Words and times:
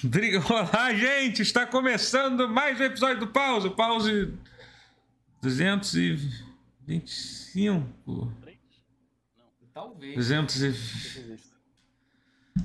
Olá, 0.48 0.94
gente! 0.94 1.42
Está 1.42 1.66
começando 1.66 2.48
mais 2.48 2.80
um 2.80 2.84
episódio 2.84 3.20
do 3.20 3.26
Pause. 3.26 3.68
Pause 3.68 4.32
225. 5.42 8.32
Talvez. 9.74 10.14
200 10.14 10.62
e... 10.62 10.74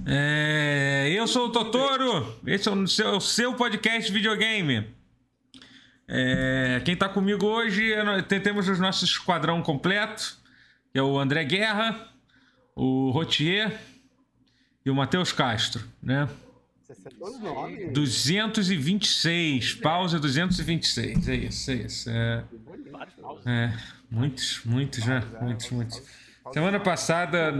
É, 0.06 1.12
eu 1.14 1.28
sou 1.28 1.48
o 1.48 1.52
Totoro. 1.52 2.40
Esse 2.48 2.70
é 2.70 2.72
o 2.72 2.88
seu, 2.88 3.18
o 3.18 3.20
seu 3.20 3.54
podcast 3.56 4.10
de 4.10 4.18
videogame. 4.18 4.88
É, 6.08 6.82
quem 6.86 6.94
está 6.94 7.10
comigo 7.10 7.46
hoje 7.46 7.92
é, 7.92 8.22
temos 8.22 8.70
o 8.70 8.78
nosso 8.78 9.04
esquadrão 9.04 9.62
completo, 9.62 10.38
que 10.94 11.00
é 11.00 11.04
o 11.04 11.20
André 11.20 11.44
Guerra, 11.44 12.14
o 12.74 13.12
Rotier 13.12 13.78
e 14.86 14.90
o 14.90 14.96
Matheus 14.96 15.34
Castro, 15.34 15.84
né? 16.02 16.30
Você 16.86 16.92
acertou 16.92 17.30
os 17.30 17.40
nomes? 17.40 17.92
226, 17.94 19.74
pausa 19.76 20.20
226, 20.20 21.28
é 21.28 21.36
isso, 21.36 21.72
é 21.72 21.74
isso. 21.74 22.10
É, 22.12 22.44
é 23.48 23.74
muitos, 24.12 24.62
muitos, 24.64 25.04
né? 25.04 25.24
Muitos, 25.42 25.72
muitos. 25.72 26.04
Semana 26.54 26.80
passada, 26.80 27.52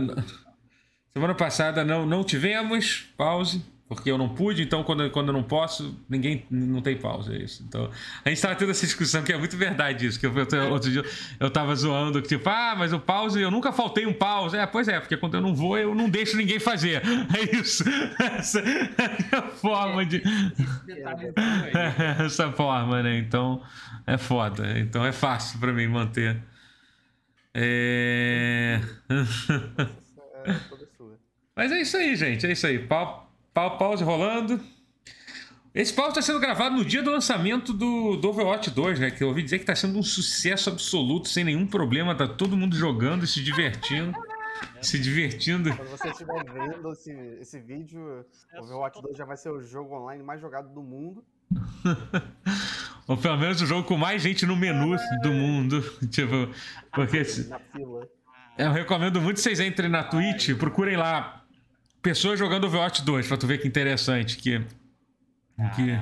semana 1.12 1.34
passada 1.34 1.84
não, 1.84 2.06
não 2.06 2.22
tivemos 2.22 3.08
pause, 3.16 3.64
porque 3.88 4.10
eu 4.10 4.18
não 4.18 4.28
pude, 4.28 4.62
então 4.62 4.82
quando, 4.82 5.08
quando 5.10 5.28
eu 5.28 5.32
não 5.32 5.44
posso, 5.44 5.96
ninguém 6.08 6.44
não 6.50 6.82
tem 6.82 6.96
pausa, 6.96 7.32
é 7.32 7.38
isso. 7.38 7.64
Então, 7.66 7.88
a 8.24 8.28
gente 8.28 8.38
estava 8.38 8.56
tendo 8.56 8.72
essa 8.72 8.84
discussão 8.84 9.22
que 9.22 9.32
é 9.32 9.38
muito 9.38 9.56
verdade 9.56 10.06
isso, 10.06 10.18
que 10.18 10.26
eu, 10.26 10.32
eu, 10.36 10.72
outro 10.72 10.90
dia 10.90 11.04
eu 11.38 11.48
tava 11.48 11.74
zoando, 11.76 12.20
que 12.20 12.26
tipo, 12.26 12.48
ah, 12.48 12.74
mas 12.76 12.92
o 12.92 12.98
pause, 12.98 13.40
eu 13.40 13.50
nunca 13.50 13.72
faltei 13.72 14.04
um 14.04 14.12
pause. 14.12 14.56
É, 14.56 14.66
pois 14.66 14.88
é, 14.88 14.98
porque 14.98 15.16
quando 15.16 15.34
eu 15.34 15.40
não 15.40 15.54
vou, 15.54 15.78
eu 15.78 15.94
não 15.94 16.10
deixo 16.10 16.36
ninguém 16.36 16.58
fazer. 16.58 17.02
É 17.36 17.56
isso. 17.56 17.84
Essa 18.18 18.60
é 18.60 19.36
a 19.36 19.42
forma 19.42 20.06
de... 20.06 20.22
Essa 22.24 22.50
forma, 22.52 23.02
né? 23.02 23.18
Então, 23.18 23.62
é 24.06 24.16
foda. 24.16 24.78
Então 24.78 25.04
é 25.04 25.12
fácil 25.12 25.58
para 25.58 25.72
mim 25.72 25.86
manter. 25.86 26.40
É... 27.54 28.80
É. 29.10 29.86
Mas 31.54 31.72
é 31.72 31.80
isso 31.80 31.96
aí, 31.96 32.16
gente. 32.16 32.46
É 32.46 32.52
isso 32.52 32.66
aí. 32.66 32.78
Pause 33.70 34.04
rolando. 34.04 34.60
Esse 35.74 35.92
pause 35.92 36.10
está 36.10 36.22
sendo 36.22 36.40
gravado 36.40 36.74
no 36.74 36.84
dia 36.84 37.02
do 37.02 37.10
lançamento 37.10 37.72
do, 37.72 38.16
do 38.16 38.28
Overwatch 38.30 38.70
2, 38.70 38.98
né? 38.98 39.10
Que 39.10 39.22
eu 39.22 39.28
ouvi 39.28 39.42
dizer 39.42 39.58
que 39.58 39.64
está 39.64 39.76
sendo 39.76 39.98
um 39.98 40.02
sucesso 40.02 40.70
absoluto, 40.70 41.28
sem 41.28 41.44
nenhum 41.44 41.66
problema. 41.66 42.14
Tá 42.14 42.26
todo 42.26 42.56
mundo 42.56 42.74
jogando 42.74 43.24
e 43.24 43.26
se 43.26 43.42
divertindo. 43.42 44.18
se 44.80 44.98
divertindo. 44.98 45.74
Quando 45.76 45.90
você 45.90 46.08
estiver 46.08 46.44
vendo 46.44 46.92
esse, 46.92 47.12
esse 47.40 47.60
vídeo, 47.60 48.24
o 48.54 48.62
Overwatch 48.62 49.02
2 49.02 49.18
já 49.18 49.26
vai 49.26 49.36
ser 49.36 49.50
o 49.50 49.60
jogo 49.60 49.94
online 49.94 50.22
mais 50.22 50.40
jogado 50.40 50.72
do 50.72 50.82
mundo. 50.82 51.22
Ou 53.06 53.16
pelo 53.16 53.36
menos 53.36 53.60
o 53.60 53.66
jogo 53.66 53.86
com 53.86 53.96
mais 53.96 54.22
gente 54.22 54.46
no 54.46 54.56
menu 54.56 54.96
do 55.22 55.30
mundo. 55.30 55.82
Tipo, 56.10 56.50
porque 56.92 57.18
Na 57.48 57.58
fila. 57.58 58.08
eu 58.56 58.72
recomendo 58.72 59.20
muito 59.20 59.36
que 59.36 59.42
vocês 59.42 59.60
entrem 59.60 59.90
na 59.90 60.02
Twitch, 60.02 60.56
procurem 60.56 60.96
lá 60.96 61.45
pessoas 62.06 62.38
jogando 62.38 62.68
Overwatch 62.68 63.02
2 63.02 63.26
pra 63.26 63.36
tu 63.36 63.48
ver 63.48 63.58
que 63.58 63.66
interessante 63.66 64.36
que 64.36 64.64
que, 65.74 65.98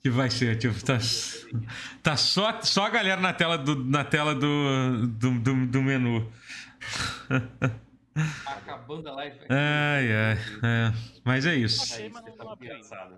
que 0.00 0.10
vai 0.10 0.28
ser, 0.28 0.56
tipo, 0.56 0.74
tá, 0.84 0.98
tá 2.02 2.16
só, 2.16 2.60
só 2.62 2.86
a 2.86 2.90
galera 2.90 3.20
na 3.20 3.32
tela 3.32 3.56
do, 3.56 3.76
na 3.84 4.02
tela 4.02 4.34
do, 4.34 5.06
do, 5.06 5.38
do, 5.38 5.66
do 5.66 5.82
menu. 5.82 6.28
Acabando 8.46 9.08
a 9.08 9.12
live. 9.12 9.38
Ai, 9.48 10.12
ai, 10.12 10.38
é. 10.64 10.92
Mas 11.22 11.46
é 11.46 11.54
isso. 11.54 11.96
Tá. 12.88 13.08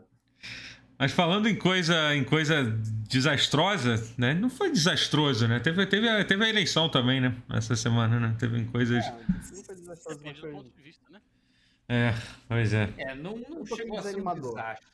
Mas 0.99 1.13
falando 1.13 1.49
em 1.49 1.55
coisa, 1.55 2.15
em 2.15 2.25
coisa 2.25 2.65
desastrosa, 3.09 4.05
né? 4.19 4.35
Não 4.35 4.51
foi 4.51 4.71
desastroso, 4.71 5.47
né? 5.47 5.61
Teve, 5.61 5.87
teve, 5.87 6.09
a, 6.09 6.25
teve 6.25 6.45
a 6.45 6.49
eleição 6.49 6.91
também, 6.91 7.21
né? 7.21 7.35
Essa 7.51 7.77
semana, 7.77 8.21
né? 8.21 8.37
Teve 8.39 8.65
coisas. 8.65 9.03
É, 9.03 9.11
não 9.29 9.65
foi 9.65 9.77
desastroso, 9.77 10.21
mas 10.25 10.39
foi. 10.39 10.51
ponto 10.51 10.71
de 10.77 10.83
vista, 10.83 11.05
né? 11.11 11.21
É, 11.89 12.13
pois 12.47 12.73
é. 12.75 12.89
É, 12.99 13.15
não, 13.15 13.37
não 13.49 13.63
Um 13.63 13.67
chegou 13.67 13.99
a 13.99 14.03
ser 14.03 14.17
um 14.21 14.35
desastre. 14.35 14.87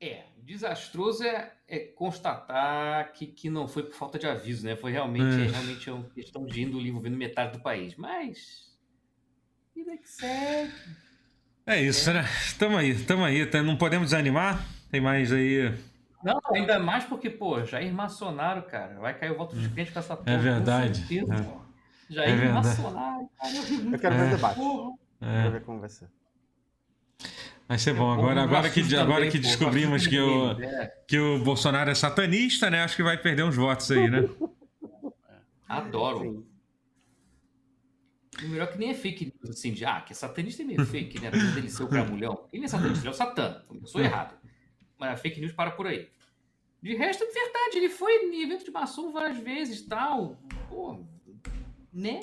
É, 0.00 0.24
desastroso 0.42 1.22
é, 1.24 1.52
é 1.68 1.78
constatar 1.78 3.12
que, 3.12 3.26
que 3.26 3.48
não 3.48 3.66
foi 3.68 3.84
por 3.84 3.94
falta 3.94 4.18
de 4.18 4.26
aviso, 4.26 4.66
né? 4.66 4.76
Foi 4.76 4.92
realmente, 4.92 5.40
É. 5.40 5.46
é. 5.46 5.50
realmente 5.50 5.90
uma 5.90 6.04
questão 6.10 6.44
de 6.44 6.62
índole 6.62 6.88
envolvendo 6.88 7.16
metade 7.16 7.52
do 7.56 7.62
país. 7.62 7.94
Mas. 7.96 8.66
Vida 9.74 9.96
que 9.96 10.08
segue. 10.08 10.72
É 11.66 11.80
isso, 11.80 12.12
né? 12.12 12.24
Tamo 12.58 12.76
aí, 12.76 12.94
tamo 13.04 13.24
aí. 13.24 13.46
tá- 13.46 13.62
Não 13.62 13.76
podemos 13.76 14.08
desanimar. 14.10 14.64
Tem 14.90 15.00
mais 15.00 15.32
aí. 15.32 15.72
Não, 16.22 16.40
ainda 16.52 16.78
mais 16.78 17.04
porque, 17.04 17.30
pô, 17.30 17.64
Jair 17.64 17.92
Maçonaro, 17.92 18.62
cara, 18.62 18.98
vai 18.98 19.16
cair 19.18 19.30
o 19.32 19.36
voto 19.36 19.56
de 19.56 19.68
crente 19.68 19.92
com 19.92 19.98
essa 19.98 20.16
porra. 20.16 20.36
com 20.36 20.42
verdade. 20.42 20.98
certeza, 20.98 21.34
É. 21.34 21.40
pô. 21.42 21.60
Jair 22.10 22.30
É 22.30 22.36
verdade. 22.36 22.66
Maçonaro, 22.68 23.30
cara. 23.38 23.52
Eu 23.92 23.98
quero 23.98 24.14
ver 24.14 24.22
É. 24.22 24.26
o 24.26 24.30
debate. 24.30 24.56
Porra. 24.56 24.98
É, 25.20 25.50
ver 25.50 25.62
como 25.62 25.80
vai 25.80 25.88
ser. 25.88 26.08
vai 27.68 27.78
ser 27.78 27.94
bom. 27.94 28.10
É, 28.10 28.18
Agora, 28.18 28.40
o 28.40 28.44
agora, 28.44 28.70
que, 28.70 28.96
agora 28.96 29.30
que 29.30 29.38
pô, 29.38 29.42
descobrimos 29.44 30.06
que 30.06 30.18
o, 30.18 30.54
dele, 30.54 30.74
é. 30.74 30.86
que 31.08 31.18
o 31.18 31.42
Bolsonaro 31.42 31.90
é 31.90 31.94
satanista, 31.94 32.70
né? 32.70 32.82
Acho 32.82 32.96
que 32.96 33.02
vai 33.02 33.16
perder 33.16 33.44
uns 33.44 33.56
votos 33.56 33.90
aí, 33.90 34.08
né? 34.10 34.28
Adoro. 35.68 36.20
Sim. 36.20 36.46
O 38.44 38.48
melhor 38.48 38.70
que 38.70 38.76
nem 38.78 38.90
é 38.90 38.94
fake 38.94 39.32
news, 39.42 39.56
assim, 39.56 39.72
de, 39.72 39.84
ah, 39.86 40.02
que 40.02 40.12
é 40.12 40.16
satanista 40.16 40.62
é 40.62 40.66
meio 40.66 40.84
fake, 40.84 41.18
né? 41.20 41.28
Apesar 41.28 41.54
dele 41.54 41.70
ser 41.70 41.84
o 41.84 41.88
gramulhão. 41.88 42.46
Ele 42.52 42.66
é 42.66 42.68
satanista, 42.68 43.00
ele 43.00 43.08
é 43.08 43.10
o 43.10 43.14
satã. 43.14 43.62
Começou 43.66 44.00
errado. 44.00 44.36
Mas 44.98 45.12
a 45.12 45.16
fake 45.16 45.40
news 45.40 45.52
para 45.52 45.70
por 45.70 45.86
aí. 45.86 46.08
De 46.82 46.94
resto, 46.94 47.24
é 47.24 47.26
verdade, 47.26 47.78
ele 47.78 47.88
foi 47.88 48.12
em 48.26 48.42
evento 48.42 48.64
de 48.64 48.70
maçom 48.70 49.10
várias 49.10 49.38
vezes 49.38 49.80
tal. 49.86 50.36
Pô, 50.68 51.00
né? 51.92 52.20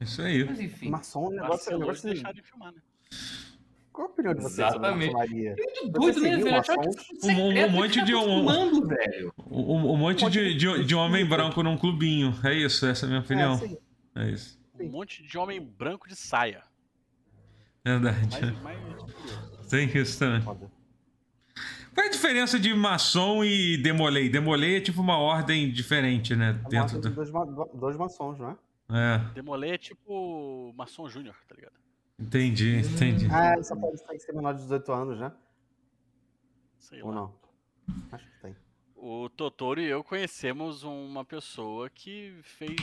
Isso 0.00 0.22
aí. 0.22 0.44
Mas 0.44 0.60
enfim. 0.60 0.90
Maçom 0.90 1.24
é 1.24 1.28
um 1.28 1.30
negócio, 1.42 1.72
é 1.72 1.76
um 1.76 1.78
negócio 1.80 2.08
de... 2.08 2.14
deixar 2.14 2.32
de 2.32 2.42
filmar, 2.42 2.72
né? 2.72 2.80
Qual 3.92 4.06
a 4.06 4.10
opinião 4.10 4.32
de 4.34 4.42
vocês 4.42 4.58
Exatamente. 4.68 5.12
Muito 5.12 5.90
doido, 5.90 6.20
né, 6.20 6.30
seguiu 6.30 6.44
velho? 6.44 6.62
Um- 7.42 7.64
um 7.66 7.70
monte 7.70 8.04
de 8.04 8.14
um- 8.14 8.20
fumando, 8.38 8.86
velho. 8.86 9.34
Um, 9.50 9.92
um 9.92 9.96
monte 9.96 10.30
de, 10.30 10.54
de, 10.54 10.84
de 10.84 10.94
homem 10.94 11.26
branco 11.26 11.62
num 11.64 11.76
clubinho. 11.76 12.32
É 12.44 12.54
isso, 12.54 12.86
essa 12.86 13.04
é 13.04 13.06
a 13.06 13.08
minha 13.10 13.20
opinião. 13.20 13.54
É, 13.54 13.56
sim. 13.58 13.78
É 14.14 14.30
isso. 14.30 14.58
Um 14.78 14.88
monte 14.88 15.22
de 15.24 15.36
homem 15.36 15.60
branco 15.60 16.08
de 16.08 16.14
saia. 16.14 16.62
Verdade. 17.84 18.28
Mais, 18.62 18.78
mais. 18.80 19.68
Tem 19.68 19.88
isso 19.98 20.18
também. 20.18 20.42
Foda. 20.42 20.70
Qual 21.92 22.04
é 22.04 22.08
a 22.08 22.12
diferença 22.12 22.60
de 22.60 22.72
maçom 22.72 23.44
e 23.44 23.76
demolei? 23.78 24.28
Demolei 24.28 24.76
é 24.76 24.80
tipo 24.80 25.00
uma 25.00 25.18
ordem 25.18 25.72
diferente, 25.72 26.36
né? 26.36 26.50
É 26.50 26.52
uma 26.62 26.68
Dentro 26.68 27.00
do. 27.00 27.10
dois, 27.10 27.30
ma- 27.32 27.44
dois 27.74 27.96
maçons, 27.96 28.38
não 28.38 28.50
é? 28.50 28.56
É, 28.90 29.18
Demolei 29.34 29.72
é 29.72 29.78
tipo 29.78 30.72
maçom 30.76 31.08
júnior, 31.08 31.36
tá 31.46 31.54
ligado? 31.54 31.74
entendi, 32.18 32.78
entendi. 32.78 33.26
Ah, 33.30 33.62
só 33.62 33.76
pode 33.76 34.02
tem 34.06 34.16
que 34.16 34.22
ser 34.22 34.32
menor 34.32 34.54
de 34.54 34.62
18 34.62 34.92
anos, 34.92 35.20
né? 35.20 35.32
Sei 36.78 37.02
Ou 37.02 37.10
lá. 37.10 37.14
não? 37.16 37.34
Acho 38.10 38.24
que 38.24 38.40
tem. 38.40 38.56
O 38.96 39.28
Totoro 39.28 39.80
e 39.80 39.84
eu 39.84 40.02
conhecemos 40.02 40.82
uma 40.82 41.24
pessoa 41.24 41.88
que 41.90 42.34
fez 42.42 42.76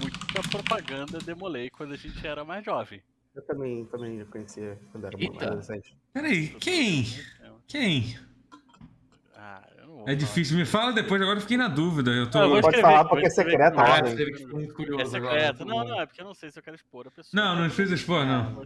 muita 0.00 0.48
propaganda 0.48 1.18
Demolei 1.18 1.68
quando 1.70 1.92
a 1.92 1.96
gente 1.96 2.24
era 2.26 2.44
mais 2.44 2.64
jovem. 2.64 3.02
Eu 3.34 3.42
também, 3.42 3.84
também 3.86 4.24
conhecia 4.26 4.78
quando 4.90 5.06
era 5.06 5.18
Eita. 5.18 5.46
adolescente. 5.46 5.96
Peraí, 6.12 6.48
quem? 6.60 7.04
Quem? 7.66 8.18
Ah, 9.34 9.68
É 10.06 10.14
difícil, 10.14 10.56
me 10.56 10.64
fala 10.64 10.92
depois, 10.92 11.20
agora 11.22 11.36
eu 11.38 11.40
fiquei 11.42 11.56
na 11.56 11.68
dúvida. 11.68 12.10
Eu 12.10 12.30
tô. 12.30 12.38
Ah, 12.38 12.42
eu 12.42 12.48
vou 12.50 12.60
Pode 12.60 12.76
escrever, 12.76 12.82
falar 12.82 13.02
vou 13.02 13.10
porque 13.10 13.24
é 13.24 13.28
a 13.28 13.30
com- 13.30 13.80
Ah, 13.80 13.98
É 15.00 15.04
secreto. 15.06 15.64
Não, 15.64 15.84
não, 15.84 16.00
é 16.00 16.06
porque 16.06 16.20
eu 16.20 16.24
não 16.24 16.34
sei 16.34 16.50
se 16.50 16.58
eu 16.58 16.62
quero 16.62 16.76
expor 16.76 17.06
a 17.06 17.10
pessoa. 17.10 17.30
Não, 17.42 17.56
não 17.56 17.66
precisa 17.66 17.94
expor, 17.94 18.24
não. 18.26 18.54
vou. 18.54 18.64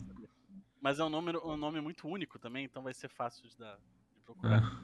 Mas 0.81 0.99
é 0.99 1.05
um 1.05 1.09
nome, 1.09 1.37
um 1.39 1.57
nome 1.57 1.81
muito 1.81 2.07
único 2.09 2.39
também, 2.39 2.65
então 2.65 2.83
vai 2.83 2.95
ser 2.95 3.09
fácil 3.09 3.49
de, 3.49 3.57
dar, 3.59 3.75
de 4.15 4.21
procurar. 4.25 4.63
Ah, 4.63 4.81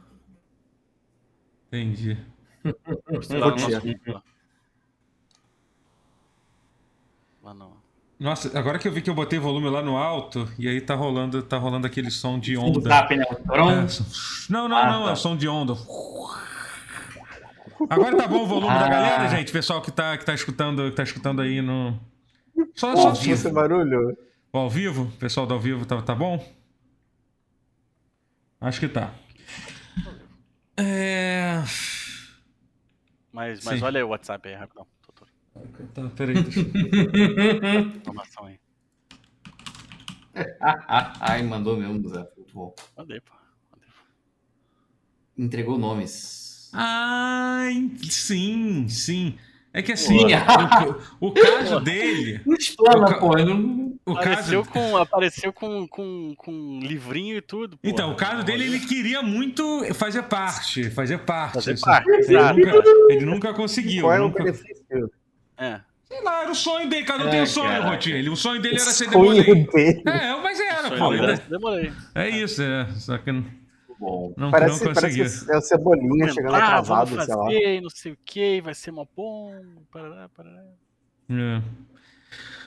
entendi. 1.68 2.16
Nosso 3.30 3.80
grupo 3.80 4.12
lá. 4.12 4.22
No- 7.54 7.82
Nossa, 8.22 8.56
agora 8.56 8.78
que 8.78 8.86
eu 8.86 8.92
vi 8.92 9.02
que 9.02 9.10
eu 9.10 9.14
botei 9.14 9.36
volume 9.38 9.68
lá 9.68 9.82
no 9.82 9.96
alto, 9.96 10.48
e 10.56 10.68
aí 10.68 10.80
tá 10.80 10.94
rolando, 10.94 11.42
tá 11.42 11.58
rolando 11.58 11.88
aquele 11.88 12.08
som 12.08 12.38
de 12.38 12.56
onda. 12.56 12.80
Zap, 12.88 13.16
né? 13.16 13.24
É, 13.28 13.88
não, 14.48 14.68
não, 14.68 14.76
Ah, 14.76 14.90
não, 14.92 15.02
é 15.02 15.06
tá. 15.06 15.12
o 15.12 15.16
som 15.16 15.36
de 15.36 15.48
onda. 15.48 15.72
Agora 17.90 18.16
tá 18.16 18.28
bom 18.28 18.44
o 18.44 18.46
volume 18.46 18.72
da 18.78 18.86
Ah. 18.86 18.88
galera, 18.88 19.28
gente? 19.28 19.50
Pessoal 19.50 19.82
que 19.82 19.90
tá, 19.90 20.16
que 20.16 20.24
tá 20.24 20.32
escutando, 20.34 20.88
que 20.88 20.96
tá 20.96 21.02
escutando 21.02 21.42
aí 21.42 21.60
no. 21.60 21.98
Só, 22.76 22.94
só 22.94 23.10
vivo. 23.10 23.32
esse 23.34 23.50
barulho. 23.50 24.16
O 24.52 24.58
ao 24.58 24.70
vivo? 24.70 25.10
Pessoal 25.18 25.44
do 25.44 25.54
ao 25.54 25.60
vivo, 25.60 25.84
tá, 25.84 26.00
tá 26.00 26.14
bom? 26.14 26.44
Acho 28.60 28.78
que 28.78 28.88
tá. 28.88 29.10
É. 30.76 31.60
Mas, 33.32 33.64
mas 33.64 33.78
Sim. 33.80 33.84
olha 33.84 33.98
aí 33.98 34.04
o 34.04 34.08
WhatsApp 34.08 34.48
aí, 34.48 34.54
rapidão. 34.54 34.86
Tá, 35.94 36.08
peraí. 36.16 36.42
Deixa... 36.42 36.60
eu- 36.60 36.66
Informação 37.96 38.46
aí. 38.46 38.58
Ai, 41.20 41.42
mandou 41.42 41.76
mesmo, 41.76 42.08
Zé. 42.08 42.26
Muito 42.36 42.54
bom. 42.54 42.74
Mandei, 42.96 43.20
pô. 43.20 43.32
Entregou 45.36 45.78
nomes. 45.78 46.70
Ah, 46.74 47.66
sim, 48.08 48.86
sim. 48.88 49.36
É 49.74 49.80
que 49.80 49.92
assim, 49.92 50.18
Sim. 50.18 50.34
o, 51.20 51.28
o 51.28 51.32
caso 51.32 51.80
dele. 51.84 52.42
Não 52.44 52.54
explana, 52.54 53.06
O 53.06 53.08
ca- 53.08 53.18
pô. 53.18 53.36
Não... 53.38 53.92
O 54.04 54.12
Apareceu, 54.12 54.62
caso, 54.64 54.70
com, 54.72 54.96
apareceu 54.98 55.52
com, 55.52 55.86
com, 55.88 56.34
com 56.36 56.52
um 56.52 56.80
livrinho 56.80 57.36
e 57.38 57.40
tudo. 57.40 57.78
pô. 57.78 57.88
então, 57.88 58.12
o 58.12 58.16
caso 58.16 58.42
dele, 58.44 58.64
ele 58.64 58.80
queria 58.80 59.22
muito 59.22 59.62
fazer 59.94 60.24
parte, 60.24 60.90
fazer 60.90 61.18
parte. 61.18 61.54
Fazer 61.54 61.72
assim. 61.72 61.84
parte, 61.84 62.10
Ele, 62.10 62.36
nunca, 62.52 62.82
ele 63.10 63.24
nunca 63.26 63.54
conseguiu. 63.54 64.02
Qual 64.02 64.12
é 64.12 64.20
o 64.20 64.24
nunca- 64.24 64.44
benefício? 64.44 65.10
É. 65.62 65.80
Sei 66.04 66.22
lá, 66.22 66.42
era 66.42 66.50
o 66.50 66.54
sonho 66.54 66.88
dele, 66.90 67.04
cada 67.04 67.24
um 67.24 67.28
É, 67.28 67.30
tem 67.30 67.42
um 67.42 67.46
sonho. 67.46 67.70
Ele- 68.06 68.28
O 68.28 68.36
sonho 68.36 68.60
dele 68.60 68.74
era 68.74 68.90
ser 68.90 69.08
demolei. 69.08 69.44
dele. 69.64 70.02
É, 70.06 70.36
mas 70.42 70.60
era, 70.60 70.88
pô. 70.90 71.10
Demorei. 71.48 71.92
É 72.14 72.28
isso, 72.28 72.62
é. 72.62 72.86
Só 72.96 73.16
que 73.18 73.32
não, 73.32 73.44
Bom. 73.98 74.34
não, 74.36 74.50
Parece, 74.50 74.84
não 74.84 74.92
parece 74.92 75.16
que 75.44 75.52
é 75.52 75.56
o 75.56 75.60
Cebolinha 75.62 76.28
chegando 76.32 76.54
Ah, 76.54 76.64
atrasado, 76.64 77.06
vamos 77.10 77.24
sei 77.24 77.34
lá. 77.34 77.44
fazer, 77.44 77.80
não 77.80 77.90
sei 77.90 78.12
o 78.12 78.18
que, 78.24 78.60
vai 78.60 78.74
ser 78.74 78.90
mó 78.90 79.06
bom. 79.16 79.54
Parará, 79.90 80.28
parará. 80.36 80.62
É. 81.30 81.62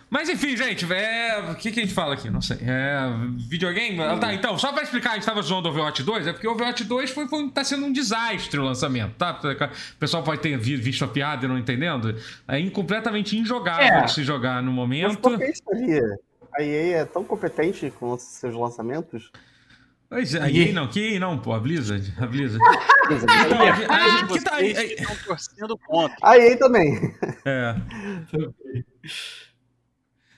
Mas 0.10 0.30
enfim, 0.30 0.56
gente, 0.56 0.86
é... 0.94 1.40
o 1.52 1.56
que, 1.56 1.72
que 1.72 1.80
a 1.80 1.84
gente 1.84 1.94
fala 1.94 2.14
aqui? 2.14 2.30
Não 2.30 2.42
sei. 2.42 2.58
É... 2.62 3.00
Videogame? 3.50 4.00
Ah, 4.02 4.18
Tá, 4.18 4.34
então, 4.34 4.58
só 4.58 4.72
pra 4.72 4.84
explicar, 4.84 5.12
a 5.12 5.14
gente 5.16 5.26
tava 5.26 5.42
zoando 5.42 5.68
o 5.68 5.72
Overwatch 5.72 6.04
2, 6.04 6.28
é 6.28 6.32
porque 6.34 6.48
o 6.48 6.52
Overwatch 6.52 6.84
2 6.84 7.10
foi, 7.12 7.28
foi, 7.28 7.50
tá 7.50 7.64
sendo 7.64 7.86
um 7.86 7.92
desastre 7.92 8.60
o 8.60 8.64
lançamento, 8.64 9.14
tá? 9.16 9.40
O 9.42 9.98
pessoal 10.00 10.24
pode 10.24 10.42
ter 10.42 10.58
vi- 10.58 10.78
visto 10.78 11.04
a 11.04 11.08
piada 11.08 11.46
e 11.46 11.48
não 11.50 11.58
entendendo. 11.58 12.16
É 12.48 12.70
completamente 12.70 13.38
injogável 13.38 13.86
É. 13.86 14.02
de 14.06 14.14
se 14.14 14.24
jogar 14.24 14.62
no 14.62 14.68
Mas 14.72 14.76
momento. 14.76 15.18
por 15.20 15.38
que 15.38 15.46
isso 15.46 15.64
ali? 15.72 16.00
A 16.58 16.62
EA 16.64 16.98
é 17.00 17.06
tão 17.06 17.24
competente 17.24 17.92
com 18.00 18.12
os 18.14 18.22
seus 18.22 18.56
lançamentos? 18.56 19.30
Pois 20.08 20.34
é, 20.36 20.42
a 20.42 20.50
EA 20.50 20.72
não, 20.72 20.88
que 20.88 21.00
EA 21.16 21.20
não, 21.20 21.38
pô, 21.38 21.52
a 21.52 21.60
Blizzard. 21.60 22.14
A 22.18 22.26
Blizzard. 22.26 22.64
Então, 23.06 23.18
Então, 23.20 23.60
a, 23.62 24.04
a 24.04 24.10
gente 24.18 24.34
que 24.34 24.44
tá 24.44 24.60
estão 24.62 25.16
torcendo 25.28 25.78
contra. 25.78 26.18
A 26.24 26.40
EA 26.40 26.58
também. 26.58 27.14
É. 27.46 27.76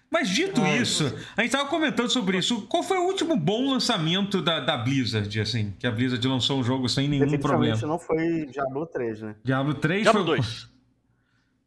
Mas 0.09 0.29
dito 0.29 0.65
isso, 0.65 1.03
a 1.35 1.41
gente 1.41 1.51
tava 1.51 1.65
comentando 1.67 2.09
sobre 2.09 2.37
isso. 2.37 2.61
Qual 2.67 2.81
foi 2.81 2.97
o 2.97 3.03
último 3.03 3.35
bom 3.35 3.71
lançamento 3.71 4.41
da, 4.41 4.59
da 4.61 4.77
Blizzard, 4.77 5.39
assim? 5.39 5.73
Que 5.77 5.85
a 5.85 5.91
Blizzard 5.91 6.25
lançou 6.25 6.59
um 6.59 6.63
jogo 6.63 6.87
sem 6.87 7.07
nenhum 7.09 7.37
problema. 7.37 7.77
não 7.81 7.99
foi 7.99 8.45
Diablo 8.45 8.85
3, 8.85 9.21
né? 9.21 9.35
Diablo 9.43 9.73
3 9.73 10.03
Diablo 10.03 10.25
foi... 10.25 10.37
2. 10.37 10.69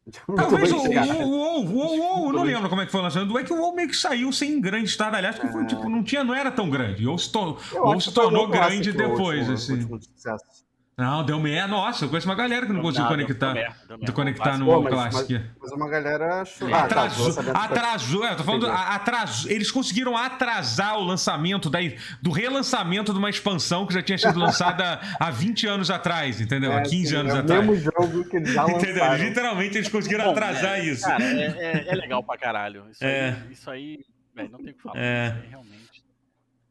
Diablo 0.07 0.35
Talvez 0.35 0.71
o 0.71 0.75
2, 0.77 0.93
cara. 0.93 1.13
WoW, 1.13 1.65
WoW, 1.65 1.99
WoW, 1.99 2.33
não 2.33 2.43
lembro 2.43 2.67
como 2.67 2.81
é 2.81 2.85
que 2.87 2.91
foi 2.91 2.99
o 3.01 3.03
lançamento. 3.03 3.37
É 3.37 3.43
que 3.43 3.53
o 3.53 3.57
WoW 3.57 3.75
meio 3.75 3.87
que 3.87 3.95
saiu 3.95 4.31
sem 4.33 4.59
grande 4.59 4.89
estardalhaço, 4.89 5.39
porque 5.39 5.53
foi, 5.53 5.65
tipo, 5.67 5.87
não, 5.87 6.03
tinha, 6.03 6.23
não 6.23 6.33
era 6.33 6.51
tão 6.51 6.67
grande. 6.67 7.07
Ou 7.07 7.19
se, 7.19 7.31
tornou 7.31 8.45
o 8.45 8.47
grande 8.47 8.89
o 8.89 8.93
depois, 8.97 9.47
último- 9.69 9.95
assim. 9.97 10.63
Não, 11.01 11.23
deu 11.23 11.39
meia. 11.39 11.67
Nossa, 11.67 12.05
eu 12.05 12.09
conheço 12.09 12.27
uma 12.29 12.35
galera 12.35 12.65
que 12.67 12.71
não 12.71 12.81
conseguiu 12.81 13.07
conectar. 13.07 13.53
deu 13.87 13.97
deu 13.97 14.13
conectar 14.13 14.55
no 14.57 14.65
Pô, 14.65 14.71
WoW 14.73 14.83
mas, 14.83 14.93
Classic. 14.93 15.33
mas, 15.33 15.51
mas 15.59 15.71
uma 15.71 15.89
galera 15.89 16.41
achou. 16.43 16.67
Ah, 16.67 16.71
tá, 16.71 16.77
o 16.77 16.85
Atrasou, 16.85 17.33
foi- 17.33 17.49
atrasou, 17.53 18.25
é, 18.25 18.31
eu 18.33 18.37
tô 18.37 18.43
falando, 18.43 18.67
atrasou, 18.69 19.49
eles 19.51 19.71
conseguiram 19.71 20.15
atrasar 20.15 20.97
o 20.99 21.03
lançamento 21.03 21.69
daí, 21.71 21.97
do 22.21 22.29
relançamento 22.29 23.11
de 23.13 23.17
uma 23.17 23.29
expansão 23.31 23.87
que 23.87 23.93
já 23.95 24.03
tinha 24.03 24.17
sido 24.17 24.39
lançada 24.39 24.99
há 25.19 25.31
20 25.31 25.65
anos 25.65 25.89
atrás, 25.89 26.39
entendeu? 26.39 26.71
há 26.71 26.81
É, 26.81 26.83
15 26.83 27.07
sim, 27.07 27.15
anos 27.15 27.33
é 27.33 27.37
o 27.37 27.39
atrás. 27.39 27.65
mesmo 27.67 27.75
jogo 27.83 28.23
que 28.29 28.37
eles 28.37 28.53
já 28.53 28.63
Entendeu? 28.69 29.03
lançaram. 29.03 29.23
Literalmente 29.23 29.77
eles 29.79 29.89
conseguiram 29.89 30.25
Bom, 30.25 30.31
atrasar 30.31 30.71
né, 30.77 30.85
isso. 30.85 31.03
Cara, 31.05 31.23
é, 31.23 31.45
é- 31.45 31.85
é 31.87 31.95
legal 31.95 32.21
pra 32.23 32.37
caralho. 32.37 32.85
Isso 32.91 33.03
É. 33.03 33.29
aí, 33.29 33.51
isso 33.51 33.71
aí 33.71 33.99
velho, 34.35 34.49
não 34.51 34.59
tem 34.59 34.69
o 34.71 34.75
que 34.75 34.81
falar. 34.83 34.99
É. 34.99 35.27
Isso 35.29 35.37
aí 35.43 35.49
realmente. 35.49 36.03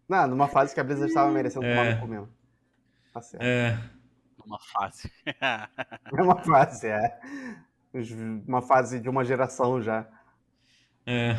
Não, 0.08 0.28
numa 0.28 0.46
fase 0.48 0.72
que 0.72 0.80
a 0.80 0.84
Blizzard 0.84 1.08
estava 1.08 1.30
merecendo 1.32 1.64
É. 1.66 1.74
tomar 1.74 1.90
no 1.94 2.00
cu 2.00 2.06
mesmo. 2.06 2.28
Tá 3.12 3.20
certo. 3.20 3.42
É, 3.42 3.76
Numa 4.46 4.58
fase. 4.58 5.10
É 5.26 6.22
uma 6.22 6.36
fase, 6.42 6.86
é. 6.88 7.18
Uma 8.46 8.62
fase 8.62 9.00
de 9.00 9.08
uma 9.08 9.24
geração 9.24 9.82
já. 9.82 10.06
é. 11.06 11.36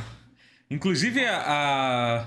Inclusive 0.69 1.25
a, 1.25 1.43
a, 1.45 2.25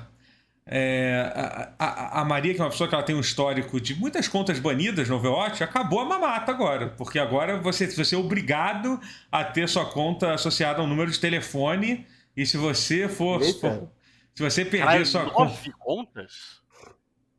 é, 0.67 1.32
a, 1.79 1.85
a- 1.87 2.21
a 2.21 2.25
Maria, 2.26 2.53
que 2.55 2.61
é 2.61 2.65
uma 2.65 2.69
pessoa 2.71 2.87
que 2.87 2.94
ela 2.94 3.03
tem 3.05 3.17
um 3.17 3.21
histórico 3.21 3.81
de 3.81 3.94
muitas 3.94 4.29
contas 4.29 4.59
banidas 4.59 5.09
no 5.09 5.17
Overwatch, 5.17 5.65
acabou 5.65 6.00
a 6.00 6.05
mamata 6.05 6.53
agora. 6.53 6.88
Porque 6.91 7.19
agora 7.19 7.56
você, 7.59 7.87
você 7.87 8.15
é 8.15 8.19
obrigado 8.19 9.00
a 9.32 9.43
ter 9.44 9.67
sua 9.67 9.87
conta 9.91 10.35
associada 10.35 10.81
a 10.82 10.85
um 10.85 10.87
número 10.87 11.11
de 11.11 11.19
telefone. 11.19 12.06
E 12.37 12.44
se 12.44 12.59
você 12.59 13.09
for. 13.09 13.41
Eita. 13.41 13.91
se 14.35 14.43
você 14.43 14.62
perder 14.65 14.85
Caralho, 14.87 15.06
sua 15.06 15.25
conta. 15.31 15.50
nove 15.50 15.73
contas? 15.79 16.62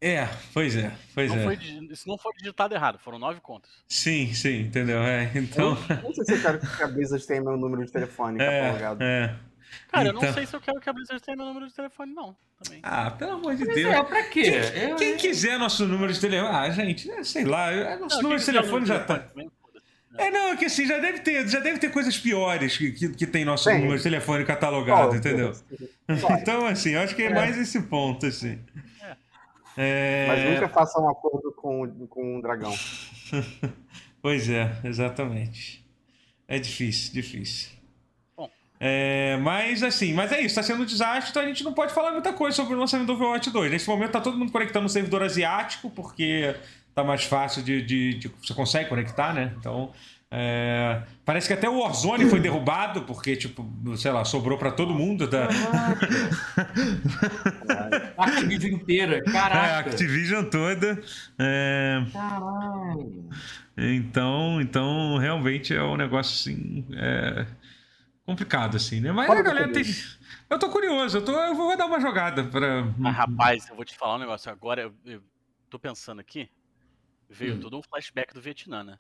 É, 0.08 0.30
pois 0.54 0.76
é, 0.76 0.92
pois 1.16 1.32
Não 1.32 1.40
é. 1.40 1.44
foi 1.44 1.56
isso 1.92 2.08
não 2.08 2.18
foi 2.18 2.32
digitado 2.38 2.76
errado, 2.76 3.00
foram 3.00 3.18
nove 3.18 3.40
contas. 3.42 3.72
Sim, 3.88 4.34
sim, 4.34 4.62
entendeu? 4.62 5.00
É, 5.02 5.32
então. 5.36 5.78
Eu 5.90 6.04
não 6.04 6.14
sei 6.14 6.26
se 6.26 6.34
eu 6.34 6.42
quero 6.42 6.60
que 6.60 6.84
a 6.84 6.88
Blizzard 6.88 7.26
tenha 7.26 7.42
meu 7.42 7.58
número 7.58 7.84
de 7.86 7.92
telefone 7.92 8.38
catalogado. 8.38 9.04
É, 9.04 9.24
é. 9.24 9.36
Cara, 9.92 10.08
eu 10.10 10.12
Então- 10.12 10.22
não 10.28 10.34
sei 10.34 10.46
se 10.46 10.56
eu 10.56 10.62
quero 10.62 10.80
que 10.80 10.90
a 10.90 10.94
Blizzard 10.94 11.22
tenha 11.24 11.36
meu 11.36 11.46
número 11.48 11.68
de 11.68 11.74
telefone, 11.74 12.14
não. 12.14 12.36
Também. 12.64 12.80
Ah, 12.84 13.10
pelo 13.12 13.32
amor 13.32 13.56
de 13.56 13.66
Mas 13.66 13.76
Deus. 13.76 13.94
é, 13.96 14.04
pra 14.04 14.24
quê? 14.26 14.42
Quem, 14.44 14.90
Eu- 14.90 14.96
quem 14.96 15.18
quiser 15.18 15.58
nosso 15.58 15.86
número 15.88 16.14
de 16.14 16.20
telefone. 16.22 16.56
Ah, 16.56 16.70
gente, 16.70 17.10
é, 17.10 17.24
sei 17.24 17.44
lá, 17.44 17.72
é, 17.72 17.98
nosso 17.98 18.16
Não, 18.18 18.24
número 18.24 18.40
de 18.40 18.46
telefone 18.46 18.86
já 18.86 19.00
tá. 19.04 19.20
também. 19.20 19.50
É, 20.18 20.32
não, 20.32 20.48
é 20.54 20.56
que 20.56 20.66
assim, 20.66 20.86
já 20.86 20.98
deve 21.00 21.20
ter, 21.20 21.46
já 21.50 21.60
deve 21.60 21.78
ter 21.78 21.92
coisas 21.92 22.18
piores 22.18 22.78
que, 22.78 22.92
que, 22.94 23.10
que 23.10 23.28
tem 23.28 23.44
nosso 23.44 23.66
Tem. 23.66 23.80
número 23.80 23.98
de 23.98 24.04
telefone 24.04 24.46
catalogado, 24.46 25.12
Ó, 25.12 25.16
entendeu? 25.16 25.52
Vai. 26.08 26.40
Então, 26.42 26.66
assim, 26.68 26.92
eu 26.92 27.02
acho 27.02 27.14
que 27.16 27.24
é, 27.24 27.26
É. 27.26 27.34
mais 27.34 27.58
esse 27.58 27.82
ponto, 27.82 28.26
assim. 28.26 28.60
É, 29.78 30.26
Mas 30.28 30.50
nunca 30.54 30.70
faça 30.70 31.00
um 31.02 31.10
acordo 31.10 31.52
com, 31.52 32.08
com 32.08 32.38
um 32.38 32.42
dragão. 32.42 32.74
Pois 34.22 34.50
é, 34.50 34.76
exatamente. 34.84 35.86
É 36.48 36.58
difícil, 36.58 37.14
difícil. 37.14 37.70
Bom. 38.36 38.50
É, 38.80 39.38
mas 39.42 39.84
assim, 39.84 40.14
mas 40.14 40.32
é 40.32 40.42
isso, 40.42 40.56
tá 40.56 40.64
sendo 40.64 40.82
um 40.82 40.86
desastre, 40.86 41.30
então 41.30 41.44
a 41.44 41.46
gente 41.46 41.64
não 41.64 41.74
pode 41.74 41.94
falar 41.94 42.12
muita 42.12 42.34
coisa 42.34 42.56
sobre 42.56 42.74
o 42.74 42.80
lançamento 42.80 43.06
do 43.06 43.14
Overwatch 43.14 43.52
2. 43.52 43.72
Nesse 43.72 43.88
momento 43.88 44.12
tá 44.14 44.22
todo 44.22 44.36
mundo 44.38 44.52
conectando 44.52 44.82
no 44.84 44.90
servidor 44.90 45.22
asiático, 45.22 45.92
porque 45.92 46.56
tá 46.96 47.04
mais 47.04 47.24
fácil 47.26 47.62
de. 47.62 47.84
de- 47.84 48.14
de- 48.16 48.32
você 48.42 48.54
consegue 48.56 48.90
conectar, 48.90 49.32
né? 49.32 49.54
Então. 49.60 49.92
é, 50.32 51.04
parece 51.24 51.48
que 51.48 51.54
até 51.54 51.70
o 51.70 51.78
Warzone 51.80 52.28
foi 52.28 52.40
derrubado, 52.40 53.04
porque, 53.04 53.36
tipo, 53.38 53.64
sei 53.96 54.12
lá, 54.12 54.26
sobrou 54.26 54.58
pra 54.58 54.72
todo 54.72 54.92
mundo 54.94 55.28
da 55.28 55.48
Activision 58.18 58.74
inteira, 58.74 59.18
é, 59.18 59.22
caraca. 59.22 59.90
Activision 59.90 60.44
toda. 60.46 61.02
É, 61.40 62.02
Caralho. 62.12 63.30
Então, 63.78 64.62
então 64.62 65.18
realmente 65.18 65.74
é 65.76 65.84
um 65.84 65.98
negócio 65.98 66.34
assim. 66.34 66.86
é, 66.96 67.46
complicado, 68.26 68.78
assim, 68.78 69.00
né? 69.02 69.12
Mas 69.12 69.28
Fala 69.28 69.40
a 69.40 69.44
galera 69.44 69.72
tem. 69.72 69.84
Eu 70.50 70.60
tô 70.60 70.70
curioso, 70.70 71.18
eu, 71.18 71.26
tô, 71.26 71.32
eu 71.32 71.56
vou 71.56 71.76
dar 71.78 71.86
uma 71.86 72.00
jogada 72.00 72.44
pra. 72.44 72.84
Mas, 72.98 73.16
rapaz, 73.16 73.68
eu 73.70 73.76
vou 73.76 73.84
te 73.86 73.96
falar 73.98 74.16
um 74.16 74.20
negócio. 74.20 74.52
Agora, 74.52 74.82
eu, 74.84 74.94
eu 75.06 75.22
tô 75.70 75.78
pensando 75.80 76.22
aqui, 76.22 76.50
veio 77.30 77.56
Hum. 77.56 77.60
todo 77.60 77.78
um 77.78 77.82
flashback 77.84 78.34
do 78.34 78.40
Vietnã, 78.42 78.84
né? 78.84 78.98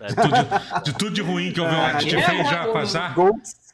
É, 0.00 0.06
De 0.08 0.14
tudo, 0.16 0.82
de 0.84 0.92
tudo 0.94 1.10
de 1.14 1.20
ruim 1.22 1.52
que 1.52 1.60
o 1.60 1.64
Overwatch 1.64 2.06
te 2.06 2.16
é, 2.16 2.22
fez 2.22 2.48
já 2.48 2.60
mano. 2.62 2.72
passar. 2.72 3.14
Ghosts. 3.14 3.69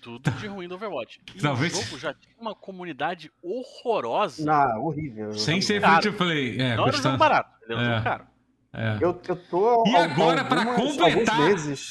Tudo 0.00 0.30
de 0.30 0.46
ruim 0.46 0.68
do 0.68 0.74
Overwatch. 0.74 1.20
E 1.34 1.40
Talvez- 1.40 1.72
o 1.78 1.82
jogo 1.82 1.98
já 1.98 2.14
tinha 2.14 2.34
uma 2.40 2.54
comunidade 2.54 3.30
horrorosa. 3.42 4.44
Não, 4.44 4.84
horrível. 4.84 5.32
Sem 5.34 5.60
ser 5.60 5.80
free 5.80 6.00
to 6.00 6.12
play. 6.12 6.60
É, 6.60 6.76
não 6.76 6.86
era 6.88 6.96
um 6.96 7.02
jogo 7.02 7.16
barato, 7.16 7.50
ele 7.68 7.74
era 7.74 7.80
um 7.80 7.84
É. 7.84 7.92
jogo 7.94 8.04
caro. 8.04 8.24
é. 8.74 8.98
Eu, 9.00 9.20
eu 9.28 9.36
tô. 9.50 9.84
E 9.86 9.96
agora, 9.96 10.44
pra 10.44 10.60
algumas- 10.60 10.96
completar, 10.96 11.40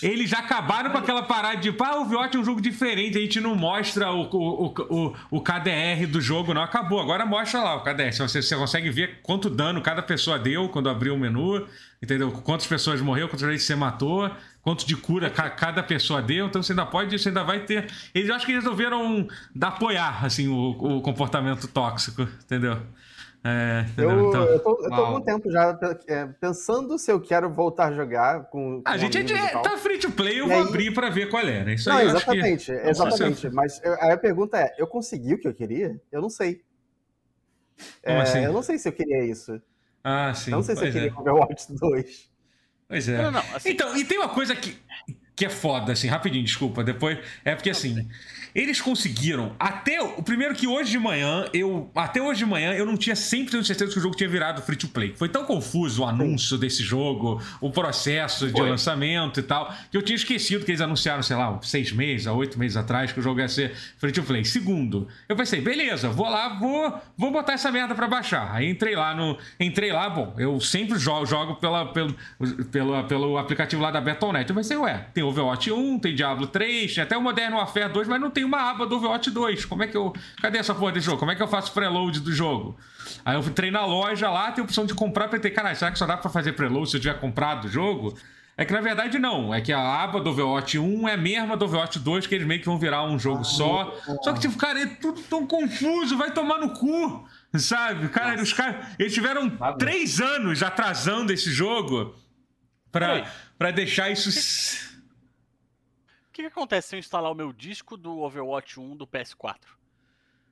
eles 0.04 0.30
já 0.30 0.40
acabaram 0.40 0.92
com 0.92 0.98
aquela 1.00 1.24
parada 1.24 1.58
de, 1.58 1.72
pá, 1.72 1.96
o 1.96 2.02
Overwatch 2.04 2.38
é 2.38 2.40
um 2.40 2.46
jogo 2.46 2.62
diferente, 2.62 3.18
a 3.18 3.22
gente 3.22 3.40
não 3.42 3.56
mostra 3.56 4.12
o, 4.12 4.22
o, 4.24 4.66
o, 4.68 4.74
o, 5.08 5.16
o 5.32 5.42
KDR 5.42 6.06
do 6.08 6.22
jogo, 6.22 6.54
não. 6.54 6.62
Acabou, 6.62 7.00
agora 7.00 7.26
mostra 7.26 7.62
lá 7.62 7.76
o 7.76 7.84
KDR. 7.84 8.12
Você, 8.14 8.42
você 8.42 8.56
consegue 8.56 8.90
ver 8.92 9.22
quanto 9.24 9.50
dano 9.50 9.82
cada 9.82 10.02
pessoa 10.04 10.38
deu 10.38 10.70
quando 10.70 10.88
abriu 10.90 11.16
o 11.16 11.18
menu, 11.18 11.68
entendeu? 12.02 12.32
Quantas 12.32 12.68
pessoas 12.68 13.02
morreu, 13.02 13.28
quantas 13.28 13.42
vezes 13.48 13.66
você 13.66 13.76
matou, 13.76 14.30
quanto 14.68 14.86
de 14.86 14.98
cura 14.98 15.30
ca- 15.30 15.50
cada 15.50 15.82
pessoa 15.82 16.22
deu. 16.22 16.48
Então 16.48 16.62
você 16.62 16.74
ainda 16.74 16.86
pode, 16.86 17.18
você 17.18 17.30
ainda 17.30 17.42
vai 17.42 17.64
ter. 17.64 17.90
Eles 18.14 18.30
acho 18.30 18.46
que 18.46 18.52
resolveram 18.52 19.26
dar, 19.56 19.70
apoiar, 19.70 20.26
assim, 20.26 20.50
o, 20.50 20.72
o 20.98 21.02
comportamento 21.02 21.70
tóxico, 21.70 22.24
entendeu? 22.44 22.78
É? 23.46 23.86
Eu, 23.98 24.28
Então- 24.28 24.44
eu 24.44 24.60
tô, 24.60 24.72
eu 24.84 24.90
tô 24.90 24.94
há 24.94 24.98
algum 24.98 25.22
tempo 25.22 25.50
já 25.50 25.80
é, 26.08 26.26
pensando 26.26 26.98
se 27.00 27.10
eu 27.10 27.22
quero 27.22 27.50
voltar 27.50 27.86
a 27.88 27.92
jogar 27.94 28.44
com. 28.50 28.82
com 28.82 28.84
A 28.84 28.98
gente 28.98 29.18
é, 29.32 29.48
tá 29.60 29.78
free 29.78 30.00
to 30.00 30.12
play, 30.12 30.42
eu 30.42 30.48
E 30.48 30.50
vou 30.50 30.58
aí- 30.58 30.68
abrir 30.68 30.94
pra 30.94 31.10
ver 31.10 31.30
qual 31.30 31.42
é, 31.44 31.64
né? 31.64 31.74
Isso 31.76 31.88
Não, 31.88 31.96
aí 31.96 32.08
acho 32.10 32.26
que- 32.26 32.32
exatamente, 32.32 32.72
Não 32.74 32.90
exatamente. 32.90 33.50
Mas 33.52 33.82
eu- 33.86 33.94
aí 34.02 34.12
a 34.12 34.18
pergunta 34.18 34.58
é: 34.58 34.76
eu 34.78 34.86
consegui 34.86 35.36
o 35.36 35.40
que 35.40 35.48
eu 35.48 35.54
queria? 35.54 35.98
Eu 36.12 36.22
não 36.22 36.30
sei. 36.30 36.62
É, 38.04 38.20
assim? 38.20 38.40
Eu 38.44 38.52
não 38.52 38.62
sei 38.64 38.78
se 38.78 38.90
eu 38.90 38.92
queria 38.92 39.24
isso. 39.24 39.62
Ah, 40.04 40.34
sim. 40.34 40.52
eu 40.52 40.58
não 40.58 40.64
sei 40.64 40.76
se 40.76 40.82
eu 40.82 40.86
pois 40.92 40.94
queria 40.94 41.10
é. 41.10 41.14
Overwatch 41.22 41.74
2. 41.74 42.30
Pois 42.88 43.08
é. 43.10 43.18
Não, 43.22 43.32
não, 43.32 43.44
assim, 43.54 43.70
Então, 43.70 43.96
e 43.98 44.06
tem 44.06 44.18
uma 44.18 44.30
coisa 44.30 44.56
que. 44.56 44.78
que 45.36 45.46
é 45.46 45.50
foda, 45.50 45.92
assim, 45.94 46.08
rapidinho, 46.08 46.44
desculpa. 46.44 46.84
Depois. 46.84 47.20
É 47.44 47.56
porque 47.56 47.70
assim. 47.70 48.08
Eles 48.54 48.82
conseguiram. 48.82 49.54
Até. 49.60 50.02
O 50.02 50.24
primeiro 50.24 50.54
que 50.56 50.68
hoje 50.68 50.92
de 50.92 51.00
manhã, 51.00 51.46
eu. 51.54 51.90
Até 51.96 52.22
hoje 52.22 52.40
de 52.40 52.46
manhã, 52.46 52.74
eu 52.74 52.86
não 52.86 52.98
tinha 52.98 53.16
100% 53.16 53.64
certeza 53.64 53.92
que 53.92 54.00
o 54.00 54.02
jogo 54.02 54.16
tinha 54.16 54.30
virado 54.30 54.62
free 54.62 54.76
to 54.76 54.88
play. 54.88 55.14
Foi 55.16 55.30
tão 55.30 55.46
confuso 55.46 56.04
o 56.04 56.06
anúncio 56.06 56.58
desse 56.58 56.84
jogo, 56.84 57.42
o 57.62 57.70
processo 57.72 58.48
de 58.48 58.54
Foi. 58.54 58.70
lançamento 58.70 59.40
e 59.40 59.44
tal, 59.44 59.74
que 59.92 59.98
eu 59.98 60.02
tinha 60.02 60.16
esquecido 60.16 60.66
que 60.66 60.72
eles 60.72 60.82
anunciaram, 60.82 61.22
sei 61.24 61.36
lá, 61.36 61.60
seis 61.62 61.92
meses, 61.92 62.28
oito 62.28 62.58
meses 62.58 62.78
atrás, 62.78 63.12
que 63.12 63.20
o 63.20 63.24
jogo 63.24 63.40
ia 63.40 63.48
ser 63.48 63.76
free 63.98 64.12
to 64.12 64.24
play. 64.24 64.44
Segundo, 64.46 65.08
eu 65.28 65.36
pensei, 65.36 65.62
beleza, 65.62 66.10
vou 66.10 66.30
lá, 66.30 66.50
vou, 66.60 67.00
vou 67.18 67.32
botar 67.32 67.54
essa 67.54 67.72
merda 67.72 67.94
pra 67.96 68.08
baixar. 68.08 68.54
Aí 68.54 68.70
entrei 68.70 68.96
lá 68.96 69.14
no. 69.16 69.38
Entrei 69.60 69.92
lá, 69.92 70.10
bom, 70.10 70.34
eu 70.38 70.60
sempre 70.60 70.98
jogo, 70.98 71.26
jogo 71.26 71.56
pela, 71.56 71.86
pelo, 71.88 72.16
pelo, 72.72 73.04
pelo 73.04 73.38
aplicativo 73.38 73.82
lá 73.82 73.92
da 73.92 74.02
Battle.net. 74.02 74.50
Eu 74.50 74.56
pensei, 74.56 74.78
ué, 74.78 75.08
tem 75.14 75.24
Overwatch 75.24 75.72
1, 75.72 76.00
tem 76.00 76.16
Diablo 76.16 76.48
3, 76.48 76.94
tem 76.94 77.04
até 77.04 77.18
o 77.18 77.22
Modern 77.22 77.54
Warfare 77.54 77.92
2, 77.92 78.08
mas 78.08 78.22
não 78.22 78.30
tem 78.30 78.44
uma 78.48 78.70
aba 78.70 78.86
do 78.86 78.96
Overwatch 78.96 79.30
2. 79.30 79.66
Como 79.66 79.84
é 79.84 79.88
que 79.88 79.96
eu. 79.96 80.14
Cadê 80.42 80.58
essa 80.58 80.74
porra 80.74 80.94
desse 80.94 81.06
jogo? 81.06 81.20
Como 81.20 81.32
é 81.32 81.36
que 81.36 81.44
eu 81.44 81.48
faço 81.48 81.72
preload 81.72 82.20
do 82.20 82.32
jogo? 82.34 82.78
Aí 83.24 83.36
eu 83.36 83.42
entrei 83.42 83.70
na 83.70 83.86
loja 83.86 84.30
lá, 84.30 84.52
tem 84.52 84.62
a 84.62 84.66
opção 84.66 84.86
de 84.86 84.94
comprar, 84.94 85.28
pensei, 85.28 85.52
caralho, 85.52 85.76
será 85.76 85.92
que 85.92 86.00
só 86.00 86.06
dá 86.06 86.18
pra 86.18 86.30
fazer 86.30 86.54
preload 86.54 86.90
se 86.90 86.98
eu 86.98 87.02
tiver 87.02 87.20
comprado 87.20 87.66
o 87.66 87.70
jogo? 87.70 88.18
É 88.60 88.66
que 88.66 88.74
na 88.74 88.82
verdade 88.82 89.20
não, 89.20 89.54
é 89.54 89.62
que 89.62 89.72
a 89.72 90.02
aba 90.02 90.20
do 90.20 90.32
Overwatch 90.32 90.80
1 90.80 91.08
é 91.08 91.14
a 91.14 91.18
mesma 91.18 91.56
do 91.56 91.66
Overwatch 91.66 92.00
2, 92.00 92.26
que 92.26 92.34
eles 92.34 92.48
meio 92.48 92.60
que 92.60 92.66
vão 92.66 92.80
virar 92.80 93.04
um 93.04 93.20
jogo 93.20 93.44
só. 93.44 93.96
Só 94.24 94.34
que, 94.34 94.40
tipo, 94.40 94.58
cara, 94.58 94.80
é 94.82 94.88
tudo 94.88 95.22
tão 95.22 95.46
confuso, 95.46 96.18
vai 96.18 96.32
tomar 96.32 96.58
no 96.58 96.72
cu, 96.72 97.24
sabe? 97.54 98.10
Cara, 98.10 98.42
os 98.42 98.52
caras, 98.52 98.88
eles 98.98 99.14
tiveram 99.14 99.52
três 99.78 100.20
anos 100.20 100.64
atrasando 100.64 101.32
esse 101.32 101.52
jogo 101.52 102.16
pra, 102.92 103.28
pra 103.60 103.70
deixar 103.70 104.10
isso. 104.10 104.97
O 106.38 106.40
que, 106.40 106.44
que 106.44 106.50
acontece 106.50 106.90
se 106.90 106.96
eu 106.96 107.00
instalar 107.00 107.32
o 107.32 107.34
meu 107.34 107.52
disco 107.52 107.98
do 107.98 108.20
Overwatch 108.20 108.80
1 108.80 108.96
do 108.96 109.08
PS4? 109.08 109.56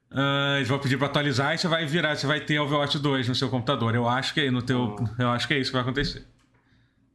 Ah, 0.10 0.56
eles 0.56 0.68
vão 0.68 0.80
pedir 0.80 0.98
pra 0.98 1.06
atualizar 1.06 1.54
e 1.54 1.60
você 1.60 1.68
vai 1.68 1.86
virar, 1.86 2.16
você 2.16 2.26
vai 2.26 2.40
ter 2.40 2.58
Overwatch 2.58 2.98
2 2.98 3.28
no 3.28 3.36
seu 3.36 3.50
computador. 3.50 3.94
Eu 3.94 4.10
acho 4.10 4.34
que 4.34 4.42
é 4.42 4.50
no 4.50 4.64
teu, 4.64 4.96
eu 5.20 5.30
acho 5.30 5.48
que 5.48 5.54
é 5.54 5.60
isso 5.60 5.70
que 5.70 5.74
vai 5.74 5.84
acontecer. 5.84 6.26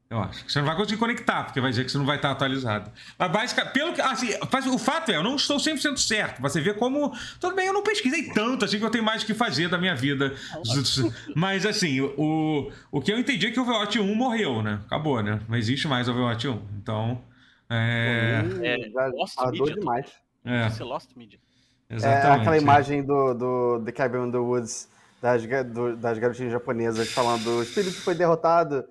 Eu 0.08 0.20
acho. 0.20 0.48
Você 0.48 0.60
não 0.60 0.66
vai 0.66 0.76
conseguir 0.76 0.98
conectar, 0.98 1.42
porque 1.42 1.60
vai 1.60 1.70
dizer 1.70 1.84
que 1.84 1.90
você 1.90 1.98
não 1.98 2.06
vai 2.06 2.14
estar 2.14 2.30
atualizado. 2.30 2.92
Mas 3.18 3.32
basicamente, 3.32 3.72
pelo 3.72 3.92
que. 3.92 4.00
Assim, 4.00 4.28
o 4.72 4.78
fato 4.78 5.10
é, 5.10 5.16
eu 5.16 5.22
não 5.24 5.34
estou 5.34 5.56
100% 5.56 5.96
certo. 5.96 6.40
Você 6.40 6.60
vê 6.60 6.72
como. 6.72 7.12
Tudo 7.40 7.56
bem, 7.56 7.66
eu 7.66 7.72
não 7.72 7.82
pesquisei 7.82 8.32
tanto, 8.32 8.64
assim 8.64 8.78
que 8.78 8.84
eu 8.84 8.90
tenho 8.90 9.02
mais 9.02 9.24
o 9.24 9.26
que 9.26 9.34
fazer 9.34 9.68
da 9.68 9.78
minha 9.78 9.96
vida. 9.96 10.32
Mas 11.34 11.66
assim, 11.66 12.00
o, 12.00 12.70
o 12.92 13.00
que 13.00 13.12
eu 13.12 13.18
entendi 13.18 13.48
é 13.48 13.50
que 13.50 13.58
o 13.58 13.64
Overwatch 13.64 13.98
1 13.98 14.14
morreu, 14.14 14.62
né? 14.62 14.78
Acabou, 14.86 15.20
né? 15.20 15.40
Não 15.48 15.58
existe 15.58 15.88
mais 15.88 16.08
Overwatch 16.08 16.46
1. 16.46 16.62
Então. 16.80 17.29
É. 17.70 18.42
É, 18.62 18.90
já 18.90 19.06
Lost 19.06 19.38
Media, 19.50 19.74
demais. 19.74 20.12
É, 20.44 20.84
Lost 20.84 21.10
Media. 21.16 21.38
É 21.88 21.94
exatamente. 21.94 22.40
aquela 22.40 22.58
imagem 22.58 23.02
do, 23.04 23.34
do 23.34 23.82
The 23.84 23.92
Cabin 23.92 24.26
in 24.28 24.30
the 24.32 24.38
Woods 24.38 24.88
das, 25.22 25.42
do- 25.72 25.96
das 25.96 26.18
garotinhas 26.18 26.52
japonesas 26.52 27.10
falando 27.12 27.46
o 27.58 27.62
espírito 27.62 28.00
foi 28.02 28.14
derrotado. 28.14 28.84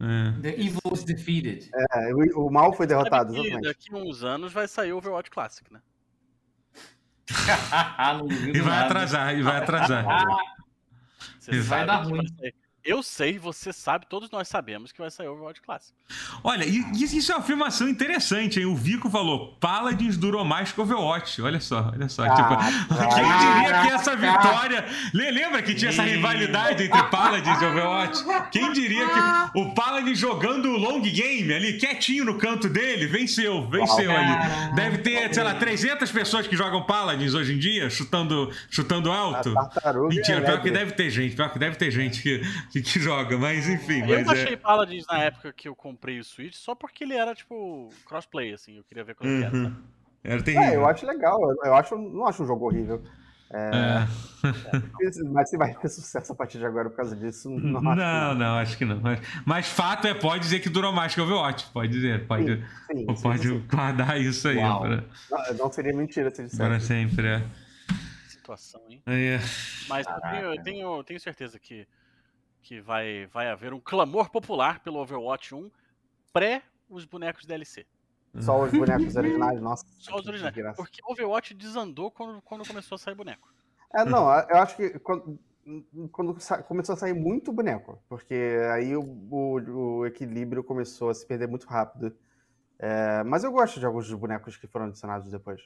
É. 0.00 0.40
The 0.42 0.48
evil 0.60 0.80
is 0.92 1.04
defeated. 1.04 1.70
É, 1.92 2.12
o, 2.14 2.46
o 2.46 2.50
mal 2.52 2.72
foi 2.72 2.86
derrotado, 2.86 3.32
Sabe 3.32 3.42
que 3.42 3.48
exatamente. 3.54 3.68
daqui 3.68 3.94
a 3.94 3.98
uns 3.98 4.24
anos 4.24 4.52
vai 4.52 4.66
sair 4.66 4.92
o 4.92 4.96
Overwatch 4.98 5.30
Classic, 5.30 5.72
né? 5.72 5.80
duvido 8.18 8.56
E 8.58 8.60
vai 8.60 8.70
nada. 8.74 8.86
atrasar, 8.86 9.36
e 9.38 9.42
vai 9.42 9.56
atrasar. 9.58 10.04
Você 11.38 11.60
Vai 11.62 11.86
dar 11.86 12.02
ruim. 12.02 12.24
Eu 12.84 13.02
sei, 13.02 13.38
você 13.38 13.72
sabe, 13.72 14.06
todos 14.08 14.30
nós 14.30 14.48
sabemos 14.48 14.90
que 14.90 15.00
vai 15.00 15.10
sair 15.10 15.28
o 15.28 15.32
Overwatch 15.32 15.60
Classic. 15.62 15.92
Olha, 16.42 16.64
isso 16.64 17.30
é 17.30 17.34
uma 17.36 17.40
afirmação 17.40 17.88
interessante, 17.88 18.58
hein? 18.58 18.66
O 18.66 18.74
Vico 18.74 19.08
falou: 19.08 19.56
Paladins 19.60 20.16
durou 20.16 20.44
mais 20.44 20.72
que 20.72 20.80
Overwatch. 20.80 21.40
Olha 21.42 21.60
só, 21.60 21.90
olha 21.92 22.08
só. 22.08 22.24
Ah, 22.24 22.34
tipo, 22.34 22.56
quem 23.14 23.24
diria 23.38 23.82
que 23.82 23.88
essa 23.92 24.16
vitória. 24.16 24.84
Le- 25.14 25.30
Lembra 25.30 25.62
que 25.62 25.74
tinha 25.74 25.90
essa 25.90 26.02
rivalidade 26.02 26.84
entre 26.84 27.02
Paladins 27.04 27.60
e 27.60 27.64
Overwatch? 27.64 28.24
Quem 28.50 28.72
diria 28.72 29.06
que 29.08 29.58
o 29.60 29.74
Paladin 29.74 30.14
jogando 30.14 30.68
o 30.70 30.76
long 30.76 31.00
game 31.00 31.52
ali, 31.52 31.78
quietinho 31.78 32.24
no 32.24 32.36
canto 32.36 32.68
dele, 32.68 33.06
venceu, 33.06 33.68
venceu 33.68 34.10
ali. 34.10 34.74
Deve 34.74 34.98
ter, 34.98 35.32
sei 35.32 35.42
lá, 35.42 35.54
300 35.54 36.10
pessoas 36.10 36.46
que 36.46 36.56
jogam 36.56 36.82
Paladins 36.84 37.32
hoje 37.34 37.54
em 37.54 37.58
dia, 37.58 37.88
chutando, 37.88 38.50
chutando 38.70 39.10
alto. 39.10 39.54
Tartaruga 39.54 40.14
Mentira, 40.14 40.42
pior 40.42 40.60
que 40.60 40.70
deve 40.70 40.92
ter 40.92 41.10
gente, 41.10 41.34
pior 41.36 41.50
que 41.52 41.58
deve 41.58 41.76
ter 41.76 41.90
gente 41.90 42.22
que, 42.22 42.42
que, 42.72 42.82
que 42.82 42.98
joga, 42.98 43.36
mas 43.38 43.68
enfim. 43.68 44.00
eu 44.00 44.06
Mas 44.08 44.26
baixei 44.26 44.54
é... 44.54 44.56
Paladins 44.56 45.04
na 45.06 45.18
época 45.24 45.52
que 45.52 45.68
eu 45.68 45.76
comprei 45.76 46.18
o 46.18 46.24
Switch 46.24 46.54
só 46.54 46.74
porque 46.74 47.04
ele 47.04 47.14
era, 47.14 47.34
tipo, 47.34 47.88
crossplay, 48.06 48.52
assim. 48.52 48.78
Eu 48.78 48.84
queria 48.84 49.04
ver 49.04 49.14
como 49.14 49.30
que 49.30 49.44
era, 49.44 49.54
Uhum. 49.54 49.64
sabe? 49.64 49.76
Era 50.24 50.42
terrível. 50.42 50.68
É, 50.70 50.76
eu 50.76 50.86
acho 50.86 51.06
legal. 51.06 51.38
eu- 51.64 51.74
acho, 51.74 51.96
não 51.98 52.26
acho 52.26 52.42
um 52.42 52.46
jogo 52.46 52.66
horrível. 52.66 53.02
É. 53.54 54.06
Mas 55.30 55.50
se 55.50 55.58
vai 55.58 55.74
ter 55.74 55.88
sucesso 55.90 56.32
a 56.32 56.34
partir 56.34 56.56
de 56.56 56.64
agora 56.64 56.88
por 56.88 56.96
causa 56.96 57.14
disso, 57.14 57.50
não 57.60 57.78
acho. 57.90 58.00
Não, 58.00 58.34
não, 58.34 58.56
acho 58.58 58.78
que 58.78 58.84
não. 58.86 58.98
Mas, 59.00 59.20
mas 59.44 59.68
fato 59.68 60.06
é, 60.06 60.14
pode 60.14 60.40
dizer 60.44 60.60
que 60.60 60.70
durou 60.70 60.90
mais 60.92 61.14
que 61.14 61.20
o 61.20 61.24
Overwatch. 61.24 61.66
Pode 61.70 61.92
dizer, 61.92 62.26
pode, 62.26 62.56
Sim, 62.90 62.96
sim, 62.96 63.22
pode 63.22 63.42
sim. 63.48 63.62
guardar 63.70 64.18
isso 64.18 64.48
aí 64.48 64.56
para, 64.56 65.04
Não, 65.30 65.54
não 65.58 65.72
seria 65.72 65.92
mentira 65.94 66.30
se 66.30 66.42
dissesse. 66.44 66.62
para 66.62 66.80
sempre. 66.80 67.26
É. 67.26 67.42
Situação, 68.28 68.80
hein? 68.88 69.02
É. 69.06 69.38
Mas 69.88 70.06
eu 70.06 70.20
tenho, 70.22 70.54
eu 70.54 70.62
tenho, 70.62 70.96
eu 70.98 71.04
tenho 71.04 71.20
certeza 71.20 71.58
que, 71.58 71.86
que 72.62 72.80
vai, 72.80 73.26
vai 73.26 73.48
haver 73.48 73.72
um 73.72 73.80
clamor 73.80 74.30
popular 74.30 74.80
pelo 74.80 74.98
Overwatch 75.00 75.54
1 75.54 75.70
pré 76.32 76.62
os 76.88 77.04
bonecos 77.04 77.44
DLC. 77.44 77.86
Só 78.40 78.62
os 78.64 78.70
bonecos 78.70 79.14
originais, 79.16 79.60
nossa. 79.60 79.84
Só 79.98 80.16
os 80.16 80.26
originais. 80.26 80.54
desgraça. 80.54 80.76
Porque 80.76 81.00
Overwatch 81.04 81.52
desandou 81.54 82.10
quando, 82.10 82.40
quando 82.42 82.66
começou 82.66 82.96
a 82.96 82.98
sair 82.98 83.14
boneco. 83.14 83.52
É, 83.94 84.04
não, 84.06 84.22
eu 84.48 84.56
acho 84.56 84.74
que 84.76 84.98
quando, 85.00 85.38
quando 86.10 86.34
começou 86.66 86.94
a 86.94 86.96
sair 86.96 87.12
muito 87.12 87.52
boneco, 87.52 88.02
porque 88.08 88.34
aí 88.74 88.96
o, 88.96 89.02
o- 89.02 89.98
o 89.98 90.06
equilíbrio 90.06 90.64
começou 90.64 91.10
a 91.10 91.14
se 91.14 91.26
perder 91.26 91.46
muito 91.46 91.66
rápido. 91.66 92.16
É, 92.78 93.22
mas 93.24 93.44
eu 93.44 93.52
gosto 93.52 93.78
de 93.78 93.84
alguns 93.84 94.08
dos 94.08 94.18
bonecos 94.18 94.56
que 94.56 94.66
foram 94.66 94.86
adicionados 94.86 95.30
depois. 95.30 95.60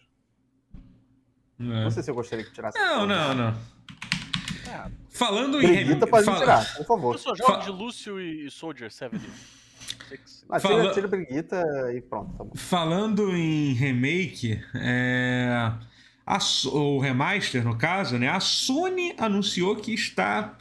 Não 1.58 1.90
sei 1.90 2.02
se 2.02 2.10
eu 2.10 2.14
gostaria 2.14 2.44
que 2.44 2.52
tirasse. 2.52 2.76
É. 2.76 2.84
Não, 2.84 3.06
não, 3.06 3.34
não. 3.34 3.54
É. 4.86 4.90
Falando 5.10 5.60
em. 5.62 5.66
Briguita 5.66 6.06
pode 6.06 6.24
fala- 6.26 6.38
tirar, 6.38 6.74
por 6.76 6.86
favor. 6.86 7.14
Eu 7.14 7.18
só 7.18 7.34
jogo 7.34 7.52
Fa- 7.52 7.58
de 7.58 7.70
Lúcio 7.70 8.20
e 8.20 8.50
Soldier 8.50 8.90
70. 8.92 9.24
Ah, 10.48 10.60
Fala- 10.60 10.80
tira, 10.82 10.94
tira 10.94 11.08
Briguita 11.08 11.64
e 11.94 12.00
pronto, 12.00 12.32
tá 12.36 12.44
bom. 12.44 12.52
Falando 12.54 13.34
em 13.34 13.72
remake, 13.72 14.60
é, 14.74 15.72
a 16.24 16.38
So- 16.40 16.70
o 16.76 16.98
remaster, 17.00 17.64
no 17.64 17.76
caso, 17.76 18.18
né? 18.18 18.28
A 18.28 18.38
Sony 18.40 19.14
anunciou 19.18 19.74
que 19.76 19.92
está. 19.92 20.54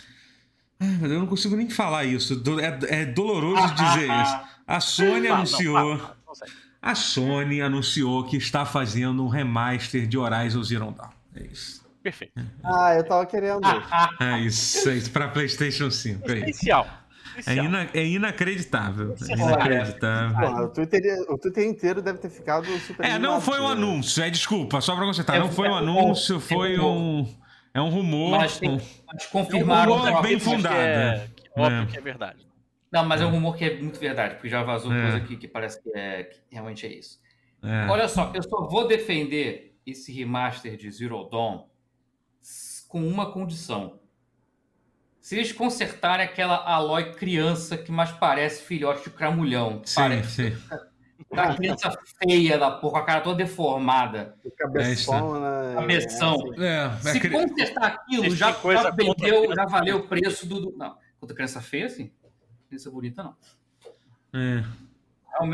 Ai, 0.79 0.97
eu 1.03 1.19
não 1.19 1.27
consigo 1.27 1.55
nem 1.55 1.69
falar 1.69 2.05
isso. 2.05 2.41
É, 2.89 3.01
é 3.01 3.05
doloroso 3.05 3.73
dizer 3.75 4.09
isso. 4.09 4.39
A 4.67 4.79
Sony 4.79 5.27
Fala, 5.27 5.35
anunciou. 5.37 5.89
não, 5.89 5.97
fala, 5.99 6.17
não 6.27 6.35
sei. 6.35 6.47
A 6.81 6.95
Sony 6.95 7.61
anunciou 7.61 8.23
que 8.25 8.37
está 8.37 8.65
fazendo 8.65 9.23
um 9.23 9.27
remaster 9.27 10.07
de 10.07 10.17
Horizon 10.17 10.63
Zero 10.63 10.91
Dawn. 10.91 11.09
É 11.35 11.43
isso. 11.43 11.84
Perfeito. 12.05 12.33
Ah, 12.63 12.93
eu 12.95 13.03
tava 13.03 13.25
querendo. 13.25 13.61
É 14.21 14.39
isso, 14.41 14.87
é 14.87 14.93
isso. 14.93 15.09
Pra 15.11 15.27
PlayStation 15.27 15.89
5. 15.89 16.31
É. 16.31 16.37
Essencial. 16.51 16.87
é, 17.47 17.55
ina- 17.55 17.89
é 17.95 18.05
inacreditável. 18.05 19.15
É 19.27 19.33
inacreditável. 19.33 20.37
Porra, 20.39 20.63
o, 20.65 20.69
Twitter, 20.69 21.01
o 21.27 21.37
Twitter 21.39 21.65
inteiro 21.67 22.03
deve 22.03 22.19
ter 22.19 22.29
ficado 22.29 22.67
super. 22.79 23.03
É, 23.03 23.17
não 23.17 23.41
foi 23.41 23.59
um 23.59 23.65
né? 23.65 23.71
anúncio, 23.71 24.23
é 24.23 24.29
desculpa, 24.29 24.79
só 24.81 24.95
pra 24.95 25.03
consertar. 25.05 25.35
É, 25.35 25.39
Não 25.39 25.51
foi 25.51 25.67
um 25.67 25.75
é, 25.75 25.79
anúncio, 25.79 26.37
é 26.37 26.39
foi 26.39 26.75
rumor. 26.75 26.95
um. 26.95 27.35
É 27.73 27.81
um 27.81 27.89
rumor. 27.89 28.37
Mas 28.37 28.59
tem- 28.59 28.69
um- 28.69 28.79
Mas 29.11 29.25
confirmaram. 29.25 29.93
rumor 29.93 30.07
troca- 30.07 30.21
bem 30.21 30.39
fundada. 30.39 30.75
é- 30.77 31.27
que 31.35 31.59
óbvio 31.59 31.81
É. 31.81 31.85
que 31.87 31.97
é 31.97 32.01
verdade. 32.01 32.47
Não, 32.91 33.03
mas 33.03 33.19
é 33.19 33.25
um 33.25 33.31
rumor 33.31 33.55
que 33.57 33.65
é 33.65 33.77
muito 33.81 33.99
verdade, 33.99 34.35
porque 34.35 34.47
já 34.47 34.61
vazou 34.63 34.93
É. 34.93 35.01
coisa 35.01 35.17
aqui 35.17 35.35
que 35.37 35.47
parece 35.47 35.81
que, 35.81 35.89
é, 35.97 36.23
que 36.25 36.37
realmente 36.51 36.85
é 36.85 36.93
isso. 36.93 37.19
é. 37.63 37.87
Olha 37.89 38.07
só, 38.07 38.31
eu 38.35 38.43
só 38.43 38.61
vou 38.67 38.87
defender 38.87 39.75
esse 39.87 40.13
remaster 40.13 40.77
de 40.77 40.89
Zero 40.91 41.27
Dawn 41.31 41.65
com 42.95 43.05
uma 43.05 43.29
condição. 43.29 43.99
Se 45.19 45.35
eles 45.35 45.51
consertarem 45.51 46.25
aquela 46.25 46.55
Aloy 46.55 47.11
criança 47.11 47.77
que 47.77 47.91
mais 47.91 48.09
parece 48.09 48.63
filhote 48.63 49.03
de 49.03 49.09
cramulhão. 49.09 49.81
Sim, 49.83 49.95
Parece 49.95 50.51
sim. 50.51 50.57
a 51.29 51.53
criança 51.53 51.91
feia 52.23 52.57
da 52.57 52.71
porra, 52.71 52.93
com 52.93 52.97
a 52.99 53.03
cara 53.03 53.19
toda 53.19 53.35
deformada. 53.35 54.37
Cabeçona. 54.57 55.73
Cabeção. 55.75 56.53
É, 56.57 56.97
Se 57.01 57.17
é 57.17 57.29
consertar 57.29 57.83
aquilo, 57.85 58.23
Vocês 58.23 58.37
já, 58.37 58.53
já 58.53 58.89
vendeu, 58.91 59.53
já 59.53 59.65
valeu 59.65 59.97
o 59.97 60.07
preço 60.07 60.47
do. 60.47 60.73
Não, 60.77 60.95
contra 61.19 61.35
criança 61.35 61.59
feia, 61.59 61.89
sim. 61.89 62.13
Criança 62.69 62.89
bonita, 62.89 63.23
não. 63.23 63.35
é. 64.33 64.63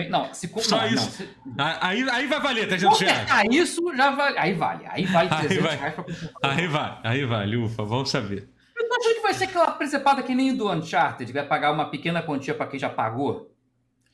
Não. 0.10 0.34
Se, 0.34 0.48
Só 0.60 0.78
não, 0.78 0.88
isso. 0.88 1.28
não, 1.46 1.72
se, 1.72 1.78
Aí, 1.82 2.10
aí 2.10 2.28
vai 2.28 2.40
valer, 2.40 2.68
tá 2.70 2.78
certo. 2.78 2.92
consertar 2.92 3.46
isso, 3.52 3.82
já 3.96 4.12
vale. 4.12 4.38
Aí 4.38 4.54
vale. 4.54 4.84
Aí 4.88 5.06
vale 5.06 5.30
Aí 5.32 5.48
300 5.48 5.64
vai. 5.66 5.76
reais 5.78 5.96
pra. 5.96 6.06
Aí 6.52 6.68
vai, 6.68 7.00
aí 7.04 7.26
vale, 7.26 7.58
ufa, 7.58 7.84
vamos 7.84 8.10
saber. 8.12 8.50
Eu 8.78 8.88
tô 8.88 8.96
achando 8.96 9.16
que 9.16 9.22
vai 9.22 9.34
ser 9.34 9.44
aquela 9.46 9.72
presepada 9.72 10.24
que 10.24 10.34
nem 10.36 10.56
do 10.56 10.72
Uncharted, 10.72 11.32
vai 11.32 11.46
pagar 11.46 11.72
uma 11.72 11.90
pequena 11.90 12.22
quantia 12.22 12.54
pra 12.54 12.68
quem 12.68 12.80
já 12.80 12.90
pagou. 12.90 13.52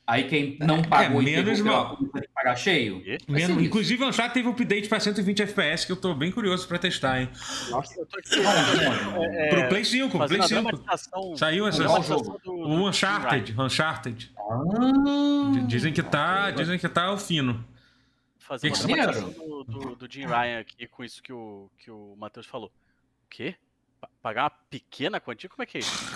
Aí 0.08 0.24
quem 0.24 0.56
não 0.60 0.80
pagou 0.80 1.20
É, 1.20 1.24
menos 1.24 1.60
mal. 1.60 1.94
tem 1.98 2.22
que 2.22 2.28
pagar 2.28 2.56
cheio. 2.56 3.02
Menos- 3.28 3.62
inclusive, 3.62 4.02
o 4.02 4.08
Uncharted 4.08 4.32
teve 4.32 4.48
um 4.48 4.52
update 4.52 4.88
pra 4.88 4.98
120 4.98 5.42
FPS 5.42 5.84
que 5.84 5.92
eu 5.92 5.96
tô 5.96 6.14
bem 6.14 6.32
curioso 6.32 6.66
pra 6.66 6.78
testar, 6.78 7.20
hein? 7.20 7.28
Nossa, 7.68 8.00
Eu 8.00 8.06
tô 8.06 8.18
aqui, 8.18 8.34
é, 8.40 9.48
Pro 9.50 9.68
Play 9.68 9.84
5, 9.84 10.16
Play 10.16 10.28
fazendo 10.28 10.42
a 10.44 10.48
5. 10.48 10.62
dramatização. 10.62 11.36
Saiu 11.36 11.66
essa. 11.68 11.78
Dramatização 11.82 12.38
do- 12.42 12.54
O 12.54 12.66
do 12.68 12.86
Uncharted, 12.88 13.54
Uncharted. 13.60 14.32
Ah, 14.38 15.66
Dizem 15.66 15.92
que 15.92 16.02
tá, 16.02 16.50
dizem 16.52 16.78
que 16.78 16.88
tá 16.88 17.12
o 17.12 17.18
fino. 17.18 17.62
Fazer 18.38 18.72
uma 18.72 19.06
do, 19.12 19.64
do, 19.64 19.94
do 19.96 20.10
Jim 20.10 20.24
Ryan 20.24 20.60
aqui 20.60 20.86
com 20.86 21.04
isso 21.04 21.22
que 21.22 21.34
o, 21.34 21.70
que 21.76 21.90
o 21.90 22.16
Matheus 22.16 22.46
falou. 22.46 22.68
O 22.68 23.28
quê? 23.28 23.54
Pa- 24.00 24.08
Pagar 24.22 24.44
uma 24.44 24.50
pequena 24.70 25.20
quantia? 25.20 25.48
Como 25.48 25.62
é 25.62 25.66
que 25.66 25.78
é 25.78 25.80
isso? 25.80 26.10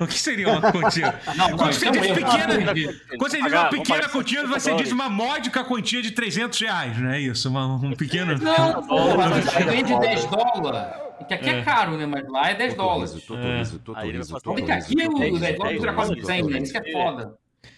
O 0.00 0.06
que 0.06 0.18
seria 0.18 0.48
uma 0.50 0.72
quantia? 0.72 1.18
Não, 1.36 1.48
não, 1.50 1.56
Quando 1.56 1.72
você 1.72 1.88
então 1.88 2.00
diz 2.02 2.10
eu- 2.10 2.14
pequena- 2.16 2.74
Quando 3.18 3.30
você 3.30 3.42
diz 3.42 3.52
uma 3.52 3.68
pequena 3.68 4.08
quantia, 4.08 4.40
50 4.42 4.60
você 4.60 4.74
diz 4.76 4.92
uma 4.92 5.08
módica 5.08 5.64
quantia 5.64 6.02
de 6.02 6.10
300 6.10 6.60
reais, 6.60 6.98
não 6.98 7.10
é 7.10 7.20
isso? 7.20 7.48
Uma, 7.48 7.66
um 7.76 7.94
pequeno. 7.94 8.36
Não, 8.38 8.82
porra, 8.86 9.28
mas 9.28 9.44
Não, 9.46 9.64
ganha 9.66 9.82
de 9.82 9.98
10 9.98 10.24
dólares. 10.26 11.02
Que 11.28 11.34
aqui 11.34 11.48
é 11.50 11.62
caro, 11.62 11.96
né? 11.96 12.04
Mas 12.04 12.28
lá 12.28 12.50
é 12.50 12.54
10 12.54 12.74
dólares. 12.74 13.12
Totorizo, 13.24 13.78
passar 13.78 14.40
Porque 14.40 14.62
totorizo, 14.62 14.74
aqui 14.92 15.06
o 15.06 15.18
dez, 15.18 15.40
10 15.40 15.56
dólares 15.58 15.80
dura 15.80 15.92
quase 15.94 16.14
dez, 16.14 16.26
100, 16.26 16.42
né? 16.44 16.58
Isso 16.58 16.72
que 16.72 16.78
é 16.78 16.92
foda. 16.92 17.34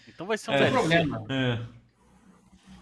Então 0.09 0.27
vai 0.27 0.39
ser 0.39 0.51
um 0.51 0.55
DLC. 0.55 0.73
problema. 0.73 1.25
É. 1.29 1.59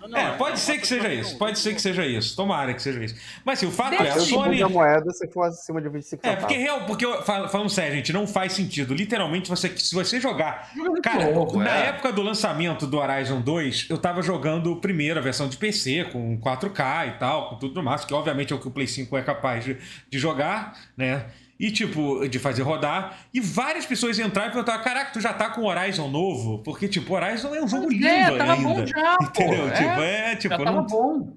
Não, 0.08 0.18
É, 0.18 0.36
pode 0.36 0.58
ser 0.58 0.72
uma 0.72 0.80
que 0.80 0.86
seja 0.86 1.12
isso, 1.12 1.38
pode 1.38 1.58
ser 1.58 1.74
que 1.74 1.80
seja 1.80 2.06
isso. 2.06 2.36
Tomara 2.36 2.74
que 2.74 2.82
seja 2.82 3.02
isso. 3.04 3.14
Mas 3.44 3.58
assim, 3.58 3.66
o 3.66 3.70
fato 3.70 3.90
Deve 3.90 4.06
é, 4.06 4.12
a 4.12 4.20
Sony. 4.20 4.62
a 4.62 4.68
moeda 4.68 5.10
se 5.12 5.28
for 5.28 5.42
acima 5.44 5.80
de 5.80 5.88
25 5.88 6.26
É, 6.26 6.36
porque 6.36 6.56
real, 6.56 6.84
porque 6.86 7.06
falando 7.24 7.68
sério, 7.68 7.96
gente, 7.96 8.12
não 8.12 8.26
faz 8.26 8.52
sentido. 8.52 8.94
Literalmente, 8.94 9.48
você, 9.48 9.68
se 9.76 9.94
você 9.94 10.20
jogar. 10.20 10.70
Cara, 11.02 11.28
louco, 11.30 11.58
na 11.58 11.84
é. 11.84 11.88
época 11.88 12.12
do 12.12 12.22
lançamento 12.22 12.86
do 12.86 12.98
Horizon 12.98 13.40
2, 13.40 13.86
eu 13.90 13.98
tava 13.98 14.22
jogando 14.22 14.76
primeiro 14.76 15.18
a 15.18 15.22
versão 15.22 15.48
de 15.48 15.56
PC, 15.56 16.08
com 16.12 16.38
4K 16.40 17.08
e 17.08 17.18
tal, 17.18 17.50
com 17.50 17.56
tudo 17.56 17.74
no 17.74 17.82
máximo, 17.82 18.08
que 18.08 18.14
obviamente 18.14 18.52
é 18.52 18.56
o 18.56 18.58
que 18.58 18.68
o 18.68 18.70
Play 18.70 18.86
5 18.86 19.16
é 19.16 19.22
capaz 19.22 19.64
de, 19.64 19.76
de 20.10 20.18
jogar, 20.18 20.78
né? 20.96 21.26
E, 21.62 21.70
tipo, 21.70 22.26
de 22.28 22.40
fazer 22.40 22.62
rodar. 22.62 23.18
E 23.32 23.38
várias 23.40 23.86
pessoas 23.86 24.18
entraram 24.18 24.48
e 24.50 24.52
perguntaram: 24.52 24.82
caraca, 24.82 25.12
tu 25.12 25.20
já 25.20 25.32
tá 25.32 25.48
com 25.50 25.62
Horizon 25.62 26.08
novo? 26.08 26.58
Porque, 26.64 26.88
tipo, 26.88 27.14
Horizon 27.14 27.54
é 27.54 27.62
um 27.62 27.68
jogo 27.68 27.88
lindo 27.88 28.04
É, 28.04 28.36
tava 28.36 28.54
ainda. 28.54 28.68
bom 28.68 28.84
já. 28.86 29.16
Entendeu? 29.22 29.68
É, 29.68 29.70
tipo, 29.70 30.00
é, 30.02 30.36
tipo, 30.36 30.54
já 30.56 30.64
tava 30.64 30.76
não, 30.78 30.86
bom. 30.86 31.36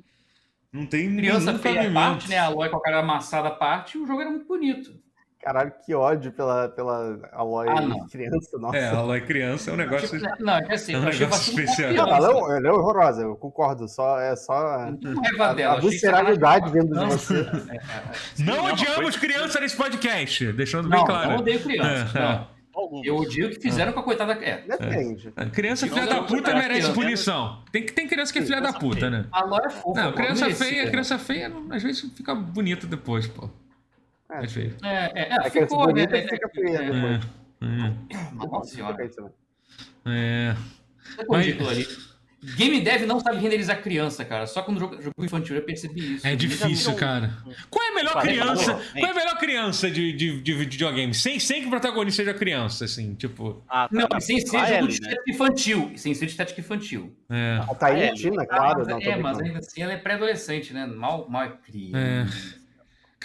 não 0.74 0.86
tem 0.88 1.16
Criança 1.16 1.54
feia 1.60 1.74
à 1.82 1.84
cabimento. 1.84 1.94
parte, 2.10 2.30
né? 2.30 2.38
A 2.40 2.46
Aloy 2.46 2.70
com 2.70 2.78
a 2.78 2.82
cara 2.82 3.00
amassada 3.02 3.50
à 3.50 3.52
parte, 3.52 3.98
o 4.00 4.08
jogo 4.08 4.20
era 4.22 4.32
muito 4.32 4.48
bonito. 4.48 5.00
Caralho, 5.46 5.72
que 5.86 5.94
ódio 5.94 6.32
pela, 6.32 6.68
pela 6.70 7.20
Aloy 7.32 7.68
Ah, 7.70 7.80
não. 7.80 8.08
criança, 8.08 8.58
nossa. 8.58 8.76
É, 8.78 8.86
ela 8.88 9.16
é 9.16 9.22
criança, 9.22 9.70
é 9.70 9.74
um 9.76 9.78
negócio. 9.78 10.20
Tipo, 10.20 10.44
não, 10.44 10.54
é 10.56 10.62
que 10.64 10.74
assim, 10.74 10.94
é 10.96 10.98
um 10.98 11.02
negócio 11.04 11.50
especial. 11.60 11.94
Não, 11.94 12.08
ela, 12.16 12.28
é, 12.28 12.58
ela 12.58 12.68
é 12.68 12.72
horrorosa, 12.72 13.22
eu 13.22 13.36
concordo. 13.36 13.88
Só, 13.88 14.20
é 14.20 14.36
só 14.36 14.90
Não 15.00 15.44
a, 15.46 15.54
dela. 15.54 15.76
a 15.76 15.78
achei 15.78 15.90
visceralidade 15.92 16.66
sacanagem. 16.70 16.82
vindo 16.82 16.94
de 16.94 17.00
Não, 17.00 17.10
você. 17.12 17.34
é, 17.70 17.76
é, 17.76 17.78
é. 17.78 18.44
Não 18.44 18.66
odiamos 18.66 19.16
criança 19.18 19.60
nesse 19.60 19.78
podcast, 19.78 20.52
deixando 20.54 20.90
bem 20.90 20.98
Não, 21.00 21.06
claro. 21.06 21.30
não 21.30 21.38
odeio 21.38 21.60
criança. 21.62 22.18
É, 22.18 22.22
não. 22.22 22.48
Algumas. 22.76 23.06
Eu 23.08 23.16
odio 23.18 23.48
o 23.48 23.50
que 23.52 23.62
fizeram 23.62 23.94
com 23.94 24.00
a 24.00 24.04
coitada. 24.04 24.34
É. 24.34 24.58
Depende. 24.68 25.32
A 25.38 25.46
Criança 25.46 25.88
filha 25.88 26.02
não 26.02 26.10
da 26.10 26.24
puta 26.24 26.54
merece 26.56 26.68
criança. 26.82 26.94
punição. 26.94 27.64
Tem, 27.72 27.86
que- 27.86 27.94
tem 27.94 28.06
criança 28.08 28.34
que 28.34 28.40
é 28.40 28.42
filha 28.42 28.60
da 28.60 28.74
puta, 28.74 28.96
feia. 29.02 29.10
né? 29.12 29.26
A 29.32 29.42
Aloy 29.44 29.62
é 29.64 29.70
fofa. 29.70 30.02
Não, 30.02 30.12
criança 30.12 30.50
feia, 30.50 30.90
criança 30.90 31.18
feia, 31.20 31.48
não- 31.50 31.72
às 31.72 31.82
vezes 31.84 32.02
fica 32.16 32.34
bonita 32.36 32.86
depois, 32.86 33.28
pô. 33.28 33.48
É. 34.32 34.44
É 34.44 34.48
feio. 34.48 34.76
É, 34.84 35.12
é, 35.22 35.38
é, 35.46 35.50
ficou, 35.50 35.94
né? 35.94 36.04
É, 36.04 36.22
fica 36.28 36.48
é, 36.48 36.50
feia 36.50 36.78
é, 36.78 36.92
depois. 36.92 37.26
É, 37.62 38.34
Nossa 38.36 38.76
senhora. 38.76 38.98
Né? 38.98 39.32
é. 40.06 40.56
É 41.18 41.36
ali. 41.70 41.88
Game 42.56 42.80
Dev 42.82 43.06
não 43.08 43.20
sabe 43.20 43.40
renderizar 43.40 43.82
criança, 43.82 44.24
cara. 44.24 44.46
Só 44.46 44.62
quando 44.62 44.80
jogo, 44.80 45.02
jogo 45.02 45.14
infantil 45.20 45.56
eu 45.56 45.64
percebi 45.64 46.16
isso. 46.16 46.28
É 46.28 46.36
difícil, 46.36 46.94
cara. 46.94 47.34
Qual 47.72 47.84
é 47.84 47.90
a 47.90 47.96
melhor 47.96 48.22
criança? 48.22 48.74
anos, 48.74 48.92
Qual 48.92 49.08
é 49.08 49.10
a 49.10 49.14
melhor 49.16 49.38
criança 49.40 49.90
de, 49.90 50.14
de, 50.14 50.42
de 50.42 50.54
videogame? 50.54 51.14
Sem, 51.14 51.40
sem 51.40 51.62
que 51.62 51.68
o 51.68 51.70
protagonista 51.72 52.24
seja 52.24 52.38
criança, 52.38 52.86
assim, 52.86 53.16
tipo. 53.16 53.64
Ah, 53.68 53.88
tá. 53.88 54.00
Não, 54.00 54.08
mas 54.12 54.26
sem 54.26 54.40
ser 54.40 54.58
A 54.58 54.66
jogo 54.68 54.88
de 54.88 55.02
né? 55.02 55.08
estética 55.10 55.32
infantil. 55.32 55.92
Sem 55.96 56.14
ser 56.14 56.26
de 56.26 56.32
estética 56.32 56.62
infantil. 56.62 57.16
É. 57.30 57.60
A 57.68 57.74
Thaís 57.74 58.02
Ah, 58.02 58.06
é, 58.06 58.14
Tina, 58.14 58.46
claro. 58.46 58.80
mas, 58.80 58.88
não, 58.88 59.00
tô 59.00 59.10
é, 59.10 59.16
mas 59.16 59.40
ainda 59.40 59.60
assim 59.60 59.82
ela 59.82 59.94
é 59.94 59.98
pré-adolescente, 59.98 60.72
né? 60.72 60.86
Mal, 60.86 61.28
mal 61.28 61.44
é 61.44 61.50
criança. 61.66 62.65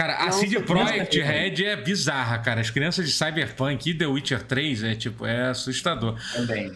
Cara, 0.00 0.14
a 0.14 0.32
CD 0.32 0.60
Projekt 0.60 1.20
Red 1.20 1.62
é 1.62 1.76
bizarra, 1.76 2.38
cara. 2.38 2.62
As 2.62 2.70
crianças 2.70 3.06
de 3.06 3.12
Cyberpunk 3.12 3.90
e 3.90 3.92
The 3.92 4.06
Witcher 4.06 4.42
3 4.42 4.84
é 4.84 4.94
tipo, 4.94 5.26
é 5.26 5.50
assustador. 5.50 6.18
Também. 6.32 6.72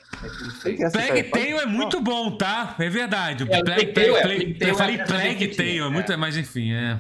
É 0.67 0.91
Plague? 0.91 1.23
Tale 1.31 1.53
é 1.53 1.65
muito 1.65 2.03
bom, 2.03 2.33
tá? 2.37 2.75
É 2.79 2.91
verdade. 2.91 3.45
É, 3.45 3.63
Plague, 3.63 3.87
Plague 3.87 4.59
é, 4.61 4.71
eu 4.71 4.75
falei 4.75 4.97
é 4.97 5.05
Plague 5.07 5.49
Tale, 5.49 5.79
é 5.79 5.87
é. 5.87 5.89
muito, 5.89 6.19
mas 6.19 6.37
enfim, 6.37 6.75
é. 6.75 6.99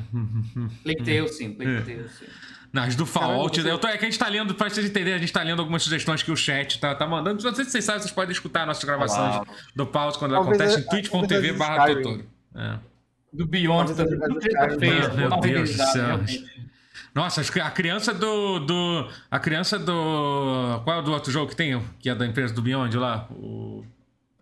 Plague 0.82 1.04
Tale, 1.04 1.28
sim. 1.28 1.52
Plague 1.52 1.82
Tale, 1.82 2.08
sim. 2.08 2.24
Nas 2.72 2.96
do 2.96 3.04
Fallout, 3.04 3.58
Caralho, 3.58 3.74
eu 3.74 3.78
tô, 3.78 3.87
é 3.87 3.98
que 3.98 4.06
a 4.06 4.08
gente 4.08 4.18
tá 4.18 4.26
lendo, 4.26 4.54
pra 4.54 4.70
vocês 4.70 4.87
entenderem, 4.87 5.16
a 5.16 5.18
gente 5.18 5.32
tá 5.32 5.42
lendo 5.42 5.60
algumas 5.60 5.82
sugestões 5.82 6.22
que 6.22 6.32
o 6.32 6.37
chat 6.37 6.80
tá, 6.80 6.94
tá 6.94 7.06
mandando. 7.06 7.44
Não 7.44 7.54
sei 7.54 7.66
se 7.66 7.70
vocês 7.70 7.84
sabem, 7.84 8.00
vocês 8.00 8.12
podem 8.14 8.32
escutar 8.32 8.66
nossas 8.66 8.82
gravações 8.82 9.34
Claro. 9.34 9.46
do 9.76 9.87
Pause 9.87 10.18
quando 10.18 10.32
Talvez 10.32 10.58
acontece 10.58 10.80
em 10.80 10.88
twitch.tv 10.88 11.52
barra. 11.52 11.90
É. 12.56 12.93
Do 13.35 13.47
Beyond, 13.47 13.94
Talvez 13.94 14.53
tá 14.53 14.70
feia. 14.79 15.09
Meu 15.14 15.31
Deus 15.40 15.77
do 15.77 15.83
céu. 15.87 16.20
Nossa, 17.14 17.40
acho 17.40 17.53
que 17.53 17.61
a 17.61 17.70
criança 17.70 18.12
do, 18.14 18.59
do. 18.61 19.09
A 19.31 19.38
criança 19.38 19.79
do. 19.79 20.81
Qual 20.85 20.97
é 20.97 21.01
o 21.01 21.03
do 21.03 21.12
outro 21.12 21.31
jogo 21.31 21.51
que 21.51 21.57
tem? 21.57 21.81
Que 21.99 22.11
é 22.11 22.14
da 22.14 22.27
empresa 22.27 22.55
do 22.55 22.62
Beyond 22.62 22.97
lá? 22.97 23.29
O. 23.31 23.85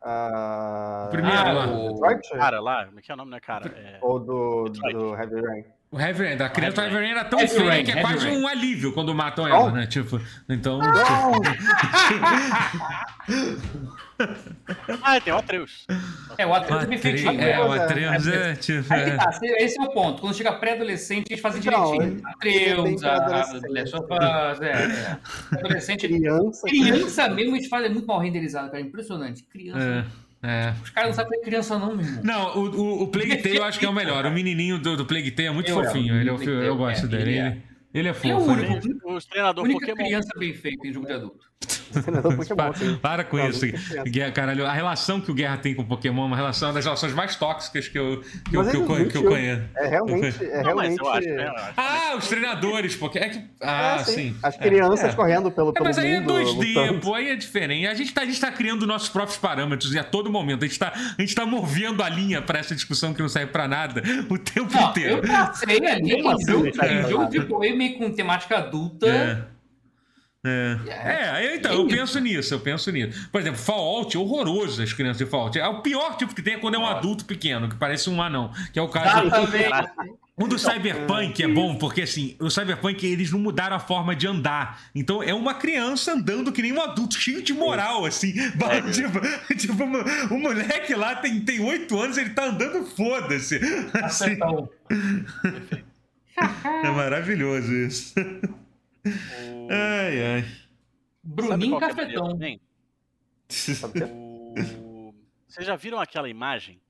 Ah, 0.05 1.09
Primeiro 1.11 1.39
Ah, 1.39 1.53
lá. 1.53 1.67
o-? 1.69 2.01
Cara 2.37 2.61
lá, 2.61 2.87
como 2.87 2.99
é 2.99 3.03
que 3.03 3.11
é 3.11 3.15
o 3.15 3.17
nome, 3.17 3.31
né, 3.31 3.41
cara? 3.41 3.69
É... 3.69 3.99
Ou 4.03 4.19
do, 4.19 4.65
Detroit. 4.65 4.97
do 4.97 5.15
Heavy 5.15 5.41
Rain? 5.41 5.65
O 5.93 6.01
Heavy 6.01 6.25
Rain. 6.25 6.43
A 6.43 6.49
criança 6.49 6.77
do 6.77 6.83
Heavy 6.87 6.97
Rain 6.97 7.11
era 7.11 7.25
tão 7.27 7.39
Heavy 7.39 7.55
feia 7.55 7.71
Rain, 7.71 7.85
que 7.85 7.91
é 7.91 7.95
Heavy 7.97 8.09
quase 8.09 8.27
Rain. 8.27 8.39
um 8.43 8.49
alívio 8.49 8.93
quando 8.93 9.15
matam 9.15 9.47
ela, 9.47 9.71
né? 9.71 9.87
Tipo. 9.87 10.19
Então. 10.49 10.81
Ah, 15.03 15.21
tem 15.21 15.33
o 15.33 15.37
Atreus. 15.37 15.85
É, 16.39 16.47
o 16.47 16.55
Atreus 16.55 16.81
é 16.81 16.85
Atreus, 16.85 17.01
feitinho. 17.03 17.41
é, 17.41 17.61
o 17.61 17.73
Atreus 17.73 18.27
é, 18.29 18.55
tipo. 18.55 18.93
Aí 18.93 19.05
que 19.05 19.11
é. 19.11 19.17
tá, 19.17 19.39
esse 19.43 19.81
é 19.81 19.83
o 19.83 19.91
ponto. 19.91 20.21
Quando 20.21 20.35
chega 20.37 20.53
pré-adolescente, 20.53 21.31
eles 21.31 21.41
fazem 21.41 21.61
Não, 21.65 21.93
direitinho. 21.93 22.23
Atreus, 22.27 23.03
a, 23.05 23.17
a 23.17 24.53
Us, 24.53 24.61
é, 24.61 24.71
é. 24.71 25.19
Adolescente, 25.59 26.07
Criança. 26.07 26.67
criança 26.69 27.29
mesmo, 27.29 27.57
eles 27.57 27.69
fazem 27.69 27.91
muito 27.91 28.07
mal 28.07 28.21
renderizado, 28.21 28.71
cara. 28.71 28.81
Impressionante. 28.81 29.43
Criança. 29.45 29.81
É, 29.81 30.05
é. 30.43 30.75
Os 30.83 30.91
caras 30.91 31.11
não 31.11 31.15
sabem 31.17 31.31
fazer 31.39 31.45
criança, 31.45 31.79
não, 31.79 31.97
meu 31.97 32.05
irmão. 32.05 32.23
Não, 32.25 32.57
o, 32.59 32.69
o, 32.81 33.03
o 33.05 33.09
Plague 33.09 33.37
Tale 33.43 33.57
eu 33.57 33.65
acho 33.65 33.79
que 33.79 33.87
é 33.87 33.89
o 33.89 33.93
melhor. 33.93 34.27
O 34.27 34.31
menininho 34.31 34.79
do, 34.79 34.97
do 34.97 35.07
Plague 35.07 35.31
Tale 35.31 35.49
é 35.49 35.51
muito 35.53 35.71
Eu 35.71 35.83
fofinho. 35.85 36.17
Ele 36.21 36.31
é 36.31 36.39
fi- 36.39 36.45
eu 36.49 36.63
Tale, 36.63 36.77
gosto 36.77 37.05
é, 37.07 37.09
dele. 37.09 37.23
ele 37.31 37.39
é. 37.39 37.63
Ele, 37.95 38.09
é 38.09 38.15
fofo. 38.15 38.27
Ele 38.27 38.67
é 38.67 38.71
o 38.71 38.73
único. 38.75 39.13
Os 39.15 39.25
treinadores 39.27 39.71
única 39.71 39.87
Pokémon. 39.87 40.07
criança 40.09 40.29
bem 40.39 40.55
feita 40.55 40.87
em 40.89 40.93
jogo 40.93 41.07
de 41.07 41.13
adulto. 41.13 41.52
Pokémon, 42.37 42.73
sim. 42.75 42.97
Para 43.01 43.25
com 43.25 43.37
Não, 43.37 43.49
isso. 43.49 43.67
Guerra, 44.07 44.33
caralho, 44.33 44.67
a 44.67 44.73
relação 44.73 45.21
que 45.21 45.31
o 45.31 45.35
Guerra 45.35 45.57
tem 45.59 45.75
com 45.75 45.83
o 45.83 45.87
Pokémon 45.87 46.23
é 46.23 46.27
uma 46.27 46.37
relação 46.37 46.69
uma 46.69 46.75
das 46.75 46.85
relações 46.85 47.13
mais 47.13 47.37
tóxicas 47.37 47.89
que 47.89 47.99
eu, 47.99 48.23
que 48.49 48.57
eu, 48.57 48.65
que 48.65 48.77
eu, 48.77 49.09
que 49.09 49.17
eu 49.19 49.25
conheço. 49.25 49.63
É 49.77 49.89
realmente. 49.89 50.45
É 50.45 50.63
Não, 50.63 50.75
mas 50.75 50.97
realmente. 50.97 51.01
eu 51.01 51.09
acho, 51.11 51.29
né. 51.29 51.73
Ah, 51.77 52.15
os 52.17 52.29
treinadores, 52.29 52.97
porque 52.97 53.19
é 53.19 53.29
que. 53.29 53.43
Ah, 53.61 53.97
É, 54.01 54.05
sim. 54.05 54.37
As 54.43 54.57
crianças 54.57 55.13
É. 55.13 55.17
correndo 55.17 55.51
pelo, 55.51 55.71
É, 55.71 55.73
pelo 55.73 55.85
mas 55.85 55.99
aí 55.99 56.13
é 56.13 56.21
mundo. 56.21 56.33
2D, 56.35 56.75
lutando. 56.75 57.01
pô, 57.01 57.15
aí 57.15 57.29
é 57.29 57.37
diferente. 57.37 57.87
A 57.87 57.95
gente, 57.95 58.13
tá, 58.15 58.23
a 58.23 58.27
gente 58.27 58.41
tá 58.41 58.51
criando 58.51 58.87
nossos 58.87 59.09
próprios 59.09 59.39
parâmetros 59.39 59.93
e 59.95 59.99
a 59.99 60.05
todo 60.05 60.31
momento. 60.31 60.65
A 60.65 60.67
gente 60.67 60.79
tá, 60.79 60.93
a 61.19 61.21
gente 61.21 61.35
tá 61.35 61.45
movendo 61.45 62.03
a 62.03 62.09
linha 62.09 62.41
pra 62.41 62.59
essa 62.59 62.75
discussão 62.75 63.13
que 63.13 63.21
não 63.21 63.29
serve 63.29 63.53
pra 63.53 63.69
nada 63.69 64.03
o 64.29 64.39
tempo 64.39 64.73
Não, 64.75 64.91
inteiro. 64.91 65.17
eu 65.19 65.23
passei 65.23 65.87
ali 65.87 66.23
Como 66.23 66.41
em 66.41 66.47
jogo, 66.47 67.57
AAA 67.65 67.77
meio 67.77 67.99
com 67.99 68.11
temática 68.13 68.57
adulta. 68.59 69.52
É. 70.45 70.79
É. 70.89 71.47
É, 71.47 71.57
então, 71.57 71.73
eu 71.73 71.87
penso 71.87 72.19
nisso, 72.19 72.53
eu 72.55 72.61
penso 72.61 72.91
nisso. 72.91 73.29
Por 73.31 73.41
exemplo, 73.41 73.61
Fallout, 73.61 74.17
horroroso 74.19 74.83
as 74.83 74.93
crianças 74.93 75.19
de 75.19 75.27
Fallout. 75.27 75.59
É 75.59 75.67
o 75.69 75.83
pior 75.83 76.17
tipo 76.17 76.35
que 76.35 76.43
tem 76.43 76.55
é 76.55 76.59
quando 76.59 76.75
é 76.75 76.79
um 76.79 76.87
adulto 76.87 77.25
pequeno, 77.25 77.69
que 77.69 77.77
parece 77.77 78.11
um 78.11 78.21
anão. 78.21 78.51
Que 78.73 78.79
é 78.79 78.83
o 78.83 78.89
caso. 78.89 79.29
Um 80.37 80.49
do 80.49 80.59
Cyberpunk 80.59 81.43
é 81.43 81.47
bom, 81.47 81.77
porque 81.77 82.03
assim, 82.03 82.35
o 82.41 82.51
Cyberpunk 82.51 83.07
eles 83.07 83.31
não 83.31 83.39
mudaram 83.39 83.77
a 83.77 83.79
forma 83.79 84.17
de 84.17 84.27
andar. 84.27 84.83
Então 84.95 85.23
é 85.23 85.33
uma 85.33 85.55
criança 85.55 86.15
andando 86.15 86.51
que 86.51 86.63
nem 86.63 86.73
um 86.73 86.81
adulto, 86.81 87.15
cheio 87.15 87.43
de 87.43 87.53
moral, 87.53 88.05
assim. 88.07 88.33
tipo, 88.93 89.21
tipo 89.57 89.85
um, 89.85 90.35
um 90.35 90.41
moleque 90.41 90.95
lá 90.95 91.15
tem, 91.15 91.39
tem 91.41 91.61
8 91.61 92.01
anos, 92.01 92.17
ele 92.17 92.31
tá 92.31 92.47
andando 92.47 92.85
foda-se. 92.97 93.61
Assim, 94.03 94.39
é 96.83 96.91
maravilhoso 96.91 97.73
isso. 97.73 98.15
O... 99.05 99.69
Ai, 99.71 100.25
ai. 100.37 100.45
Bruninho 101.23 101.77
é 101.77 101.81
Cafetão. 101.81 102.39
O... 104.11 105.15
Vocês 105.47 105.67
já 105.67 105.77
viram 105.77 106.01
aquela 106.01 106.29
imagem 106.29 106.81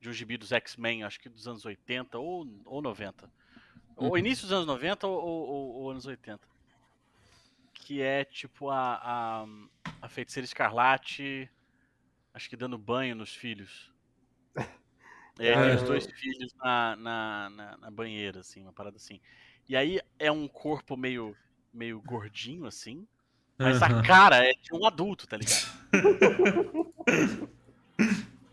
de 0.00 0.08
um 0.08 0.12
gibi 0.12 0.36
dos 0.36 0.52
X-Men, 0.52 1.04
acho 1.04 1.20
que 1.20 1.28
dos 1.28 1.46
anos 1.48 1.64
80 1.64 2.18
ou, 2.18 2.46
ou 2.64 2.82
90? 2.82 3.30
Ou 3.96 4.16
início 4.16 4.42
dos 4.44 4.52
anos 4.52 4.66
90 4.66 5.06
ou, 5.06 5.20
ou- 5.22 5.74
ou 5.74 5.90
anos 5.90 6.06
80. 6.06 6.40
Que 7.74 8.00
é 8.02 8.24
tipo 8.24 8.70
a, 8.70 8.94
a, 9.02 9.46
a 10.02 10.08
feiticeira 10.08 10.44
escarlate 10.44 11.50
acho 12.32 12.48
que 12.48 12.56
dando 12.56 12.78
banho 12.78 13.14
nos 13.16 13.34
filhos. 13.34 13.90
E 15.38 15.48
aí 15.48 15.54
tem 15.54 15.70
É. 15.70 15.74
os 15.74 15.82
dois 15.82 16.06
filhos 16.06 16.54
na, 16.54 16.96
na, 16.96 17.50
na, 17.50 17.76
na 17.78 17.90
banheira, 17.90 18.40
assim, 18.40 18.62
uma 18.62 18.72
parada 18.72 18.96
assim. 18.96 19.20
E 19.68 19.74
aí 19.76 20.00
é 20.18 20.30
um 20.30 20.46
corpo 20.46 20.96
meio, 20.96 21.34
meio 21.72 22.00
gordinho, 22.04 22.66
assim, 22.66 23.06
mas 23.58 23.80
Aham. 23.82 23.98
a 24.00 24.02
cara 24.02 24.44
é 24.44 24.52
de 24.52 24.74
um 24.74 24.86
adulto, 24.86 25.26
tá 25.26 25.36
ligado? 25.36 25.66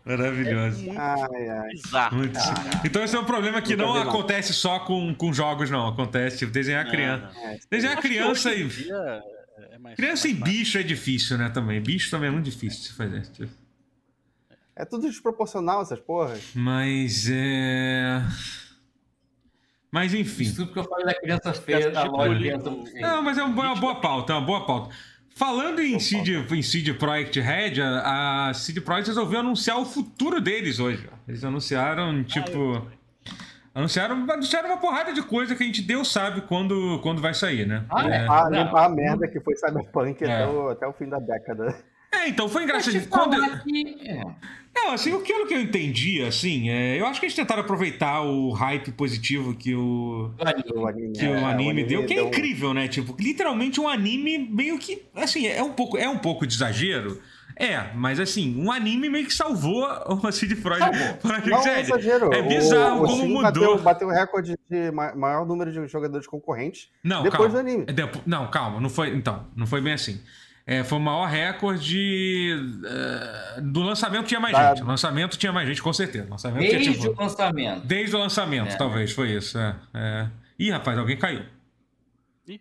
Maravilhoso. 0.04 0.82
Muito 0.84 0.98
Ai, 0.98 1.48
ai. 1.48 1.68
bizarro. 1.70 2.16
Muito-. 2.16 2.38
Então 2.84 3.04
esse 3.04 3.14
é 3.14 3.18
um 3.18 3.24
problema 3.26 3.60
que 3.60 3.76
não 3.76 3.94
acontece 3.94 4.54
só 4.54 4.80
com, 4.80 5.14
com 5.14 5.32
jogos, 5.34 5.70
não. 5.70 5.86
Acontece, 5.88 6.38
tipo, 6.38 6.50
desenhar 6.52 6.84
Não, 6.84 6.90
criança. 6.90 7.30
não. 7.34 7.46
É, 7.48 7.58
Desenhar 7.70 8.00
criança 8.00 8.54
e. 8.54 8.66
dia 8.68 9.22
é 9.70 9.78
mais- 9.78 9.96
Criança 9.96 10.28
e 10.28 10.32
mais 10.32 10.40
fácil. 10.40 10.58
bicho 10.58 10.78
é 10.78 10.82
difícil, 10.82 11.36
né? 11.36 11.50
Também. 11.50 11.80
Bicho 11.82 12.10
também 12.10 12.28
é 12.28 12.30
muito 12.32 12.46
difícil 12.46 12.84
de 12.84 12.92
fazer. 12.94 13.20
tipo. 13.26 13.52
é 14.74 14.84
tudo 14.86 15.06
desproporcional, 15.08 15.82
essas 15.82 16.00
porras. 16.00 16.42
Mas 16.54 17.28
é. 17.30 18.22
Mas 19.90 20.12
enfim. 20.14 20.42
Isso 20.44 20.56
tudo 20.56 20.72
que 20.72 20.78
eu 20.78 20.84
falei 20.84 21.06
da 21.06 21.14
criança 21.14 21.52
feia 21.54 21.90
da 21.90 22.02
Tipo, 22.02 22.16
loja 22.16 22.34
criança. 22.38 22.70
Não, 23.00 23.22
mas 23.22 23.38
é 23.38 23.42
uma 23.42 23.54
boa, 23.54 23.66
uma 23.68 23.76
boa 23.80 23.94
pauta, 24.00 24.32
é 24.32 24.36
uma 24.36 24.44
boa 24.46 24.66
pauta. 24.66 24.94
Falando 25.34 25.80
em 25.80 25.98
CD, 26.00 26.36
em 26.50 26.62
CD 26.62 26.92
Projekt 26.94 27.38
Red, 27.40 27.80
a 27.80 28.50
CD 28.54 28.80
Projekt 28.80 29.08
resolveu 29.10 29.40
anunciar 29.40 29.78
o 29.78 29.84
futuro 29.86 30.40
deles 30.40 30.78
hoje. 30.80 31.08
ó. 31.12 31.16
Eles 31.28 31.44
anunciaram, 31.44 32.24
tipo. 32.24 32.86
Anunciaram, 33.74 34.26
anunciaram 34.28 34.70
uma 34.70 34.78
porrada 34.78 35.12
de 35.12 35.22
coisa 35.22 35.54
que 35.54 35.62
a 35.62 35.66
gente 35.66 35.80
Deus 35.82 36.10
sabe 36.10 36.40
quando, 36.42 36.98
quando 37.00 37.22
vai 37.22 37.32
sair, 37.32 37.64
né? 37.66 37.84
Ah, 37.88 38.08
é. 38.08 38.26
Ah, 38.28 38.50
Não. 38.50 38.64
limpar 38.64 38.86
a 38.86 38.88
merda 38.88 39.28
que 39.28 39.38
foi 39.38 39.54
Cyberpunk 39.54 40.24
É. 40.24 40.26
até, 40.42 40.46
o, 40.48 40.68
até 40.70 40.86
o 40.88 40.92
fim 40.92 41.08
da 41.08 41.20
década. 41.20 41.76
É, 42.18 42.28
então 42.28 42.48
foi 42.48 42.64
engraçado. 42.64 43.06
Quando, 43.08 43.34
é. 43.42 44.22
Não, 44.74 44.92
assim, 44.92 45.12
o 45.12 45.20
que 45.22 45.32
eu 45.32 45.60
entendi, 45.60 46.22
assim, 46.22 46.70
é, 46.70 47.00
eu 47.00 47.06
acho 47.06 47.18
que 47.18 47.26
eles 47.26 47.34
tentaram 47.34 47.62
aproveitar 47.62 48.22
o 48.22 48.50
hype 48.52 48.92
positivo 48.92 49.52
que 49.54 49.74
o, 49.74 50.30
O 50.38 50.86
anime, 50.86 51.12
que 51.12 51.24
é, 51.26 51.30
o 51.30 51.46
anime 51.46 51.84
deu, 51.84 52.06
que 52.06 52.12
é 52.12 52.16
deu- 52.16 52.28
incrível, 52.28 52.72
né? 52.72 52.86
Tipo, 52.86 53.16
literalmente 53.18 53.80
um 53.80 53.88
anime 53.88 54.38
meio 54.38 54.78
que, 54.78 55.02
assim, 55.16 55.46
é 55.48 55.62
um 55.62 55.72
pouco, 55.72 55.98
é 55.98 56.08
um 56.08 56.18
pouco 56.18 56.46
de 56.46 56.54
exagero. 56.54 57.20
É, 57.60 57.92
mas 57.92 58.20
assim, 58.20 58.54
um 58.56 58.70
anime 58.70 59.08
meio 59.08 59.26
que 59.26 59.34
salvou 59.34 59.84
o 60.06 60.30
CD 60.30 60.54
Projekt. 60.54 60.96
Projekt 61.20 61.50
Não 61.50 61.66
é 61.66 61.80
exagero. 61.80 62.32
É 62.32 62.40
bizarro 62.40 63.00
o, 63.00 63.02
o 63.02 63.06
como 63.06 63.16
Steam 63.16 63.28
mudou. 63.32 63.78
Bateu, 63.80 64.06
o 64.06 64.10
recorde 64.12 64.56
de 64.70 64.92
ma- 64.92 65.12
maior 65.16 65.44
número 65.44 65.72
de 65.72 65.88
jogadores 65.88 66.24
concorrentes 66.28 66.88
Não, 67.02 67.24
depois 67.24 67.52
calma. 67.52 67.64
do 67.64 67.68
anime. 67.68 67.84
É 67.88 67.92
depo- 67.92 68.20
Não, 68.24 68.48
calma, 68.48 68.80
não 68.80 68.88
foi. 68.88 69.08
Então, 69.12 69.44
não 69.56 69.66
foi 69.66 69.80
bem 69.80 69.94
assim. 69.94 70.20
É, 70.70 70.84
foi 70.84 70.98
o 70.98 71.00
maior 71.00 71.24
recorde 71.26 72.54
eh, 72.84 73.60
do 73.62 73.80
lançamento 73.80 74.26
tinha 74.26 74.38
mais 74.38 74.54
Da- 74.54 74.68
gente. 74.74 74.82
O 74.84 74.86
lançamento 74.86 75.38
tinha 75.38 75.50
mais 75.50 75.66
gente, 75.66 75.80
com 75.80 75.92
certeza. 75.94 76.26
O 76.26 76.30
lançamento 76.32 76.60
tinha, 76.60 76.72
Desde 76.78 77.00
tipo, 77.00 77.14
o 77.18 77.22
lançamento. 77.22 77.86
Desde 77.86 78.14
o 78.14 78.18
lançamento, 78.18 78.72
É. 78.72 78.76
talvez, 78.76 79.12
foi 79.12 79.30
isso. 79.32 79.58
É, 79.58 79.74
é. 79.94 80.26
Ih, 80.58 80.70
rapaz, 80.70 80.98
alguém 80.98 81.16
caiu. 81.16 81.40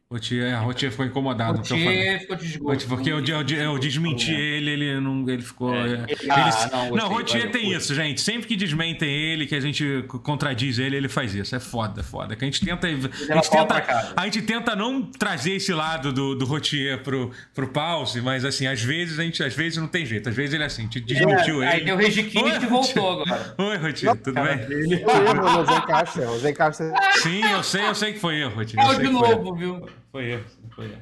O 0.09 0.19
Tia, 0.19 0.43
é, 0.43 0.59
o 0.59 0.73
Tia 0.73 0.91
ficou 0.91 1.05
incomodado 1.05 1.59
eu. 1.59 1.63
Tchê 1.63 2.19
ficou 2.19 2.35
desgosto. 2.35 2.87
Porque 2.87 3.09
eu, 3.11 3.23
eu, 3.23 3.41
eu 3.47 3.79
desmenti 3.79 4.33
ele, 4.33 4.71
ele 4.71 4.99
não, 4.99 5.27
ele 5.29 5.41
ficou. 5.41 5.73
É. 5.73 5.79
é. 5.79 5.93
Ele- 6.07 6.31
ah, 6.31 6.87
Ele- 6.87 6.95
não, 6.95 7.05
o 7.07 7.13
Rotier 7.13 7.51
tem 7.51 7.71
isso, 7.73 7.93
gente. 7.95 8.19
Sempre 8.21 8.47
que 8.47 8.55
desmentem 8.55 9.09
ele, 9.09 9.45
que 9.45 9.55
a 9.55 9.59
gente 9.59 10.03
contradiz 10.23 10.79
ele, 10.79 10.95
ele 10.97 11.07
faz 11.09 11.33
isso. 11.35 11.55
É 11.55 11.59
foda, 11.59 12.03
foda. 12.03 12.35
Que 12.35 12.43
a 12.43 12.47
gente 12.47 12.63
tenta. 12.65 12.87
A 12.87 12.91
gente 12.91 13.49
tenta, 13.49 14.13
a 14.15 14.23
gente 14.25 14.41
tenta 14.41 14.75
não 14.75 15.01
trazer 15.03 15.53
esse 15.53 15.73
lado 15.73 16.11
do, 16.11 16.35
do 16.35 16.45
Rotier 16.45 17.01
pro, 17.03 17.31
pro 17.53 17.67
pause, 17.67 18.21
mas 18.21 18.43
assim, 18.45 18.67
às 18.67 18.81
vezes 18.81 19.19
a 19.19 19.23
gente 19.23 19.43
às 19.43 19.53
vezes 19.53 19.77
não 19.77 19.87
tem 19.87 20.05
jeito. 20.05 20.27
Às 20.29 20.35
vezes 20.35 20.53
ele 20.53 20.63
é 20.63 20.67
assim, 20.67 20.87
te 20.87 20.99
desmentiu 20.99 21.61
Aí 21.61 21.77
ele. 21.77 21.85
deu 21.85 21.95
o 21.95 21.97
Regiquini 21.97 22.59
que 22.59 22.65
voltou 22.65 23.21
agora. 23.21 23.55
Oi, 23.57 23.77
Rotier, 23.77 24.15
tudo 24.17 24.41
bem? 24.41 24.57
Foi 25.03 25.25
erro 25.27 25.59
no 25.59 25.65
Zencaster. 25.65 26.29
O 26.29 26.39
Zencaster 26.39 26.93
Sim, 27.21 27.41
eu 27.43 27.63
sei, 27.63 27.87
eu 27.87 27.95
sei 27.95 28.13
que 28.13 28.19
foi 28.19 28.39
erro, 28.39 28.55
Rotier. 28.55 28.83
É 28.83 28.87
eu 28.87 28.97
o 28.97 28.99
de 28.99 29.09
novo, 29.09 29.55
viu? 29.55 29.76
Foi 30.11 30.31
erro, 30.31 30.45
foi 30.75 30.85
erro. 30.85 31.01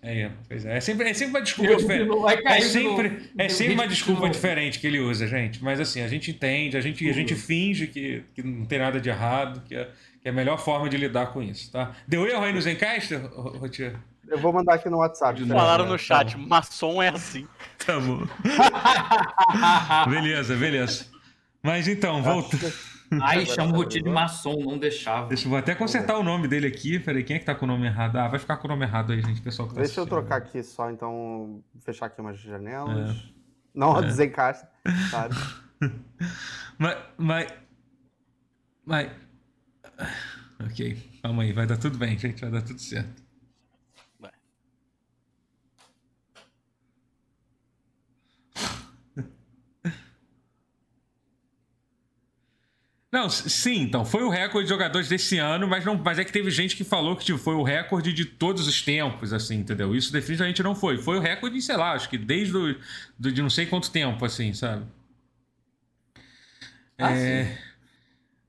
É 0.00 0.16
erro, 0.20 0.34
pois 0.48 0.64
é. 0.64 0.76
É 0.76 0.80
sempre, 0.80 1.08
é 1.08 1.14
sempre 1.14 1.34
uma 1.34 1.42
desculpa 1.42 1.72
Eu- 1.72 1.76
diferente. 1.76 2.10
É 2.46 2.60
sempre, 2.60 3.08
novo. 3.08 3.20
é 3.36 3.48
sempre 3.48 3.74
uma 3.74 3.82
De 3.88 3.94
desculpa 3.94 4.30
diferente 4.30 4.78
que 4.78 4.86
ele 4.86 5.00
usa, 5.00 5.26
gente. 5.26 5.62
Mas 5.62 5.80
assim, 5.80 6.00
a 6.02 6.08
gente 6.08 6.30
entende, 6.30 6.76
a 6.76 6.80
gente, 6.80 7.08
a 7.08 7.12
gente 7.12 7.34
finge 7.34 7.88
que, 7.88 8.22
que 8.34 8.42
não 8.42 8.64
tem 8.64 8.78
nada 8.78 9.00
de 9.00 9.08
errado, 9.08 9.60
que 9.66 9.74
é, 9.74 9.90
que 10.22 10.28
é 10.28 10.30
a 10.30 10.34
melhor 10.34 10.58
forma 10.58 10.88
de 10.88 10.96
lidar 10.96 11.26
com 11.32 11.42
isso, 11.42 11.72
tá? 11.72 11.96
Deu 12.06 12.26
erro 12.28 12.44
aí 12.44 12.52
no 12.52 12.60
Zencaster, 12.60 13.20
Rotier? 13.26 13.96
Eu 14.28 14.38
vou 14.38 14.52
mandar 14.52 14.74
aqui 14.74 14.88
no 14.88 14.98
WhatsApp. 14.98 15.40
né? 15.44 15.54
Falaram 15.54 15.86
no 15.86 15.98
chat, 15.98 16.36
maçom 16.36 17.02
é 17.02 17.08
assim. 17.08 17.48
Tá 17.84 17.98
bom. 17.98 18.26
beleza, 20.10 20.54
beleza. 20.54 21.06
Mas 21.62 21.88
então, 21.88 22.22
volta. 22.22 22.56
Aí 23.22 23.46
chama 23.46 23.72
o 23.72 23.76
Rotier 23.76 24.02
de 24.02 24.10
maçom, 24.10 24.56
não 24.62 24.78
deixava. 24.78 25.28
Deixa 25.28 25.46
eu 25.46 25.50
vou 25.50 25.58
até 25.58 25.74
consertar 25.74 26.18
o 26.18 26.22
nome 26.22 26.46
dele 26.46 26.66
aqui. 26.66 26.98
Peraí, 26.98 27.24
quem 27.24 27.36
é 27.36 27.38
que 27.38 27.44
tá 27.46 27.54
com 27.54 27.64
o 27.64 27.68
nome 27.68 27.86
errado? 27.86 28.16
Ah, 28.16 28.28
vai 28.28 28.38
ficar 28.38 28.56
com 28.58 28.66
o 28.66 28.70
nome 28.70 28.84
errado 28.84 29.12
aí, 29.12 29.22
gente, 29.22 29.40
pessoal 29.40 29.68
que 29.68 29.74
tá 29.74 29.80
Deixa 29.80 30.00
eu 30.00 30.04
assistindo. 30.04 30.20
trocar 30.20 30.36
aqui 30.36 30.62
só, 30.62 30.90
então, 30.90 31.62
fechar 31.80 32.06
aqui 32.06 32.20
umas 32.20 32.38
janelas. 32.38 33.16
Não 33.74 33.94
a 33.96 34.00
do 34.00 34.10
Zencaster, 34.10 34.68
sabe? 35.10 35.34
Mas, 36.76 36.96
mas. 37.16 37.52
Mas. 38.84 39.10
Ok, 40.64 40.98
calma 41.22 41.44
aí, 41.44 41.52
vai 41.52 41.66
dar 41.66 41.76
tudo 41.76 41.96
bem, 41.98 42.18
gente, 42.18 42.40
vai 42.40 42.50
dar 42.50 42.62
tudo 42.62 42.80
certo. 42.80 43.22
Não, 53.10 53.30
sim, 53.30 53.80
então, 53.80 54.04
foi 54.04 54.22
o 54.22 54.28
recorde 54.28 54.64
de 54.64 54.68
jogadores 54.68 55.08
desse 55.08 55.38
ano, 55.38 55.66
mas, 55.66 55.82
não, 55.82 55.96
mas 55.96 56.18
é 56.18 56.24
que 56.24 56.32
teve 56.32 56.50
gente 56.50 56.76
que 56.76 56.84
falou 56.84 57.16
que 57.16 57.24
tipo, 57.24 57.38
foi 57.38 57.54
o 57.54 57.62
recorde 57.62 58.12
de 58.12 58.26
todos 58.26 58.68
os 58.68 58.82
tempos, 58.82 59.32
assim, 59.32 59.56
entendeu? 59.56 59.96
Isso 59.96 60.12
definitivamente 60.12 60.62
não 60.62 60.74
foi. 60.74 60.98
Foi 60.98 61.16
o 61.16 61.20
recorde, 61.20 61.60
sei 61.62 61.76
lá, 61.76 61.92
acho 61.92 62.08
que 62.10 62.18
desde 62.18 62.54
o, 62.54 62.78
do, 63.18 63.32
de 63.32 63.40
não 63.40 63.48
sei 63.48 63.64
quanto 63.64 63.90
tempo, 63.90 64.22
assim, 64.26 64.52
sabe? 64.52 64.84
Ah, 66.98 67.12
é, 67.16 67.58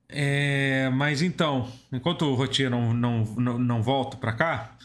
é, 0.10 0.89
mas 0.89 1.22
então, 1.22 1.72
enquanto 1.91 2.24
o 2.24 2.34
Rotier 2.36 2.69
não, 2.69 2.93
não, 2.93 3.24
não, 3.24 3.60
não 3.60 3.82
volta 3.82 4.17
pra 4.17 4.34
cá, 4.34 4.76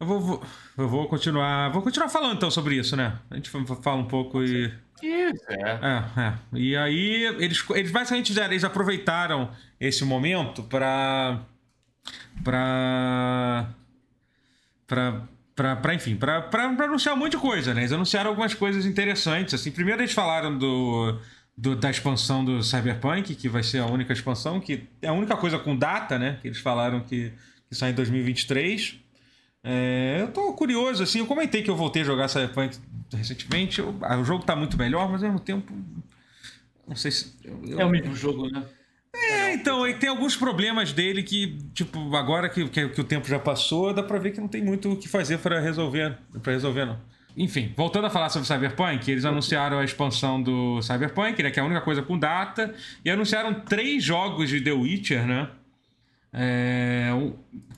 eu 0.00 0.06
vou, 0.06 0.20
vou- 0.20 0.42
eu 0.78 0.88
vou 0.88 1.08
continuar. 1.08 1.70
Vou 1.70 1.82
continuar 1.82 2.08
falando 2.08 2.36
então 2.36 2.50
sobre 2.50 2.76
isso, 2.76 2.96
né? 2.96 3.18
A 3.30 3.36
gente 3.36 3.50
fa- 3.50 3.64
fala 3.82 3.96
um 3.98 4.06
pouco 4.08 4.42
e. 4.42 4.72
Isso, 5.02 5.44
é. 5.50 5.70
É, 6.16 6.20
é. 6.20 6.34
E 6.54 6.76
aí, 6.76 7.24
eles, 7.38 7.64
eles 7.70 7.90
basicamente 7.90 8.38
eles 8.38 8.64
aproveitaram 8.64 9.50
esse 9.80 10.04
momento 10.04 10.62
pra. 10.64 11.40
pra. 12.42 13.68
pra. 14.86 15.22
pra, 15.54 15.76
pra 15.76 15.94
enfim, 15.94 16.16
pra, 16.16 16.42
pra, 16.42 16.72
pra 16.74 16.84
anunciar 16.86 17.14
um 17.14 17.18
monte 17.18 17.32
de 17.32 17.38
coisa, 17.38 17.74
né? 17.74 17.82
Eles 17.82 17.92
anunciaram 17.92 18.30
algumas 18.30 18.54
coisas 18.54 18.86
interessantes, 18.86 19.54
assim. 19.54 19.70
Primeiro 19.70 20.00
eles 20.02 20.12
falaram 20.12 20.56
do. 20.56 21.18
do- 21.56 21.76
da 21.76 21.90
expansão 21.90 22.44
do 22.44 22.62
Cyberpunk, 22.62 23.34
que 23.34 23.48
vai 23.48 23.62
ser 23.62 23.78
a 23.78 23.86
única 23.86 24.12
expansão, 24.12 24.60
que 24.60 24.84
é 25.02 25.08
a 25.08 25.12
única 25.12 25.36
coisa 25.36 25.58
com 25.58 25.76
data, 25.76 26.18
né? 26.18 26.38
Que 26.42 26.48
eles 26.48 26.58
falaram 26.60 27.00
que, 27.00 27.32
que 27.68 27.74
sai 27.74 27.90
em 27.90 27.94
2023. 27.94 29.00
É, 29.66 30.18
eu 30.20 30.28
tô 30.28 30.52
curioso, 30.52 31.02
assim, 31.02 31.20
eu 31.20 31.26
comentei 31.26 31.62
que 31.62 31.70
eu 31.70 31.76
voltei 31.76 32.02
a 32.02 32.04
jogar 32.04 32.28
Cyberpunk 32.28 32.76
recentemente. 33.12 33.78
eu- 33.80 33.96
ah, 34.02 34.18
o 34.18 34.24
jogo 34.24 34.44
tá 34.44 34.54
muito 34.54 34.76
melhor, 34.76 35.10
mas 35.10 35.22
ao 35.22 35.30
mesmo 35.30 35.40
tempo. 35.40 35.72
Não 36.86 36.94
sei 36.96 37.10
se. 37.10 37.34
eu- 37.42 37.60
eu- 37.66 37.80
É 37.80 37.84
o 37.84 37.88
mesmo 37.90 38.14
jogo, 38.14 38.50
né? 38.50 38.62
é, 39.14 39.54
então, 39.54 39.84
aí 39.84 39.94
tem 39.94 40.10
alguns 40.10 40.36
problemas 40.36 40.92
dele 40.92 41.22
que, 41.22 41.56
tipo, 41.72 42.14
agora 42.14 42.48
que, 42.50 42.68
que, 42.68 42.88
que 42.90 43.00
o 43.00 43.04
tempo 43.04 43.26
já 43.26 43.38
passou, 43.38 43.94
dá 43.94 44.02
pra 44.02 44.18
ver 44.18 44.32
que 44.32 44.40
não 44.40 44.48
tem 44.48 44.62
muito 44.62 44.92
o 44.92 44.96
que 44.96 45.08
fazer 45.08 45.38
pra 45.38 45.60
resolver. 45.60 46.18
Pra 46.42 46.52
resolver, 46.52 46.84
não. 46.84 46.98
Enfim, 47.36 47.72
voltando 47.76 48.06
a 48.06 48.10
falar 48.10 48.28
sobre 48.28 48.46
Cyberpunk, 48.46 49.10
eles 49.10 49.24
anunciaram 49.24 49.78
a 49.78 49.84
expansão 49.84 50.40
do 50.42 50.80
Cyberpunk, 50.82 51.42
né, 51.42 51.50
que 51.50 51.58
é 51.58 51.62
a 51.62 51.66
única 51.66 51.80
coisa 51.80 52.00
com 52.02 52.16
data, 52.18 52.72
e 53.04 53.10
anunciaram 53.10 53.54
três 53.60 54.04
jogos 54.04 54.48
de 54.50 54.60
The 54.60 54.72
Witcher, 54.72 55.26
né? 55.26 55.48
É, 56.36 57.10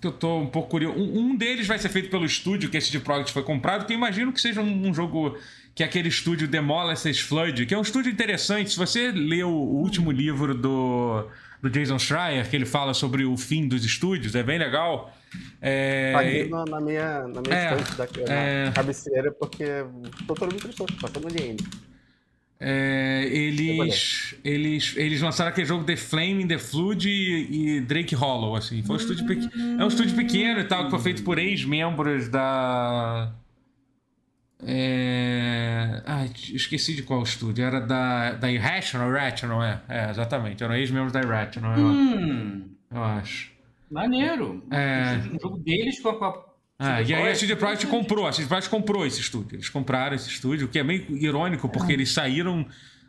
eu 0.03 0.13
tô 0.13 0.39
um 0.39 0.47
pouco 0.47 0.71
curioso. 0.71 0.99
Um, 0.99 1.37
deles 1.37 1.67
vai 1.67 1.79
ser 1.79 1.91
feito 1.91 2.09
pelo 2.09 2.25
estúdio 2.25 2.71
que 2.71 2.77
esse 2.77 2.91
de 2.91 2.99
Project 2.99 3.33
foi 3.33 3.43
comprado, 3.43 3.85
que 3.87 3.93
eu 3.93 3.97
imagino 3.97 4.33
que 4.33 4.41
seja 4.41 4.63
um, 4.63 4.89
um 4.89 4.95
jogo 4.95 5.37
que 5.75 5.83
é 5.83 5.87
aquele 5.87 6.09
estúdio 6.09 6.49
Demolishes 6.49 7.21
Flood, 7.21 7.67
que 7.67 7.75
é 7.75 7.79
um 7.79 7.83
estúdio 7.83 8.11
interessante. 8.11 8.71
Se 8.71 8.79
você 8.79 9.11
leu 9.11 9.51
o 9.51 9.77
último 9.77 10.11
livro 10.11 10.55
do, 10.55 11.29
do 11.61 11.69
Jason 11.69 11.99
Schreier, 11.99 12.49
que 12.49 12.57
ele 12.57 12.65
fala 12.65 12.95
sobre 12.95 13.27
o 13.27 13.37
fim 13.37 13.69
dos 13.69 13.85
estúdios, 13.85 14.35
é 14.35 14.43
bem 14.43 14.59
legal. 14.59 15.15
É, 15.61 16.15
aqui 16.17 16.49
na, 16.49 16.65
na 16.65 16.81
minha, 16.81 17.29
na 17.29 17.43
minha 17.43 17.55
É, 17.55 17.77
estante 17.77 18.23
é. 18.27 18.73
cabeceira, 18.75 19.31
porque 19.33 19.65
o 19.65 20.25
doutor 20.25 20.49
me 20.49 20.55
emprestou, 20.55 20.87
passando 20.99 21.29
ali 21.29 21.43
ainda. 21.43 21.65
É, 22.59 23.29
eles, 23.31 24.35
eles, 24.43 24.95
eles 24.97 25.21
lançaram 25.21 25.51
aquele 25.51 25.67
jogo 25.67 25.85
The 25.85 25.97
Flame, 25.97 26.47
The 26.49 26.59
Flood 26.59 27.07
e, 27.09 27.77
e 27.77 27.81
Drake 27.81 28.15
Hollow, 28.15 28.57
assim. 28.57 28.83
Foi 28.83 28.97
um 28.97 28.99
estúdio 28.99 29.27
pequeno. 29.27 29.81
É 29.81 29.85
um 29.85 29.89
estúdio 29.89 30.17
pequeno 30.17 30.61
e 30.61 30.65
tal, 30.65 30.85
que 30.85 30.91
foi 30.91 31.01
feito 31.01 31.23
por 31.23 31.39
ex-membros 31.39 32.29
da. 32.29 33.33
É... 34.63 36.03
Ai, 36.07 36.31
esqueci 36.55 36.95
de 36.95 37.03
qual 37.03 37.23
estúdio. 37.23 37.63
Era 37.65 37.81
da, 37.81 38.33
da 38.33 38.51
Irrational, 38.51 39.11
Irrational, 39.11 39.63
é. 39.63 39.83
É, 39.89 40.11
exatamente. 40.11 40.65
Eram 40.65 40.75
ex-membros 40.77 41.13
da 41.13 41.21
Irrational, 41.21 41.77
eu, 41.79 41.87
Hum, 41.87 42.71
eu 42.91 43.05
acho. 43.05 43.53
maneiro. 43.91 44.67
É. 44.71 45.19
Um 45.35 45.39
jogo 45.39 45.59
deles 45.59 46.01
com 46.01 46.09
a. 46.09 46.56
Ah, 46.79 47.01
e 47.01 47.15
aí 47.15 47.29
a 47.31 47.35
CD 47.35 47.57
Projekt 47.57 47.87
comprou, 47.87 48.27
a 48.27 48.33
CD 48.33 48.47
Projekt 48.49 48.69
comprou 48.71 49.07
esse 49.07 49.21
estúdio. 49.21 49.57
Eles 49.57 49.69
compraram 49.69 50.15
esse 50.15 50.29
estúdio, 50.29 50.67
o 50.67 50.69
que 50.69 50.79
é 50.79 50.83
meio 50.83 51.07
irônico, 51.17 51.69
porque 51.69 51.93
eles 51.93 52.13
saíram 52.13 52.67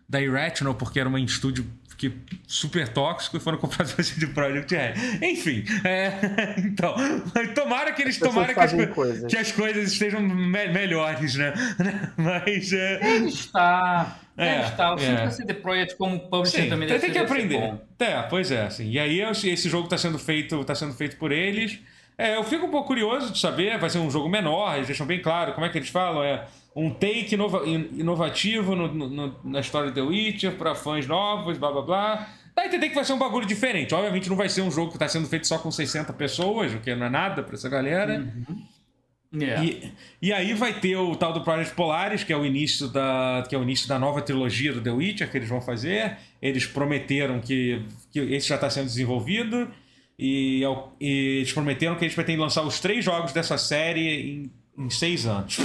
da 0.08 0.22
Irrational, 0.22 0.74
porque 0.74 1.00
era 1.00 1.10
um 1.10 1.18
estúdio 1.18 1.66
que, 1.98 2.14
super 2.48 2.88
tóxico, 2.88 3.36
e 3.36 3.40
foram 3.40 3.58
comprados 3.58 3.92
pela 3.94 4.04
CD 4.08 4.28
Projekt 4.28 4.74
Red. 4.74 4.94
Enfim, 5.22 5.66
é, 5.84 6.14
então, 6.64 6.96
tomara 7.54 7.92
que 7.92 8.04
eles 8.04 8.18
tomara 8.18 8.54
que 8.54 8.60
as, 8.60 8.74
coisas. 8.94 9.30
que 9.32 9.38
as 9.38 9.52
coisas 9.52 9.92
estejam 9.92 10.22
me- 10.22 10.68
melhores, 10.68 11.36
né? 11.36 11.54
Mas 12.16 12.72
é, 12.72 13.00
Deve 13.00 13.26
estar. 13.28 14.22
Deve 14.36 14.50
É. 14.50 15.10
Eu 15.10 15.24
é. 15.24 15.32
CD 15.32 15.56
Projekt 15.56 15.96
como 15.98 16.20
publisher 16.30 16.64
Sim, 16.64 16.70
também 16.70 16.88
tem, 16.88 17.00
tem 17.00 17.12
que 17.12 17.18
aprender. 17.18 17.74
É, 18.00 18.22
pois 18.24 18.52
é, 18.52 18.62
assim. 18.62 18.90
E 18.92 19.00
aí 19.00 19.20
esse 19.20 19.50
esse 19.50 19.68
jogo 19.68 19.86
está 19.86 19.98
sendo 19.98 20.20
feito, 20.20 20.64
tá 20.64 20.76
sendo 20.76 20.94
feito 20.94 21.18
por 21.18 21.32
eles. 21.32 21.80
É, 22.18 22.36
eu 22.36 22.44
fico 22.44 22.66
um 22.66 22.72
pouco 22.72 22.88
curioso 22.88 23.32
de 23.32 23.40
saber, 23.40 23.78
vai 23.78 23.90
ser 23.90 24.00
um 24.00 24.10
jogo 24.10 24.28
menor, 24.28 24.76
eles 24.76 24.88
deixam 24.88 25.06
bem 25.06 25.22
claro 25.22 25.54
como 25.54 25.66
é 25.66 25.70
que 25.70 25.78
eles 25.78 25.90
falam, 25.90 26.24
é 26.24 26.46
um 26.76 26.90
take 26.90 27.36
inova- 27.36 27.64
in- 27.68 27.90
inovativo 28.00 28.76
no- 28.76 28.88
no- 28.92 29.36
na 29.44 29.60
história 29.60 29.92
do 29.92 29.94
The 29.96 30.02
Witcher 30.02 30.54
para 30.54 30.74
fãs 30.74 31.06
novos, 31.06 31.58
blá 31.58 31.72
blá 31.72 31.82
blá. 31.82 32.28
Dá 32.56 32.64
a 32.64 32.66
entender 32.66 32.90
que 32.90 32.96
vai 32.96 33.06
ser 33.06 33.14
um 33.14 33.20
bagulho 33.20 33.46
diferente. 33.46 33.94
Obviamente 33.94 34.30
não 34.30 34.36
vai 34.36 34.50
ser 34.50 34.62
um 34.62 34.72
jogo 34.72 34.90
que 34.90 34.96
está 34.96 35.08
sendo 35.08 35.28
feito 35.28 35.46
só 35.46 35.60
com 35.60 35.70
60 35.70 36.12
pessoas, 36.14 36.74
o 36.74 36.80
que 36.80 36.94
não 36.96 37.06
é 37.06 37.10
nada 37.10 37.44
para 37.44 37.54
essa 37.54 37.70
galera. 37.70 38.34
É. 39.40 39.64
E, 39.64 39.94
e 40.22 40.34
aí 40.34 40.54
vai 40.54 40.74
ter 40.74 40.96
o 40.96 41.16
tal 41.16 41.34
do 41.34 41.42
Project 41.44 41.76
Polaris, 41.76 42.24
que 42.24 42.34
é 42.34 42.38
o 42.38 42.44
início 42.46 42.88
da 42.88 43.44
que 43.48 43.54
é 43.54 43.60
o 43.60 43.62
início 43.62 43.88
da 43.88 44.00
nova 44.00 44.22
trilogia 44.22 44.74
do 44.74 44.82
The 44.82 44.90
Witcher 44.90 45.30
que 45.30 45.38
eles 45.38 45.50
vão 45.50 45.62
fazer. 45.62 46.18
Eles 46.42 46.66
prometeram 46.66 47.40
que, 47.40 47.82
que 48.12 48.20
esse 48.20 48.48
já 48.48 48.56
está 48.56 48.70
sendo 48.70 48.86
desenvolvido 48.86 49.70
e, 50.20 50.62
e 51.00 51.38
eles 51.40 51.54
prometeram 51.54 51.96
que 51.96 52.04
eles 52.04 52.16
pretendem 52.16 52.42
lançar 52.42 52.64
os 52.64 52.80
três 52.80 53.04
jogos 53.04 53.32
dessa 53.32 53.58
série 53.58 54.50
em, 54.78 54.86
em 54.86 54.90
seis 54.90 55.26
anos. 55.26 55.58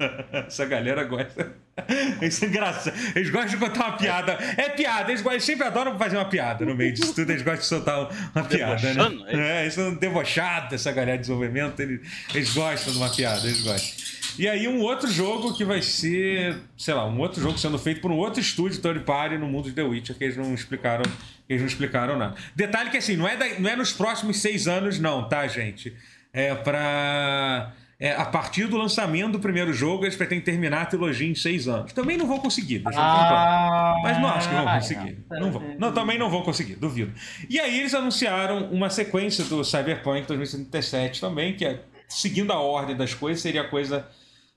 Essa 0.46 0.64
galera 0.66 1.04
gosta. 1.04 1.52
Isso 2.22 2.44
é 2.44 2.48
engraçado. 2.48 2.94
Eles 3.14 3.30
gostam 3.30 3.50
de 3.50 3.56
contar 3.56 3.88
uma 3.88 3.96
piada. 3.96 4.32
É 4.56 4.68
piada, 4.70 5.10
eles, 5.10 5.24
eles 5.24 5.44
sempre 5.44 5.66
adoram 5.66 5.98
fazer 5.98 6.16
uma 6.16 6.24
piada 6.24 6.64
no 6.64 6.74
meio 6.74 6.92
disso 6.92 7.14
tudo. 7.14 7.30
Eles 7.30 7.42
gostam 7.42 7.60
de 7.60 7.66
soltar 7.66 8.10
uma 8.34 8.44
piada, 8.44 8.94
né? 8.94 9.02
é 9.02 9.30
isso? 9.30 9.40
É, 9.40 9.62
eles 9.62 9.74
são 9.74 9.94
debochados, 9.94 10.72
essa 10.72 10.92
galera 10.92 11.16
de 11.16 11.22
desenvolvimento. 11.22 11.80
Eles, 11.80 12.00
eles 12.34 12.52
gostam 12.54 12.92
de 12.92 12.98
uma 12.98 13.08
piada, 13.10 13.46
eles 13.46 13.62
gostam. 13.62 14.10
E 14.38 14.48
aí, 14.48 14.68
um 14.68 14.80
outro 14.80 15.10
jogo 15.10 15.54
que 15.54 15.64
vai 15.64 15.82
ser, 15.82 16.56
sei 16.78 16.94
lá, 16.94 17.06
um 17.06 17.18
outro 17.18 17.42
jogo 17.42 17.58
sendo 17.58 17.78
feito 17.78 18.00
por 18.00 18.10
um 18.10 18.16
outro 18.16 18.40
estúdio 18.40 18.80
third 18.80 19.00
party 19.00 19.36
no 19.36 19.46
mundo 19.46 19.64
de 19.68 19.72
The 19.74 19.82
Witcher, 19.82 20.16
que 20.16 20.24
eles 20.24 20.36
não 20.36 20.54
explicaram, 20.54 21.02
que 21.02 21.10
eles 21.52 21.60
não 21.62 21.68
explicaram 21.68 22.16
nada. 22.16 22.34
Detalhe 22.54 22.90
que 22.90 22.96
assim, 22.96 23.16
não 23.16 23.26
é, 23.28 23.36
da- 23.36 23.58
não 23.58 23.68
é 23.68 23.76
nos 23.76 23.92
próximos 23.92 24.38
seis 24.40 24.66
anos, 24.68 24.98
não, 24.98 25.28
tá, 25.28 25.46
gente? 25.46 25.94
É 26.32 26.54
pra. 26.54 27.72
É, 28.00 28.12
a 28.12 28.24
partir 28.24 28.66
do 28.66 28.78
lançamento 28.78 29.32
do 29.32 29.38
primeiro 29.40 29.72
jogo, 29.74 30.04
eles 30.04 30.16
pretendem 30.16 30.42
terminar 30.42 30.80
a 30.82 30.86
trilogia 30.86 31.28
em 31.28 31.34
seis 31.34 31.68
anos. 31.68 31.92
Também 31.92 32.16
não 32.16 32.26
vão 32.26 32.38
conseguir. 32.38 32.82
Ah, 32.86 33.94
Mas 34.02 34.18
não 34.18 34.28
acho 34.30 34.48
que 34.48 34.54
vão 34.54 34.64
conseguir. 34.64 35.18
Não 35.30 35.52
vão. 35.52 35.62
Não, 35.78 35.92
também 35.92 36.18
não 36.18 36.30
vão 36.30 36.40
conseguir, 36.42 36.76
duvido. 36.76 37.12
E 37.48 37.60
aí 37.60 37.78
eles 37.78 37.92
anunciaram 37.92 38.70
uma 38.72 38.88
sequência 38.88 39.44
do 39.44 39.62
Cyberpunk 39.62 40.26
2077 40.26 41.20
também, 41.20 41.54
que 41.54 41.64
é 41.66 41.80
seguindo 42.08 42.52
a 42.52 42.58
ordem 42.58 42.96
das 42.96 43.12
coisas, 43.12 43.42
seria 43.42 43.60
a 43.60 43.68
coisa 43.68 44.08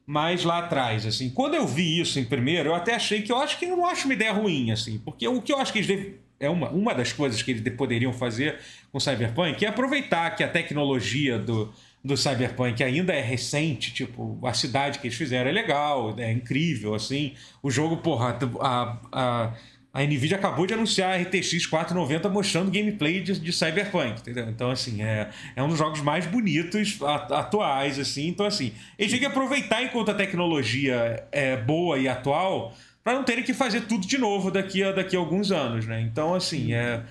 mais 0.08 0.44
lá 0.46 0.60
atrás, 0.60 1.06
assim. 1.06 1.30
Quando 1.30 1.54
eu 1.56 1.68
vi 1.68 2.00
isso 2.00 2.18
em 2.20 2.26
primeiro, 2.26 2.70
eu 2.70 2.76
até 2.76 2.96
achei 2.96 3.22
que 3.22 3.32
eu 3.32 3.38
acho 3.38 3.60
que 3.60 3.66
eu 3.66 3.76
não 3.76 3.86
acho 3.86 4.06
uma 4.06 4.14
ideia 4.14 4.32
ruim, 4.34 4.72
assim, 4.72 4.98
porque 5.00 5.28
o 5.28 5.42
que 5.42 5.52
eu 5.52 5.58
acho 5.60 5.72
que 5.72 5.80
eles 5.80 5.88
devem 5.88 6.16
é 6.40 6.50
uma, 6.50 6.70
uma 6.70 6.94
das 6.94 7.14
coisas 7.14 7.42
que 7.42 7.52
eles 7.52 7.64
de- 7.64 7.72
poderiam 7.72 8.12
fazer 8.12 8.60
com 8.92 8.98
o 8.98 9.02
Cyberpunk 9.02 9.64
é 9.64 9.68
aproveitar 9.70 10.30
que 10.36 10.44
a 10.44 10.48
tecnologia 10.48 11.40
do, 11.40 11.72
do 12.04 12.18
Cyberpunk 12.18 12.84
ainda 12.84 13.14
é 13.14 13.22
recente, 13.22 13.94
tipo, 13.94 14.38
a 14.46 14.54
cidade 14.54 15.00
que 15.00 15.08
eles 15.08 15.18
fizeram 15.18 15.50
é 15.50 15.54
legal, 15.54 16.14
é 16.18 16.32
incrível, 16.32 16.94
assim. 16.94 17.34
O 17.62 17.72
jogo, 17.72 17.98
porra, 17.98 18.38
a, 18.60 18.98
a, 19.12 19.54
a 19.94 20.04
Nvidia 20.04 20.36
acabou 20.36 20.68
de 20.68 20.74
anunciar 20.74 21.18
a 21.18 21.22
RTX 21.22 21.66
490 21.66 22.28
mostrando 22.28 22.70
gameplay 22.70 23.22
de, 23.22 23.40
de 23.40 23.54
Cyberpunk, 23.54 24.20
entendeu? 24.20 24.50
Então, 24.50 24.70
assim, 24.70 25.02
é, 25.02 25.30
é 25.56 25.64
um 25.64 25.70
dos 25.70 25.78
jogos 25.78 26.02
mais 26.02 26.26
bonitos 26.26 27.00
atuais, 27.02 27.98
assim. 27.98 28.28
Então, 28.28 28.46
assim, 28.46 28.74
eles 29.00 29.12
têm 29.12 29.22
que 29.22 29.26
aproveitar 29.26 29.82
enquanto 29.82 30.12
a 30.12 30.14
tecnologia 30.14 31.26
é 31.32 31.56
boa 31.56 31.98
e 31.98 32.10
atual 32.10 32.76
para 33.04 33.14
não 33.14 33.24
terem 33.24 33.44
que 33.44 33.54
fazer 33.54 33.82
tudo 33.82 34.08
de 34.08 34.18
novo 34.18 34.50
daqui 34.50 34.84
a, 34.84 34.92
daqui 34.92 35.16
a 35.16 35.20
alguns 35.20 35.52
anos, 35.52 35.86
né? 35.86 36.02
Então, 36.02 36.34
assim, 36.34 36.74
é, 36.74 37.04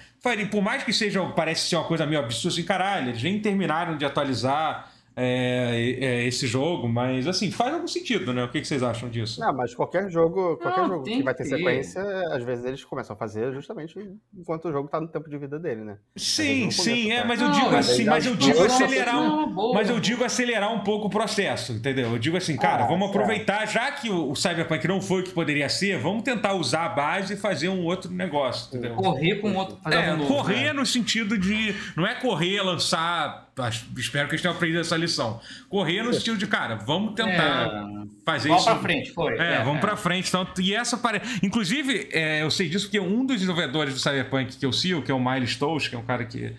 por 0.51 0.63
mais 0.63 0.83
que 0.83 0.93
seja, 0.93 1.23
parece 1.27 1.69
ser 1.69 1.77
uma 1.77 1.85
coisa 1.85 2.07
meio 2.07 2.21
absurda, 2.21 2.55
assim, 2.55 2.65
caralho, 2.65 3.11
eles 3.11 3.23
nem 3.23 3.41
terminaram 3.41 3.97
de 3.97 4.05
atualizar 4.05 4.92
é, 5.17 5.97
é, 6.01 6.25
esse 6.27 6.47
jogo, 6.47 6.89
mas, 6.89 7.27
assim, 7.27 7.51
faz 7.51 7.75
algum 7.75 7.87
sentido, 7.87 8.33
né? 8.33 8.45
O 8.45 8.49
que, 8.49 8.61
que 8.61 8.67
vocês 8.67 8.83
acham 8.83 9.09
disso? 9.09 9.41
Não, 9.41 9.53
mas 9.53 9.75
qualquer 9.75 10.11
jogo, 10.11 10.57
qualquer 10.57 10.81
Não, 10.81 10.89
jogo 10.89 11.05
que 11.05 11.23
vai 11.23 11.35
ter 11.35 11.45
ter. 11.45 11.57
sequência, 11.57 12.03
às 12.33 12.43
vezes 12.43 12.65
eles 12.65 12.85
começam 12.85 13.15
a 13.15 13.19
fazer 13.19 13.53
justamente 13.53 13.99
enquanto 14.37 14.69
o 14.69 14.73
jogo 14.73 14.89
tá 14.89 15.01
no 15.01 15.09
tempo 15.09 15.29
de 15.29 15.37
vida 15.39 15.59
dele, 15.59 15.83
né? 15.83 15.97
Sim, 16.17 16.71
sim, 16.71 17.11
é, 17.13 17.25
mas 17.25 17.41
eu 17.41 17.49
Não, 17.49 17.55
digo 17.55 17.71
mas 17.71 17.91
assim, 17.91 18.05
mas 18.05 18.27
eu 18.27 18.37
digo 18.37 18.63
acelerar 18.63 19.15
tudo 19.17 19.71
um, 19.71 19.75
mas 19.75 19.89
eu 19.91 20.01
digo 20.01 20.25
acelerar 20.25 20.73
um 20.73 20.81
pouco 20.81 21.07
o 21.07 21.11
processo, 21.11 21.73
entendeu? 21.73 22.11
Eu 22.13 22.19
digo 22.19 22.37
assim, 22.37 22.57
cara, 22.57 22.85
Ah, 22.85 22.87
vamos 22.87 23.09
aproveitar, 23.09 23.67
já 23.67 23.91
que 23.93 24.11
o, 24.11 24.35
Cyberpunk 24.35 24.87
não 24.89 25.01
foi 25.01 25.21
o 25.21 25.25
que 25.25 25.31
poderia 25.33 25.69
ser, 25.69 25.99
vamos 25.99 26.23
tentar 26.23 26.55
usar 26.55 26.87
a 26.87 26.89
base 26.89 27.35
e 27.35 27.37
fazer 27.37 27.69
um 27.69 27.85
outro 27.85 28.11
negócio, 28.11 28.69
entendeu? 28.69 28.95
Correr 28.97 29.37
com 29.41 29.55
outro. 29.55 29.77
Fazer 29.83 29.97
É, 29.97 30.11
algo 30.11 30.23
novo, 30.23 30.35
correr 30.35 30.65
né? 30.65 30.73
no 30.73 30.87
sentido 30.87 31.37
de. 31.39 31.75
Não 31.97 32.07
é 32.07 32.15
correr, 32.15 32.61
lançar. 32.63 33.51
Espero 33.99 34.29
que 34.29 34.35
eles 34.35 34.41
tenham 34.43 34.55
aprendido 34.55 34.81
essa 34.81 34.97
lição. 34.97 35.39
Correr 35.69 36.03
no 36.03 36.13
sentido 36.15 36.39
de, 36.39 36.47
cara, 36.47 36.75
vamos 36.77 37.15
tentar 37.15 37.67
É, 37.67 38.07
fazer 38.25 38.49
Vamos 38.49 38.63
isso. 38.65 38.73
pra 38.73 38.81
frente, 38.81 39.13
foi. 39.13 39.37
É, 39.39 39.63
vamos 39.63 39.81
pra 39.81 39.95
frente. 39.97 40.29
Então, 40.29 40.47
e 40.59 40.75
essa 40.75 40.97
parece. 40.97 41.39
Inclusive, 41.45 42.09
é, 42.13 42.43
eu 42.43 42.51
sei 42.51 42.69
disso 42.69 42.87
porque 42.87 42.99
um 42.99 43.27
dos 43.27 43.37
desenvolvedores 43.41 43.93
do 43.93 44.01
Cyberpunk 44.01 44.57
que 44.57 44.65
eu 44.65 44.73
sigo, 44.73 45.03
que 45.03 45.11
é 45.11 45.15
o 45.15 45.21
Miles 45.23 45.55
Toast, 45.57 45.91
que 45.91 45.97
é 45.97 45.99
um 45.99 46.05
cara 46.05 46.25
que, 46.25 46.55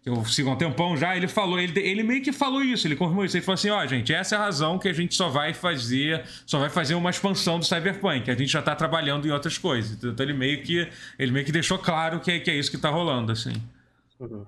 que 0.00 0.08
eu 0.08 0.24
sigo 0.26 0.48
há 0.48 0.52
um 0.52 0.56
tempão 0.56 0.96
já, 0.96 1.16
ele 1.16 1.26
falou, 1.26 1.58
ele, 1.58 1.76
ele 1.80 2.04
meio 2.04 2.22
que 2.22 2.30
falou 2.32 2.62
isso, 2.62 2.86
ele 2.86 2.94
confirmou 2.94 3.24
isso. 3.24 3.36
Ele 3.36 3.44
falou 3.44 3.54
assim: 3.54 3.70
ó, 3.70 3.84
gente, 3.84 4.14
essa 4.14 4.36
é 4.36 4.38
a 4.38 4.42
razão 4.42 4.78
que 4.78 4.88
a 4.88 4.92
gente 4.92 5.16
só 5.16 5.28
vai 5.28 5.52
fazer, 5.52 6.22
só 6.46 6.60
vai 6.60 6.70
fazer 6.70 6.94
uma 6.94 7.10
expansão 7.10 7.58
do 7.58 7.64
Cyberpunk. 7.64 8.30
A 8.30 8.34
gente 8.36 8.52
já 8.52 8.62
tá 8.62 8.76
trabalhando 8.76 9.26
em 9.26 9.32
outras 9.32 9.58
coisas. 9.58 9.98
Então 10.04 10.24
ele 10.24 10.34
meio 10.34 10.62
que. 10.62 10.86
Ele 11.18 11.32
meio 11.32 11.44
que 11.44 11.50
deixou 11.50 11.78
claro 11.80 12.20
que, 12.20 12.30
é- 12.30 12.38
que 12.38 12.48
é 12.48 12.54
isso 12.54 12.70
que 12.70 12.78
tá 12.78 12.90
rolando, 12.90 13.32
assim. 13.32 13.52
Uhum. 14.20 14.46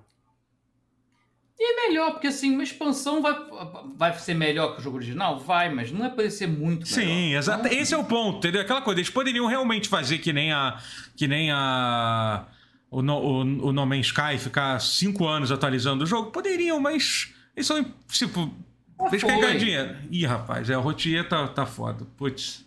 E 1.63 1.63
é 1.63 1.89
melhor, 1.89 2.13
porque 2.13 2.29
assim, 2.29 2.55
uma 2.55 2.63
expansão 2.63 3.21
vai, 3.21 3.35
vai 3.95 4.15
ser 4.15 4.33
melhor 4.33 4.73
que 4.73 4.81
o 4.81 4.83
jogo 4.83 4.97
original? 4.97 5.39
Vai, 5.39 5.69
mas 5.69 5.93
não 5.93 6.07
é 6.07 6.11
ele 6.17 6.31
ser 6.31 6.47
muito 6.47 6.91
melhor. 6.91 7.07
Sim, 7.07 7.35
exato. 7.35 7.67
Então, 7.67 7.79
Esse 7.79 7.93
é 7.93 7.99
o 7.99 8.05
ponto, 8.05 8.39
entendeu? 8.39 8.63
Aquela 8.63 8.81
coisa, 8.81 8.99
eles 8.99 9.11
poderiam 9.11 9.47
realmente 9.47 9.87
fazer 9.87 10.19
que 10.19 10.33
nem 10.33 10.51
a. 10.53 10.81
Que 11.15 11.29
nem 11.29 11.51
a. 11.53 12.47
O, 12.91 13.03
no, 13.03 13.15
o, 13.19 13.41
o 13.41 13.73
No 13.75 13.85
Man's 13.85 14.07
Sky 14.07 14.39
ficar 14.39 14.81
cinco 14.81 15.27
anos 15.29 15.53
atualizando 15.53 16.05
o 16.05 16.07
jogo? 16.07 16.31
Poderiam, 16.31 16.81
mas. 16.81 17.35
Eles 17.55 17.67
são, 17.67 17.85
tipo. 18.09 18.51
Deixa 19.11 19.27
eu 19.27 19.31
foi. 19.31 19.41
ganhar 19.43 19.59
dinheiro. 19.59 19.97
Ih, 20.11 20.25
rapaz, 20.25 20.71
é, 20.71 20.79
o 20.79 20.81
Rotier 20.81 21.29
tá, 21.29 21.47
tá 21.47 21.67
foda. 21.67 22.07
Putz. 22.17 22.65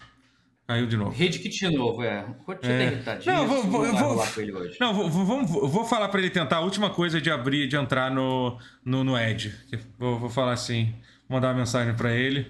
Caiu 0.66 0.88
de 0.88 0.96
novo. 0.96 1.12
Rede 1.12 1.40
kit 1.40 1.60
de 1.70 1.76
novo, 1.76 2.02
é. 2.04 2.26
É. 2.62 2.84
irritadinho. 2.86 3.36
Não, 3.36 3.48
vou- 3.48 3.64
vou- 3.64 3.86
eu 3.86 3.96
vou- 3.98 4.26
ele 4.38 4.54
hoje. 4.54 4.78
Não, 4.80 4.94
vou, 4.94 5.10
vou, 5.10 5.40
eu 5.42 5.68
vou 5.68 5.86
falar 5.86 6.08
pra 6.08 6.20
ele 6.22 6.30
tentar 6.30 6.58
a 6.58 6.62
última 6.62 6.90
coisa 6.90 7.20
de 7.20 7.30
abrir, 7.30 7.68
de 7.68 7.76
entrar 7.76 8.10
no, 8.10 8.58
no, 8.84 9.04
no 9.04 9.18
Edge. 9.18 9.54
Vou, 10.00 10.18
vou 10.18 10.30
falar 10.30 10.54
assim, 10.54 10.96
mandar 11.28 11.50
uma 11.50 11.56
mensagem 11.60 11.94
pra 11.94 12.14
ele. 12.14 12.50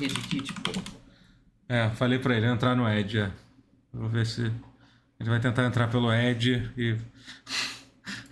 Rede 0.00 0.14
kit, 0.28 0.52
pô. 0.52 0.70
É, 1.68 1.90
falei 1.90 2.18
pra 2.20 2.36
ele 2.36 2.46
entrar 2.46 2.76
no 2.76 2.88
Edge. 2.88 3.18
É. 3.18 3.30
Vou 3.92 4.08
ver 4.08 4.26
se. 4.26 4.42
Ele 5.20 5.30
vai 5.30 5.40
tentar 5.40 5.64
entrar 5.64 5.88
pelo 5.88 6.12
Edge 6.12 6.70
e. 6.76 6.96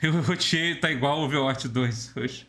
e 0.02 0.06
o 0.08 0.20
Rotier 0.22 0.78
tá 0.80 0.90
igual 0.90 1.18
o 1.20 1.24
Overwatch 1.24 1.66
2 1.68 2.12
hoje. 2.16 2.46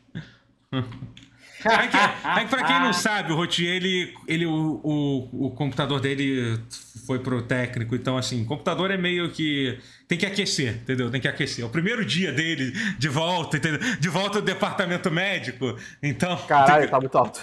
É 1.65 1.87
que, 1.87 1.97
é 1.97 2.43
que 2.43 2.49
pra 2.49 2.63
quem 2.63 2.79
não 2.79 2.93
sabe, 2.93 3.31
o 3.31 3.35
Rotier, 3.35 3.75
ele, 3.75 4.13
ele, 4.27 4.45
o, 4.45 4.79
o, 4.83 5.47
o 5.47 5.51
computador 5.51 5.99
dele 5.99 6.59
foi 7.05 7.19
pro 7.19 7.41
técnico, 7.41 7.95
então 7.95 8.17
assim, 8.17 8.43
o 8.43 8.45
computador 8.45 8.91
é 8.91 8.97
meio 8.97 9.29
que. 9.31 9.79
Tem 10.07 10.17
que 10.17 10.25
aquecer, 10.25 10.75
entendeu? 10.75 11.09
Tem 11.09 11.19
que 11.21 11.27
aquecer. 11.27 11.63
É 11.63 11.67
o 11.67 11.69
primeiro 11.71 12.05
dia 12.05 12.31
dele 12.31 12.71
de 12.97 13.09
volta, 13.09 13.57
entendeu? 13.57 13.79
De 13.99 14.09
volta 14.09 14.39
do 14.41 14.45
departamento 14.45 15.09
médico. 15.09 15.75
Então. 16.01 16.37
Caralho, 16.47 16.89
tá 16.89 16.99
muito 16.99 17.17
alto. 17.17 17.41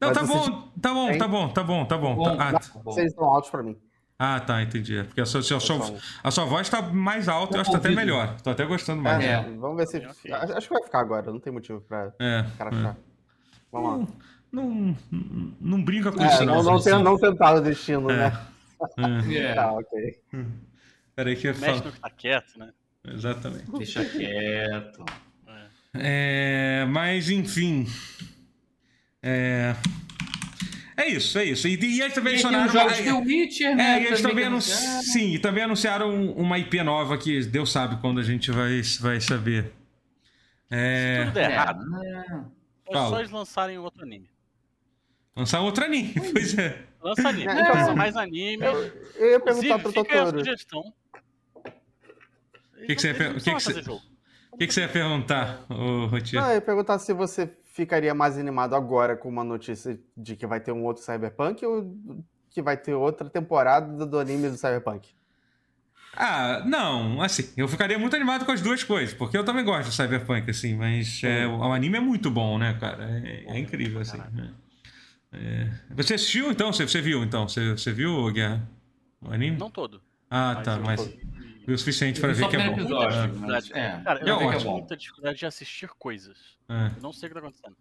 Não, 0.00 0.12
tá 0.12 0.22
você- 0.22 0.50
bom, 0.50 0.68
tá 0.80 0.92
bom, 0.94 1.18
tá 1.18 1.28
bom, 1.28 1.48
tá 1.48 1.64
bom, 1.64 1.84
tá 1.84 1.98
bom. 1.98 2.14
Bom, 2.14 2.36
Tá- 2.36 2.50
ah, 2.54 2.78
bom. 2.82 2.92
Vocês 2.92 3.08
estão 3.08 3.24
altos 3.24 3.50
pra 3.50 3.62
mim. 3.64 3.76
ah, 4.18 4.38
tá, 4.38 4.62
entendi. 4.62 4.96
É 4.96 5.02
Porque 5.02 5.20
a 5.20 5.26
sua, 5.26 5.40
a 5.40 5.42
sua, 5.60 5.94
a 6.22 6.30
sua 6.30 6.44
voz 6.44 6.68
tá 6.68 6.82
mais 6.82 7.28
alta, 7.28 7.56
eu 7.56 7.60
acho 7.62 7.70
que 7.70 7.76
tá 7.76 7.78
até 7.88 7.94
melhor. 7.94 8.36
Tô 8.40 8.50
até 8.50 8.64
gostando 8.64 9.02
mais. 9.02 9.24
É. 9.24 9.42
Vamos 9.58 9.76
ver 9.76 9.86
se. 9.86 9.96
Acho 10.32 10.68
que 10.68 10.74
vai 10.74 10.82
ficar 10.84 11.00
agora, 11.00 11.30
não 11.32 11.40
tem 11.40 11.52
motivo 11.52 11.80
pra 11.80 12.12
É, 12.20 12.44
cara 12.56 12.70
é. 12.74 13.07
Vamos 13.72 14.00
lá. 14.08 14.14
Não, 14.50 14.96
não, 15.10 15.52
não 15.60 15.82
brinca 15.84 16.10
com 16.10 16.22
É, 16.22 16.26
isso, 16.26 16.44
não, 16.44 16.62
não. 16.62 17.02
não, 17.02 17.18
tentar 17.18 17.54
o 17.54 17.60
destino, 17.60 18.10
É. 18.10 18.16
né? 18.30 18.40
É. 19.28 19.36
É, 19.38 19.54
Tá, 19.54 19.72
ok. 19.72 20.18
Peraí 21.14 21.36
que 21.36 21.48
eu 21.48 21.52
Mexe 21.54 21.64
falo. 21.66 21.84
no 21.86 21.92
que 21.92 22.00
tá 22.00 22.10
quieto, 22.10 22.58
né? 22.58 22.70
Exatamente. 23.06 23.70
deixa 23.72 24.04
quieto. 24.04 25.04
É, 25.94 26.86
mas, 26.88 27.28
enfim. 27.28 27.86
É, 29.22 29.74
é 30.96 31.08
isso, 31.08 31.38
é 31.38 31.44
isso. 31.44 31.66
E, 31.66 31.74
e 31.74 32.00
eles 32.00 32.14
também 32.14 32.36
os 32.36 32.40
jogos 32.42 32.98
é, 33.00 33.12
Witcher, 33.12 33.74
né? 33.74 33.98
é, 33.98 34.02
e 34.02 34.06
eles 34.06 34.20
também 34.22 34.36
que 34.38 34.42
anunciaram. 34.44 34.92
anunciaram. 34.92 35.02
Sim, 35.02 35.34
e 35.34 35.38
também 35.38 35.64
anunciaram 35.64 36.32
uma 36.32 36.58
IP 36.58 36.82
nova 36.82 37.18
que 37.18 37.44
Deus 37.46 37.72
sabe 37.72 37.96
quando 38.00 38.20
a 38.20 38.22
gente 38.22 38.50
vai, 38.50 38.80
vai 39.00 39.20
saber. 39.20 39.72
É, 40.70 41.24
Tudo 41.24 41.34
der 41.34 41.50
É, 41.50 41.52
errado. 41.54 41.84
né? 41.90 42.44
É 42.88 42.92
Fala. 42.92 43.10
só 43.10 43.18
eles 43.20 43.30
lançarem 43.30 43.78
outro 43.78 44.02
anime. 44.02 44.30
lançar 45.36 45.60
outro 45.60 45.84
anime. 45.84 46.14
Pois 46.32 46.56
é. 46.58 46.84
Lança 47.02 47.28
anime. 47.28 47.46
É, 47.50 47.60
então, 47.60 47.74
Lança 47.74 47.94
mais 47.94 48.16
anime. 48.16 48.64
Eu, 48.64 48.74
eu 49.16 49.30
ia 49.32 49.40
perguntar 49.40 49.78
pro 49.78 49.92
fica 49.92 50.12
aí 50.12 50.18
a 50.18 50.24
Totoro. 50.24 50.38
sugestão. 50.44 50.92
Que 52.86 52.94
que 52.94 53.00
você 53.02 53.08
ia 53.08 53.14
per- 53.14 53.34
que 53.34 53.54
que 53.54 53.60
você- 53.60 53.80
O 54.52 54.56
que, 54.58 54.66
que 54.66 54.74
você 54.74 54.80
ia 54.82 54.88
perguntar, 54.88 55.64
ô 55.70 56.06
Rotier? 56.06 56.40
Não, 56.42 56.48
eu 56.50 56.54
ia 56.56 56.60
perguntar 56.60 56.98
se 56.98 57.12
você 57.12 57.52
ficaria 57.64 58.12
mais 58.14 58.36
animado 58.38 58.74
agora 58.74 59.16
com 59.16 59.28
uma 59.28 59.44
notícia 59.44 60.00
de 60.16 60.34
que 60.34 60.46
vai 60.46 60.58
ter 60.60 60.72
um 60.72 60.84
outro 60.84 61.02
Cyberpunk 61.04 61.64
ou 61.64 61.94
que 62.50 62.60
vai 62.62 62.76
ter 62.76 62.94
outra 62.94 63.28
temporada 63.30 64.04
do 64.06 64.18
anime 64.18 64.48
do 64.50 64.56
Cyberpunk. 64.56 65.14
Ah, 66.20 66.64
não, 66.66 67.22
assim, 67.22 67.52
eu 67.56 67.68
ficaria 67.68 67.96
muito 67.96 68.16
animado 68.16 68.44
com 68.44 68.50
as 68.50 68.60
duas 68.60 68.82
coisas, 68.82 69.14
porque 69.14 69.36
eu 69.38 69.44
também 69.44 69.64
gosto 69.64 69.88
de 69.88 69.94
Cyberpunk, 69.94 70.50
assim, 70.50 70.74
mas 70.74 71.22
é, 71.22 71.46
o, 71.46 71.58
o 71.58 71.72
anime 71.72 71.96
é 71.98 72.00
muito 72.00 72.28
bom, 72.28 72.58
né, 72.58 72.76
cara? 72.80 73.04
É, 73.24 73.44
é 73.46 73.58
incrível, 73.58 74.00
assim. 74.00 74.18
né? 74.18 74.52
É. 75.32 75.70
Você 75.94 76.14
assistiu, 76.14 76.50
então? 76.50 76.72
Você, 76.72 76.88
você 76.88 77.00
viu, 77.00 77.22
então? 77.22 77.48
Você, 77.48 77.70
você 77.70 77.92
viu, 77.92 78.32
Guerra? 78.32 78.68
O 79.22 79.30
anime? 79.30 79.56
Não 79.56 79.70
todo. 79.70 80.02
ah, 80.28 80.60
tá, 80.64 80.74
eu 80.76 80.82
mas 80.82 81.04
viu 81.64 81.74
o 81.74 81.78
suficiente 81.78 82.16
Eu 82.18 82.22
pra 82.24 82.32
vi 82.32 82.40
ver 82.42 82.48
que 82.48 82.56
é 82.56 82.66
bom. 82.66 82.72
episódio, 82.72 83.18
Ah, 83.18 83.28
mas, 83.46 83.70
é. 83.70 84.00
Cara, 84.02 84.18
É 84.18 84.22
eu 84.30 84.38
tenho 84.38 84.50
ótimo. 84.50 84.72
muita 84.72 84.96
dificuldade 84.96 85.38
de 85.38 85.46
assistir 85.46 85.88
coisas. 85.98 86.36
é. 86.68 86.96
Eu 86.96 87.02
não 87.02 87.12
sei 87.12 87.28
o 87.28 87.30
que 87.30 87.34
tá 87.34 87.46
acontecendo. 87.46 87.76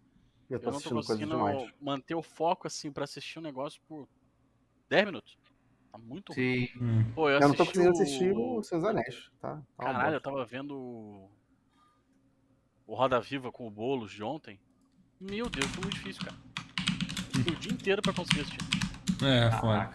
Eu 0.49 0.57
Eu 0.57 0.59
tô 0.59 0.71
não 0.71 0.79
tô 0.79 0.89
conseguindo 0.91 1.37
manter 1.81 2.13
o 2.15 2.21
foco 2.21 2.67
assim 2.67 2.91
pra 2.91 3.03
assistir 3.05 3.39
um 3.39 3.41
negócio 3.41 3.81
por 3.87 4.07
10 4.89 5.05
minutos. 5.05 5.37
Tá 5.91 5.97
muito 5.97 6.33
ruim. 6.33 6.67
Sim. 6.67 6.79
Hum. 6.81 7.11
Pô, 7.15 7.29
eu, 7.29 7.39
Eu 7.39 7.47
não 7.47 7.55
tô 7.55 7.65
conseguindo 7.65 7.89
o- 7.89 7.91
assistir 8.01 8.31
o 8.35 8.63
Seus 8.63 8.83
Anéis, 8.83 9.29
tá? 9.41 9.55
tá 9.77 9.83
Caralho, 9.83 10.15
eu 10.15 10.21
tava 10.21 10.45
vendo 10.45 10.75
o- 10.75 11.31
Roda 12.87 13.19
Viva 13.19 13.51
com 13.51 13.67
o 13.67 13.71
Boulos 13.71 14.11
de 14.11 14.23
ontem. 14.23 14.59
Meu 15.19 15.49
Deus, 15.49 15.65
foi 15.71 15.83
muito 15.83 15.95
difícil, 15.95 16.23
cara. 16.23 16.37
Fiquei 17.33 17.53
o 17.53 17.55
dia 17.57 17.71
inteiro 17.71 18.01
pra 18.01 18.13
conseguir 18.13 18.41
assistir. 18.41 18.59
É, 19.23 19.51
foda. 19.59 19.91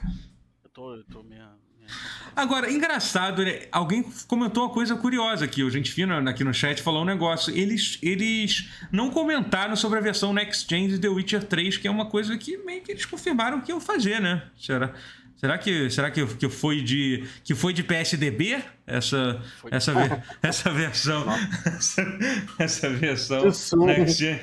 Eu 0.64 0.70
tô, 0.70 0.94
eu 0.96 1.04
tô 1.04 1.22
minha, 1.22 1.52
minha... 1.76 1.86
Agora, 2.36 2.70
engraçado, 2.70 3.44
né? 3.44 3.66
Alguém 3.70 4.02
comentou 4.26 4.64
uma 4.64 4.72
coisa 4.72 4.96
curiosa 4.96 5.44
aqui. 5.44 5.62
O 5.62 5.70
gente 5.70 5.90
fino 5.92 6.14
aqui 6.28 6.42
no 6.44 6.52
chat 6.52 6.82
falou 6.82 7.02
um 7.02 7.04
negócio. 7.06 7.54
Eles, 7.56 7.98
eles 8.02 8.70
não 8.90 9.10
comentaram 9.10 9.76
sobre 9.76 9.98
a 9.98 10.02
versão 10.02 10.32
Next 10.32 10.68
Gen 10.68 10.88
de 10.88 10.98
The 10.98 11.08
Witcher 11.08 11.44
3, 11.46 11.76
que 11.76 11.86
é 11.88 11.90
uma 11.90 12.06
coisa 12.06 12.36
que 12.36 12.56
meio 12.58 12.82
que 12.82 12.90
eles 12.92 13.04
confirmaram 13.06 13.60
que 13.60 13.70
iam 13.70 13.80
fazer, 13.80 14.20
né? 14.20 14.50
Será? 14.56 14.94
Será 15.42 15.58
que, 15.58 15.90
será 15.90 16.08
que, 16.08 16.24
que, 16.36 16.48
foi 16.48 16.80
de, 16.82 17.26
que 17.42 17.52
foi 17.52 17.72
de 17.72 17.82
PSDB 17.82 18.62
essa, 18.86 19.42
Foi. 19.60 19.70
essa, 19.74 19.92
essa 20.40 20.70
versão? 20.70 21.24
Essa, 21.66 22.02
essa 22.60 22.90
versão. 22.90 23.42
Next 23.84 24.18
Gen? 24.20 24.40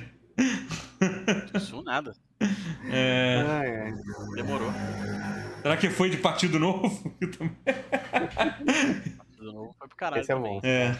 Isso 1.55 1.81
nada. 1.83 2.13
É, 2.91 3.45
Ai, 3.47 3.75
ai. 3.77 3.93
Demorou. 4.35 4.73
será 5.61 5.77
que 5.77 5.89
foi 5.89 6.09
de 6.09 6.17
Partido 6.17 6.59
Novo? 6.59 7.15
De 9.39 9.45
novo 9.45 9.73
foi 9.79 9.87
pro 9.87 9.95
caralho 9.95 10.21
Esse 10.21 10.33
é 10.33 10.35
também. 10.35 10.59
bom. 10.59 10.67
É. 10.67 10.97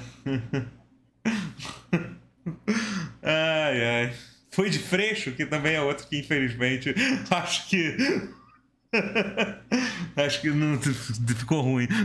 ai, 3.21 3.85
ai. 4.05 4.13
Foi 4.49 4.69
de 4.69 4.79
Freixo, 4.79 5.33
que 5.33 5.45
também 5.45 5.75
é 5.75 5.81
outro 5.81 6.07
que, 6.07 6.17
infelizmente, 6.19 6.95
acho 7.29 7.67
que. 7.67 7.97
acho 10.15 10.41
que 10.41 10.49
não 10.49 10.79
ficou 10.81 11.61
ruim. 11.61 11.87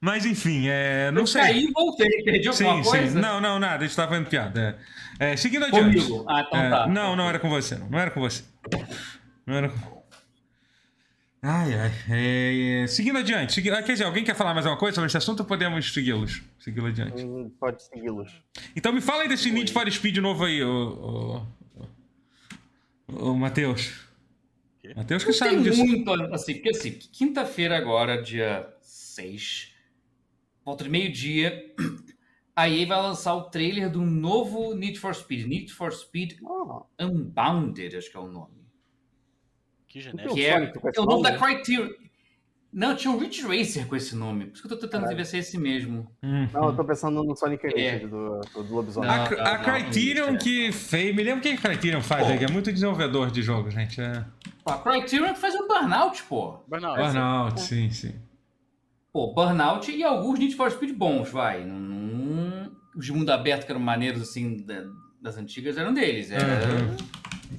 Mas 0.00 0.26
enfim, 0.26 0.66
é, 0.66 1.12
não 1.12 1.22
Eu 1.22 1.26
sei. 1.28 1.40
caí 1.42 1.64
e 1.66 1.70
voltei. 1.72 2.24
Perdi 2.24 2.48
alguma 2.48 2.82
Sim, 2.82 2.90
coisa? 2.90 3.12
sim. 3.12 3.20
Não, 3.20 3.40
não, 3.40 3.60
nada. 3.60 3.84
A 3.84 3.86
gente 3.86 3.94
tava 3.94 4.08
fazendo 4.10 4.28
piada. 4.28 4.76
É. 5.20 5.32
É, 5.32 5.36
seguindo 5.36 5.64
adiante. 5.64 6.00
Comigo. 6.04 6.24
Ah, 6.28 6.40
então 6.46 6.60
É, 6.60 6.70
tá. 6.70 6.86
Não, 6.88 7.14
não 7.14 7.28
era 7.28 7.38
com 7.38 7.48
você, 7.48 7.76
não. 7.76 7.88
Não 7.88 7.98
era 8.00 8.10
com 8.10 8.20
você. 8.20 8.42
Não 9.46 9.54
era 9.54 9.68
com... 9.68 10.02
Ai, 11.40 11.74
ai. 11.74 11.92
É, 12.10 12.82
é, 12.82 12.86
seguindo 12.88 13.18
adiante. 13.18 13.52
Segui... 13.52 13.70
ah, 13.70 13.80
quer 13.80 13.92
dizer, 13.92 14.04
alguém 14.04 14.24
quer 14.24 14.34
falar 14.34 14.54
mais 14.54 14.66
alguma 14.66 14.78
coisa 14.80 14.94
sobre 14.96 15.06
esse 15.06 15.16
assunto 15.16 15.40
ou 15.40 15.46
podemos 15.46 15.92
segui-los? 15.92 16.42
Segui-lo 16.58 16.88
adiante. 16.88 17.24
Hum, 17.24 17.48
Pode 17.60 17.82
segui-los. 17.84 18.32
Então 18.74 18.92
me 18.92 19.00
fala 19.00 19.22
aí 19.22 19.28
desse 19.28 19.52
Need 19.52 19.72
for 19.72 19.88
Speed 19.90 20.16
novo 20.18 20.44
aí, 20.44 20.62
ô. 20.64 21.42
ô, 23.08 23.30
ô 23.30 23.34
Matheus. 23.34 23.92
Quê? 24.82 24.92
Matheus 24.96 25.22
que 25.22 25.30
Não 25.30 25.36
sabe 25.36 25.50
tem 25.54 25.62
disso. 25.62 25.84
muito, 25.86 26.12
assim, 26.34 26.54
porque 26.54 26.70
assim, 26.70 26.90
quinta-feira 27.12 27.76
agora, 27.78 28.20
dia 28.20 28.68
6, 28.80 29.72
volta 30.64 30.82
de 30.84 30.90
meio-dia, 30.90 31.72
a 32.56 32.68
EA 32.68 32.86
vai 32.86 33.00
lançar 33.00 33.34
o 33.34 33.44
trailer 33.44 33.88
do 33.88 34.02
novo 34.02 34.74
Need 34.74 34.98
for 34.98 35.14
Speed, 35.14 35.46
Need 35.46 35.72
for 35.72 35.92
Speed 35.92 36.34
Ah, 36.44 36.82
Unbounded, 37.06 37.96
acho 37.96 38.10
que 38.10 38.16
é 38.16 38.20
o 38.20 38.26
nome. 38.26 38.60
Que 39.86 40.00
genérico. 40.00 40.34
Que 40.34 40.44
é, 40.46 40.66
com 40.66 40.88
esse 40.88 40.98
é 40.98 41.02
o 41.02 41.06
nome 41.06 41.22
da 41.22 41.38
Criterion. 41.38 41.88
Não, 42.72 42.96
tinha 42.96 43.12
o 43.12 43.18
Ridge 43.18 43.42
Racer 43.42 43.86
com 43.86 43.94
esse 43.94 44.16
nome, 44.16 44.46
por 44.46 44.54
isso 44.54 44.62
que 44.62 44.66
eu 44.66 44.70
tô 44.78 44.86
tentando 44.86 45.02
Caralho. 45.02 45.16
ver 45.18 45.26
se 45.26 45.36
é 45.36 45.40
esse 45.40 45.58
mesmo. 45.58 46.10
Hum. 46.22 46.48
não, 46.54 46.68
eu 46.70 46.74
tô 46.74 46.82
pensando 46.82 47.22
no 47.22 47.36
Sonic 47.36 47.66
É. 47.66 47.68
Unleashed 47.70 48.06
do, 48.08 48.40
do, 48.40 48.62
do 48.64 48.74
Lobisomem. 48.74 49.10
A, 49.10 49.24
a 49.26 49.58
não, 49.58 49.64
Criterion 49.64 50.30
não, 50.32 50.38
que 50.38 50.72
fez. 50.72 51.14
Me 51.14 51.22
lembro 51.22 51.40
o 51.40 51.42
que 51.42 51.50
a 51.50 51.56
Criterion 51.58 52.00
faz, 52.00 52.22
Pô. 52.24 52.30
né? 52.30 52.38
que 52.38 52.44
é 52.46 52.48
muito 52.48 52.72
desenvolvedor 52.72 53.30
de 53.30 53.42
jogos, 53.42 53.74
gente. 53.74 54.00
É... 54.00 54.24
Pô, 54.64 54.70
a 54.70 54.78
Criterion 54.78 55.32
que 55.34 55.40
faz 55.40 55.54
o 55.54 55.66
Burnout, 55.66 56.22
pô. 56.24 56.58
Burnout. 56.68 56.98
Burnout, 57.00 57.60
sim, 57.60 57.90
sim. 57.90 58.14
Pô, 59.12 59.32
Burnout 59.34 59.90
e 59.90 60.02
alguns 60.02 60.38
Need 60.38 60.54
for 60.54 60.70
Speed 60.70 60.94
bons, 60.96 61.30
vai. 61.30 61.64
Não- 61.64 62.70
Os 62.94 63.06
de 63.06 63.12
mundo 63.12 63.30
aberto 63.30 63.64
que 63.64 63.72
eram 63.72 63.80
maneiros, 63.80 64.20
assim, 64.20 64.56
da- 64.66 64.84
das 65.20 65.36
antigas, 65.38 65.78
eram 65.78 65.94
deles. 65.94 66.30
Era 66.30 66.44
Uhum. 66.44 66.96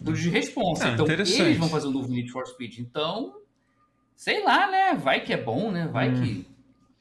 tudo 0.06 0.14
de 0.14 0.30
responsa. 0.30 0.90
Ah, 0.90 0.92
então, 0.94 1.08
eles 1.08 1.58
vão 1.58 1.68
fazer 1.70 1.88
um 1.88 1.92
novo 1.92 2.08
Need 2.08 2.30
for 2.32 2.46
Speed. 2.46 2.78
Então, 2.80 3.34
sei 4.16 4.44
lá, 4.44 4.70
né? 4.70 4.94
Vai 4.94 5.22
que 5.22 5.34
é 5.34 5.38
bom, 5.38 5.72
né? 5.72 5.88
Vai 5.88 6.10
Hum. 6.10 6.22
que... 6.22 6.53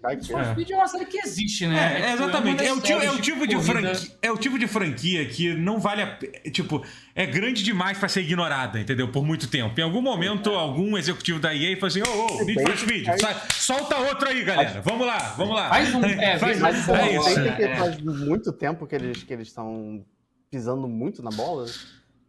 Need 0.02 0.26
for 0.26 0.40
É. 0.40 0.52
Speed 0.52 0.70
é 0.70 0.76
uma 0.76 0.88
série 0.88 1.04
que 1.06 1.18
existe, 1.18 1.66
né? 1.66 1.76
É, 1.76 2.00
tipo, 2.00 2.12
exatamente. 2.14 2.64
É 2.64 2.72
o, 2.72 2.80
tipo, 2.80 3.00
é, 3.00 3.10
o 3.10 3.20
tipo 3.20 3.46
de 3.46 3.58
franquia, 3.62 4.10
é 4.20 4.32
o 4.32 4.36
tipo 4.36 4.58
de 4.58 4.66
franquia 4.66 5.26
que 5.26 5.54
não 5.54 5.78
vale 5.78 6.02
a 6.02 6.18
Tipo, 6.50 6.84
é 7.14 7.24
grande 7.26 7.62
demais 7.62 7.96
pra 7.98 8.08
ser 8.08 8.20
ignorada, 8.22 8.80
entendeu? 8.80 9.08
Por 9.12 9.24
muito 9.24 9.48
tempo. 9.48 9.78
Em 9.78 9.82
algum 9.84 10.02
momento, 10.02 10.50
algum 10.50 10.96
executivo 10.98 11.38
da 11.38 11.54
EA 11.54 11.76
fala 11.76 11.86
assim: 11.88 12.02
ô, 12.02 12.40
ô, 12.40 12.44
Need 12.44 12.62
for 12.62 12.76
Speed, 12.76 13.06
solta 13.52 13.96
outro 13.98 14.28
aí, 14.28 14.42
galera. 14.44 14.80
Vamos 14.82 15.06
lá, 15.06 15.18
vamos 15.36 15.54
lá. 15.54 15.68
Faz 15.68 15.94
um- 15.94 16.04
é, 16.04 16.38
Faz 16.38 16.60
mas 16.60 16.88
um- 16.88 16.94
é 16.96 17.16
isso. 17.16 17.34
Tem 17.34 17.44
né? 17.44 17.56
que 17.56 17.62
É. 17.62 17.76
faz 17.76 17.98
muito 18.02 18.52
tempo 18.52 18.86
que 18.86 18.94
eles 18.94 19.22
que 19.22 19.32
eles 19.32 19.48
estão 19.48 20.04
pisando 20.50 20.86
muito 20.88 21.22
na 21.22 21.30
bola, 21.30 21.66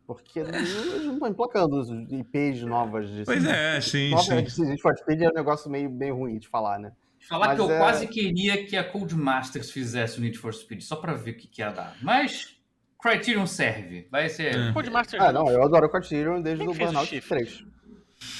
porque 0.07 0.39
eles 0.39 1.03
não 1.05 1.13
estão 1.13 1.27
emplacando 1.27 1.79
os 1.79 1.89
IPs 2.11 2.61
novas 2.63 3.09
de 3.09 3.23
Pois 3.25 3.43
é, 3.45 3.81
sim, 3.81 4.11
novas 4.11 4.53
sim. 4.53 4.65
de 4.75 4.81
for 4.81 4.95
Speed 4.97 5.21
é 5.21 5.29
um 5.29 5.33
negócio 5.33 5.69
meio 5.69 5.89
bem 5.89 6.11
ruim 6.11 6.37
de 6.37 6.47
falar, 6.47 6.79
né? 6.79 6.91
Falar 7.27 7.47
Mas 7.47 7.55
que 7.55 7.61
eu 7.61 7.71
é- 7.71 7.77
quase 7.77 8.07
queria 8.07 8.65
que 8.65 8.75
a 8.75 8.83
Codemasters 8.83 9.71
fizesse 9.71 10.17
o 10.17 10.21
Need 10.21 10.37
for 10.37 10.53
Speed, 10.53 10.81
só 10.81 10.95
pra 10.97 11.13
ver 11.13 11.31
o 11.31 11.37
que, 11.37 11.47
que 11.47 11.61
ia 11.61 11.69
dar. 11.71 11.95
Mas 12.01 12.55
Criterion 13.01 13.45
serve. 13.47 14.07
Vai 14.11 14.29
ser... 14.29 14.55
É. 14.55 14.71
Codemaster 14.73 15.21
Ah, 15.21 15.31
não, 15.31 15.47
eu 15.49 15.63
adoro 15.63 15.85
o 15.85 15.89
Criterion 15.89 16.41
desde 16.41 16.67
o 16.67 16.73
Burnout 16.73 17.07
Shift? 17.07 17.29
3. 17.29 17.65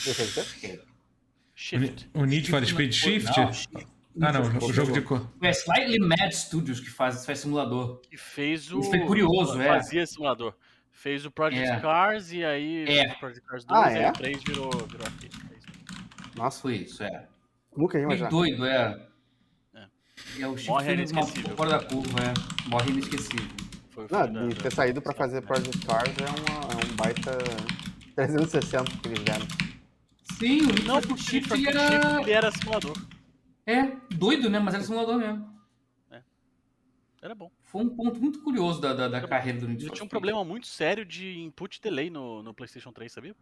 Quem 0.04 0.14
fez 0.14 0.38
o 0.38 0.60
quê? 0.60 0.82
Shift. 1.56 2.10
O 2.14 2.26
Need 2.26 2.50
for 2.50 2.66
Speed 2.66 2.92
Shift? 2.94 3.38
Não, 3.38 3.54
Shift. 3.54 3.88
Ah, 4.22 4.32
não, 4.32 4.42
o 4.68 4.72
jogo 4.74 4.92
de 4.92 5.02
cor. 5.02 5.28
É 5.42 5.50
Slightly 5.50 6.00
Mad 6.00 6.32
Studios 6.32 6.80
que 6.80 6.90
faz, 6.90 7.26
faz 7.26 7.40
simulador. 7.40 8.00
Que 8.02 8.16
fez 8.18 8.72
o. 8.72 8.84
Foi 8.84 9.00
curioso, 9.00 9.60
é. 9.60 9.68
Fazia 9.70 10.06
simulador. 10.06 10.54
Fez 10.92 11.26
o 11.26 11.32
Project 11.32 11.68
É. 11.68 11.80
Cars 11.80 12.32
e 12.32 12.44
aí 12.46 12.86
É. 12.88 13.14
Project 13.16 13.46
Cars 13.48 13.66
2 13.66 13.82
Ah, 13.84 13.92
e 13.92 14.04
é? 14.04 14.10
o 14.10 14.14
3 14.14 14.44
virou, 14.44 14.70
virou 14.70 15.08
isso. 15.24 15.40
Nossa, 16.36 16.62
Foi 16.62 16.76
isso, 16.76 17.02
é. 17.04 17.28
Meio 17.76 18.06
imaginar. 18.06 18.30
doido, 18.30 18.66
é. 18.66 19.08
É. 19.74 19.88
É 20.40 20.48
o 20.48 20.58
Chico 20.58 20.74
Morre 20.74 20.94
inesquecível. 20.94 21.56
fora 21.56 21.70
da 21.72 21.84
curva, 21.84 22.18
é. 22.20 22.70
Morre 22.70 22.92
inesquecível. 22.92 23.48
Foi 23.90 24.08
Não, 24.10 24.50
e 24.50 24.56
ter 24.56 24.74
saído 24.74 25.02
pra 25.02 25.14
fazer? 25.14 25.42
Project 25.42 25.86
Cars 25.86 26.10
é, 26.18 26.24
uma- 26.24 26.74
é 26.74 26.86
um 26.92 26.96
baita 26.96 27.38
360 28.16 28.84
que 29.02 29.08
eles 29.08 29.20
deram. 29.20 29.48
Sim, 30.40 30.62
o 30.62 30.84
Não, 30.88 31.02
porque 31.02 31.22
Shift 31.22 31.68
era... 31.68 32.22
ele 32.22 32.32
era 32.32 32.52
simulador. 32.52 32.98
É, 33.66 33.92
doido, 34.10 34.50
né? 34.50 34.60
Mas 34.60 34.74
era 34.74 34.84
simulador 34.84 35.18
mesmo. 35.18 35.54
Era 37.22 37.34
bom. 37.34 37.50
foi 37.62 37.82
um 37.86 37.90
ponto 37.96 38.20
muito 38.20 38.44
curioso 38.44 38.82
da, 38.82 38.94
da, 38.94 39.08
da 39.08 39.26
carreira 39.26 39.58
do 39.62 39.68
for 39.88 39.94
tinha 39.96 40.04
um 40.04 40.10
problema 40.10 40.44
muito 40.44 40.68
sério 40.68 41.06
de 41.06 41.40
input 41.40 41.82
delay 41.82 42.10
no, 42.10 42.44
no 42.44 42.54
PlayStation 42.54 42.92
3, 42.92 43.10
sabia? 43.10 43.34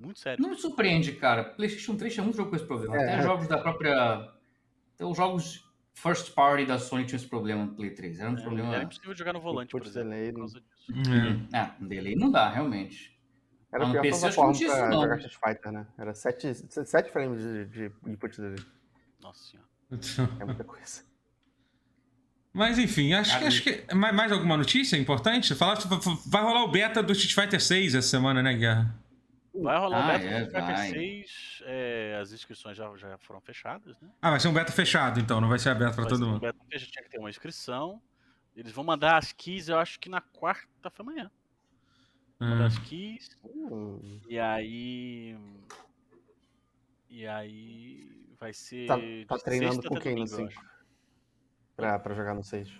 Muito 0.00 0.18
sério. 0.18 0.42
Não 0.42 0.50
me 0.50 0.56
surpreende, 0.56 1.12
cara. 1.12 1.44
PlayStation 1.44 1.94
3 1.96 2.12
tinha 2.14 2.24
muito 2.24 2.36
jogo 2.36 2.50
com 2.50 2.56
esse 2.56 2.64
problema. 2.64 2.96
É. 2.96 3.14
Até 3.14 3.22
jogos 3.22 3.46
da 3.46 3.58
própria. 3.58 4.32
Até 4.94 5.04
os 5.04 5.16
jogos 5.16 5.68
first 5.94 6.32
party 6.32 6.64
da 6.64 6.78
Sony 6.78 7.04
tinham 7.04 7.16
esse 7.18 7.26
problema 7.28 7.66
no 7.66 7.74
Play 7.74 7.90
3. 7.90 8.18
Era 8.20 8.30
um 8.30 8.36
É, 8.38 8.40
problema. 8.42 8.74
Era 8.74 8.84
impossível 8.84 9.14
jogar 9.14 9.32
no 9.34 9.40
volante, 9.40 9.70
por 9.72 9.78
Input 9.82 9.90
exemplo. 9.90 10.10
delay, 10.10 10.32
Por 10.32 10.38
causa 10.38 10.60
disso. 10.60 11.10
É. 11.52 11.56
Ah, 11.58 11.74
delay 11.80 12.16
não 12.16 12.30
dá, 12.30 12.48
realmente. 12.48 13.18
Era 13.72 13.84
Ah, 13.84 13.86
no 13.86 13.92
pior 13.92 14.02
PC 14.02 14.26
acho 14.26 14.36
que 14.36 14.42
não 14.42 14.52
tinha 14.52 14.68
isso, 14.68 14.86
não. 14.88 15.02
jogar 15.02 15.18
Street 15.18 15.38
Fighter, 15.44 15.72
né? 15.72 15.86
Era 15.98 16.14
7, 16.14 16.54
7 16.86 17.10
frames 17.12 17.40
de, 17.42 17.64
de 17.66 17.92
input 18.10 18.40
dele. 18.40 18.64
Nossa 19.20 19.44
senhora. 19.44 19.68
É 20.40 20.44
muita 20.44 20.64
coisa. 20.64 21.02
Mas 22.52 22.78
enfim, 22.78 23.12
acho, 23.12 23.38
que- 23.38 23.44
acho 23.44 23.62
que. 23.62 23.94
Mais, 23.94 24.14
mais 24.14 24.32
alguma 24.32 24.56
notícia 24.56 24.96
importante? 24.96 25.54
Falar, 25.54 25.78
vai 26.26 26.42
rolar 26.42 26.64
o 26.64 26.68
beta 26.70 27.00
do 27.02 27.12
Street 27.12 27.34
Fighter 27.34 27.60
6 27.60 27.94
essa 27.94 28.08
semana, 28.08 28.42
né, 28.42 28.54
Guerra? 28.54 28.92
Vai 29.52 29.78
rolar 29.78 29.98
o 29.98 30.02
Ah, 30.02 30.06
beta 30.18 30.24
é, 30.26 30.40
do 30.40 30.46
Street 30.46 30.64
Fighter 30.66 30.76
vai. 30.76 30.88
6. 30.90 31.62
é, 31.66 32.18
as 32.22 32.32
inscrições 32.32 32.76
já, 32.76 32.96
já 32.96 33.18
foram 33.18 33.40
fechadas, 33.40 34.00
né? 34.00 34.08
Ah, 34.22 34.30
vai 34.30 34.38
ser 34.40 34.48
um 34.48 34.52
beta 34.54 34.70
fechado, 34.72 35.18
então, 35.18 35.40
não 35.40 35.48
vai 35.48 35.58
ser 35.58 35.70
aberto 35.70 35.94
pra 35.94 36.04
Vai 36.04 36.10
todo 36.10 36.18
ser 36.20 36.24
um 36.24 36.28
mundo. 36.32 36.40
beta 36.40 36.58
fecha, 36.70 36.86
tinha 36.86 37.02
que 37.02 37.10
ter 37.10 37.18
uma 37.18 37.28
inscrição. 37.30 38.00
Eles 38.54 38.72
vão 38.72 38.84
mandar 38.84 39.16
as 39.16 39.32
keys, 39.32 39.68
eu 39.68 39.78
acho 39.78 39.98
que 39.98 40.08
na 40.08 40.20
quarta 40.20 40.88
foi 40.90 41.04
amanhã. 41.04 41.30
Mandar 42.38 42.64
Ah, 42.64 42.66
as 42.66 42.78
keys. 42.78 43.36
Hum, 43.44 44.20
E 44.28 44.38
aí. 44.38 45.36
E 47.08 47.26
aí. 47.26 48.08
Vai 48.38 48.52
ser. 48.54 48.86
Tá- 48.86 48.96
tá 49.28 49.38
treinando 49.44 49.82
com 49.82 49.96
quem 49.96 50.14
no 50.14 50.24
domingo, 50.24 50.42
eu 50.42 50.48
cinco? 50.48 50.60
acho. 50.60 50.70
pra, 51.76 51.98
pra 51.98 52.14
jogar 52.14 52.34
no 52.34 52.42
6. 52.44 52.70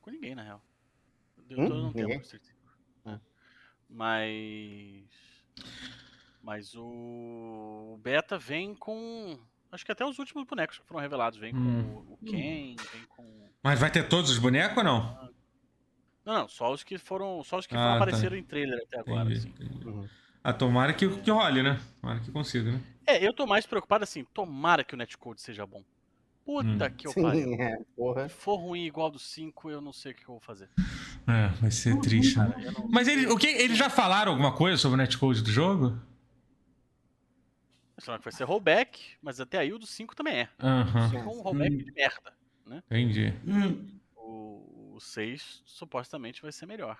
Com 0.00 0.10
ninguém, 0.10 0.34
na 0.34 0.42
real. 0.42 0.62
Eu 1.50 1.58
Hum? 1.60 1.68
não 1.68 1.86
Ninguém? 1.88 2.06
tempo 2.08 2.22
Street 2.22 2.42
Fighter. 2.44 3.14
É. 3.14 3.20
Mas. 3.88 5.04
Mas 6.42 6.74
o... 6.74 7.94
o 7.94 7.98
beta 8.02 8.38
vem 8.38 8.74
com. 8.74 9.38
Acho 9.70 9.84
que 9.84 9.92
até 9.92 10.04
os 10.04 10.18
últimos 10.18 10.44
bonecos 10.44 10.78
que 10.78 10.86
foram 10.86 11.00
revelados. 11.00 11.38
Vem 11.38 11.54
Hum. 11.54 12.04
com 12.06 12.12
o- 12.14 12.18
Ken, 12.26 12.76
vem 12.92 13.04
com. 13.08 13.48
Mas 13.62 13.78
vai 13.80 13.90
ter 13.90 14.08
todos 14.08 14.30
os 14.30 14.38
bonecos 14.38 14.78
ou 14.78 14.84
não? 14.84 15.30
Não, 16.24 16.34
não, 16.40 16.48
só 16.48 16.72
os 16.72 16.82
que 16.82 16.96
foram. 16.98 17.42
Só 17.44 17.58
os 17.58 17.66
que 17.66 17.74
Ah, 17.74 17.78
tá. 17.78 17.94
apareceram 17.96 18.36
em 18.36 18.42
trailer 18.44 18.78
até 18.86 18.98
agora, 19.00 19.22
Entendi, 19.30 19.38
assim. 19.38 19.48
entendi. 19.48 19.86
Uhum. 19.88 20.08
Ah, 20.42 20.52
tomara 20.52 20.94
que, 20.94 21.08
que 21.20 21.30
role, 21.30 21.62
né? 21.62 21.78
Tomara 22.00 22.20
que 22.20 22.30
consiga, 22.30 22.72
né? 22.72 22.80
É, 23.06 23.26
eu 23.26 23.32
tô 23.32 23.46
mais 23.46 23.66
preocupado 23.66 24.04
assim, 24.04 24.24
tomara 24.32 24.84
que 24.84 24.94
o 24.94 24.96
netcode 24.96 25.40
seja 25.42 25.66
bom. 25.66 25.82
Puta 26.48 26.86
Hum. 26.86 26.90
que 26.96 27.06
eu 27.06 27.12
pariu. 27.12 27.42
Sim, 27.44 27.60
é, 27.60 27.78
porra. 27.94 28.26
Se 28.26 28.34
for 28.34 28.56
ruim 28.56 28.86
igual 28.86 29.10
do 29.10 29.18
5, 29.18 29.68
eu 29.70 29.82
não 29.82 29.92
sei 29.92 30.12
o 30.12 30.14
que 30.14 30.22
eu 30.22 30.28
vou 30.28 30.40
fazer. 30.40 30.70
É, 31.26 31.48
vai 31.60 31.70
ser 31.70 32.00
triste. 32.00 32.38
né? 32.38 32.48
Cara, 32.48 32.62
eu 32.64 32.72
não- 32.72 32.88
Mas 32.90 33.06
ele, 33.06 33.26
o 33.26 33.36
que, 33.36 33.48
eles 33.48 33.76
já 33.76 33.90
falaram 33.90 34.32
alguma 34.32 34.56
coisa 34.56 34.78
sobre 34.78 34.94
o 34.94 34.96
netcode 34.96 35.42
do 35.42 35.50
jogo? 35.50 36.00
Sei 37.98 38.10
lá 38.10 38.16
que 38.18 38.24
vai 38.24 38.32
ser 38.32 38.44
rollback, 38.44 38.98
mas 39.20 39.40
até 39.40 39.58
aí 39.58 39.74
o 39.74 39.78
do 39.78 39.86
5 39.86 40.16
também 40.16 40.36
é. 40.38 40.48
Aham, 40.58 41.10
Só 41.10 41.18
um 41.18 41.42
rollback 41.42 41.76
de 41.84 41.92
merda. 41.92 42.32
entendi. 42.90 43.34
Hum, 43.46 43.98
O 44.16 44.98
6 45.00 45.62
supostamente 45.66 46.40
vai 46.40 46.50
ser 46.50 46.64
melhor. 46.64 46.96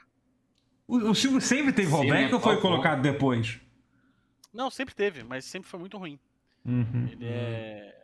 O, 0.86 0.98
o 0.98 1.14
Silvio 1.14 1.40
sempre 1.40 1.72
teve 1.72 1.88
rollback 1.90 2.28
né? 2.28 2.34
ou 2.34 2.38
foi 2.40 2.60
colocado 2.60 3.00
depois? 3.00 3.58
Não, 4.52 4.68
sempre 4.70 4.94
teve, 4.94 5.22
mas 5.24 5.46
sempre 5.46 5.70
foi 5.70 5.80
muito 5.80 5.96
ruim. 5.96 6.18
Uhum. 6.66 7.08
Ele 7.10 7.24
é. 7.24 7.97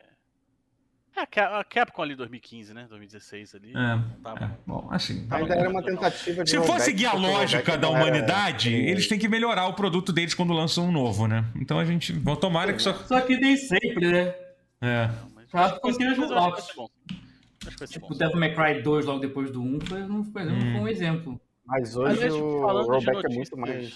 É, 1.16 1.20
a 1.20 1.26
Cap- 1.26 1.54
a 1.54 1.64
Capcom 1.64 2.02
ali 2.02 2.16
2015, 2.16 2.74
né? 2.74 2.86
2016 2.88 3.54
ali. 3.54 3.70
É, 3.70 4.20
tava- 4.22 4.44
é, 4.46 4.50
bom, 4.66 4.88
assim. 4.90 5.26
Tava 5.26 5.42
Ainda 5.42 5.54
era 5.54 5.70
uma 5.70 5.82
tentativa 5.82 6.42
de. 6.42 6.50
Se 6.50 6.60
for 6.62 6.80
seguir 6.80 7.06
a 7.06 7.14
o 7.14 7.18
lógica 7.20 7.58
rollback 7.72 7.78
da 7.80 7.88
era- 7.88 7.96
humanidade, 7.96 8.74
eles 8.74 9.06
têm 9.06 9.18
que 9.18 9.28
melhorar 9.28 9.66
o 9.68 9.74
produto 9.74 10.12
deles 10.12 10.34
quando 10.34 10.52
lançam 10.52 10.86
um 10.88 10.92
novo, 10.92 11.26
né? 11.28 11.44
Então 11.56 11.78
a 11.78 11.84
gente. 11.84 12.12
Bom, 12.12 12.34
tomara 12.34 12.72
que 12.72 12.82
só. 12.82 12.92
Só 12.94 13.20
que 13.20 13.36
nem 13.36 13.56
sempre, 13.56 14.10
né? 14.12 14.34
É. 14.80 15.08
Mas 15.34 15.50
Tá, 15.50 15.78
mas 15.84 15.96
que 15.96 16.04
vai 16.04 16.14
ser 16.16 17.88
Tipo, 17.88 18.12
o 18.12 18.18
Devil 18.18 18.36
May 18.38 18.54
Cry 18.54 18.82
2 18.82 19.06
logo 19.06 19.20
depois 19.20 19.50
do 19.50 19.62
1 19.62 19.80
foi, 19.80 20.00
não 20.00 20.24
foi, 20.24 20.44
não 20.44 20.60
foi 20.60 20.80
um 20.80 20.88
exemplo. 20.88 21.40
Mas 21.64 21.96
hoje 21.96 22.12
Aliás, 22.16 22.34
o 22.34 22.60
falando 22.60 22.84
de 22.84 22.90
rollback 22.90 23.08
é 23.10 23.14
notícias- 23.14 23.36
muito 23.36 23.56
mais. 23.56 23.94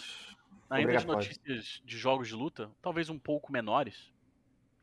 Ainda 0.71 0.97
de 0.97 1.07
notícias 1.07 1.83
de 1.85 1.99
jogos 1.99 2.29
de 2.29 2.35
luta, 2.35 2.71
talvez 2.81 3.09
um 3.11 3.19
pouco 3.19 3.51
menores, 3.53 3.95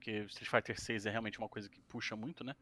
porque 0.05 0.25
Street 0.29 0.49
Fighter 0.49 0.79
6 0.79 1.07
é 1.07 1.09
realmente 1.09 1.39
uma 1.39 1.49
coisa 1.49 1.67
que 1.67 1.81
puxa 1.81 2.15
muito, 2.15 2.43
né? 2.43 2.55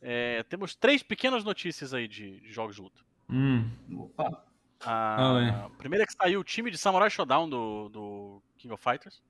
É, 0.00 0.42
temos 0.44 0.76
três 0.76 1.02
pequenas 1.02 1.42
notícias 1.42 1.92
aí 1.92 2.06
de, 2.06 2.40
de 2.40 2.52
jogos 2.52 2.76
de 2.76 2.82
luta. 2.82 3.00
Hum. 3.28 3.68
Opa. 3.98 4.44
A 4.86 5.70
primeira 5.78 6.04
é 6.04 6.06
que 6.06 6.12
saiu 6.12 6.40
o 6.40 6.44
time 6.44 6.70
de 6.70 6.78
Samurai 6.78 7.10
Showdown 7.10 7.48
do, 7.48 7.88
do 7.88 8.42
King 8.56 8.74
of 8.74 8.82
Fighters. 8.82 9.22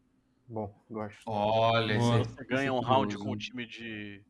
Bom, 0.48 0.74
gosto. 0.90 1.22
Olha, 1.26 1.96
Boa. 1.96 2.18
Você 2.24 2.44
ganha 2.44 2.72
um 2.72 2.80
round 2.80 3.16
com 3.16 3.30
o 3.30 3.36
time 3.36 3.64
de. 3.64 4.22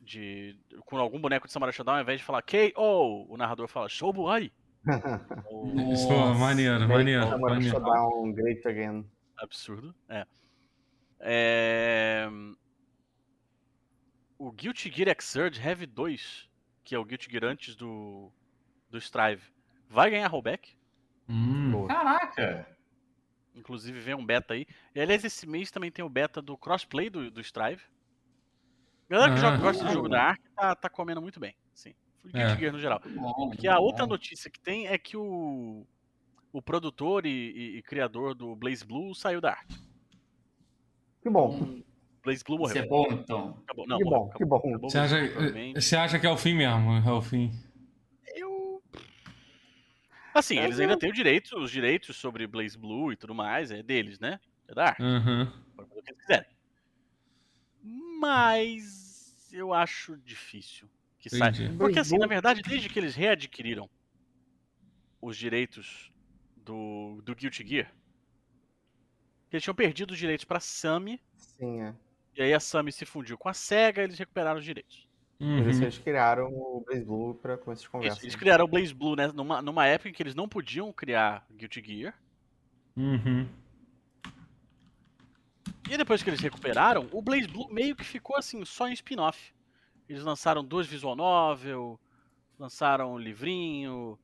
de. 0.00 0.56
com 0.86 0.96
algum 0.96 1.20
boneco 1.20 1.46
de 1.46 1.52
Samurai 1.52 1.72
Showdown, 1.72 1.96
ao 1.96 2.02
invés 2.02 2.20
de 2.20 2.24
falar 2.24 2.42
KO, 2.42 3.26
o 3.28 3.36
narrador 3.36 3.68
fala 3.68 3.88
Shobuai. 3.88 4.50
Isso 5.92 6.08
maneiro, 6.38 6.88
maneiro. 6.88 7.28
Samurai. 7.28 7.60
Showdown 7.62 8.32
great 8.32 8.66
again. 8.68 9.04
Absurdo. 9.36 9.94
É. 10.08 10.24
É, 11.26 12.28
O 14.38 14.52
Guilty 14.52 14.90
Gear 14.90 15.16
Xrd 15.20 15.58
Heavy 15.60 15.86
2, 15.86 16.48
que 16.84 16.94
é 16.94 16.98
o 16.98 17.04
Guilty 17.04 17.30
Gear 17.30 17.44
antes 17.44 17.74
do, 17.74 18.30
do 18.90 18.98
Strive, 18.98 19.42
vai 19.88 20.10
ganhar 20.10 20.28
rollback. 20.28 20.76
Hum. 21.28 21.86
Caraca! 21.86 22.68
Inclusive 23.54 23.98
vem 24.00 24.14
um 24.14 24.26
beta 24.26 24.52
aí. 24.54 24.66
E 24.94 25.00
aliás, 25.00 25.24
esse 25.24 25.46
mês 25.46 25.70
também 25.70 25.90
tem 25.90 26.04
o 26.04 26.08
beta 26.10 26.42
do 26.42 26.58
crossplay 26.58 27.08
do, 27.08 27.30
do 27.30 27.40
Strive. 27.40 27.82
Galera 29.08 29.32
que 29.32 29.38
Ah. 29.38 29.40
joga, 29.42 29.56
gosta 29.58 29.84
de 29.86 29.92
jogo 29.92 30.08
da 30.08 30.22
Ark 30.22 30.42
tá, 30.54 30.74
tá 30.74 30.88
comendo 30.90 31.22
muito 31.22 31.38
bem. 31.40 31.54
Sim. 31.72 31.94
Guilty 32.24 32.38
É. 32.38 32.56
Gear 32.56 32.72
no 32.72 32.78
geral. 32.80 33.00
Porque 33.00 33.68
a 33.68 33.78
outra 33.78 34.06
notícia 34.06 34.50
que 34.50 34.58
tem 34.60 34.88
é 34.88 34.98
que 34.98 35.16
o, 35.16 35.86
o 36.52 36.60
produtor 36.60 37.24
e, 37.24 37.30
e- 37.30 37.76
e 37.78 37.82
criador 37.82 38.34
do 38.34 38.54
Blaze 38.56 38.84
Blue 38.84 39.14
saiu 39.14 39.40
da 39.40 39.50
Ark. 39.52 39.74
Que 41.24 41.30
bom. 41.30 41.80
Blaze 42.22 42.44
Blue 42.44 42.56
Isso 42.56 42.74
morreu. 42.74 42.82
é 42.82 42.86
bom, 42.86 43.06
então. 43.10 43.58
Acabou. 43.64 43.86
Não, 43.86 43.96
que 43.96 44.04
morreu, 44.04 44.18
bom, 44.20 44.28
que 44.28 44.36
acabou. 44.36 44.60
bom. 44.60 44.68
Acabou 44.68 44.90
Você 44.90 44.98
acha, 44.98 45.16
você 45.74 45.96
acha 45.96 46.18
que 46.20 46.26
é 46.26 46.30
o 46.30 46.36
fim 46.36 46.54
mesmo? 46.54 46.92
É 46.92 47.12
o 47.12 47.22
fim. 47.22 47.50
Eu. 48.34 48.82
Assim, 50.34 50.58
É, 50.58 50.64
eles 50.64 50.78
ainda 50.78 50.98
têm 50.98 51.08
o 51.08 51.14
direito, 51.14 51.58
os 51.58 51.70
direitos 51.70 52.14
sobre 52.16 52.46
Blaze 52.46 52.76
Blue 52.76 53.10
e 53.10 53.16
tudo 53.16 53.34
mais, 53.34 53.70
é 53.70 53.82
deles, 53.82 54.20
né? 54.20 54.38
É 54.68 54.74
da 54.74 54.84
Ark. 54.88 55.02
Uhum. 55.02 55.50
Pode 55.74 55.88
fazer 55.88 56.00
o 56.00 56.02
que 56.02 56.10
eles 56.10 56.20
quiserem. 56.20 56.46
Mas 58.20 59.50
eu 59.50 59.72
acho 59.72 60.18
difícil 60.18 60.86
que 61.18 61.30
saia. 61.30 61.74
Porque 61.78 61.98
assim, 61.98 62.18
na 62.18 62.26
verdade, 62.26 62.60
desde 62.60 62.90
que 62.90 62.98
eles 62.98 63.14
readquiriram 63.14 63.88
os 65.22 65.38
direitos 65.38 66.12
do, 66.54 67.22
do 67.24 67.34
Guilty 67.34 67.66
Gear, 67.66 67.90
eles 69.56 69.62
tinham 69.64 69.74
perdido 69.74 70.12
os 70.12 70.18
direitos 70.18 70.44
pra 70.44 70.60
Sammy, 70.60 71.20
Sim, 71.36 71.82
é. 71.82 71.94
e 72.36 72.42
aí 72.42 72.52
a 72.54 72.60
Sammy 72.60 72.90
se 72.92 73.04
fundiu 73.04 73.36
com 73.38 73.48
a 73.48 73.54
SEGA, 73.54 74.02
eles 74.02 74.18
recuperaram 74.18 74.58
os 74.58 74.64
direitos. 74.64 75.08
Por 75.38 75.46
isso 75.68 75.78
Uhum. 75.78 75.82
eles 75.84 75.98
criaram 75.98 76.46
o 76.46 76.84
Blaze 76.86 77.04
Blue 77.04 77.34
pra 77.34 77.58
começo 77.58 77.80
de 77.82 77.86
Isso, 77.86 77.90
conversa. 77.90 78.22
eles 78.22 78.36
criaram 78.36 78.64
o 78.64 78.68
Blaze 78.68 78.94
Blue 78.94 79.16
né, 79.16 79.26
numa, 79.28 79.60
numa 79.60 79.84
época 79.86 80.08
em 80.08 80.12
que 80.12 80.22
eles 80.22 80.34
não 80.34 80.48
podiam 80.48 80.92
criar 80.92 81.44
Guilty 81.50 81.82
Gear. 81.84 82.14
Uhum. 82.96 83.48
E 85.90 85.96
depois 85.96 86.22
que 86.22 86.30
eles 86.30 86.40
recuperaram, 86.40 87.08
o 87.12 87.20
Blaze 87.20 87.46
Blue 87.48 87.68
meio 87.72 87.94
que 87.96 88.04
ficou 88.04 88.36
assim, 88.36 88.64
só 88.64 88.88
em 88.88 88.92
spin-off. 88.92 89.52
Eles 90.08 90.22
lançaram 90.22 90.64
dois 90.64 90.86
visual 90.86 91.16
novel, 91.16 92.00
lançaram 92.58 93.14
um 93.14 93.18
livrinho, 93.18 94.18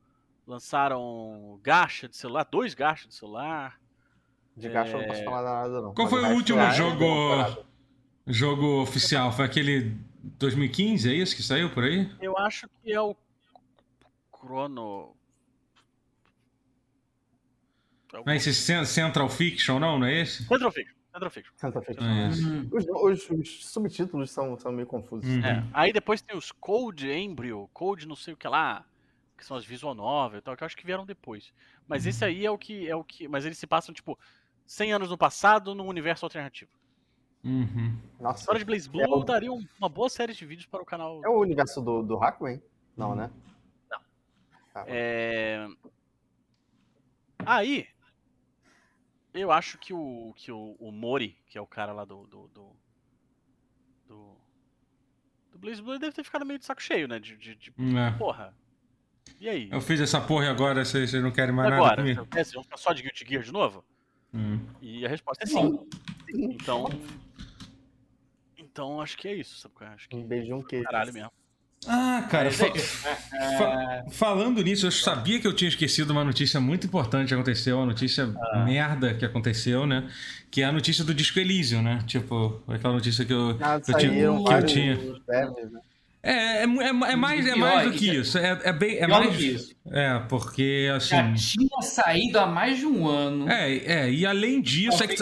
lançaram 0.47 1.59
gacha 1.63 2.09
de 2.09 2.17
celular, 2.17 2.45
dois 2.45 2.73
gacha 2.75 3.09
de 3.09 3.15
celular. 3.15 3.80
De 4.57 4.69
gacha 4.69 4.91
eu 4.93 4.99
não 4.99 5.05
É. 5.05 5.09
posso 5.09 5.25
falar 5.25 5.43
nada, 5.43 5.81
não. 5.81 5.95
Qual 5.95 6.11
Mas 6.11 6.21
foi 6.21 6.31
o 6.31 6.35
último 6.35 6.61
é 6.61 6.71
jogo-. 6.73 7.65
Jogo 8.27 8.83
oficial. 8.83 9.33
Foi 9.33 9.45
aquele 9.45 9.97
2015, 10.39 11.11
é 11.11 11.15
isso 11.15 11.35
que 11.35 11.43
saiu 11.43 11.71
por 11.71 11.85
aí? 11.85 12.11
Eu 12.21 12.37
acho 12.39 12.69
que 12.83 12.93
é 12.93 13.01
o 13.01 13.17
Chrono. 14.37 15.17
Não 18.13 18.33
é 18.33 18.37
esse 18.37 18.53
Cen- 18.55 18.85
Central 18.85 19.29
Fiction, 19.29 19.79
não? 19.79 19.99
Não 19.99 20.07
é 20.07 20.21
esse? 20.21 20.45
Central 20.45 20.71
Fiction. 20.73 20.95
Central 21.13 21.31
Fiction. 21.31 21.53
Santa 21.57 21.83
Fe. 21.83 21.97
É 22.01 22.29
esse. 22.29 22.45
Hum, 22.47 22.69
Os, 22.73 22.87
os- 22.89 23.31
os 23.31 23.67
subtítulos 23.67 24.31
são, 24.31 24.57
são 24.59 24.71
meio 24.73 24.87
confusos. 24.87 25.29
Uhum. 25.29 25.45
É. 25.45 25.65
Aí 25.73 25.93
depois 25.93 26.21
tem 26.23 26.37
os 26.37 26.53
Code 26.53 27.11
Embryo, 27.11 27.69
Code 27.73 28.07
não 28.07 28.15
sei 28.17 28.35
o 28.35 28.37
que 28.37 28.47
lá, 28.47 28.85
que 29.37 29.45
são 29.45 29.57
as 29.57 29.65
visual 29.65 29.95
novel 29.95 30.39
e 30.39 30.43
tal, 30.43 30.57
que 30.57 30.63
eu 30.63 30.67
acho 30.67 30.77
que 30.77 30.87
vieram 30.87 31.05
depois. 31.05 31.53
Mas 31.89 32.07
esse 32.07 32.25
aí 32.25 32.47
é 32.47 32.51
o 32.51 32.57
que 32.59 32.89
é 32.89 32.95
o 32.95 33.03
que, 33.03 33.27
mas 33.27 33.45
eles 33.45 33.59
se 33.59 33.67
passam 33.67 33.93
tipo 33.93 34.17
100 34.71 34.93
anos 34.93 35.11
no 35.11 35.19
passado 35.19 35.75
num 35.75 35.89
universo 35.89 36.25
alternativo. 36.25 36.71
Uhum. 37.43 37.99
A 38.21 38.23
Nossa, 38.23 38.39
história 38.39 38.59
de 38.61 38.65
Blaze 38.65 38.89
Blue 38.89 39.03
É 39.03 39.09
o- 39.09 39.25
daria 39.25 39.53
um- 39.53 39.67
uma 39.81 39.89
boa 39.89 40.09
série 40.09 40.33
de 40.33 40.47
vídeos 40.47 40.67
para 40.67 40.81
o 40.81 40.87
canal. 40.87 41.21
é 41.25 41.29
o 41.29 41.41
universo 41.41 41.81
do, 41.83 42.05
do 42.05 42.17
Hackman? 42.17 42.63
Não, 42.97 43.17
né? 43.17 43.31
Não. 43.91 43.99
Tá. 44.73 44.85
É... 44.87 45.67
Aí, 47.45 47.89
eu 49.35 49.51
acho 49.51 49.77
que 49.79 49.93
o, 49.93 50.33
que 50.37 50.53
o, 50.53 50.77
o 50.79 50.93
Mori, 50.93 51.37
que 51.49 51.59
é 51.59 51.61
o 51.61 51.67
cara 51.67 51.93
lá 51.93 52.05
do. 52.05 52.25
do. 52.29 52.47
do, 52.49 52.77
do, 54.07 54.37
do 55.51 55.59
Blaze 55.59 55.83
Blue, 55.83 55.99
deve 55.99 56.13
ter 56.15 56.23
ficado 56.23 56.47
meio 56.47 56.61
de 56.61 56.65
saco 56.65 56.81
cheio, 56.83 57.09
né? 57.09 57.19
De, 57.19 57.37
de, 57.37 57.57
de- 57.57 57.75
É. 57.99 58.17
porra. 58.17 58.55
E 59.41 59.49
aí? 59.49 59.69
Eu 59.73 59.81
fiz 59.81 60.01
essa 60.01 60.21
porra 60.21 60.45
e 60.45 60.49
agora 60.49 60.85
vocês 60.85 61.13
não 61.15 61.33
querem 61.33 61.53
mais 61.55 61.71
nada 61.71 61.83
Agora, 61.85 62.09
é, 62.09 62.15
vocês 62.15 62.53
vão 62.53 62.63
ficar 62.63 62.77
só 62.77 62.93
de 62.93 63.03
Guilty 63.03 63.25
Gear 63.27 63.43
de 63.43 63.53
novo? 63.53 63.85
Hum. 64.35 64.61
E 64.81 65.05
a 65.05 65.09
resposta 65.09 65.45
é 65.45 65.47
sim. 65.47 65.79
Então. 66.29 66.89
Então 68.57 69.01
acho 69.01 69.17
que 69.17 69.29
é 69.29 69.35
isso, 69.35 69.57
sabe? 69.59 69.75
é? 69.83 69.87
Acho 69.87 70.09
que 70.09 70.17
Um 70.17 70.23
beijo, 70.27 70.55
um 70.55 70.63
queijo. 70.63 70.85
caralho 70.85 71.13
mesmo. 71.13 71.31
Ah, 71.87 72.27
cara, 72.31 72.45
Mas 72.45 72.57
fa- 72.57 72.67
é 72.67 73.57
fa- 73.57 74.05
falando 74.11 74.63
nisso, 74.63 74.87
eu 74.87 74.91
sabia 74.91 75.41
que 75.41 75.47
eu 75.47 75.55
tinha 75.57 75.69
esquecido 75.69 76.11
uma 76.11 76.23
notícia 76.23 76.61
muito 76.61 76.87
importante 76.87 77.29
que 77.29 77.35
aconteceu, 77.35 77.79
uma 77.79 77.87
notícia 77.87 78.31
Ah. 78.53 78.65
merda 78.67 79.15
que 79.15 79.25
aconteceu, 79.25 79.87
né? 79.87 80.07
Que 80.51 80.61
é 80.61 80.67
a 80.67 80.73
notícia 80.73 81.03
do 81.03 81.15
Disco 81.15 81.39
Elysium, 81.39 81.81
né? 81.81 82.05
Tipo, 82.07 82.63
aquela 82.69 82.93
notícia 82.93 83.25
que 83.25 83.33
eu, 83.33 83.57
Ah, 83.63 83.81
que 83.81 83.93
eu 83.93 83.97
tinha. 83.97 84.11
Que 84.13 84.53
eu 84.53 84.67
tinha. 84.67 84.95
né? 84.97 85.81
É, 86.23 86.63
é, 86.65 86.67
mu- 86.67 86.83
é, 86.83 86.89
é 86.89 86.93
mais, 87.17 87.47
é 87.47 87.55
mais 87.55 87.91
do 87.91 87.97
que 87.97 88.09
isso. 88.15 88.37
É, 88.37 88.61
é 88.65 88.73
bem. 88.75 88.97
É 88.99 89.07
Pior 89.07 89.21
do 89.23 89.25
mais. 89.29 89.37
que 89.39 89.47
isso. 89.47 89.75
É, 89.91 90.19
porque 90.29 90.91
assim. 90.95 91.09
Já 91.17 91.33
tinha 91.35 91.81
saído 91.83 92.39
há 92.39 92.47
mais 92.47 92.79
de 92.79 92.85
um 92.87 93.09
ano. 93.09 93.49
É, 93.51 93.77
é, 93.77 94.11
e 94.11 94.27
além 94.27 94.61
disso, 94.61 95.03
é 95.03 95.07
que. 95.07 95.17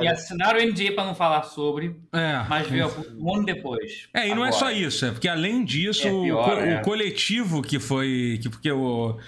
E 0.00 0.06
assinaram 0.08 0.60
o 0.60 0.62
NDA 0.62 0.92
pra 0.92 1.04
não 1.04 1.14
falar 1.16 1.42
sobre, 1.42 1.96
É, 2.12 2.44
mas 2.48 2.68
veio 2.68 2.88
um 3.18 3.34
ano 3.34 3.44
depois. 3.44 4.08
É, 4.14 4.28
e 4.28 4.34
não 4.34 4.44
é 4.46 4.52
só 4.52 4.70
isso, 4.70 5.04
é 5.04 5.10
porque 5.10 5.26
além 5.28 5.64
disso, 5.64 6.06
É 6.06 6.12
o 6.12 6.22
pior, 6.22 6.44
co- 6.44 6.60
é. 6.60 6.78
o, 6.78 6.82
coletivo 6.82 7.60
que 7.62 7.80
foi. 7.80 8.38
Que, 8.40 8.48
porque 8.48 8.70
o. 8.70 9.18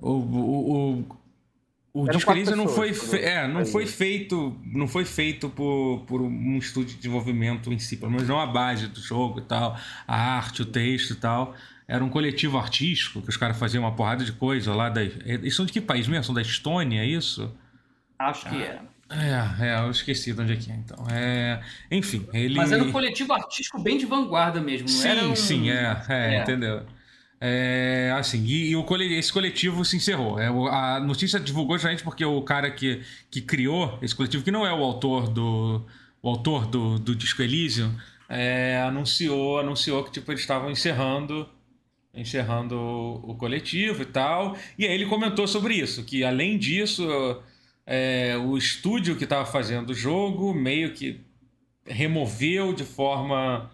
O, 0.00 0.10
o, 0.10 1.04
o, 1.94 2.04
Eram 2.04 2.16
Disco 2.16 2.30
Elysium 2.32 2.56
não 2.56 2.68
foi, 2.68 2.94
fe- 2.94 3.20
é, 3.20 3.46
não 3.46 3.66
foi 3.66 3.86
feito 3.86 4.58
não 4.64 4.88
foi 4.88 5.04
feito 5.04 5.48
por, 5.50 6.04
por 6.06 6.22
um 6.22 6.56
estúdio 6.58 6.90
de 6.90 6.96
desenvolvimento 6.96 7.72
em 7.72 7.78
si, 7.78 7.96
pelo 7.96 8.10
menos 8.10 8.26
não 8.28 8.40
a 8.40 8.46
base 8.46 8.86
do 8.88 9.00
jogo 9.00 9.40
e 9.40 9.42
tal, 9.42 9.76
a 10.06 10.16
arte, 10.36 10.62
o 10.62 10.66
texto 10.66 11.10
e 11.12 11.16
tal. 11.16 11.54
Era 11.86 12.02
um 12.02 12.08
coletivo 12.08 12.56
artístico 12.56 13.20
que 13.20 13.28
os 13.28 13.36
caras 13.36 13.58
faziam 13.58 13.84
uma 13.84 13.92
porrada 13.94 14.24
de 14.24 14.32
coisa 14.32 14.74
lá 14.74 14.88
da. 14.88 15.02
Eles 15.02 15.54
são 15.54 15.66
de 15.66 15.72
que 15.72 15.80
país 15.80 16.08
mesmo? 16.08 16.24
São 16.24 16.34
da 16.34 16.40
Estônia, 16.40 17.00
é 17.02 17.06
isso? 17.06 17.52
Acho 18.18 18.48
que 18.48 18.56
é. 18.62 18.80
É, 19.10 19.66
é, 19.66 19.78
eu 19.80 19.90
esqueci 19.90 20.32
de 20.32 20.40
onde 20.40 20.54
é 20.54 20.56
que 20.56 20.70
é, 20.72 20.74
então. 20.74 21.04
É, 21.10 21.60
enfim, 21.90 22.26
ele. 22.32 22.54
Mas 22.56 22.72
era 22.72 22.82
um 22.82 22.90
coletivo 22.90 23.34
artístico 23.34 23.78
bem 23.82 23.98
de 23.98 24.06
vanguarda 24.06 24.58
mesmo, 24.60 24.88
não 24.88 24.94
Sim, 24.96 25.08
era 25.08 25.28
um... 25.28 25.36
sim, 25.36 25.70
é, 25.70 26.02
é, 26.08 26.34
É. 26.36 26.42
entendeu? 26.42 26.86
É, 27.44 28.14
assim, 28.16 28.44
e, 28.44 28.70
e 28.70 28.76
o 28.76 28.86
esse 29.00 29.32
coletivo 29.32 29.84
se 29.84 29.96
encerrou. 29.96 30.38
É, 30.38 30.46
a 30.46 31.00
notícia 31.00 31.40
divulgou 31.40 31.76
justamente 31.76 32.04
porque 32.04 32.24
o 32.24 32.40
cara 32.42 32.70
que, 32.70 33.02
que 33.28 33.40
criou 33.40 33.98
esse 34.00 34.14
coletivo, 34.14 34.44
que 34.44 34.52
não 34.52 34.64
é 34.64 34.72
o 34.72 34.80
autor 34.80 35.28
do 35.28 35.84
o 36.22 36.28
autor 36.28 36.66
do, 36.66 37.00
do 37.00 37.16
Disco 37.16 37.42
Elysium, 37.42 37.92
é, 38.28 38.80
anunciou, 38.86 39.58
anunciou 39.58 40.04
que 40.04 40.12
tipo 40.12 40.30
eles 40.30 40.42
estavam 40.42 40.70
encerrando 40.70 41.48
encerrando 42.14 42.76
o, 42.76 43.32
o 43.32 43.34
coletivo 43.34 44.02
e 44.02 44.06
tal. 44.06 44.56
E 44.78 44.86
aí 44.86 44.92
ele 44.92 45.06
comentou 45.06 45.48
sobre 45.48 45.74
isso, 45.74 46.04
que 46.04 46.22
além 46.22 46.56
disso, 46.56 47.42
é, 47.84 48.36
o 48.36 48.56
estúdio 48.56 49.16
que 49.16 49.24
estava 49.24 49.44
fazendo 49.44 49.90
o 49.90 49.94
jogo 49.94 50.54
meio 50.54 50.92
que 50.92 51.20
removeu 51.84 52.72
de 52.72 52.84
forma 52.84 53.68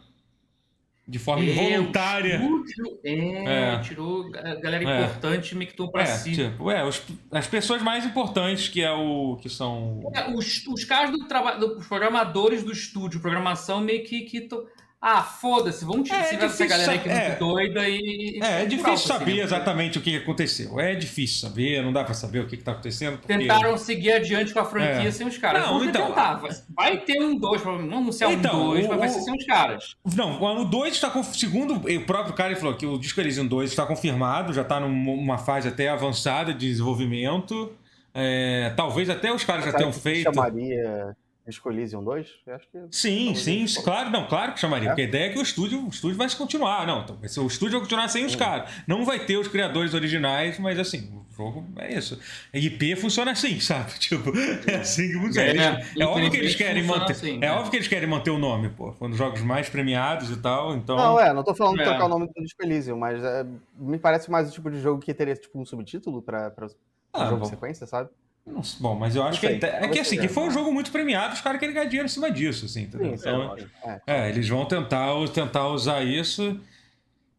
de 1.09 1.19
forma 1.19 1.43
É, 1.43 1.49
involuntária. 1.49 2.35
estúdio, 2.37 2.99
é, 3.03 3.75
É. 3.75 3.79
tirou 3.81 4.27
a 4.37 4.55
galera 4.57 4.85
É. 4.85 5.05
importante 5.05 5.53
e 5.53 5.55
mictou 5.57 5.91
pra 5.91 6.03
É, 6.03 6.07
si. 6.07 6.33
tipo, 6.33 6.71
é, 6.71 6.85
os- 6.85 7.03
as 7.33 7.47
pessoas 7.47 7.81
mais 7.81 8.05
importantes 8.05 8.69
que 8.69 8.83
é 8.83 8.93
o 8.93 9.37
que 9.41 9.49
são 9.49 10.03
É, 10.15 10.31
os, 10.31 10.67
os 10.67 10.85
caras 10.85 11.11
do 11.11 11.27
trabalho, 11.27 11.61
dos 11.61 11.87
programadores 11.87 12.63
do 12.63 12.71
estúdio, 12.73 13.21
programação, 13.21 13.81
meio 13.81 14.05
que. 14.05 14.21
que 14.23 14.43
to- 14.43 14.67
Ah, 15.01 15.23
foda-se, 15.23 15.85
vamos 15.85 16.09
tirar 16.09 16.25
É, 16.27 16.45
essa 16.45 16.67
galera 16.67 16.91
aí 16.91 16.99
que 16.99 17.09
é 17.09 17.15
sa- 17.15 17.21
muito 17.21 17.33
é. 17.33 17.37
doida 17.37 17.89
e. 17.89 18.41
É, 18.43 18.63
é 18.63 18.65
e 18.65 18.67
difícil 18.67 18.93
assim, 18.95 19.07
saber 19.07 19.35
né? 19.37 19.43
exatamente 19.45 19.97
o 19.97 20.01
que 20.01 20.17
aconteceu. 20.17 20.81
É 20.81 20.95
difícil 20.97 21.49
saber, 21.49 21.81
não 21.85 21.93
dá 21.93 22.03
pra 22.03 22.15
saber 22.15 22.41
o 22.41 22.49
que 22.49 22.57
está 22.57 22.73
acontecendo. 22.73 23.19
Porque... 23.19 23.33
Tentaram 23.39 23.79
seguir 23.79 24.11
adiante 24.13 24.53
com 24.53 24.59
a 24.59 24.65
franquia 24.65 25.09
É. 25.09 25.11
sem 25.13 25.25
os 25.29 25.39
caras. 25.39 25.63
Não, 25.63 25.75
Vamos 25.75 25.87
então- 25.89 26.07
tentar. 26.09 26.43
Vai- 26.75 26.99
ter 26.99 27.21
um 27.23 27.37
2, 27.39 27.63
vamos 27.63 27.93
anunciar 27.93 28.33
Então, 28.33 28.61
um 28.61 28.65
2, 28.71 28.87
o- 28.87 28.89
mas 28.89 28.99
vai 28.99 29.09
ser 29.09 29.21
sem 29.21 29.35
os 29.37 29.47
caras. 29.47 29.95
Não, 30.17 30.43
o 30.63 30.65
2 30.65 30.95
está 30.95 31.09
com. 31.11 31.23
Segundo 31.23 31.75
o 31.75 32.01
próprio 32.05 32.35
cara, 32.35 32.51
ele 32.51 32.59
falou 32.61 32.75
que 32.75 32.85
o 32.85 32.99
Disco 32.99 33.21
Elysium 33.21 33.47
2 33.47 33.71
está 33.71 33.87
confirmado, 33.87 34.53
já 34.53 34.63
está 34.63 34.81
numa 34.81 35.39
fase 35.39 35.69
até 35.69 35.89
avançada 35.91 36.53
de 36.53 36.69
desenvolvimento. 36.71 37.73
É, 38.13 38.73
talvez 38.77 39.09
até 39.09 39.33
os 39.33 39.45
caras 39.45 39.65
já 39.65 39.73
tenham 39.73 39.93
que 39.93 40.01
feito. 40.01 40.25
chamaria 40.35 41.15
Disco 41.49 41.71
Elysium 41.71 42.05
2? 42.05 42.29
Eu 42.47 42.55
acho 42.55 42.69
que... 42.69 42.79
Sim, 42.91 43.35
sim, 43.35 43.65
claro, 43.83 44.11
não, 44.11 44.27
claro 44.27 44.53
que 44.53 44.61
chamaria, 44.61 44.89
É? 44.89 44.91
porque 44.91 45.03
a 45.03 45.05
ideia 45.05 45.25
é 45.27 45.33
que 45.33 45.39
o 45.39 45.43
estúdio, 45.43 45.85
o 45.85 45.89
estúdio 45.89 46.17
vai 46.19 46.29
se 46.29 46.37
continuar, 46.37 46.87
não, 46.87 47.03
então, 47.03 47.17
o 47.45 47.47
estúdio 47.47 47.73
vai 47.73 47.81
continuar 47.81 48.09
sem 48.09 48.25
os 48.27 48.35
caras, 48.37 48.71
não 48.87 49.05
vai 49.05 49.19
ter 49.25 49.37
os 49.37 49.49
criadores 49.49 49.95
originais, 49.95 50.59
mas 50.59 50.79
assim, 50.79 51.11
o 51.13 51.27
jogo 51.35 51.65
é 51.79 51.95
isso. 51.97 52.19
A 52.53 52.59
IP 52.59 52.97
funciona 52.97 53.31
assim, 53.31 53.59
sabe? 53.61 53.93
Tipo, 53.99 54.31
é 54.71 54.77
assim 54.77 55.09
que 55.09 55.15
funciona. 55.15 55.47
É, 55.49 55.51
Eles- 55.51 55.97
é 56.01 56.05
óbvio 56.05 56.31
que 56.31 56.37
eles 56.37 56.55
querem 56.55 56.83
manter, 56.83 57.13
assim, 57.13 57.37
é 57.37 57.39
né? 57.39 57.53
óbvio 57.53 57.71
que 57.71 57.77
eles 57.77 57.89
querem 57.89 58.09
manter 58.09 58.31
o 58.31 58.39
nome, 58.39 58.69
pô, 58.71 58.93
quando 58.93 59.17
jogos 59.17 59.41
mais 59.41 59.69
premiados 59.69 60.31
e 60.31 60.37
tal, 60.37 60.75
então. 60.77 60.97
Não, 60.97 61.19
é, 61.21 61.33
não 61.33 61.43
tô 61.45 61.55
falando 61.55 61.77
de 61.77 61.83
É. 61.83 61.85
trocar 61.85 62.05
o 62.05 62.09
nome 62.09 62.27
do 62.27 62.43
Disco 62.43 62.63
Elysium, 62.63 62.99
mas 62.99 63.23
é, 63.25 63.47
me 63.79 63.99
parece 63.99 64.31
mais 64.31 64.49
o 64.49 64.53
tipo 64.53 64.71
de 64.71 64.81
jogo 64.81 65.01
que 65.01 65.15
teria 65.15 65.35
tipo 65.35 65.59
um 65.61 65.65
subtítulo 65.65 66.21
pra, 66.21 66.51
pra 66.51 66.67
Ah, 67.13 67.25
um 67.25 67.29
jogo 67.31 67.41
bom. 67.41 67.45
sequência, 67.47 67.87
sabe? 67.87 68.11
Não 68.51 68.63
bom, 68.81 68.95
mas 68.95 69.15
eu 69.15 69.23
acho 69.23 69.41
que 69.41 69.47
sei, 69.47 69.57
ideia- 69.57 69.75
é 69.85 69.89
que 69.89 69.99
assim, 69.99 70.19
que 70.19 70.29
foi 70.29 70.45
um 70.45 70.51
jogo 70.51 70.73
muito 70.73 70.91
premiado, 70.91 71.35
os 71.35 71.41
caras 71.41 71.61
querem 71.61 71.75
ganhar 71.75 71.87
dinheiro 71.87 72.07
em 72.07 72.09
cima 72.09 72.31
disso, 72.31 72.65
assim, 72.67 72.83
entendeu? 72.83 73.11
Sim, 73.11 73.15
Então, 73.21 73.57
sim, 73.57 73.67
é. 73.85 74.01
É, 74.07 74.29
eles 74.31 74.49
vão 74.49 74.65
tentar, 74.65 75.11
tentar 75.33 75.69
usar 75.69 76.03
isso. 76.03 76.59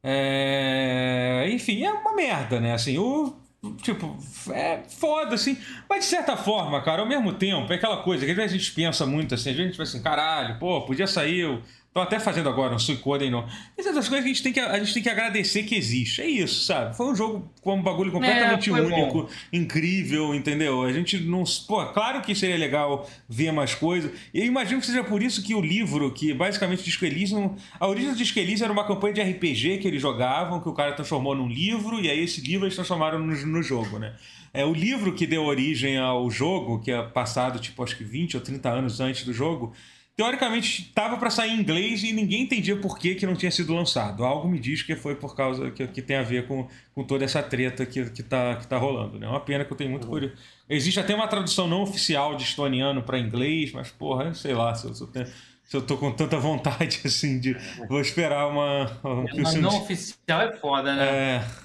É, 0.03 1.47
Enfim, 1.51 1.83
é 1.83 1.91
uma 1.91 2.15
merda, 2.15 2.59
né? 2.59 2.73
Assim, 2.73 2.97
o. 2.97 3.35
Tipo, 3.81 4.17
é 4.53 4.83
foda, 4.87 5.35
assim. 5.35 5.57
Mas 5.89 6.05
de 6.05 6.09
certa 6.11 6.37
forma, 6.37 6.81
cara, 6.81 7.01
ao 7.01 7.07
mesmo 7.07 7.33
tempo, 7.33 7.71
é 7.73 7.75
aquela 7.75 7.97
coisa 8.03 8.23
que 8.25 8.31
às 8.31 8.37
vezes 8.37 8.53
a 8.53 8.57
gente 8.57 8.71
pensa 8.71 9.05
muito 9.05 9.35
assim, 9.35 9.49
às 9.49 9.55
vezes 9.55 9.61
a 9.61 9.67
gente 9.71 9.77
pensa 9.77 9.95
assim, 9.97 10.03
caralho, 10.03 10.57
pô, 10.59 10.81
podia 10.85 11.05
sair. 11.07 11.45
o- 11.45 11.61
Tô 11.91 12.01
até 12.01 12.19
fazendo 12.19 12.47
agora 12.47 12.75
um 12.75 12.77
Suicoden, 12.79 13.31
não. 13.31 13.47
Essas 13.75 14.07
coisas 14.07 14.09
que 14.09 14.15
a 14.15 14.21
gente, 14.21 14.43
tem 14.43 14.53
que 14.53 14.59
a 14.59 14.77
gente 14.77 14.93
tem 14.93 15.01
que 15.01 15.09
agradecer 15.09 15.63
que 15.63 15.75
existe. 15.75 16.21
É 16.21 16.27
isso, 16.27 16.63
sabe? 16.63 16.95
Foi 16.95 17.07
um 17.07 17.15
jogo 17.15 17.51
com 17.61 17.75
um 17.75 17.81
bagulho 17.81 18.11
completamente 18.11 18.69
É, 18.69 18.73
único, 18.73 19.23
bom. 19.23 19.29
incrível, 19.51 20.35
entendeu? 20.35 20.83
A 20.83 20.93
gente 20.93 21.19
não. 21.19 21.43
Pô, 21.67 21.83
claro 21.87 22.21
que 22.21 22.35
seria 22.35 22.57
legal 22.57 23.09
ver 23.27 23.51
mais 23.51 23.73
coisas. 23.73 24.11
E 24.31 24.39
eu 24.39 24.45
imagino 24.45 24.79
que 24.79 24.85
seja 24.85 25.03
por 25.03 25.23
isso 25.23 25.41
que 25.43 25.55
o 25.55 25.61
livro, 25.61 26.11
que 26.13 26.31
basicamente 26.31 26.83
Disco 26.83 27.05
Elysium. 27.05 27.55
A 27.79 27.87
origem 27.87 28.11
do 28.11 28.15
Disco 28.15 28.37
Elysium 28.37 28.65
era 28.65 28.73
uma 28.73 28.85
campanha 28.85 29.15
de 29.15 29.21
RPG 29.21 29.79
que 29.79 29.87
eles 29.87 30.01
jogavam, 30.01 30.61
que 30.61 30.69
o 30.69 30.73
cara 30.73 30.93
transformou 30.93 31.33
num 31.33 31.47
livro, 31.47 31.99
e 31.99 32.07
aí 32.07 32.19
esse 32.23 32.39
livro 32.39 32.65
eles 32.67 32.75
transformaram 32.75 33.17
no, 33.17 33.35
no 33.47 33.63
jogo, 33.63 33.97
né? 33.97 34.13
É 34.53 34.63
o 34.63 34.73
livro 34.73 35.13
que 35.13 35.25
deu 35.25 35.43
origem 35.43 35.97
ao 35.97 36.29
jogo, 36.29 36.79
que 36.79 36.91
é 36.91 37.01
passado, 37.01 37.59
tipo, 37.59 37.83
acho 37.83 37.97
que 37.97 38.03
20 38.03 38.35
ou 38.37 38.41
30 38.41 38.69
anos 38.69 38.99
antes 38.99 39.23
do 39.23 39.33
jogo. 39.33 39.73
Teoricamente 40.19 40.81
estava 40.81 41.15
para 41.15 41.29
sair 41.29 41.51
em 41.51 41.61
inglês 41.61 42.03
e 42.03 42.11
ninguém 42.11 42.41
entendia 42.41 42.75
por 42.75 42.99
que, 42.99 43.15
que 43.15 43.25
não 43.25 43.35
tinha 43.35 43.49
sido 43.49 43.73
lançado. 43.73 44.25
Algo 44.25 44.49
me 44.49 44.59
diz 44.59 44.81
que 44.83 44.93
foi 44.93 45.15
por 45.15 45.33
causa 45.33 45.71
que, 45.71 45.87
que 45.87 46.01
tem 46.01 46.17
a 46.17 46.21
ver 46.23 46.45
com, 46.45 46.67
com 46.93 47.05
toda 47.05 47.23
essa 47.23 47.41
treta 47.41 47.85
que, 47.85 48.03
que, 48.09 48.21
tá, 48.21 48.57
que 48.57 48.67
tá 48.67 48.77
rolando. 48.77 49.17
Né? 49.17 49.25
É 49.25 49.29
uma 49.29 49.39
pena 49.39 49.63
que 49.63 49.71
eu 49.71 49.77
tenho 49.77 49.89
muito 49.91 50.07
curioso. 50.07 50.35
Existe 50.69 50.99
até 50.99 51.15
uma 51.15 51.25
tradução 51.25 51.69
não 51.69 51.81
oficial 51.83 52.35
de 52.35 52.43
estoniano 52.43 53.01
para 53.01 53.17
inglês, 53.17 53.71
mas 53.71 53.91
porra, 53.91 54.33
sei 54.33 54.53
lá, 54.53 54.75
se 54.75 54.87
eu, 54.87 54.93
se 54.93 55.01
eu 55.03 55.07
tenho- 55.07 55.27
se 55.63 55.77
eu 55.77 55.81
tô 55.83 55.95
com 55.95 56.11
tanta 56.11 56.37
vontade 56.37 56.99
assim 57.07 57.39
de. 57.39 57.55
Vou 57.87 58.01
esperar 58.01 58.45
uma. 58.49 58.91
um- 59.05 59.25
que 59.25 59.39
o 59.39 59.43
Mas 59.43 59.53
não 59.55 59.69
oficial 59.83 60.41
é 60.41 60.51
foda, 60.57 60.95
né? 60.95 61.07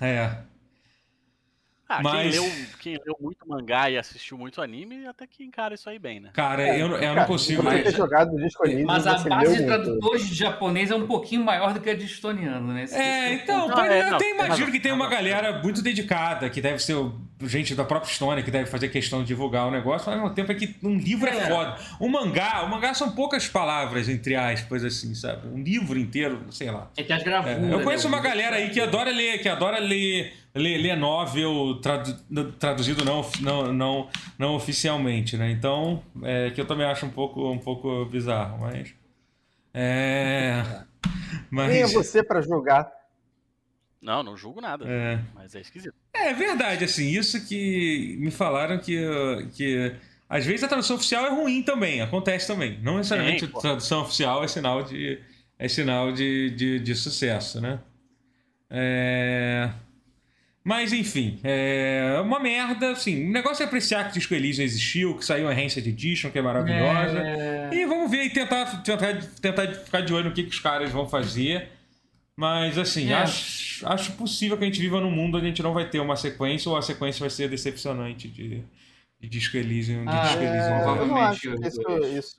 É, 0.01 0.07
é. 0.07 0.39
Ah, 1.87 2.01
Mas- 2.03 2.23
quem, 2.23 2.31
leu, 2.31 2.53
quem 2.81 2.93
leu 3.05 3.17
muito 3.21 3.47
mangá 3.47 3.91
e 3.91 3.99
assistiu 3.99 4.39
muito 4.39 4.63
anime, 4.63 5.07
até 5.07 5.27
que 5.27 5.45
encara 5.45 5.75
isso 5.75 5.89
aí 5.91 5.99
bem, 5.99 6.19
né? 6.19 6.31
Cara, 6.33 6.67
eu, 6.77 6.87
eu 6.89 7.09
não 7.09 7.15
Cara, 7.15 7.25
consigo. 7.27 7.63
Você 7.63 7.77
ter 7.79 7.85
mas- 7.85 7.95
jogado 7.95 8.35
o 8.35 8.41
Disco 8.41 8.65
Elysium, 8.67 8.87
Mas 8.87 9.07
a 9.07 9.19
base 9.19 9.29
de 9.29 9.61
muito. 9.61 9.67
tradutores 9.67 10.27
de 10.29 10.35
japonês 10.35 10.91
é 10.91 10.95
um 10.97 11.07
pouquinho 11.07 11.45
maior 11.45 11.75
do 11.75 11.81
que 11.81 11.91
a 11.91 11.95
de 11.95 12.07
estoniano, 12.07 12.73
né? 12.73 12.85
Esse- 12.85 12.95
É, 12.97 13.35
então, 13.35 13.69
Não, 13.69 13.85
é, 13.85 14.01
eu 14.01 14.07
não, 14.07 14.17
até 14.17 14.25
tem 14.25 14.35
imagino 14.35 14.73
que 14.73 14.81
tem 14.81 14.93
uma 14.93 15.09
galera 15.09 15.61
muito 15.63 15.83
dedicada, 15.83 16.49
que 16.49 16.61
deve 16.63 16.79
ser 16.79 16.95
o- 16.95 17.15
gente 17.43 17.75
da 17.75 17.85
própria 17.85 18.11
Estônia, 18.11 18.43
que 18.43 18.51
deve 18.51 18.65
fazer 18.71 18.89
questão 18.89 19.21
de 19.21 19.27
divulgar 19.27 19.67
o 19.67 19.71
negócio, 19.71 20.07
mas 20.09 20.17
ao 20.17 20.23
mesmo 20.23 20.35
tempo 20.35 20.51
é 20.53 20.55
que 20.55 20.75
um 20.83 20.97
livro 20.97 21.29
é, 21.29 21.37
É. 21.37 21.47
foda. 21.49 21.77
Um 22.01 22.09
mangá, 22.09 22.63
o 22.65 22.71
mangá 22.71 22.95
são 22.95 23.13
poucas 23.13 23.47
palavras, 23.47 24.09
entre 24.09 24.35
aspas, 24.35 24.83
assim, 24.85 25.15
sabe? 25.15 25.47
Um 25.49 25.63
livro 25.63 25.99
inteiro, 25.99 26.47
sei 26.51 26.71
lá. 26.71 26.91
É 26.97 27.03
que 27.03 27.13
as 27.13 27.21
É, 27.21 27.25
gravuras. 27.25 27.71
eu 27.71 27.83
conheço 27.83 28.09
né? 28.09 28.17
uma 28.17 28.23
galera 28.23 28.57
aí 28.57 28.71
que 28.71 28.81
adora 28.81 29.11
ler, 29.11 29.39
que 29.43 29.49
adora 29.51 29.79
ler, 29.79 30.33
ler 30.55 30.97
novel 30.97 31.81
tradu- 31.81 32.53
traduzido 32.53 33.05
não, 33.05 33.23
não, 33.41 33.73
não, 33.73 34.09
não 34.39 34.55
oficialmente, 34.55 35.37
né? 35.37 35.51
Então, 35.51 36.03
é, 36.23 36.51
que 36.51 36.61
eu 36.61 36.67
também 36.67 36.87
acho 36.87 37.05
um 37.07 37.11
pouco, 37.11 37.51
um 37.51 37.59
pouco 37.59 38.05
bizarro, 38.07 38.59
mas. 38.61 38.95
É. 39.73 40.63
Quem 41.51 41.79
é 41.79 41.83
Mas. 41.83 41.93
você 41.93 42.23
pra 42.23 42.41
julgar? 42.41 42.91
Não, 44.01 44.23
não 44.23 44.37
julgo 44.37 44.61
nada. 44.61 44.85
É. 44.87 45.19
Mas 45.35 45.55
é 45.55 45.61
esquisito. 45.61 45.95
É 46.13 46.33
verdade, 46.33 46.85
assim, 46.85 47.09
isso 47.09 47.45
que 47.47 48.17
me 48.21 48.31
falaram 48.31 48.79
que, 48.79 48.97
que 49.55 49.95
às 50.29 50.45
vezes 50.45 50.63
a 50.63 50.69
tradução 50.69 50.97
oficial 50.97 51.27
é 51.27 51.31
ruim 51.31 51.63
também, 51.63 52.01
acontece 52.01 52.47
também. 52.47 52.79
Não 52.83 52.99
necessariamente 52.99 53.47
Sim, 53.47 53.53
a 53.57 53.61
tradução 53.61 54.03
oficial 54.03 54.45
é 54.45 54.49
sinal 54.49 54.83
de, 54.83 55.21
é 55.59 55.69
sinal 55.69 56.13
de, 56.13 56.51
de, 56.51 56.79
de 56.81 56.95
sucesso, 56.95 57.61
né? 57.61 57.81
É... 58.71 59.71
Mas 60.67 60.95
enfim, 60.95 61.39
é 61.45 62.19
uma 62.23 62.41
merda, 62.41 62.93
assim, 62.93 63.29
o 63.29 63.31
negócio 63.31 63.63
é 63.63 63.67
apreciar 63.67 64.09
que 64.09 64.15
Disco 64.15 64.33
Elysium 64.33 64.65
existiu, 64.65 65.15
que 65.19 65.25
saiu 65.25 65.47
a 65.47 65.53
Enhanced 65.55 65.87
Edition, 65.87 66.31
que 66.31 66.39
é 66.39 66.43
maravilhosa. 66.43 67.19
É... 67.19 67.69
E 67.71 67.85
vamos 67.85 68.11
ver 68.11 68.25
e 68.25 68.31
tentar, 68.31 68.83
tentar, 68.83 69.15
tentar 69.43 69.75
ficar 69.75 70.01
de 70.01 70.15
olho 70.15 70.31
no 70.31 70.35
que, 70.35 70.43
que 70.43 70.49
os 70.49 70.61
caras 70.61 70.91
vão 70.91 71.07
fazer. 71.07 71.69
Mas, 72.35 72.79
assim, 72.79 73.13
É. 73.13 73.17
acho, 73.17 73.87
acho 73.87 74.13
possível 74.13 74.57
que 74.57 74.65
a 74.65 74.67
gente 74.67 74.81
viva 74.81 74.99
num 75.03 75.11
mundo 75.11 75.37
onde 75.37 75.45
a 75.47 75.49
gente 75.51 75.63
não 75.63 75.75
vai 75.75 75.89
ter 75.89 76.01
uma 76.01 76.17
sequência 76.17 76.71
ou 76.71 76.77
a 76.79 76.83
sequência 76.83 77.21
vai 77.21 77.31
ser 77.31 77.49
decepcionante 77.49 78.27
de, 78.27 78.65
de 79.21 79.29
Disco 79.29 79.59
Elysium. 79.59 80.03
De 80.07 80.09
Ah, 80.11 80.23
Disco 80.23 80.43
Elysium. 80.43 80.75
É, 80.75 80.99
eu 80.99 81.07
não 81.07 81.17
acho 81.19 81.41
que 81.59 81.67
isso, 81.69 81.81
isso 82.19 82.37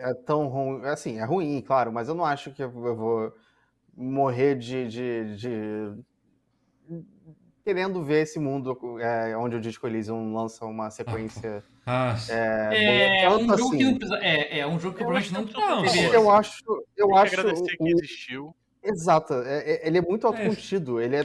é 0.00 0.14
tão 0.14 0.48
ruim. 0.48 0.82
Assim, 0.86 1.18
é 1.18 1.24
ruim, 1.26 1.60
claro, 1.60 1.92
mas 1.92 2.08
eu 2.08 2.14
não 2.14 2.24
acho 2.24 2.50
que 2.52 2.62
eu 2.62 2.70
vou 2.70 3.32
morrer 3.94 4.56
de, 4.56 4.88
de, 4.88 5.36
de- 5.36 6.02
querendo 7.68 8.02
ver 8.02 8.22
esse 8.22 8.38
mundo 8.38 8.98
é, 8.98 9.36
onde 9.36 9.56
o 9.56 9.60
Disco 9.60 9.86
Elysium 9.86 10.32
lança 10.32 10.64
uma 10.64 10.90
sequência. 10.90 11.62
Ah, 11.86 12.16
É, 12.30 13.24
É, 13.24 13.28
um 13.28 13.40
jogo 13.40 13.70
que 13.70 13.76
assim. 13.76 13.84
não 13.84 13.94
precisa- 13.98 14.18
é, 14.22 14.58
é 14.60 14.66
um 14.66 14.80
jogo 14.80 14.96
que 14.96 15.02
Eu 15.02 15.06
provavelmente 15.06 15.32
não 15.34 15.40
acho 15.42 15.48
que 15.50 15.82
precisa 15.82 16.06
não, 16.06 16.14
eu 16.14 16.30
acho, 16.30 16.62
eu 16.96 17.08
que 17.08 17.18
acho 17.18 17.40
agradecer 17.40 17.76
que 17.76 17.88
existiu. 17.90 18.56
exato. 18.82 19.34
é- 19.34 19.58
é- 19.72 19.86
ele 19.86 19.98
é 19.98 20.00
muito 20.00 20.26
autocontido. 20.26 20.98
Ele 20.98 21.16
é, 21.16 21.20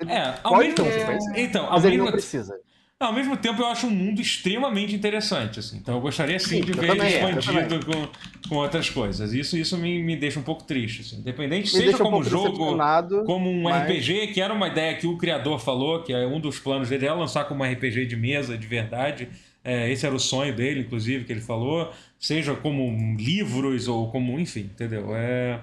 ele 0.00 0.12
É, 0.12 0.34
ao 0.42 0.50
pode 0.52 0.58
mesmo 0.70 0.74
ter 0.74 0.82
uma 0.82 0.90
é, 0.90 0.98
sequência, 0.98 1.32
Então, 1.36 1.66
ao 1.66 1.80
mesmo, 1.80 2.04
não 2.06 2.10
precisa. 2.12 2.58
Ao 3.00 3.12
mesmo 3.12 3.36
tempo, 3.36 3.60
eu 3.60 3.66
acho 3.66 3.86
um 3.86 3.90
mundo 3.90 4.20
extremamente 4.20 4.94
interessante. 4.94 5.58
Assim. 5.58 5.76
Então, 5.76 5.94
eu 5.96 6.00
gostaria 6.00 6.38
sim, 6.38 6.56
Sim, 6.56 6.60
de 6.62 6.72
ver 6.72 6.90
ele 6.90 7.00
eu 7.02 7.38
expandido 7.38 7.84
com, 7.86 8.48
com 8.48 8.56
outras 8.56 8.88
coisas. 8.88 9.32
Isso, 9.32 9.56
isso 9.58 9.76
me, 9.76 10.02
me 10.02 10.16
deixa 10.16 10.40
um 10.40 10.42
pouco 10.42 10.64
triste. 10.64 11.00
Assim. 11.02 11.16
Independente, 11.18 11.64
Me 11.74 11.80
seja 11.82 11.96
um 11.96 11.98
como 11.98 12.10
pouco 12.22 12.30
jogo. 12.30 13.24
como 13.26 13.50
um 13.50 13.62
mas- 13.64 13.82
RPG, 13.84 14.28
que 14.28 14.40
era 14.40 14.54
uma 14.54 14.68
ideia 14.68 14.96
que 14.96 15.06
o 15.06 15.16
criador 15.18 15.58
falou, 15.58 16.02
que 16.02 16.12
é 16.12 16.26
um 16.26 16.40
dos 16.40 16.58
planos 16.58 16.88
dele 16.88 17.06
é 17.06 17.12
lançar 17.12 17.44
como 17.44 17.62
um 17.62 17.70
RPG 17.70 18.06
de 18.06 18.16
mesa 18.16 18.56
de 18.56 18.66
verdade. 18.66 19.28
É, 19.62 19.90
esse 19.90 20.04
era 20.06 20.14
o 20.14 20.20
sonho 20.20 20.54
dele, 20.54 20.80
inclusive, 20.80 21.24
que 21.24 21.32
ele 21.32 21.40
falou. 21.40 21.92
Seja 22.18 22.54
como 22.54 23.16
livros 23.16 23.88
ou 23.88 24.10
como, 24.10 24.38
enfim, 24.38 24.70
entendeu? 24.72 25.14
É. 25.16 25.60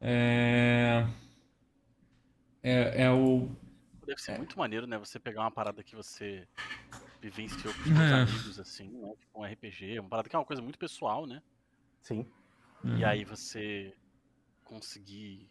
É. 0.00 1.04
É, 2.62 3.04
é 3.04 3.10
o. 3.10 3.48
Deve 4.06 4.12
É. 4.20 4.22
ser 4.22 4.36
muito 4.36 4.58
maneiro, 4.58 4.86
né? 4.86 4.98
Você 4.98 5.18
pegar 5.18 5.40
uma 5.42 5.50
parada 5.50 5.82
que 5.82 5.94
você 5.94 6.46
vivenciou 7.20 7.72
com 7.72 7.80
os 7.80 7.86
seus 7.86 7.98
É. 8.00 8.12
amigos, 8.14 8.60
assim, 8.60 8.88
né? 8.88 9.12
Tipo 9.20 9.40
um 9.40 9.44
RPG, 9.44 9.98
uma 10.00 10.08
parada 10.08 10.28
que 10.28 10.34
é 10.34 10.38
uma 10.38 10.44
coisa 10.44 10.60
muito 10.60 10.78
pessoal, 10.78 11.26
né? 11.26 11.40
Sim. 12.00 12.26
Uhum. 12.84 12.98
E 12.98 13.04
aí 13.04 13.24
você 13.24 13.94
conseguir 14.64 15.48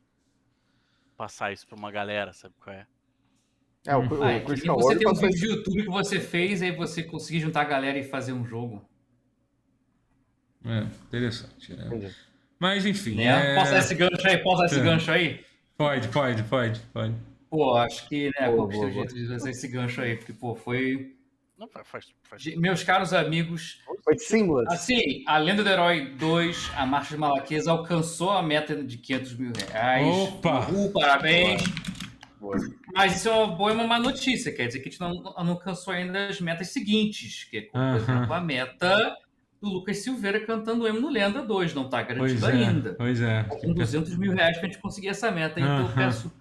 passar 1.16 1.54
isso 1.54 1.66
pra 1.68 1.78
uma 1.78 1.92
galera, 1.92 2.34
sabe 2.34 2.54
qual 2.60 2.76
é? 2.76 2.86
É, 3.88 3.96
o, 3.96 4.02
Hum. 4.02 4.08
o 4.20 4.24
Ah, 4.24 4.32
é 4.32 4.34
que 4.34 4.38
nem 4.40 4.46
Christian 4.46 4.74
você 4.76 4.98
tem 5.00 5.08
um 5.08 5.14
vídeo 5.14 5.40
de 5.40 5.48
YouTube 5.48 5.84
que 5.84 5.90
você 5.90 6.20
fez, 6.20 6.62
aí 6.62 6.72
você 6.76 7.04
conseguir 7.04 7.40
juntar 7.40 7.62
a 7.62 7.66
galera 7.66 7.98
e 7.98 8.04
fazer 8.04 8.34
um 8.34 8.46
jogo. 8.46 8.88
É, 10.66 10.82
interessante. 11.08 11.74
é. 11.74 11.86
Entendi. 11.88 12.16
Mas 12.60 12.86
enfim. 12.86 13.16
Né? 13.16 13.24
é- 13.54 13.56
Posso 13.56 13.72
dar 13.72 13.80
esse 13.80 13.96
gancho 13.96 14.28
aí? 14.28 14.38
Posso 14.44 14.58
dar 14.60 14.66
esse 14.68 14.80
É. 14.80 14.84
gancho 14.84 15.12
aí? 15.12 15.46
Pode, 15.78 16.08
pode, 16.10 16.44
pode, 16.44 16.80
pode. 16.94 17.16
Pô, 17.52 17.76
acho 17.76 18.08
que, 18.08 18.32
né, 18.40 18.48
Boa, 18.48 18.56
conquistei 18.64 18.88
o 18.90 18.94
boa, 18.94 19.06
jeito 19.10 19.14
de 19.14 19.28
fazer 19.28 19.50
esse 19.50 19.68
gancho 19.68 20.00
aí, 20.00 20.16
porque, 20.16 20.32
pô, 20.32 20.56
foi. 20.56 21.18
Não, 21.60 21.68
faz, 21.68 21.86
faz, 21.86 22.06
faz 22.24 22.42
de- 22.42 22.56
Meus 22.58 22.82
caros 22.82 23.14
amigos, 23.14 23.82
Foi 24.06 24.18
seamless. 24.18 24.74
assim, 24.74 25.22
a 25.28 25.38
Lenda 25.38 25.62
do 25.62 25.70
Herói 25.70 26.16
2, 26.18 26.72
a 26.78 26.86
Marcha 26.86 27.14
de 27.14 27.20
Malaquias, 27.20 27.68
alcançou 27.68 28.30
a 28.32 28.42
meta 28.42 28.82
de 28.82 28.98
500 28.98 29.36
mil 29.38 29.52
reais. 29.52 30.16
Opa! 30.30 30.70
Uhul, 30.72 30.92
parabéns! 30.94 31.62
Mas 32.96 33.18
isso 33.18 33.28
é 33.28 33.32
uma 33.34 33.48
boa 33.54 33.72
e 33.72 33.76
uma 33.76 33.86
má 33.86 34.00
notícia, 34.00 34.52
quer 34.56 34.68
dizer 34.68 34.80
que 34.80 34.88
a 34.88 34.92
gente 34.92 35.02
não, 35.02 35.14
não 35.14 35.50
alcançou 35.52 35.94
ainda 35.94 36.28
as 36.30 36.40
metas 36.40 36.70
seguintes, 36.70 37.44
que 37.44 37.58
é, 37.58 37.62
como, 37.64 37.84
por 37.92 37.98
exemplo, 38.02 38.34
a 38.34 38.40
meta 38.42 39.16
do 39.62 39.68
Lucas 39.70 39.98
Silveira 39.98 40.40
cantando 40.40 40.88
emo 40.88 41.02
no 41.02 41.10
Lenda 41.10 41.42
2, 41.44 41.74
não 41.76 41.86
está 41.86 42.02
Pois 42.04 42.18
garantido 42.42 42.46
é, 42.48 42.52
ainda. 42.52 42.94
pois 42.96 43.22
é. 43.22 43.44
Com 43.44 43.74
200 43.74 44.18
mil 44.18 44.32
reais 44.32 44.58
para 44.58 44.68
a 44.68 44.72
gente 44.72 44.82
conseguir 44.82 45.10
essa 45.10 45.30
meta. 45.30 45.60
Então 45.60 45.80
eu 45.80 45.86
Aham. 45.86 45.96
peço, 45.96 46.32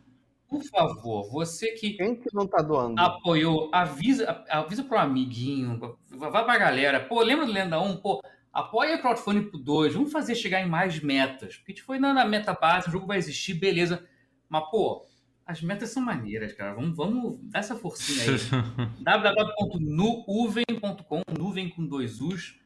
por 0.50 0.62
favor, 0.64 1.30
você 1.30 1.72
que 1.72 1.94
Quem 1.94 2.16
que 2.16 2.28
não 2.34 2.46
tá 2.46 2.60
doando? 2.60 3.00
apoiou, 3.00 3.70
avisa, 3.72 4.44
avisa 4.50 4.84
pro 4.84 4.98
amiguinho, 4.98 5.78
vai 6.10 6.44
pra 6.44 6.58
galera. 6.58 7.00
Pô, 7.00 7.22
lembra 7.22 7.46
do 7.46 7.52
Lenda 7.52 7.80
1? 7.80 7.96
Pô, 7.98 8.20
apoia 8.52 8.96
o 8.96 9.00
crowdfunding 9.00 9.44
pro 9.48 9.58
2, 9.58 9.94
vamos 9.94 10.12
fazer 10.12 10.34
chegar 10.34 10.60
em 10.60 10.68
mais 10.68 11.00
metas. 11.00 11.56
Porque 11.56 11.72
a 11.72 11.74
gente 11.76 11.84
foi 11.84 11.98
na, 11.98 12.12
na 12.12 12.24
meta 12.24 12.52
base, 12.52 12.88
o 12.88 12.92
jogo 12.92 13.06
vai 13.06 13.18
existir, 13.18 13.54
beleza. 13.54 14.04
Mas, 14.48 14.68
pô, 14.70 15.06
as 15.46 15.62
metas 15.62 15.90
são 15.90 16.02
maneiras, 16.02 16.52
cara. 16.52 16.74
Vamos, 16.74 16.96
vamos 16.96 17.38
dar 17.44 17.60
essa 17.60 17.76
forcinha 17.76 18.24
aí. 18.24 18.36
www.nuven.com, 19.02 21.22
nuvem 21.38 21.68
com 21.68 21.86
dois 21.86 22.20
U's, 22.20 22.58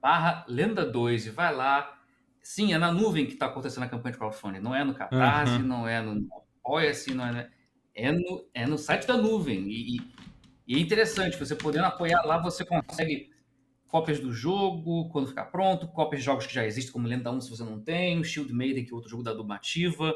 barra 0.00 0.44
Lenda 0.48 0.84
2. 0.84 1.26
E 1.26 1.30
vai 1.30 1.54
lá. 1.54 1.94
Sim, 2.40 2.72
é 2.72 2.78
na 2.78 2.90
nuvem 2.92 3.26
que 3.26 3.32
está 3.34 3.46
acontecendo 3.46 3.82
a 3.84 3.88
campanha 3.88 4.12
de 4.12 4.18
crowdfunding. 4.18 4.60
Não 4.60 4.74
é 4.74 4.84
no 4.84 4.94
Catarse, 4.94 5.54
Uhum. 5.54 5.62
não 5.66 5.88
é 5.88 6.00
no 6.00 6.26
Apoia-se, 6.72 7.14
não 7.14 7.24
é, 7.26 7.48
é, 7.94 8.12
no, 8.12 8.46
é 8.52 8.66
no 8.66 8.76
site 8.76 9.06
da 9.06 9.16
nuvem. 9.16 9.66
E, 9.70 9.96
e- 9.96 10.00
e 10.66 10.76
é 10.76 10.78
interessante, 10.78 11.38
você 11.38 11.54
podendo 11.56 11.86
apoiar 11.86 12.22
lá, 12.26 12.36
você 12.42 12.62
consegue 12.62 13.30
cópias 13.86 14.20
do 14.20 14.30
jogo 14.30 15.08
quando 15.08 15.28
ficar 15.28 15.46
pronto, 15.46 15.88
cópias 15.88 16.20
de 16.20 16.26
jogos 16.26 16.46
que 16.46 16.52
já 16.52 16.66
existem, 16.66 16.92
como 16.92 17.08
Lenda 17.08 17.30
1 17.32 17.40
se 17.40 17.48
você 17.48 17.64
não 17.64 17.80
tem, 17.80 18.18
o 18.20 18.24
Shield 18.24 18.52
Maiden, 18.52 18.84
que 18.84 18.92
é 18.92 18.94
outro 18.94 19.08
jogo 19.08 19.22
da 19.22 19.32
Dumativa. 19.32 20.14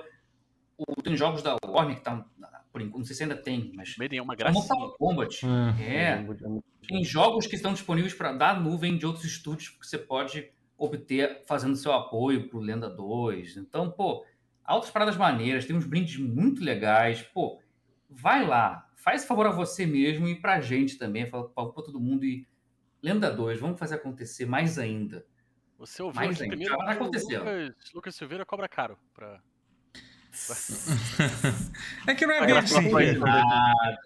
O, 0.77 1.01
tem 1.03 1.17
jogos 1.17 1.43
da 1.43 1.57
Warner 1.67 1.97
que 1.97 2.03
tá, 2.03 2.23
por 2.71 2.83
enquanto, 2.83 2.99
não 2.99 3.05
sei 3.07 3.17
se 3.17 3.23
ainda 3.23 3.37
tem, 3.37 3.73
mas 3.75 3.97
Meio 3.97 4.11
nenhuma 4.11 4.35
a 4.35 4.37
gracinha. 4.37 4.63
Mortal 4.63 4.95
Kombat. 4.99 5.41
Ah, 5.47 5.75
É, 5.81 6.17
muito- 6.21 6.47
muito- 6.47 6.65
tem 6.87 7.03
jogos 7.03 7.47
que 7.47 7.57
estão 7.57 7.73
disponíveis 7.73 8.13
para 8.13 8.33
dar 8.33 8.61
nuvem 8.61 8.99
de 8.99 9.07
outros 9.07 9.25
estúdios 9.25 9.71
que 9.71 9.87
você 9.87 9.97
pode 9.97 10.51
obter 10.77 11.43
fazendo 11.47 11.77
seu 11.77 11.93
apoio 11.95 12.47
pro 12.51 12.59
Lenda 12.59 12.91
2. 12.91 13.57
Então, 13.57 13.91
pô, 13.91 14.23
altas 14.65 14.91
paradas 14.91 15.17
maneiras, 15.17 15.67
tem 15.67 15.77
uns 15.77 15.87
brindes 15.87 16.17
muito 16.19 16.63
legais. 16.63 17.23
Pô, 17.23 17.61
vai 18.09 18.47
lá, 18.47 18.89
faz 18.97 19.25
favor 19.25 19.47
a 19.47 19.51
você 19.51 19.87
mesmo 19.87 20.29
e 20.29 20.41
pra 20.41 20.61
gente 20.61 20.99
também, 20.99 21.27
fala 21.27 21.49
pra, 21.49 21.67
pra 21.67 21.83
todo 21.83 22.01
mundo 22.01 22.25
e 22.25 22.47
Lenda 23.03 23.31
2, 23.33 23.59
vamos 23.59 23.79
fazer 23.79 23.97
acontecer 23.97 24.47
mais 24.47 24.79
ainda. 24.79 25.27
Você 25.77 26.01
ouviu 26.01 26.21
Mais 26.21 26.37
aqui 26.37 26.45
ainda, 26.45 26.57
primeiro 26.57 26.77
o 26.77 26.89
aconteceu. 26.89 27.41
Lucas, 27.41 27.93
Lucas 27.93 28.15
Silveira 28.15 28.47
cobra 28.47 28.69
caro 28.69 28.97
pra. 29.13 29.41
É 32.07 32.15
que 32.15 32.25
não 32.27 32.35
é 32.35 32.39
Vai 32.39 32.47
bem 32.47 32.59
assim. 32.59 32.91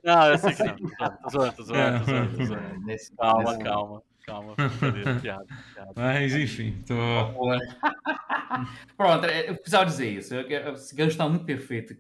Não, 0.03 0.27
eu 0.27 0.39
sei 0.39 0.55
que 0.55 0.63
não. 0.65 0.77
Tô 0.77 1.29
zoando, 1.31 1.53
tô 1.57 1.63
zoando, 1.63 2.05
tô 2.05 2.45
zoando, 2.45 2.85
tô 2.85 2.91
É. 2.91 2.97
Calma, 3.17 3.59
calma, 3.59 4.03
calma. 4.27 4.55
Piada, 5.23 5.47
piada. 5.75 5.93
Mas 5.95 6.35
enfim, 6.35 6.83
tô. 6.87 6.95
Pronto, 8.97 9.25
é, 9.27 9.51
eu 9.51 9.55
precisava 9.55 9.87
dizer 9.87 10.11
isso. 10.11 10.35
Eu- 10.35 10.49
eu- 10.49 10.75
Esse 10.75 10.95
gancho 10.95 11.17
tá 11.17 11.29
muito 11.29 11.45
perfeito. 11.45 11.95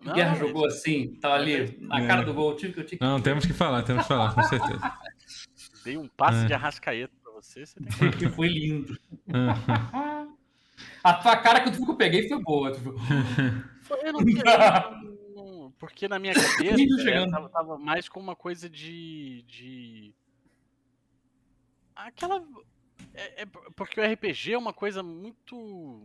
O 0.00 0.04
Não, 0.06 0.14
Guerra 0.14 0.30
mas- 0.30 0.38
jogou 0.38 0.66
assim, 0.66 1.14
tava 1.20 1.34
ali 1.34 1.76
na 1.80 2.00
É. 2.00 2.06
cara 2.06 2.22
do 2.24 2.32
gol. 2.32 2.50
Eu 2.52 2.56
tive, 2.56 2.72
que- 2.74 2.80
eu 2.80 2.84
tive 2.84 2.98
que- 2.98 3.04
Não, 3.04 3.20
temos 3.20 3.44
que 3.44 3.52
falar, 3.52 3.82
temos 3.82 4.02
que 4.02 4.08
falar, 4.08 4.34
com 4.34 4.42
certeza. 4.44 4.80
Dei 5.84 5.96
um 5.96 6.08
passe 6.08 6.44
É. 6.44 6.46
de 6.46 6.54
arrascaeta 6.54 7.12
pra 7.22 7.32
você, 7.32 7.66
você 7.66 7.80
tem 7.80 8.10
que. 8.12 8.28
foi 8.28 8.48
lindo. 8.48 8.96
A 11.02 11.14
tua 11.14 11.36
cara 11.36 11.60
que 11.60 11.70
eu 11.80 11.96
peguei 11.96 12.28
foi 12.28 12.40
boa. 12.42 12.72
Tu 12.72 12.80
Foi, 13.82 13.98
eu 14.08 14.12
não, 14.12 14.20
eu 14.20 15.72
Porque 15.78 16.08
na 16.08 16.18
minha 16.18 16.34
cabeça 16.34 16.76
Vídeo 16.76 16.98
é, 16.98 17.02
chegando. 17.02 17.30
tava, 17.30 17.48
tava 17.48 17.78
mais 17.78 18.08
com 18.08 18.20
uma 18.20 18.36
coisa 18.36 18.68
de. 18.68 19.42
de... 19.46 20.12
Aquela. 22.06 22.42
É, 23.14 23.42
é 23.42 23.46
porque 23.74 24.00
o 24.00 24.04
RPG 24.04 24.52
é 24.52 24.58
uma 24.58 24.72
coisa 24.72 25.02
muito. 25.02 26.00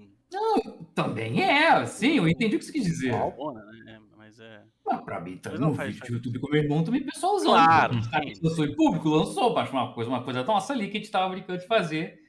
Também 0.95 1.41
é, 1.43 1.85
sim, 1.85 2.17
eu 2.17 2.27
entendi 2.27 2.55
o 2.55 2.59
que 2.59 2.65
você 2.65 2.71
quis 2.71 2.83
dizer. 2.83 3.11
Bona, 3.35 3.63
né? 3.65 4.01
Mas 4.17 4.39
é. 4.39 4.63
Mas 4.85 5.01
pra 5.01 5.19
mim, 5.19 5.37
tá 5.37 5.51
Mas 5.51 5.59
no 5.59 5.67
não, 5.67 5.75
faz- 5.75 5.89
vídeo 5.89 5.99
faz- 5.99 6.11
do 6.11 6.15
YouTube 6.17 6.39
com 6.39 6.49
meu 6.51 6.63
irmão 6.63 6.83
também 6.83 7.03
pessoal 7.03 7.35
usando. 7.35 7.51
Claro, 7.53 7.95
que 8.01 8.39
lançou 8.43 8.65
em 8.65 8.75
público, 8.75 9.09
lançou, 9.09 9.53
mas 9.53 9.69
uma 9.69 9.93
coisa, 9.93 10.09
uma 10.09 10.23
coisa 10.23 10.43
nossa 10.43 10.73
ali 10.73 10.89
que 10.89 10.97
a 10.97 10.99
gente 10.99 11.11
tava 11.11 11.29
brincando 11.29 11.59
de 11.59 11.67
fazer, 11.67 12.23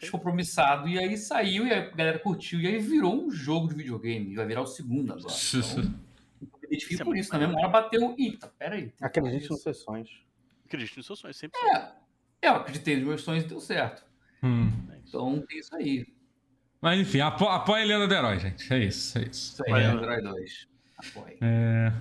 descompromissado, 0.00 0.88
e 0.88 0.98
aí 0.98 1.16
saiu, 1.16 1.66
e 1.66 1.72
a 1.72 1.90
galera 1.90 2.18
curtiu, 2.18 2.60
e 2.60 2.66
aí 2.66 2.78
virou 2.78 3.14
um 3.26 3.30
jogo 3.30 3.68
de 3.68 3.74
videogame, 3.74 4.30
e 4.32 4.34
vai 4.36 4.46
virar 4.46 4.62
o 4.62 4.66
segundo 4.66 5.12
agora. 5.12 5.34
Então, 6.40 6.60
eu 6.62 6.68
identifico 6.68 6.92
Isso 6.94 7.02
é 7.02 7.04
por 7.04 7.16
isso, 7.16 7.32
na 7.32 7.38
mesma 7.40 7.58
hora 7.58 7.68
bateu, 7.68 8.14
eita, 8.16 8.46
peraí. 8.56 8.92
Acredite 9.00 9.50
nos 9.50 9.60
seus 9.60 9.78
sonhos. 9.78 10.22
Acredite 10.66 10.96
nos 10.98 11.06
seus 11.06 11.18
sonhos, 11.18 11.36
sempre. 11.36 11.58
É, 11.74 11.90
eu 12.42 12.52
acreditei 12.56 12.96
nos 12.96 13.04
meus 13.06 13.22
sonhos 13.22 13.44
e 13.44 13.48
deu 13.48 13.60
certo. 13.60 14.02
hum. 14.42 14.70
Então 15.06 15.42
tem 15.48 15.58
isso 15.58 15.74
aí. 15.74 16.06
Mas 16.80 17.00
enfim, 17.00 17.20
apo 17.20 17.46
apoia 17.46 17.82
a 17.82 17.86
Lenda 17.86 18.06
do 18.06 18.14
Herói, 18.14 18.38
gente. 18.38 18.72
É 18.72 18.78
isso, 18.84 19.18
é 19.18 19.22
isso. 19.22 19.54
Isso 19.62 19.64
aí, 19.74 19.82
É. 19.82 19.86
Android 19.86 20.22
2. 20.22 20.68
Apoio. 20.98 21.36
É... 21.40 21.92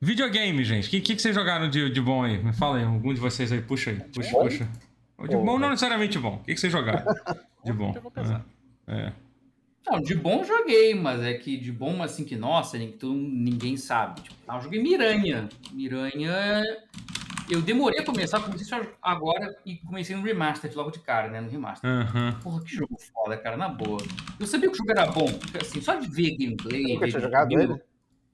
Videogame, 0.00 0.64
gente. 0.64 0.88
O 0.88 0.90
que, 0.90 1.00
que, 1.00 1.16
que 1.16 1.22
vocês 1.22 1.34
jogaram 1.34 1.68
de, 1.68 1.90
de 1.90 2.00
bom 2.00 2.22
aí? 2.24 2.42
Me 2.42 2.52
fala 2.52 2.78
aí, 2.78 2.84
algum 2.84 3.12
de 3.12 3.20
vocês 3.20 3.52
aí. 3.52 3.60
Puxa 3.60 3.90
aí. 3.90 4.00
Puxa, 4.00 4.30
puxa. 4.38 4.68
De 5.28 5.36
bom 5.36 5.58
não 5.58 5.70
necessariamente 5.70 6.18
bom. 6.18 6.36
O 6.36 6.38
que, 6.44 6.54
que 6.54 6.60
vocês 6.60 6.72
jogaram? 6.72 7.04
De 7.64 7.72
bom. 7.72 7.92
Eu 7.94 8.02
vou 8.02 8.10
pesar. 8.10 8.44
É. 8.88 9.12
Não, 9.86 10.00
de 10.00 10.14
bom 10.16 10.42
joguei, 10.42 10.94
mas 10.96 11.20
é 11.22 11.34
que 11.34 11.56
de 11.56 11.70
bom 11.70 12.02
assim 12.02 12.24
que, 12.24 12.34
nossa, 12.34 12.76
tu- 12.98 13.14
ninguém 13.14 13.76
sabe. 13.76 14.20
Tipo, 14.22 14.34
ah, 14.48 14.56
eu 14.56 14.62
joguei 14.62 14.82
Miranha. 14.82 15.48
Miranha. 15.72 16.62
Eu 17.52 17.60
demorei 17.60 18.00
a 18.00 18.04
começar, 18.04 18.40
comecei 18.40 18.66
só 18.66 18.80
agora 19.02 19.54
e 19.66 19.76
comecei 19.76 20.16
no 20.16 20.22
Remastered 20.22 20.74
logo 20.74 20.90
de 20.90 21.00
cara, 21.00 21.28
né? 21.28 21.40
No 21.40 21.50
Remaster. 21.50 21.88
Aham. 21.88 22.40
Porra, 22.42 22.64
que 22.64 22.74
jogo 22.74 22.96
foda, 23.12 23.36
cara, 23.36 23.56
na 23.58 23.68
boa. 23.68 23.98
Eu 24.40 24.46
sabia 24.46 24.68
que 24.70 24.74
o 24.74 24.78
jogo 24.78 24.90
era 24.90 25.06
bom, 25.06 25.26
assim, 25.60 25.80
só 25.82 25.94
de 25.96 26.08
ver 26.08 26.34
gameplay. 26.36 26.94
Nunca 26.94 27.08
tinha 27.08 27.20
jogado 27.20 27.52
ele? 27.60 27.72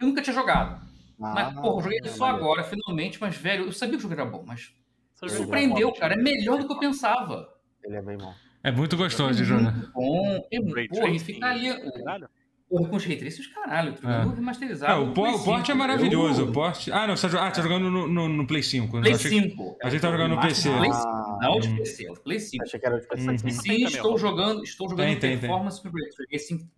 Eu 0.00 0.06
nunca 0.06 0.22
tinha 0.22 0.34
jogado. 0.34 0.80
Ah, 1.20 1.32
Mas, 1.34 1.54
porra, 1.54 1.78
eu 1.78 1.82
joguei 1.82 1.98
ele 1.98 2.08
só 2.10 2.26
maneiro. 2.26 2.44
agora, 2.44 2.62
finalmente, 2.62 3.20
mas, 3.20 3.36
velho, 3.36 3.64
eu 3.66 3.72
sabia 3.72 3.94
que 3.94 3.98
o 3.98 4.02
jogo 4.02 4.14
era 4.14 4.24
bom, 4.24 4.44
mas 4.46 4.72
Ele 5.20 5.30
surpreendeu, 5.32 5.88
Hobbit? 5.88 6.00
cara. 6.00 6.14
É 6.14 6.16
melhor 6.16 6.58
do 6.60 6.66
que 6.68 6.72
eu 6.74 6.78
pensava. 6.78 7.48
Ele 7.82 7.96
é 7.96 8.02
bem 8.02 8.16
bom. 8.16 8.32
É 8.62 8.70
muito 8.70 8.96
gostoso 8.96 9.34
de 9.36 9.42
É 9.42 9.44
jogar. 9.46 9.72
muito 9.72 9.90
bom. 9.92 10.46
É, 10.52 10.86
porra, 10.88 11.08
e 11.10 11.18
fica 11.18 11.46
ali. 11.46 11.92
caralho. 11.92 12.28
Porra, 12.68 12.88
com 12.90 12.96
os 12.96 13.04
Ray 13.04 13.16
Tracers, 13.16 13.46
caralho. 13.46 13.94
Tô 13.94 14.02
jogando 14.02 14.32
É. 14.32 14.34
remasterizado. 14.36 14.92
É, 14.92 14.96
o, 14.96 15.06
no 15.06 15.14
por, 15.14 15.22
Play 15.22 15.34
o 15.34 15.44
porte 15.44 15.70
é 15.70 15.74
5. 15.74 15.78
maravilhoso. 15.78 16.42
Eu- 16.42 16.48
O 16.48 16.52
porte... 16.52 16.92
Ah, 16.92 17.06
não, 17.06 17.16
você 17.16 17.28
tá, 17.28 17.46
ah, 17.46 17.50
tá 17.50 17.62
jogando 17.62 17.90
no, 17.90 18.06
no, 18.06 18.28
no 18.28 18.46
Play 18.46 18.62
5. 18.62 18.90
Play 19.00 19.12
Eu 19.12 19.16
achei 19.16 19.30
que- 19.30 19.48
5. 19.50 19.78
a 19.82 19.88
gente 19.88 20.00
tá 20.02 20.10
jogando 20.10 20.34
no 20.34 20.40
PC. 20.42 20.68
Play 20.76 20.90
Ah, 20.92 21.38
Não 21.40 21.60
de. 21.60 21.76
PC, 21.76 22.06
é 22.06 22.12
o 22.12 22.14
Play 22.20 22.38
5. 22.40 22.62
achei 22.64 22.78
que 22.80 22.86
era 22.86 23.00
de 23.00 23.08
PC. 23.08 23.26
Uhum. 23.28 23.34
E 23.34 23.52
sim, 23.52 23.84
estou 23.84 24.14
ó. 24.14 24.18
jogando, 24.18 24.62
estou 24.62 24.88
jogando 24.90 25.06
Tem, 25.06 25.14
em 25.16 25.18
tem, 25.18 25.30
tem. 25.30 25.40
performance 25.40 25.80
com 25.82 25.88
Ray 25.88 26.08
Tracing. 26.28 26.70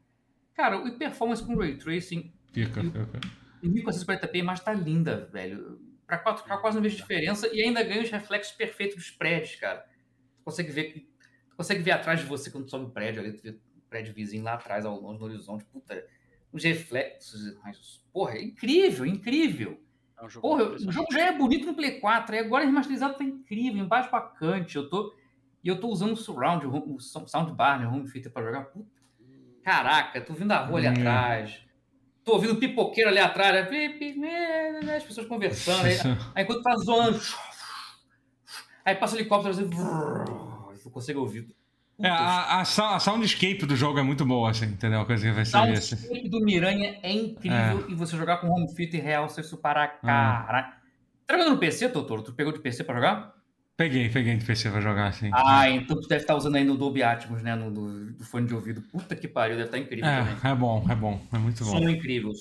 Cara, 0.55 0.77
o 0.79 0.97
performance 0.99 1.43
com 1.45 1.57
Ray 1.57 1.77
Tracing 1.77 2.33
Fica, 2.53 2.83
fica. 2.83 3.21
em 3.63 3.71
1440p, 3.73 4.35
a 4.35 4.39
imagem 4.39 4.65
tá 4.65 4.73
linda, 4.73 5.29
velho. 5.33 5.81
Pra 6.07 6.19
4K 6.23 6.57
quase 6.61 6.77
não 6.77 6.83
vejo 6.83 6.97
diferença 6.97 7.49
e 7.53 7.63
ainda 7.63 7.83
ganha 7.83 8.03
os 8.03 8.11
reflexos 8.11 8.53
perfeitos 8.57 8.97
dos 8.97 9.11
prédios, 9.11 9.57
cara. 9.57 9.79
Tu 9.79 10.45
consegue 10.45 10.71
ver, 10.71 10.93
tu 11.51 11.57
consegue 11.57 11.83
ver 11.83 11.93
atrás 11.93 12.21
de 12.21 12.27
você 12.27 12.51
quando 12.51 12.65
tu 12.65 12.71
sobe 12.71 12.87
o 12.87 12.91
prédio 12.91 13.21
ali, 13.23 13.33
tu 13.33 13.43
vê 13.43 13.51
o 13.51 13.61
prédio 13.91 14.15
vizinho 14.15 14.45
lá 14.45 14.55
atrás, 14.55 14.87
ao 14.87 14.99
longe 14.99 15.19
no 15.19 15.27
horizonte, 15.27 15.65
puta. 15.67 16.07
Os 16.53 16.65
reflexos, 16.65 17.55
mas, 17.63 18.03
porra, 18.13 18.35
é 18.35 18.43
incrível, 18.43 19.05
incrível. 19.05 19.81
É 20.19 20.25
um 20.25 20.29
jogo 20.29 20.49
Porra, 20.49 20.65
o 20.65 20.93
jogo 20.93 21.13
já 21.13 21.27
é 21.27 21.33
bonito 21.37 21.67
no 21.67 21.75
Play 21.75 22.01
4, 22.01 22.35
e 22.35 22.39
agora 22.39 22.65
remasterizado 22.65 23.19
tá 23.19 23.25
incrível, 23.25 23.83
embaixo 23.83 24.11
pra 24.11 24.21
cante. 24.21 24.77
Eu 24.77 24.89
tô, 24.89 25.15
e 25.63 25.69
eu 25.69 25.79
tô 25.79 25.89
usando 25.89 26.13
o 26.13 26.17
surround, 26.17 26.67
o, 26.67 26.99
soundbar, 27.01 27.79
né, 27.81 27.87
o 27.87 27.93
home 27.93 28.11
theater 28.11 28.33
pra 28.33 28.43
jogar. 28.43 28.65
Puta, 28.65 28.91
caraca, 29.63 30.21
tô 30.21 30.33
ouvindo 30.33 30.53
a 30.53 30.59
rua 30.65 30.79
ali 30.79 30.89
Hum. 30.89 30.93
atrás. 30.93 31.61
Tô 32.25 32.33
ouvindo 32.33 32.57
pipoqueiro 32.57 33.11
ali 33.11 33.19
atrás, 33.19 33.71
né, 33.71 34.81
né, 34.83 34.97
as 34.97 35.05
pessoas 35.05 35.27
conversando. 35.27 35.87
Aí, 35.87 35.95
aí 36.35 36.45
enquanto 36.45 36.63
tá 36.63 36.77
zoando, 36.77 37.19
aí 38.85 38.95
passa 38.95 39.17
o 39.17 39.19
helicóptero 39.19 39.55
assim, 39.55 39.71
eu 40.85 40.91
consigo 40.91 41.21
ouvir. 41.21 41.55
É, 42.03 42.09
a, 42.09 42.61
a, 42.61 42.61
a 42.61 43.01
soundscape 43.01 43.67
do 43.67 43.77
jogo 43.77 43.99
é 43.99 44.03
muito 44.03 44.25
boa, 44.25 44.51
assim, 44.51 44.67
entendeu? 44.67 45.01
A 45.01 45.07
coisa 45.07 45.27
que 45.27 45.33
vai 45.33 45.45
ser 45.45 45.73
esse. 45.73 45.97
soundscape 45.97 46.29
do 46.29 46.41
Miranha 46.41 46.99
é 47.03 47.13
incrível 47.13 47.87
e 47.89 47.95
você 47.95 48.17
jogar 48.17 48.39
com 48.39 48.49
home 48.49 48.73
theater 48.75 49.03
real, 49.03 49.29
você 49.29 49.41
isso 49.41 49.57
para 49.59 49.87
cara. 49.87 50.77
Tá 51.27 51.37
jogando 51.37 51.55
no 51.55 51.59
PC, 51.59 51.89
Totoro? 51.91 52.23
Tu 52.23 52.33
pegou 52.33 52.53
de 52.53 52.59
PC 52.59 52.85
pra 52.85 52.95
jogar? 52.95 53.35
Peguei, 53.77 54.11
peguei 54.11 54.37
de 54.37 54.45
PC 54.45 54.71
pra 54.71 54.81
jogar, 54.81 55.07
assim. 55.07 55.31
Ah, 55.33 55.71
então 55.71 55.99
tu 55.99 56.07
deve 56.07 56.23
estar 56.23 56.35
usando 56.35 56.57
ainda 56.57 56.73
o 56.73 56.77
Dolby 56.77 57.03
Atmos, 57.03 57.43
né? 57.43 57.55
No, 57.55 57.71
do, 57.71 58.13
do 58.13 58.25
fone 58.25 58.47
de 58.47 58.55
ouvido. 58.55 58.83
Puta 58.83 59.17
que 59.17 59.27
pariu, 59.27 59.57
deve 59.57 59.69
estar 59.69 59.79
incrível 59.79 60.05
também. 60.05 60.37
É, 60.45 60.49
é 60.49 60.55
bom, 60.55 60.87
é 60.91 60.95
bom, 60.95 61.27
é 61.33 61.39
muito 61.39 61.65
bom. 61.65 61.71
Som 61.71 61.89
incrível. 61.89 62.31
O 62.31 62.35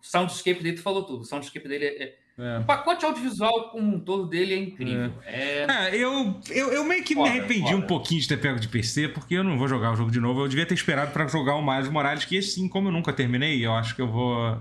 soundscape 0.00 0.62
dele, 0.62 0.76
tu 0.76 0.82
falou 0.82 1.04
tudo. 1.04 1.20
O 1.20 1.24
soundscape 1.24 1.68
dele 1.68 1.84
é. 1.84 2.18
É- 2.38 2.56
É. 2.56 2.58
O 2.58 2.64
pacote 2.64 3.04
audiovisual 3.04 3.70
como 3.70 3.96
um 3.96 4.00
todo 4.00 4.26
dele 4.26 4.54
é 4.54 4.58
incrível. 4.58 5.12
É. 5.26 5.66
É, 5.68 5.94
eu, 5.96 6.40
eu, 6.50 6.72
eu 6.72 6.84
meio 6.84 7.04
que 7.04 7.14
me 7.14 7.20
Foda, 7.22 7.30
arrependi 7.30 7.74
um 7.74 7.82
pouquinho 7.82 8.20
de 8.20 8.28
ter 8.28 8.38
pego 8.38 8.58
de 8.58 8.68
PC, 8.68 9.08
porque 9.08 9.34
eu 9.34 9.44
não 9.44 9.58
vou 9.58 9.68
jogar 9.68 9.92
o 9.92 9.96
jogo 9.96 10.10
de 10.10 10.20
novo. 10.20 10.40
Eu 10.42 10.48
devia 10.48 10.64
ter 10.64 10.74
esperado 10.74 11.12
pra 11.12 11.26
jogar 11.26 11.56
o 11.56 11.62
Miles 11.62 11.90
Morales, 11.90 12.24
que 12.24 12.36
esse 12.36 12.52
sim, 12.52 12.68
como 12.68 12.88
eu 12.88 12.92
nunca 12.92 13.12
terminei, 13.12 13.64
eu 13.64 13.74
acho 13.74 13.94
que 13.94 14.00
eu 14.02 14.08
vou. 14.08 14.58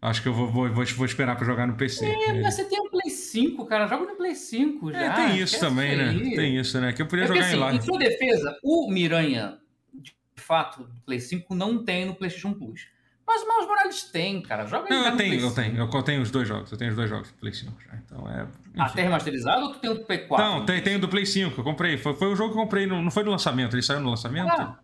Acho 0.00 0.22
que 0.22 0.28
eu 0.28 0.32
vou, 0.32 0.46
vou, 0.46 0.68
vou, 0.72 0.84
vou 0.84 1.06
esperar 1.06 1.34
pra 1.34 1.44
jogar 1.44 1.66
no 1.66 1.74
PC. 1.74 2.06
É, 2.06 2.40
mas 2.40 2.54
você 2.54 2.64
tem 2.66 2.80
um 2.80 2.88
Play 2.88 3.10
5, 3.10 3.66
cara. 3.66 3.88
Joga 3.88 4.06
no 4.06 4.16
Play 4.16 4.36
5 4.36 4.92
já. 4.92 5.02
É, 5.02 5.10
tem 5.10 5.38
isso 5.40 5.58
também, 5.58 5.96
né? 5.96 6.12
Tem 6.36 6.56
isso, 6.56 6.80
né? 6.80 6.92
Que 6.92 7.02
eu 7.02 7.06
podia 7.06 7.24
É 7.24 7.26
jogar 7.26 7.40
em 7.40 7.42
assim, 7.42 7.56
lá. 7.56 7.74
em 7.74 7.80
sua 7.80 7.98
defesa, 7.98 8.56
o 8.62 8.88
Miranha, 8.92 9.58
de 9.92 10.14
fato, 10.36 10.84
do 10.84 11.00
Play 11.04 11.18
5 11.18 11.52
não 11.52 11.84
tem 11.84 12.04
no 12.06 12.14
PlayStation 12.14 12.52
Plus. 12.52 12.86
Mas 13.28 13.42
o 13.42 13.46
Miles 13.46 13.66
Morales 13.68 14.02
tem, 14.04 14.40
cara. 14.40 14.64
Joga 14.64 14.88
Não, 14.88 15.04
eu 15.04 15.10
no 15.12 15.16
tenho, 15.18 15.28
Play 15.34 15.44
eu 15.44 15.50
5. 15.50 15.54
tenho. 15.54 15.76
Eu 15.98 16.02
tenho 16.02 16.22
os 16.22 16.30
dois 16.30 16.48
jogos. 16.48 16.72
Eu 16.72 16.78
tenho 16.78 16.90
os 16.90 16.96
dois 16.96 17.10
jogos 17.10 17.28
do 17.30 17.34
Play 17.34 17.52
5 17.52 17.72
já. 17.86 17.96
Então 18.04 18.26
é. 18.28 18.42
enfim. 18.42 18.80
Até 18.80 19.02
remasterizado 19.02 19.62
ou 19.66 19.72
tu 19.74 19.78
tem 19.80 19.90
o 19.90 20.04
Play 20.04 20.18
4? 20.26 20.46
Não, 20.46 20.64
tem, 20.64 20.80
tem 20.82 20.96
o 20.96 20.98
do 20.98 21.08
Play 21.08 21.26
5, 21.26 21.60
eu 21.60 21.64
comprei. 21.64 21.98
Foi, 21.98 22.14
foi 22.14 22.28
o 22.28 22.34
jogo 22.34 22.54
que 22.54 22.58
eu 22.58 22.62
comprei, 22.62 22.86
no- 22.86 23.02
não 23.02 23.10
foi 23.10 23.22
no 23.22 23.30
lançamento, 23.30 23.74
ele 23.74 23.82
saiu 23.82 24.00
no 24.00 24.08
lançamento? 24.10 24.48
Ah, 24.50 24.78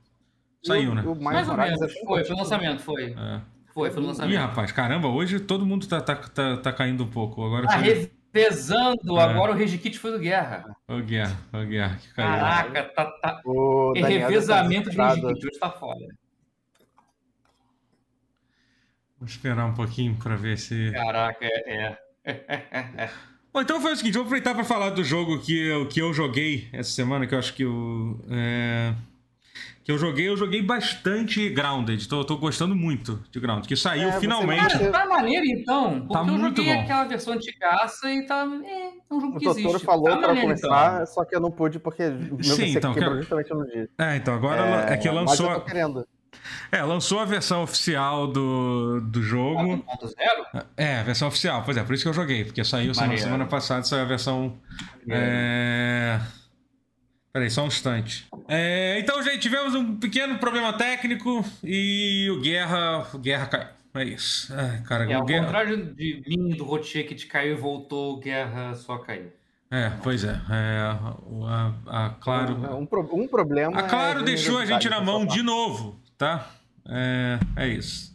Saiu, 0.66 0.92
o, 0.92 0.94
né? 0.94 1.02
O 1.02 1.08
Miles 1.14 1.22
mais 1.22 1.48
ou 1.48 1.54
Morales 1.54 1.80
menos. 1.80 1.94
é 1.96 2.04
Foi, 2.06 2.24
foi 2.24 2.36
no 2.36 2.42
lançamento, 2.42 2.82
foi. 2.82 3.04
É. 3.18 3.40
Foi, 3.72 3.90
foi 3.90 4.00
no 4.00 4.06
Ih, 4.06 4.08
lançamento. 4.10 4.38
rapaz, 4.38 4.72
caramba, 4.72 5.08
hoje 5.08 5.40
todo 5.40 5.66
mundo 5.66 5.86
tá, 5.86 6.00
tá, 6.00 6.14
tá, 6.16 6.56
tá 6.58 6.72
caindo 6.72 7.02
um 7.04 7.08
pouco. 7.10 7.44
Agora 7.44 7.66
Tá 7.66 7.78
foi. 7.78 8.10
revezando, 8.32 9.18
É. 9.18 9.22
agora 9.22 9.52
o 9.52 9.54
Regikit 9.54 9.98
foi 9.98 10.12
do 10.12 10.18
Guerra. 10.18 10.64
Ô, 10.88 10.98
Guerra, 11.00 11.36
ô, 11.52 11.58
Guerra, 11.66 11.96
que 11.96 12.12
caiu. 12.14 12.28
Caraca, 12.40 12.82
tá, 12.94 13.04
tá... 13.20 13.40
O 13.44 13.92
é 13.96 14.00
Daniel 14.02 14.20
tá 14.22 14.28
revezamento 14.28 14.90
de 14.90 14.96
desesperado. 14.96 15.20
Regikit, 15.28 15.46
hoje 15.48 15.58
tá 15.60 15.70
foda. 15.70 16.04
Vou 19.24 19.30
esperar 19.30 19.64
um 19.64 19.72
pouquinho 19.72 20.14
pra 20.16 20.36
ver 20.36 20.58
se. 20.58 20.92
Caraca, 20.92 21.38
é. 21.46 21.96
é. 22.26 23.10
Bom, 23.52 23.62
então 23.62 23.80
foi 23.80 23.92
o 23.92 23.96
seguinte, 23.96 24.14
vou 24.14 24.22
aproveitar 24.24 24.54
pra 24.54 24.64
falar 24.64 24.90
do 24.90 25.02
jogo 25.02 25.38
que 25.40 25.56
eu, 25.66 25.86
que 25.88 26.00
eu 26.02 26.12
joguei 26.12 26.68
essa 26.72 26.90
semana, 26.90 27.26
que 27.26 27.34
eu 27.34 27.38
acho 27.38 27.54
que 27.54 27.62
eu. 27.62 28.20
é, 28.30 28.92
Que 29.82 29.92
eu 29.92 29.96
joguei, 29.98 30.28
eu 30.28 30.36
joguei 30.36 30.60
bastante 30.60 31.48
Grounded. 31.50 32.06
Tô, 32.08 32.22
tô 32.24 32.36
gostando 32.36 32.74
muito 32.74 33.22
de 33.30 33.38
Grounded, 33.40 33.66
que 33.68 33.76
saiu 33.76 34.08
É, 34.08 34.20
finalmente. 34.20 34.76
Cara, 34.76 34.90
tá 34.90 35.06
maneiro 35.06 35.46
então. 35.46 36.00
Porque 36.00 36.12
Tá 36.12 36.20
eu 36.20 36.38
muito 36.38 36.56
joguei 36.60 36.74
bom. 36.74 36.82
aquela 36.82 37.04
versão 37.04 37.32
antigaça 37.34 38.10
e 38.12 38.26
tá. 38.26 38.44
É, 38.64 38.88
é 38.88 39.14
um 39.14 39.20
jogo 39.20 39.36
O 39.36 39.38
que 39.38 39.44
doutor 39.46 39.60
existe. 39.68 39.86
falou 39.86 40.04
tá 40.10 40.18
pra 40.18 40.26
maneiro, 40.28 40.48
começar, 40.48 41.06
só 41.06 41.24
que 41.24 41.34
eu 41.34 41.40
não 41.40 41.50
pude 41.50 41.78
porque 41.78 42.02
o 42.02 42.34
meu 42.34 42.42
Sim, 42.42 42.56
PC 42.56 42.78
então, 42.78 42.92
quebrou 42.92 43.12
que- 43.14 43.20
justamente 43.20 43.50
no 43.54 43.64
dia. 43.66 43.88
É, 43.98 44.16
então 44.16 44.34
agora 44.34 44.60
é, 44.92 44.96
que 44.96 45.06
Mas 45.08 45.14
lançou. 45.16 45.48
eu 45.50 45.60
tô 45.60 45.66
querendo. 45.66 46.08
É, 46.72 46.82
lançou 46.82 47.20
a 47.20 47.24
versão 47.24 47.62
oficial 47.62 48.26
do, 48.26 49.00
do 49.00 49.22
jogo. 49.22 49.82
Então. 49.92 50.08
1.0? 50.08 50.64
É, 50.76 50.96
a 50.98 51.02
versão 51.02 51.28
oficial, 51.28 51.62
pois 51.64 51.76
é, 51.76 51.82
por 51.82 51.94
isso 51.94 52.02
que 52.04 52.08
eu 52.08 52.14
joguei, 52.14 52.44
porque 52.44 52.64
saiu 52.64 52.92
semana, 52.94 53.08
Maneiro. 53.08 53.22
semana 53.22 53.46
passada, 53.46 53.84
saiu 53.84 54.02
a 54.02 54.06
versão. 54.06 54.56
É... 55.08 56.20
Peraí, 57.32 57.50
só 57.50 57.64
um 57.64 57.66
instante. 57.66 58.26
É, 58.48 58.98
então, 59.00 59.20
gente, 59.22 59.38
tivemos 59.40 59.74
um 59.74 59.96
pequeno 59.96 60.38
problema 60.38 60.72
técnico 60.72 61.44
e 61.64 62.28
o 62.30 62.40
Guerra. 62.40 63.06
O 63.12 63.18
Guerra 63.18 63.46
caiu. 63.46 63.66
É 63.96 64.04
isso. 64.04 64.52
Ai, 64.56 64.82
cara, 64.82 65.04
É, 65.10 65.16
o 65.16 65.20
ao 65.20 65.24
Guerra. 65.24 65.44
contrário 65.44 65.94
de 65.94 66.22
mim 66.26 66.50
do 66.56 66.64
Rotier 66.64 67.06
que 67.06 67.14
te 67.14 67.26
caiu 67.26 67.52
e 67.56 67.60
voltou, 67.60 68.18
Guerra 68.20 68.74
só 68.74 68.98
caiu. 68.98 69.32
É, 69.70 69.90
pois 70.02 70.22
é. 70.24 70.40
é 70.50 70.96
o- 71.26 71.44
a, 71.46 71.72
a 71.86 72.10
Claro. 72.20 72.54
Um, 72.76 72.86
pro- 72.86 73.08
um 73.12 73.26
problema. 73.26 73.78
A 73.78 73.82
Claro 73.84 74.20
é 74.20 74.22
deixou 74.24 74.58
a 74.58 74.64
gente 74.66 74.88
na 74.88 75.00
mão 75.00 75.24
de 75.26 75.42
novo, 75.42 76.00
tá? 76.18 76.50
É, 76.88 77.38
é 77.56 77.68
isso. 77.68 78.14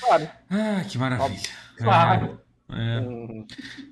Claro. 0.00 0.28
Ah, 0.50 0.84
que 0.88 0.98
maravilha. 0.98 1.40
Claro. 1.76 2.40
É, 2.70 3.00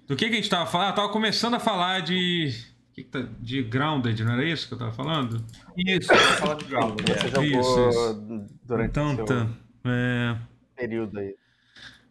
Do 0.07 0.15
que, 0.17 0.29
que 0.29 0.33
a 0.35 0.37
gente 0.37 0.51
tava 0.51 0.67
falando? 0.71 0.89
Ah, 0.89 0.93
tava 0.93 1.09
começando 1.09 1.55
a 1.55 1.61
falar 1.61 2.01
de. 2.01 2.53
que 2.93 3.03
que 3.05 3.09
tá- 3.11 3.27
De 3.41 3.63
Grounded, 3.63 4.23
não 4.25 4.33
era 4.35 4.45
isso 4.45 4.69
que 4.69 4.75
eu 4.75 4.79
tava 4.79 4.93
falando? 4.93 5.45
Isso, 5.77 6.13
eu 6.13 6.17
falar 6.19 6.55
de 6.57 6.65
Ground. 6.67 7.01
Você 7.01 7.27
é. 7.27 7.31
jogou 7.31 7.45
Isso, 7.45 7.89
isso. 7.89 8.47
durante 8.65 8.91
então, 8.91 9.13
o 9.13 9.17
seu 9.17 9.25
tá. 9.27 9.49
É, 9.87 10.37
período 10.77 11.19
aí. 11.19 11.35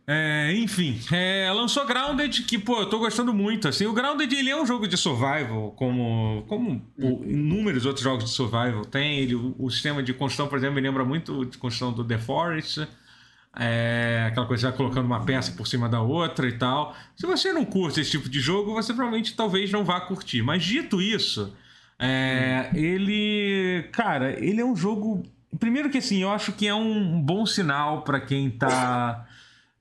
É, 0.08 0.54
enfim, 0.56 1.00
é, 1.12 1.52
lançou 1.52 1.86
Grounded, 1.86 2.44
que, 2.44 2.60
pô, 2.60 2.82
eu 2.82 2.90
tô 2.90 3.00
gostando 3.00 3.34
muito, 3.34 3.68
assim. 3.68 3.88
O 3.88 3.94
Grounded, 3.94 4.34
ele 4.36 4.52
é 4.52 4.62
um 4.62 4.66
jogo 4.66 4.88
de 4.88 4.96
survival, 4.96 5.72
como, 5.72 6.44
como 6.48 6.82
inúmeros 7.26 7.86
outros 7.86 8.04
jogos 8.04 8.26
de 8.26 8.30
survival 8.30 8.86
tem. 8.86 9.20
Ele, 9.20 9.34
o, 9.34 9.56
o 9.58 9.72
sistema 9.72 10.04
de 10.04 10.14
construção, 10.14 10.48
por 10.48 10.58
exemplo, 10.60 10.76
me 10.76 10.82
lembra 10.82 11.04
muito 11.04 11.46
de 11.46 11.58
construção 11.58 11.92
do 11.92 12.04
The 12.04 12.20
Forest. 12.20 12.88
É, 13.58 14.26
aquela 14.28 14.46
coisa, 14.46 14.70
já 14.70 14.72
colocando 14.72 15.06
uma 15.06 15.24
peça 15.26 15.54
por 15.54 15.66
cima 15.66 15.90
da 15.90 16.02
outra 16.02 16.48
e 16.48 16.52
tal. 16.52 16.96
Se 17.16 17.26
você 17.26 17.52
não 17.52 17.66
curte 17.66 18.02
esse 18.02 18.12
tipo 18.12 18.30
de 18.30 18.40
jogo, 18.40 18.74
você 18.74 18.94
provavelmente 18.94 19.36
talvez 19.36 19.72
não 19.72 19.84
vá 19.84 20.02
curtir. 20.02 20.44
Mas 20.44 20.64
dito 20.64 21.02
isso, 21.02 21.52
é, 21.98 22.70
ele. 22.76 23.88
Cara, 23.92 24.38
ele 24.44 24.62
é 24.62 24.66
um 24.66 24.76
jogo. 24.76 25.24
Primeiro 25.58 25.90
que 25.90 25.98
assim, 25.98 26.22
eu 26.22 26.32
acho 26.32 26.52
que 26.52 26.68
é 26.68 26.76
um 26.76 27.20
bom 27.20 27.46
sinal 27.46 28.04
para 28.04 28.20
quem 28.20 28.52
tá. 28.52 29.26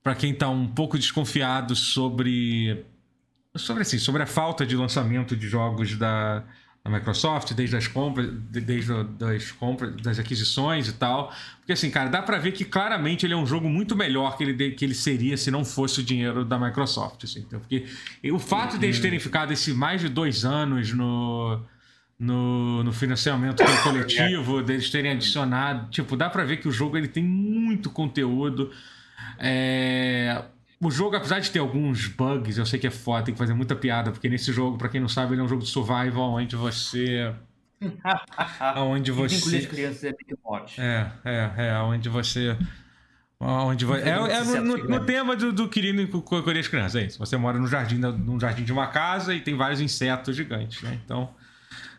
Para 0.05 0.15
quem 0.15 0.35
tá 0.35 0.51
um 0.51 0.69
pouco 0.69 0.99
desconfiado 0.99 1.75
sobre. 1.75 2.85
Sobre 3.57 3.83
assim, 3.83 3.99
sobre 3.99 4.23
a 4.23 4.27
falta 4.27 4.67
de 4.67 4.77
lançamento 4.77 5.37
de 5.37 5.49
jogos 5.49 5.97
da, 5.97 6.43
da 6.85 6.91
Microsoft, 6.91 7.53
desde 7.53 7.77
as 7.77 7.87
compras, 7.87 8.29
desde 8.51 8.93
das 9.05 9.53
compras, 9.53 9.95
das 10.03 10.19
aquisições 10.19 10.89
e 10.89 10.93
tal. 10.93 11.33
Porque 11.59 11.73
assim, 11.73 11.89
cara, 11.89 12.11
dá 12.11 12.21
para 12.21 12.37
ver 12.37 12.53
que 12.53 12.65
claramente 12.65 13.25
ele 13.25 13.33
é 13.33 13.37
um 13.37 13.47
jogo 13.47 13.69
muito 13.71 13.97
melhor 13.97 14.37
que 14.37 14.43
ele, 14.43 14.73
que 14.73 14.85
ele 14.85 14.95
seria 14.95 15.37
se 15.37 15.53
não 15.53 15.65
fosse 15.65 16.01
o 16.01 16.03
dinheiro 16.03 16.45
da 16.45 16.59
Microsoft. 16.59 17.25
Assim, 17.25 17.41
então, 17.47 17.61
porque 17.61 17.87
o 18.31 18.41
fato 18.41 18.77
deles 18.77 18.99
terem 18.99 19.21
ficado 19.21 19.53
esse 19.53 19.73
mais 19.73 20.01
de 20.01 20.09
dois 20.09 20.45
anos 20.45 20.93
no, 20.93 21.63
no, 22.19 22.83
no 22.83 22.93
financiamento 22.93 23.63
coletivo, 23.85 24.63
deles 24.63 24.91
terem 24.91 25.13
adicionado, 25.13 25.89
tipo, 25.91 26.17
dá 26.17 26.29
para 26.29 26.45
ver 26.45 26.57
que 26.57 26.69
o 26.69 26.73
jogo 26.73 26.99
ele 26.99 27.09
tem 27.09 27.23
muito 27.23 27.89
conteúdo. 27.89 28.73
É, 29.39 30.43
o 30.81 30.91
jogo, 30.91 31.17
apesar 31.17 31.41
de 31.41 31.51
ter 31.51 31.59
alguns 31.59 32.07
bugs, 32.07 32.59
eu 32.59 32.67
sei 32.67 32.79
que 32.79 32.87
é 32.87 32.91
foda, 32.91 33.25
tem 33.25 33.35
que 33.35 33.39
fazer 33.39 33.55
muita 33.55 33.75
piada, 33.75 34.11
porque 34.11 34.29
nesse 34.29 34.53
jogo, 34.53 34.77
para 34.77 34.89
quem 34.89 35.01
não 35.01 35.09
sabe, 35.09 35.35
ele 35.35 35.41
é 35.41 35.45
um 35.45 35.49
jogo 35.49 35.63
de 35.63 35.69
survival 35.69 36.33
onde 36.33 36.57
você. 36.57 37.35
onde 38.77 39.11
você. 39.11 39.57
as 39.57 39.67
crianças 39.67 40.05
é 40.05 40.13
big 40.13 40.35
É, 40.79 41.11
é, 41.25 41.69
é, 41.69 41.79
onde 41.79 42.09
você. 42.09 42.57
Onde 43.41 43.85
vai... 43.85 44.03
É, 44.03 44.11
é 44.11 44.45
no, 44.45 44.61
no, 44.63 44.89
no, 44.89 45.05
tema 45.05 45.37
do, 45.37 45.53
do 45.53 45.69
querido 45.69 46.23
com 46.23 46.37
as 46.37 46.69
crianças, 46.69 46.97
é 46.97 47.07
isso. 47.07 47.19
Você 47.19 47.37
mora 47.37 47.59
no 47.59 47.67
jardim, 47.67 47.97
num 47.97 48.41
jardim 48.41 48.65
de 48.65 48.73
uma 48.73 48.87
casa 48.87 49.35
e 49.35 49.41
tem 49.41 49.55
vários 49.57 49.81
insetos 49.81 50.35
gigantes, 50.35 50.83
né? 50.83 50.99
Então. 51.05 51.29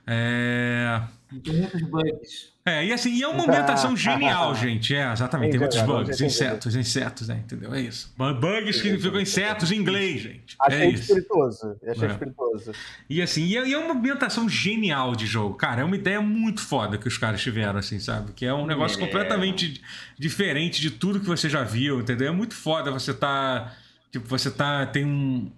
É. 0.08 1.02
Tem 1.44 1.54
muitos 1.54 1.82
bugs. 1.82 2.55
É, 2.68 2.84
e 2.84 2.92
assim, 2.92 3.14
e 3.14 3.22
é 3.22 3.28
uma 3.28 3.44
ambientação 3.44 3.96
genial, 3.96 4.56
gente. 4.56 4.96
É, 4.96 5.12
exatamente. 5.12 5.52
Tem 5.52 5.60
muitos 5.60 5.80
bugs, 5.84 6.20
insetos, 6.20 6.76
insetos, 6.76 7.28
né? 7.28 7.44
Entendeu? 7.46 7.72
É 7.72 7.80
isso. 7.80 8.12
Bugs 8.18 8.78
significam 8.78 9.22
insetos 9.22 9.72
em 9.72 9.76
inglês, 9.76 10.22
gente. 10.22 10.56
Achei 10.60 10.80
é 10.80 10.90
espirituoso. 10.90 11.78
Achei 11.88 12.08
é. 12.08 12.12
espirituoso. 12.12 12.72
E 13.08 13.22
assim, 13.22 13.46
e 13.46 13.56
é 13.56 13.78
uma 13.78 13.94
ambientação 13.94 14.50
genial 14.50 15.16
de 15.16 15.28
jogo. 15.28 15.54
Cara, 15.54 15.82
é 15.82 15.84
uma 15.84 15.96
ideia 15.96 16.20
muito 16.20 16.60
foda 16.60 16.98
que 16.98 17.08
os 17.08 17.20
caras 17.20 17.40
tiveram, 17.40 17.78
assim, 17.78 18.00
sabe? 18.00 18.32
Que 18.32 18.48
é 18.48 18.54
um 18.54 18.66
negócio 18.66 18.98
é. 18.98 19.06
completamente 19.06 19.80
diferente 20.18 20.82
de 20.82 20.90
tudo 20.90 21.20
que 21.20 21.28
você 21.28 21.48
já 21.48 21.64
viu, 21.64 22.00
entendeu? 22.00 22.30
É 22.30 22.32
muito 22.32 22.56
foda 22.56 22.90
você 22.90 23.14
tá. 23.14 23.76
Tipo, 24.12 24.28
você 24.28 24.50
tá. 24.50 24.88
Tem 24.88 25.06
um 25.06 25.52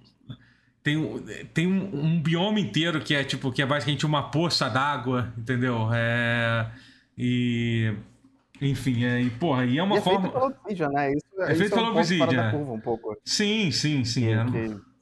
tem, 0.87 1.47
tem 1.53 1.67
um, 1.67 2.05
um, 2.05 2.21
bioma 2.21 2.61
inteiro 2.61 3.01
que 3.01 3.13
é 3.13 3.21
tipo 3.21 3.51
que 3.51 3.61
é 3.61 3.65
basicamente 3.65 4.05
uma 4.05 4.31
poça 4.31 4.69
d'água, 4.69 5.33
entendeu? 5.37 5.89
É, 5.93 6.65
e 7.17 7.93
enfim, 8.61 9.03
é, 9.05 9.21
e 9.21 9.29
porra, 9.29 9.65
e 9.65 9.77
é 9.77 9.83
uma 9.83 9.95
e 9.95 9.97
é 9.99 10.01
forma. 10.01 10.21
Feito 10.21 10.33
pelo 10.33 10.45
Obsidian, 10.45 10.89
né? 10.89 11.11
Isso, 11.11 11.41
é 11.41 11.55
feito 11.55 11.75
pelo 11.75 11.85
é 11.85 11.89
um 11.89 11.97
Obsidian. 11.97 12.51
Curva, 12.51 12.71
um 12.71 12.79
pouco. 12.79 13.17
Sim, 13.23 13.71
sim, 13.71 14.03
sim. 14.03 14.27
É. 14.33 14.45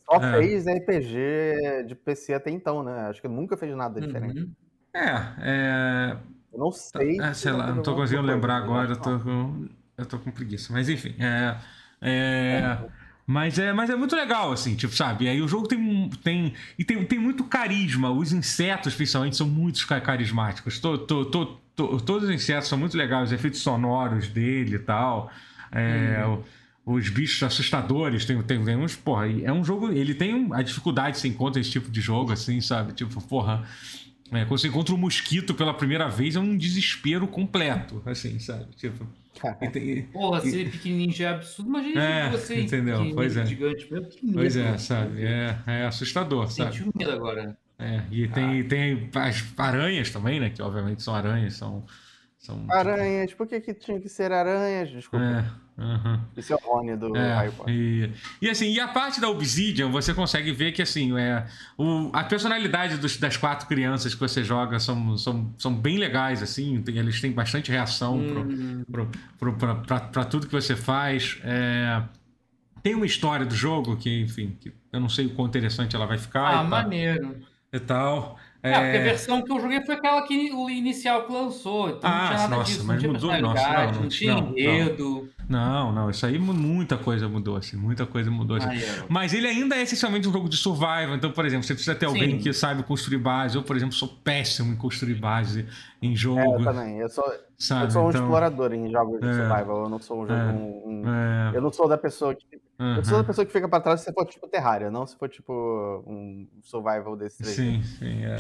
Só 0.05 0.17
é. 0.17 0.39
fez 0.39 0.65
RPG 0.67 1.85
de 1.87 1.95
PC 1.95 2.33
até 2.33 2.51
então, 2.51 2.83
né? 2.83 3.07
Acho 3.07 3.21
que 3.21 3.27
nunca 3.27 3.57
fez 3.57 3.75
nada 3.75 3.99
uhum. 3.99 4.05
diferente. 4.05 4.49
É, 4.93 5.09
é. 5.39 6.17
Eu 6.53 6.59
não 6.59 6.71
sei. 6.71 7.19
É, 7.19 7.33
sei 7.33 7.51
lá, 7.51 7.73
não 7.73 7.81
tô 7.81 7.95
conseguindo 7.95 8.27
lembrar 8.27 8.57
agora, 8.57 8.91
eu 8.91 9.01
tô 9.01 9.19
com, 9.19 9.67
eu 9.97 10.05
tô 10.05 10.19
com 10.19 10.31
preguiça. 10.31 10.71
Mas 10.71 10.89
enfim, 10.89 11.15
é. 11.19 11.57
é... 12.01 12.79
Mas 13.27 13.57
é, 13.57 13.73
mas 13.73 13.89
é 13.89 13.95
muito 13.95 14.15
legal, 14.15 14.51
assim, 14.51 14.75
tipo, 14.75 14.95
sabe? 14.95 15.25
E 15.25 15.29
aí 15.29 15.41
o 15.41 15.47
jogo 15.47 15.67
tem. 15.67 16.09
tem 16.23 16.53
e 16.77 16.83
tem, 16.83 17.03
tem 17.05 17.17
muito 17.17 17.43
carisma. 17.43 18.11
Os 18.11 18.31
insetos, 18.31 18.93
principalmente, 18.93 19.35
são 19.35 19.47
muito 19.47 19.85
carismáticos. 19.87 20.79
To, 20.79 20.97
to, 20.99 21.25
to, 21.25 21.45
to, 21.75 22.01
todos 22.01 22.29
os 22.29 22.35
insetos 22.35 22.69
são 22.69 22.77
muito 22.77 22.95
legais, 22.95 23.29
os 23.29 23.33
efeitos 23.33 23.61
sonoros 23.61 24.27
dele 24.27 24.75
e 24.75 24.79
tal. 24.79 25.31
É, 25.71 26.23
hum. 26.27 26.41
Os 26.85 27.09
bichos 27.09 27.41
assustadores, 27.41 28.25
tem, 28.25 28.39
tem, 28.43 28.63
tem 28.63 28.75
uns, 28.75 28.95
porra, 28.95 29.27
é 29.27 29.51
um 29.51 29.63
jogo. 29.63 29.91
Ele 29.91 30.13
tem 30.13 30.47
a 30.53 30.61
dificuldade 30.61 31.13
que 31.13 31.19
você 31.19 31.27
encontra 31.27 31.59
esse 31.59 31.71
tipo 31.71 31.89
de 31.89 31.99
jogo, 31.99 32.31
assim, 32.31 32.61
sabe? 32.61 32.93
Tipo, 32.93 33.19
porra. 33.21 33.67
É, 34.31 34.45
quando 34.45 34.59
você 34.59 34.67
encontra 34.67 34.93
um 34.93 34.97
mosquito 34.97 35.55
pela 35.55 35.73
primeira 35.73 36.07
vez, 36.07 36.35
é 36.35 36.39
um 36.39 36.55
desespero 36.55 37.27
completo, 37.27 38.03
assim, 38.05 38.37
sabe? 38.37 38.67
Tipo. 38.75 39.07
Porra, 40.11 40.41
ser 40.41 40.71
pequenininho 40.71 41.11
já 41.11 41.29
é 41.29 41.33
absurdo, 41.33 41.69
imagina 41.69 42.03
é, 42.03 42.29
você 42.29 42.59
entendeu? 42.61 43.11
Pois 43.13 43.35
é. 43.35 43.45
gigante 43.45 43.91
mesmo. 43.91 44.09
Que 44.09 44.25
medo, 44.25 44.37
pois 44.37 44.55
é, 44.55 44.77
sabe? 44.77 45.23
É, 45.23 45.57
é 45.67 45.85
assustador, 45.85 46.49
sabe? 46.49 46.77
Senti 46.77 46.97
medo 46.97 47.11
agora. 47.11 47.57
É, 47.77 48.01
e 48.09 48.27
tem, 48.29 48.61
ah. 48.61 48.67
tem 48.67 49.09
as 49.15 49.53
aranhas 49.57 50.09
também, 50.09 50.39
né? 50.39 50.49
Que 50.49 50.61
obviamente 50.61 51.03
são 51.03 51.13
aranhas, 51.13 51.55
são. 51.55 51.85
São 52.45 52.63
aranhas, 52.69 53.33
por 53.33 53.47
que, 53.47 53.59
que 53.59 53.73
tinha 53.73 53.99
que 53.99 54.07
ser 54.07 54.31
aranhas? 54.31 54.89
Desculpa. 54.91 55.25
É. 55.25 55.65
Uhum. 55.81 56.21
Esse 56.37 56.53
é 56.53 56.55
o 56.55 56.59
Rony 56.59 56.95
do 56.95 57.17
é, 57.17 57.35
Harry 57.35 57.51
Potter. 57.51 57.73
E, 57.73 58.11
e, 58.41 58.49
assim, 58.49 58.71
e 58.71 58.79
a 58.79 58.87
parte 58.87 59.19
da 59.19 59.27
Obsidian, 59.27 59.89
você 59.89 60.13
consegue 60.13 60.51
ver 60.53 60.71
que 60.71 60.81
assim, 60.81 61.17
é, 61.17 61.45
o, 61.77 62.11
a 62.13 62.23
personalidade 62.23 62.97
dos, 62.97 63.17
das 63.17 63.35
quatro 63.35 63.67
crianças 63.67 64.13
que 64.13 64.19
você 64.19 64.43
joga 64.43 64.79
são, 64.79 65.17
são, 65.17 65.53
são 65.57 65.75
bem 65.75 65.97
legais, 65.97 66.41
assim, 66.41 66.81
tem, 66.81 66.97
eles 66.97 67.19
têm 67.19 67.31
bastante 67.31 67.71
reação 67.71 68.17
hum. 68.17 68.85
para 70.11 70.25
tudo 70.25 70.47
que 70.47 70.53
você 70.53 70.75
faz. 70.75 71.39
É, 71.43 72.01
tem 72.83 72.93
uma 72.93 73.05
história 73.05 73.45
do 73.45 73.55
jogo 73.55 73.97
que, 73.97 74.21
enfim, 74.21 74.55
que 74.61 74.71
eu 74.93 74.99
não 74.99 75.09
sei 75.09 75.25
o 75.25 75.33
quão 75.33 75.47
interessante 75.47 75.95
ela 75.95 76.05
vai 76.05 76.19
ficar. 76.19 76.59
Ah, 76.59 76.63
maneiro. 76.63 77.37
E 77.73 77.79
tal. 77.79 78.37
É, 78.65 78.71
é, 78.71 78.81
porque 78.81 78.97
a 78.97 79.01
versão 79.01 79.41
que 79.43 79.51
eu 79.51 79.59
joguei 79.59 79.79
foi 79.81 79.93
aquela 79.93 80.21
que, 80.23 80.51
o 80.51 80.67
inicial 80.69 81.25
que 81.27 81.31
lançou. 81.31 81.89
Então 81.89 82.09
ah, 82.09 82.17
não 82.17 82.27
tinha 82.27 82.37
nada 82.39 82.55
nossa, 82.55 82.71
disso, 82.71 82.83
mas 82.83 83.03
não 83.03 83.13
mudou, 83.13 83.29
tinha 83.29 83.41
nossa, 83.41 83.69
não, 83.69 83.91
não, 83.91 84.01
não 84.01 84.09
tinha 84.09 84.33
enredo. 84.33 85.29
Não, 85.47 85.91
não, 85.91 86.09
isso 86.09 86.25
aí 86.25 86.39
muita 86.39 86.97
coisa 86.97 87.29
mudou, 87.29 87.55
assim, 87.55 87.77
muita 87.77 88.05
coisa 88.05 88.31
mudou. 88.31 88.57
Assim. 88.57 88.67
Ah, 88.69 88.75
é. 88.75 89.05
Mas 89.07 89.33
ele 89.33 89.47
ainda 89.47 89.75
é 89.75 89.83
essencialmente 89.83 90.27
um 90.27 90.31
jogo 90.31 90.49
de 90.49 90.57
survival. 90.57 91.15
Então, 91.15 91.31
por 91.31 91.45
exemplo, 91.45 91.63
você 91.63 91.73
precisa 91.73 91.95
ter 91.95 92.07
alguém 92.07 92.31
Sim. 92.31 92.37
que 92.39 92.53
saiba 92.53 92.81
construir 92.83 93.19
base. 93.19 93.55
Eu, 93.55 93.63
por 93.63 93.75
exemplo, 93.75 93.93
sou 93.93 94.07
péssimo 94.07 94.73
em 94.73 94.75
construir 94.75 95.15
base 95.15 95.67
em 96.01 96.15
jogo. 96.15 96.39
É, 96.39 96.45
eu 96.47 96.63
também. 96.63 96.97
Eu 96.97 97.09
sou, 97.09 97.23
Sabe? 97.57 97.85
eu 97.85 97.91
sou 97.91 98.05
um 98.05 98.09
então, 98.09 98.21
explorador 98.21 98.73
em 98.73 98.89
jogos 98.89 99.19
de 99.19 99.27
é, 99.27 99.33
survival. 99.33 99.83
Eu 99.83 99.89
não 99.89 99.99
sou 99.99 100.23
um 100.23 100.27
jogo. 100.27 100.39
É, 100.39 100.45
um, 100.45 100.83
um, 100.85 101.51
eu 101.53 101.61
não 101.61 101.71
sou 101.71 101.87
da 101.87 101.97
pessoa 101.97 102.33
que. 102.33 102.45
Uhum. 102.77 102.95
Eu 102.97 103.05
sou 103.05 103.17
da 103.19 103.23
pessoa 103.23 103.45
que 103.45 103.53
fica 103.53 103.69
pra 103.69 103.79
trás 103.79 104.01
se 104.01 104.11
for 104.11 104.25
tipo 104.25 104.47
Terraria, 104.47 104.91
não 104.91 105.07
se 105.07 105.15
for 105.17 105.29
tipo 105.29 105.53
um 106.05 106.45
survival 106.61 107.15
desse 107.15 107.43
Sim, 107.43 107.81
sim, 107.83 108.25
é. 108.25 108.37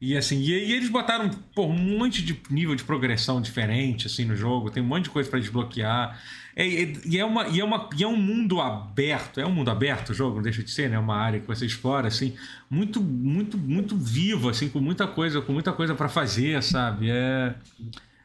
E 0.00 0.16
assim, 0.16 0.38
e, 0.40 0.50
e, 0.50 0.72
eles 0.72 0.88
botaram 0.88 1.28
pô, 1.54 1.66
um 1.66 1.98
monte 1.98 2.22
de 2.22 2.40
nível 2.50 2.74
de 2.74 2.82
progressão 2.82 3.40
diferente 3.40 4.06
assim 4.06 4.24
no 4.24 4.34
jogo, 4.34 4.70
tem 4.70 4.82
um 4.82 4.86
monte 4.86 5.04
de 5.04 5.10
coisa 5.10 5.28
para 5.28 5.38
desbloquear. 5.38 6.18
É, 6.56 6.66
e, 6.66 7.18
é 7.18 7.24
uma, 7.24 7.46
e, 7.48 7.60
é 7.60 7.64
uma, 7.64 7.88
e 7.96 8.02
é 8.02 8.06
um 8.08 8.16
mundo 8.16 8.60
aberto, 8.60 9.40
é 9.40 9.46
um 9.46 9.52
mundo 9.52 9.70
aberto 9.70 10.10
o 10.10 10.14
jogo, 10.14 10.36
não 10.36 10.42
deixa 10.42 10.62
de 10.62 10.70
ser, 10.70 10.88
né? 10.88 10.98
Uma 10.98 11.16
área 11.16 11.38
que 11.38 11.46
você 11.46 11.66
explora 11.66 12.08
assim, 12.08 12.34
muito 12.68 13.00
muito 13.00 13.58
muito 13.58 13.96
vivo 13.96 14.48
assim, 14.48 14.68
com 14.70 14.80
muita 14.80 15.06
coisa, 15.06 15.40
com 15.42 15.52
muita 15.52 15.72
coisa 15.72 15.94
para 15.94 16.08
fazer, 16.08 16.62
sabe? 16.62 17.10
É, 17.10 17.54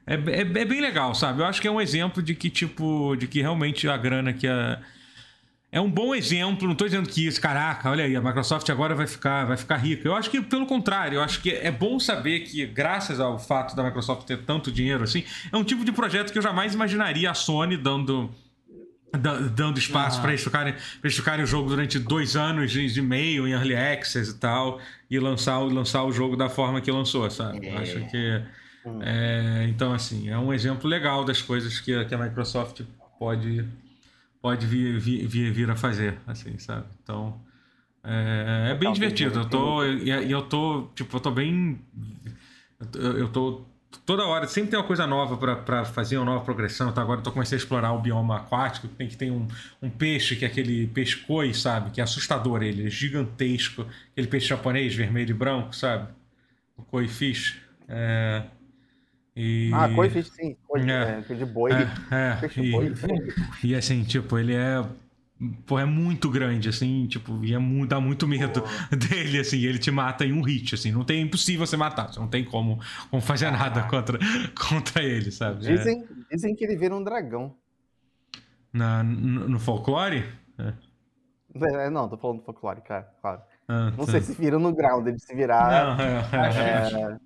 é, 0.08 0.14
é, 0.16 0.42
é 0.42 0.66
bem 0.66 0.80
legal, 0.80 1.14
sabe? 1.14 1.42
Eu 1.42 1.46
acho 1.46 1.62
que 1.62 1.68
é 1.68 1.72
um 1.72 1.82
exemplo 1.82 2.24
de 2.24 2.34
que 2.36 2.50
tipo, 2.50 3.16
de 3.18 3.28
que 3.28 3.42
realmente 3.42 3.88
a 3.90 3.98
grana 3.98 4.32
que 4.32 4.48
a 4.48 4.80
é 5.76 5.82
um 5.82 5.92
bom 5.92 6.16
exemplo. 6.16 6.66
Não 6.66 6.72
estou 6.72 6.88
dizendo 6.88 7.10
que 7.10 7.28
isso, 7.28 7.40
caraca, 7.42 7.92
olha 7.92 8.06
aí, 8.06 8.16
a 8.16 8.22
Microsoft 8.22 8.70
agora 8.70 8.96
vai 8.96 9.06
ficar, 9.06 9.44
vai 9.44 9.58
ficar 9.58 9.76
rica. 9.76 10.08
Eu 10.08 10.16
acho 10.16 10.30
que, 10.30 10.42
pelo 10.42 10.66
contrário, 10.66 11.18
eu 11.18 11.22
acho 11.22 11.42
que 11.42 11.52
é 11.52 11.70
bom 11.70 12.00
saber 12.00 12.40
que, 12.46 12.66
graças 12.66 13.20
ao 13.20 13.38
fato 13.38 13.76
da 13.76 13.84
Microsoft 13.84 14.26
ter 14.26 14.38
tanto 14.44 14.72
dinheiro 14.72 15.04
assim, 15.04 15.26
é 15.52 15.58
um 15.58 15.66
tipo 15.66 15.84
de 15.84 15.92
projeto 15.92 16.32
que 16.32 16.38
eu 16.38 16.42
jamais 16.42 16.74
imaginaria 16.74 17.30
a 17.30 17.34
Sony 17.34 17.76
dando 17.76 18.32
dando 19.54 19.78
espaço 19.78 20.18
ah. 20.18 20.22
para 20.22 20.32
eles, 20.32 20.44
tocarem, 20.44 20.76
eles 21.02 21.16
tocarem 21.16 21.44
o 21.44 21.48
jogo 21.48 21.70
durante 21.70 21.98
dois 21.98 22.36
anos 22.36 22.76
e 22.76 23.02
meio 23.02 23.48
em 23.48 23.52
Early 23.52 23.76
Access 23.76 24.32
e 24.32 24.34
tal, 24.34 24.80
e 25.10 25.18
lançar, 25.20 25.60
lançar 25.60 26.04
o 26.04 26.12
jogo 26.12 26.36
da 26.36 26.50
forma 26.50 26.82
que 26.82 26.92
lançou, 26.92 27.30
sabe? 27.30 27.66
É. 27.66 27.78
Acho 27.78 28.00
que. 28.10 28.42
Hum. 28.86 29.00
É, 29.02 29.66
então, 29.70 29.94
assim, 29.94 30.30
é 30.30 30.38
um 30.38 30.54
exemplo 30.54 30.90
legal 30.90 31.24
das 31.24 31.42
coisas 31.42 31.80
que, 31.80 32.06
que 32.06 32.16
a 32.16 32.18
Microsoft 32.18 32.82
pode, 33.18 33.66
pode 34.46 34.68
vir, 34.68 35.00
vir, 35.00 35.28
vir, 35.28 35.52
vir 35.52 35.72
a 35.72 35.76
fazer, 35.76 36.20
assim, 36.28 36.56
sabe? 36.60 36.86
Então, 37.02 37.42
é, 38.04 38.68
é 38.70 38.76
bem 38.76 38.94
divertido. 38.94 39.40
Eu 39.40 39.50
tô, 39.50 39.84
e 39.84 40.32
eu 40.32 40.44
tô, 40.44 40.88
tipo, 40.94 41.18
eu 41.18 41.20
tô 41.20 41.32
bem... 41.32 41.82
Eu 42.94 43.28
tô 43.30 43.66
toda 44.06 44.24
hora, 44.28 44.46
sempre 44.48 44.70
tem 44.70 44.80
uma 44.80 44.86
coisa 44.86 45.08
nova 45.08 45.36
para 45.58 45.84
fazer, 45.84 46.18
uma 46.18 46.26
nova 46.26 46.46
progressão. 46.46 46.92
Então 46.92 47.02
agora 47.02 47.22
eu 47.22 47.24
tô 47.24 47.32
comecei 47.32 47.56
a 47.56 47.60
explorar 47.60 47.92
o 47.94 48.00
bioma 48.00 48.36
aquático, 48.36 48.88
tem 48.88 49.08
que 49.08 49.18
tem 49.18 49.32
um, 49.32 49.48
um 49.82 49.90
peixe, 49.90 50.36
que 50.36 50.46
é 50.46 50.48
aquele 50.48 50.86
peixe 50.86 51.18
koi, 51.26 51.52
sabe? 51.52 51.90
Que 51.90 52.00
é 52.00 52.04
assustador 52.04 52.62
ele, 52.62 52.86
é 52.86 52.90
gigantesco. 52.92 53.88
Aquele 54.12 54.28
peixe 54.28 54.50
japonês, 54.50 54.94
vermelho 54.94 55.32
e 55.32 55.34
branco, 55.34 55.76
sabe? 55.76 56.08
O 56.78 56.84
koi 56.84 57.08
fish. 57.08 57.60
É... 57.88 58.44
E... 59.36 59.70
Ah, 59.74 59.90
coisa 59.94 60.24
sim. 60.24 60.56
Coisa, 60.66 60.90
é, 60.90 61.24
é, 61.30 61.34
de 61.34 61.46
boi. 61.46 61.72
É, 61.72 61.86
é 62.12 62.60
e, 62.60 62.72
boi. 62.72 62.94
E 63.64 63.76
assim, 63.76 64.04
tipo, 64.04 64.38
ele 64.38 64.56
é. 64.56 64.84
Pô, 65.66 65.78
é 65.78 65.84
muito 65.84 66.30
grande, 66.30 66.70
assim, 66.70 67.06
tipo, 67.08 67.44
e 67.44 67.54
é, 67.54 67.60
dá 67.86 68.00
muito 68.00 68.26
medo 68.26 68.62
Pô. 68.62 68.68
dele, 68.96 69.40
assim, 69.40 69.60
ele 69.66 69.78
te 69.78 69.92
mata 69.92 70.26
em 70.26 70.32
um 70.32 70.42
hit, 70.42 70.74
assim, 70.74 70.94
não 70.94 71.04
tem 71.04 71.18
é 71.18 71.22
impossível 71.22 71.68
você 71.68 71.76
matar, 71.76 72.08
você 72.08 72.22
não 72.22 72.30
tem 72.30 72.46
como, 72.46 72.80
como 73.12 73.22
fazer 73.22 73.52
nada 73.52 73.84
contra, 73.84 74.18
contra 74.58 75.04
ele, 75.04 75.32
sabe? 75.32 75.68
É. 75.68 75.76
Dizem, 75.76 76.06
dizem 76.32 76.56
que 76.56 76.64
ele 76.64 76.78
vira 76.78 76.96
um 76.96 77.04
dragão. 77.04 77.54
Na, 78.72 79.04
no, 79.04 79.50
no 79.50 79.60
folclore? 79.60 80.24
É. 80.58 80.74
É, 81.84 81.90
não, 81.90 82.08
tô 82.08 82.18
falando 82.18 82.40
do 82.40 82.46
folclore, 82.46 82.82
cara, 82.82 83.04
claro. 83.22 83.42
Ah, 83.68 83.92
Não 83.98 84.06
tá. 84.06 84.12
sei 84.12 84.22
se 84.22 84.34
viram 84.34 84.60
no 84.60 84.74
ground, 84.74 85.06
ele 85.08 85.20
se 85.20 85.36
virar. 85.36 85.98
Não, 85.98 86.04
é, 86.04 87.10
é, 87.10 87.12
é. 87.14 87.20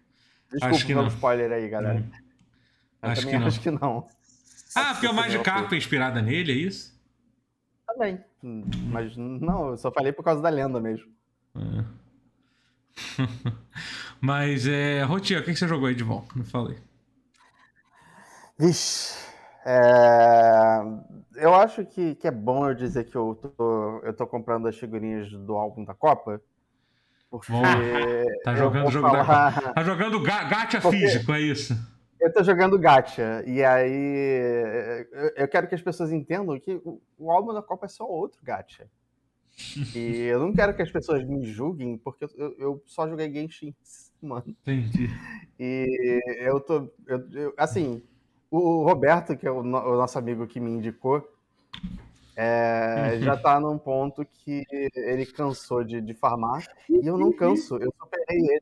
Desculpa 0.52 0.68
acho 0.76 0.86
que 0.86 0.94
pelo 0.94 1.02
não. 1.04 1.08
spoiler 1.10 1.52
aí, 1.52 1.70
galera. 1.70 2.00
Hum. 2.00 2.12
Eu 3.02 3.10
Acho 3.10 3.22
também 3.22 3.36
que 3.36 3.40
não. 3.40 3.48
acho 3.48 3.62
que 3.62 3.72
não. 3.72 4.08
Ah, 4.76 4.94
porque 4.94 5.08
a 5.08 5.14
Magikarp 5.14 5.72
é 5.74 5.78
inspirada 5.78 6.22
nele, 6.22 6.52
é 6.52 6.56
isso? 6.56 7.00
Também. 7.88 8.24
Mas 8.42 9.16
não, 9.18 9.70
eu 9.70 9.78
só 9.78 9.92
falei 9.92 10.12
por 10.12 10.24
causa 10.24 10.42
da 10.42 10.50
lenda 10.50 10.80
mesmo. 10.80 11.12
É. 11.56 11.86
Mas, 14.22 14.68
é... 14.68 15.04
Rotier, 15.04 15.42
o 15.42 15.44
que 15.46 15.54
que 15.54 15.60
você 15.60 15.68
jogou 15.68 15.88
aí 15.88 15.96
de 15.96 16.04
bom? 16.04 16.26
Não 16.36 16.44
falei. 16.46 16.78
Vixe. 18.58 19.16
é, 19.66 20.82
Eu 21.36 21.54
acho 21.56 21.86
que, 21.86 22.16
que 22.16 22.28
é 22.28 22.32
bom 22.32 22.68
eu 22.68 22.76
dizer 22.76 23.06
que 23.06 23.16
eu 23.16 23.36
tô, 23.36 24.00
eu 24.04 24.14
tô 24.14 24.28
comprando 24.28 24.68
as 24.68 24.78
figurinhas 24.78 25.30
do 25.32 25.56
álbum 25.56 25.84
da 25.86 25.94
Copa. 25.94 26.42
Porque. 27.30 27.52
Bom, 27.52 27.62
tá 28.44 28.54
eu 28.54 28.58
jogando 28.58 28.92
jogo 28.92 29.10
da 29.12 29.24
falar- 29.26 29.74
Tá 29.74 29.84
jogando 29.84 30.20
ga 30.22 30.44
gacha 30.46 30.82
Porque- 30.82 30.98
físico, 30.98 31.32
é 31.32 31.42
isso? 31.42 31.76
Eu 32.20 32.34
tô 32.34 32.44
jogando 32.44 32.78
gacha. 32.78 33.44
E 33.48 33.64
aí. 33.64 35.06
eu- 35.38 35.48
quero 35.48 35.68
que 35.68 35.76
as 35.76 35.82
pessoas 35.82 36.12
entendam 36.12 36.60
que 36.60 36.74
o- 36.84 37.32
álbum 37.32 37.54
da 37.54 37.62
Copa 37.62 37.86
é 37.86 37.90
só 37.90 38.04
outro 38.06 38.40
gacha. 38.44 38.88
E 39.96 40.24
eu 40.24 40.40
não 40.40 40.54
quero 40.54 40.74
que 40.74 40.82
as 40.82 40.92
pessoas 40.92 41.24
me 41.24 41.46
julguem, 41.46 41.98
porque 41.98 42.24
eu, 42.26 42.30
eu- 42.38 42.56
eu 42.60 42.84
só 42.86 43.08
joguei 43.08 43.32
Genshin, 43.32 43.74
mano. 44.22 44.44
Entendi. 44.48 45.10
E 45.60 46.22
eu 46.40 46.60
tô. 46.60 46.90
eu- 47.08 47.28
eu- 47.34 47.54
assim, 47.58 48.02
o 48.50 48.84
Roberto, 48.84 49.36
que 49.38 49.46
é 49.48 49.52
o, 49.52 49.62
no- 49.64 49.78
o 49.94 49.96
nosso 49.98 50.18
amigo 50.18 50.48
que 50.48 50.60
me 50.60 50.72
indicou, 50.72 51.26
é, 52.42 53.20
já 53.22 53.36
tá 53.36 53.60
num 53.60 53.78
ponto 53.78 54.26
que 54.26 54.64
ele 54.96 55.26
cansou 55.26 55.84
de, 55.84 56.00
de 56.00 56.14
farmar. 56.14 56.66
E 56.90 57.06
eu 57.06 57.18
não 57.18 57.34
canso, 57.34 57.76
eu 57.78 57.94
superei 58.00 58.38
ele. 58.38 58.62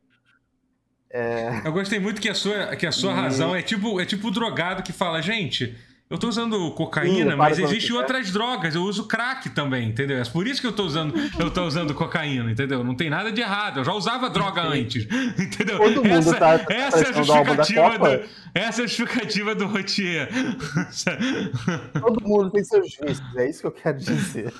Eu 1.63 1.71
gostei 1.71 1.99
muito 1.99 2.19
que 2.19 2.29
a 2.29 2.33
sua, 2.33 2.75
que 2.75 2.85
a 2.85 2.91
sua 2.91 3.11
E- 3.11 3.15
razão 3.15 3.55
é 3.55 3.61
tipo, 3.61 3.99
é 3.99 4.05
tipo 4.05 4.27
o 4.27 4.31
drogado 4.31 4.83
que 4.83 4.91
fala, 4.91 5.21
gente, 5.21 5.77
eu 6.09 6.17
tô 6.17 6.27
usando 6.29 6.71
cocaína, 6.71 7.31
Sim, 7.31 7.37
mas 7.37 7.57
existem 7.59 7.79
quiser. 7.79 7.93
outras 7.95 8.31
drogas, 8.31 8.75
eu 8.75 8.83
uso 8.83 9.05
crack 9.07 9.49
também, 9.49 9.89
entendeu? 9.89 10.17
É 10.17 10.23
por 10.25 10.47
isso 10.47 10.61
que 10.61 10.67
eu 10.67 10.71
tô 10.73 10.83
usando, 10.83 11.13
eu 11.37 11.51
tô 11.51 11.65
usando 11.65 11.93
cocaína, 11.93 12.49
entendeu? 12.51 12.83
Não 12.83 12.95
tem 12.95 13.09
nada 13.09 13.31
de 13.31 13.41
errado, 13.41 13.79
eu 13.81 13.83
já 13.83 13.91
usava 13.93 14.29
droga 14.29 14.61
antes, 14.61 15.05
entendeu? 15.37 15.77
Todo 15.77 16.03
mundo 16.03 16.07
essa, 16.29 16.35
tá 16.35 16.53
essa 16.69 16.99
é 16.99 17.09
a 17.09 17.13
justificativa 17.13 17.99
do, 17.99 18.23
essa 18.55 18.81
é 18.81 18.85
a 18.85 18.87
justificativa 18.87 19.53
do 19.55 19.65
Rotier. 19.67 20.29
Todo 21.99 22.21
mundo 22.27 22.51
tem 22.51 22.63
seus 22.63 22.87
vícios, 23.01 23.35
é 23.35 23.49
isso 23.49 23.61
que 23.61 23.67
eu 23.67 23.71
quero 23.71 23.97
dizer. 23.97 24.53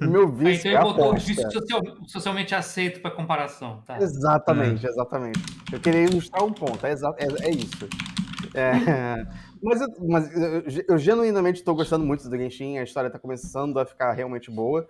O 0.00 0.06
meu 0.06 0.28
Aí, 0.28 0.52
vício 0.54 0.70
então 0.70 0.80
é 0.80 0.84
botou 0.84 1.04
o 1.06 1.08
aposta. 1.10 1.28
vício 1.28 1.50
social- 1.52 1.82
socialmente 2.06 2.54
aceito 2.54 3.00
para 3.00 3.10
comparação. 3.10 3.82
Tá. 3.86 3.98
Exatamente, 4.00 4.86
exatamente. 4.86 5.40
Eu 5.72 5.80
queria 5.80 6.04
ilustrar 6.04 6.42
um 6.44 6.52
ponto, 6.52 6.84
é, 6.86 6.92
é- 6.92 7.48
é 7.48 7.50
isso. 7.50 7.88
É, 8.54 9.26
mas 9.64 9.80
eu, 9.80 9.88
mas 10.08 10.36
eu- 10.36 10.84
eu 10.88 10.98
genuinamente 10.98 11.58
estou 11.60 11.74
gostando 11.74 12.04
muito 12.04 12.28
do 12.28 12.36
Genshin, 12.36 12.78
a 12.78 12.82
história 12.84 13.08
está 13.08 13.18
começando 13.18 13.78
a 13.78 13.86
ficar 13.86 14.12
realmente 14.12 14.50
boa. 14.50 14.86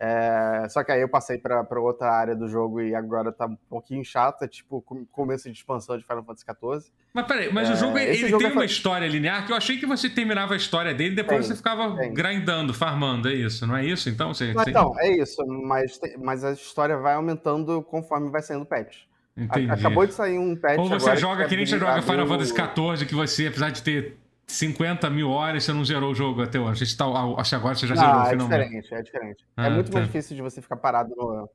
É, 0.00 0.66
só 0.70 0.82
que 0.82 0.90
aí 0.90 1.00
eu 1.00 1.08
passei 1.08 1.38
para 1.38 1.64
outra 1.80 2.10
área 2.10 2.34
do 2.34 2.48
jogo 2.48 2.80
e 2.80 2.96
agora 2.96 3.30
tá 3.30 3.46
um 3.46 3.54
pouquinho 3.70 4.04
chata, 4.04 4.48
tipo 4.48 4.82
com- 4.82 5.04
começo 5.06 5.48
de 5.48 5.56
expansão 5.56 5.96
de 5.96 6.02
Final 6.02 6.24
Fantasy 6.24 6.44
XIV. 6.44 6.90
Mas 7.12 7.26
peraí, 7.28 7.52
mas 7.52 7.68
o 7.68 7.72
É, 7.74 7.76
jogo, 7.76 7.98
esse 7.98 8.22
ele 8.22 8.28
jogo 8.28 8.38
tem 8.42 8.48
é 8.50 8.52
uma 8.52 8.62
fa- 8.62 8.66
história 8.66 9.06
linear 9.06 9.46
que 9.46 9.52
eu 9.52 9.56
achei 9.56 9.78
que 9.78 9.86
você 9.86 10.10
terminava 10.10 10.54
a 10.54 10.56
história 10.56 10.92
dele 10.92 11.12
e 11.12 11.14
depois 11.16 11.46
Tem, 11.46 11.48
você 11.48 11.56
ficava 11.56 11.96
tem. 11.96 12.12
grindando, 12.12 12.74
farmando, 12.74 13.28
é 13.28 13.34
isso, 13.34 13.64
não 13.68 13.76
é 13.76 13.84
isso? 13.86 14.08
Então, 14.10 14.34
você, 14.34 14.52
Não, 14.52 14.64
você- 14.64 14.70
Então, 14.70 14.98
é 14.98 15.10
isso, 15.16 15.46
mas, 15.46 16.00
mas 16.20 16.42
a 16.42 16.50
história 16.50 16.96
vai 16.98 17.14
aumentando 17.14 17.80
conforme 17.80 18.30
vai 18.30 18.42
saindo 18.42 18.66
patch. 18.66 19.02
Entendi. 19.36 19.70
Acabou 19.70 20.06
de 20.06 20.14
sair 20.14 20.38
um 20.38 20.54
patch 20.54 20.78
Ou 20.78 20.88
você 20.88 21.06
agora 21.06 21.16
joga 21.16 21.48
que 21.48 21.56
nem 21.56 21.66
você 21.66 21.78
joga 21.78 22.00
Final 22.02 22.26
Fantasy 22.26 22.52
XIV, 22.54 23.06
que 23.06 23.14
você, 23.14 23.46
apesar 23.48 23.70
de 23.70 23.82
ter 23.82 24.16
50 24.46 25.10
mil 25.10 25.30
horas, 25.30 25.64
você 25.64 25.72
não 25.72 25.84
zerou 25.84 26.12
o 26.12 26.14
jogo 26.14 26.42
até 26.42 26.60
hoje. 26.60 26.86
Você 26.86 26.96
tá, 26.96 27.04
acho 27.38 27.50
que 27.50 27.56
agora 27.56 27.74
você 27.74 27.86
já 27.86 27.96
zerou 27.96 28.12
Não, 28.14 28.22
é 28.22 28.30
finalmente. 28.30 28.60
diferente, 28.62 28.94
é 28.94 29.02
diferente. 29.02 29.44
Ah, 29.56 29.66
é 29.66 29.70
muito 29.70 29.92
mais 29.92 30.06
tá. 30.06 30.12
difícil 30.12 30.36
de 30.36 30.42
você 30.42 30.62
ficar 30.62 30.76
parado 30.76 31.12
no, 31.16 31.48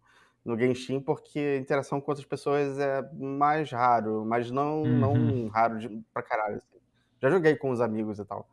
no 0.44 0.58
Genshin, 0.60 1.00
porque 1.00 1.40
a 1.40 1.58
interação 1.62 2.02
com 2.02 2.12
outras 2.12 2.28
pessoas 2.28 2.78
é 2.80 3.02
mais 3.14 3.72
raro, 3.72 4.26
mas 4.26 4.52
não, 4.52 4.82
Uhum. 4.84 4.98
não 5.00 5.48
raro 5.48 5.80
de, 5.80 5.88
pra 6.14 6.22
caralho. 6.22 6.58
assim. 6.58 6.80
Já 7.22 7.30
joguei 7.30 7.56
com 7.56 7.70
os 7.70 7.80
amigos 7.80 8.20
e 8.20 8.26
tal. 8.26 8.46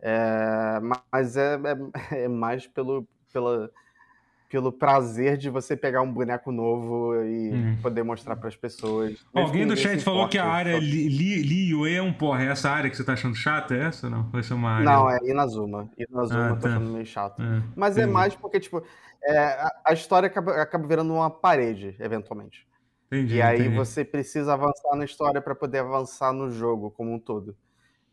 É, 0.00 0.80
mas 1.12 1.36
é, 1.36 1.54
é, 1.54 1.74
é 2.24 2.28
mais 2.28 2.66
pelo, 2.66 3.06
pela, 3.32 3.70
pelo 4.52 4.70
prazer 4.70 5.38
de 5.38 5.48
você 5.48 5.74
pegar 5.74 6.02
um 6.02 6.12
boneco 6.12 6.52
novo 6.52 7.14
e 7.24 7.48
Uhum. 7.52 7.76
poder 7.80 8.02
mostrar 8.02 8.36
pras 8.36 8.54
pessoas. 8.54 9.12
mesmo 9.12 9.24
Alguém 9.34 9.66
do 9.66 9.74
chat 9.74 9.98
falou 10.04 10.28
que 10.28 10.36
a 10.36 10.44
área 10.44 10.74
só- 10.74 10.78
Li, 10.78 11.08
Li, 11.42 11.94
é 11.96 12.02
um 12.02 12.12
porra. 12.12 12.42
É 12.44 12.46
essa 12.48 12.68
área 12.68 12.90
que 12.90 12.96
você 12.96 13.02
tá 13.02 13.14
achando 13.14 13.34
chata? 13.34 13.74
É 13.74 13.84
essa 13.86 14.08
ou 14.08 14.10
não? 14.12 14.28
Ou 14.30 14.38
essa 14.38 14.52
é 14.52 14.56
uma 14.56 14.70
área? 14.72 14.84
Não, 14.84 15.10
é 15.10 15.18
Inazuma. 15.24 15.88
Inazuma 15.96 16.44
Ah, 16.44 16.48
eu 16.50 16.54
tô 16.56 16.60
tá. 16.60 16.68
achando 16.68 16.90
meio 16.92 17.06
chato. 17.06 17.40
É, 17.40 17.62
Mas 17.74 17.96
é 17.96 18.00
entendi. 18.02 18.12
mais 18.12 18.34
porque, 18.34 18.60
tipo, 18.60 18.82
é, 19.24 19.38
a, 19.38 19.72
a 19.86 19.92
história 19.94 20.26
acaba, 20.26 20.52
acaba 20.60 20.86
virando 20.86 21.14
uma 21.14 21.30
parede, 21.30 21.96
eventualmente. 21.98 22.66
Entendi, 23.10 23.36
E 23.36 23.40
aí 23.42 23.60
entendi. 23.60 23.74
você 23.76 24.04
precisa 24.04 24.52
avançar 24.52 24.94
na 24.96 25.06
história 25.06 25.40
para 25.40 25.54
poder 25.54 25.78
avançar 25.78 26.30
no 26.34 26.50
jogo 26.50 26.90
como 26.90 27.10
um 27.10 27.18
todo. 27.18 27.56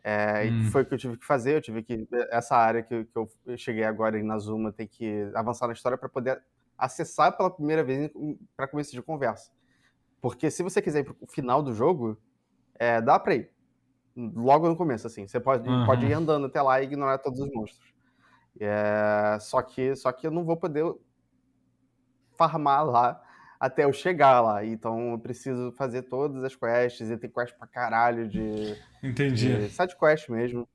É, 0.03 0.45
e 0.45 0.51
Hum. 0.51 0.71
foi 0.71 0.83
o 0.83 0.85
que 0.85 0.93
eu 0.93 0.97
tive 0.97 1.17
que 1.17 1.25
fazer. 1.25 1.55
Eu 1.55 1.61
tive 1.61 1.83
que. 1.83 2.07
Essa 2.31 2.55
área 2.55 2.81
que, 2.81 3.05
que 3.05 3.17
eu 3.17 3.29
cheguei 3.57 3.83
agora 3.83 4.17
em 4.19 4.23
Nazuma 4.23 4.71
tem 4.71 4.87
que 4.87 5.29
avançar 5.35 5.67
na 5.67 5.73
história 5.73 5.97
para 5.97 6.09
poder 6.09 6.41
acessar 6.77 7.35
pela 7.35 7.51
primeira 7.51 7.83
vez 7.83 8.09
para 8.55 8.67
começo 8.67 8.91
de 8.91 9.01
conversa. 9.01 9.51
Porque 10.21 10.49
se 10.49 10.63
você 10.63 10.81
quiser 10.81 10.99
ir 10.99 11.03
pro 11.03 11.27
final 11.27 11.61
do 11.61 11.73
jogo, 11.73 12.17
é, 12.75 13.01
dá 13.01 13.19
pra 13.19 13.35
ir. 13.35 13.51
Logo 14.15 14.67
no 14.67 14.75
começo, 14.75 15.07
assim. 15.07 15.27
Você 15.27 15.39
pode, 15.39 15.69
Aham. 15.69 15.85
pode 15.85 16.05
ir 16.05 16.13
andando 16.13 16.47
até 16.47 16.61
lá 16.61 16.81
e 16.81 16.85
ignorar 16.85 17.17
todos 17.19 17.39
os 17.39 17.49
monstros. 17.53 17.93
É, 18.59 19.37
só, 19.39 19.61
que, 19.61 19.95
só 19.95 20.11
que 20.11 20.27
eu 20.27 20.31
não 20.31 20.43
vou 20.43 20.57
poder 20.57 20.83
farmar 22.35 22.85
lá 22.85 23.21
até 23.59 23.83
eu 23.83 23.91
chegar 23.91 24.39
lá. 24.41 24.63
Então 24.65 25.11
eu 25.11 25.19
preciso 25.19 25.71
fazer 25.73 26.03
todas 26.03 26.43
as 26.43 26.55
quests, 26.55 27.09
e 27.09 27.17
tem 27.17 27.29
quest 27.29 27.53
pra 27.57 27.67
caralho 27.67 28.27
de, 28.27 28.75
Entendi. 29.03 29.57
de 29.57 29.69
side 29.69 29.95
quest 29.97 30.29
mesmo. 30.29 30.67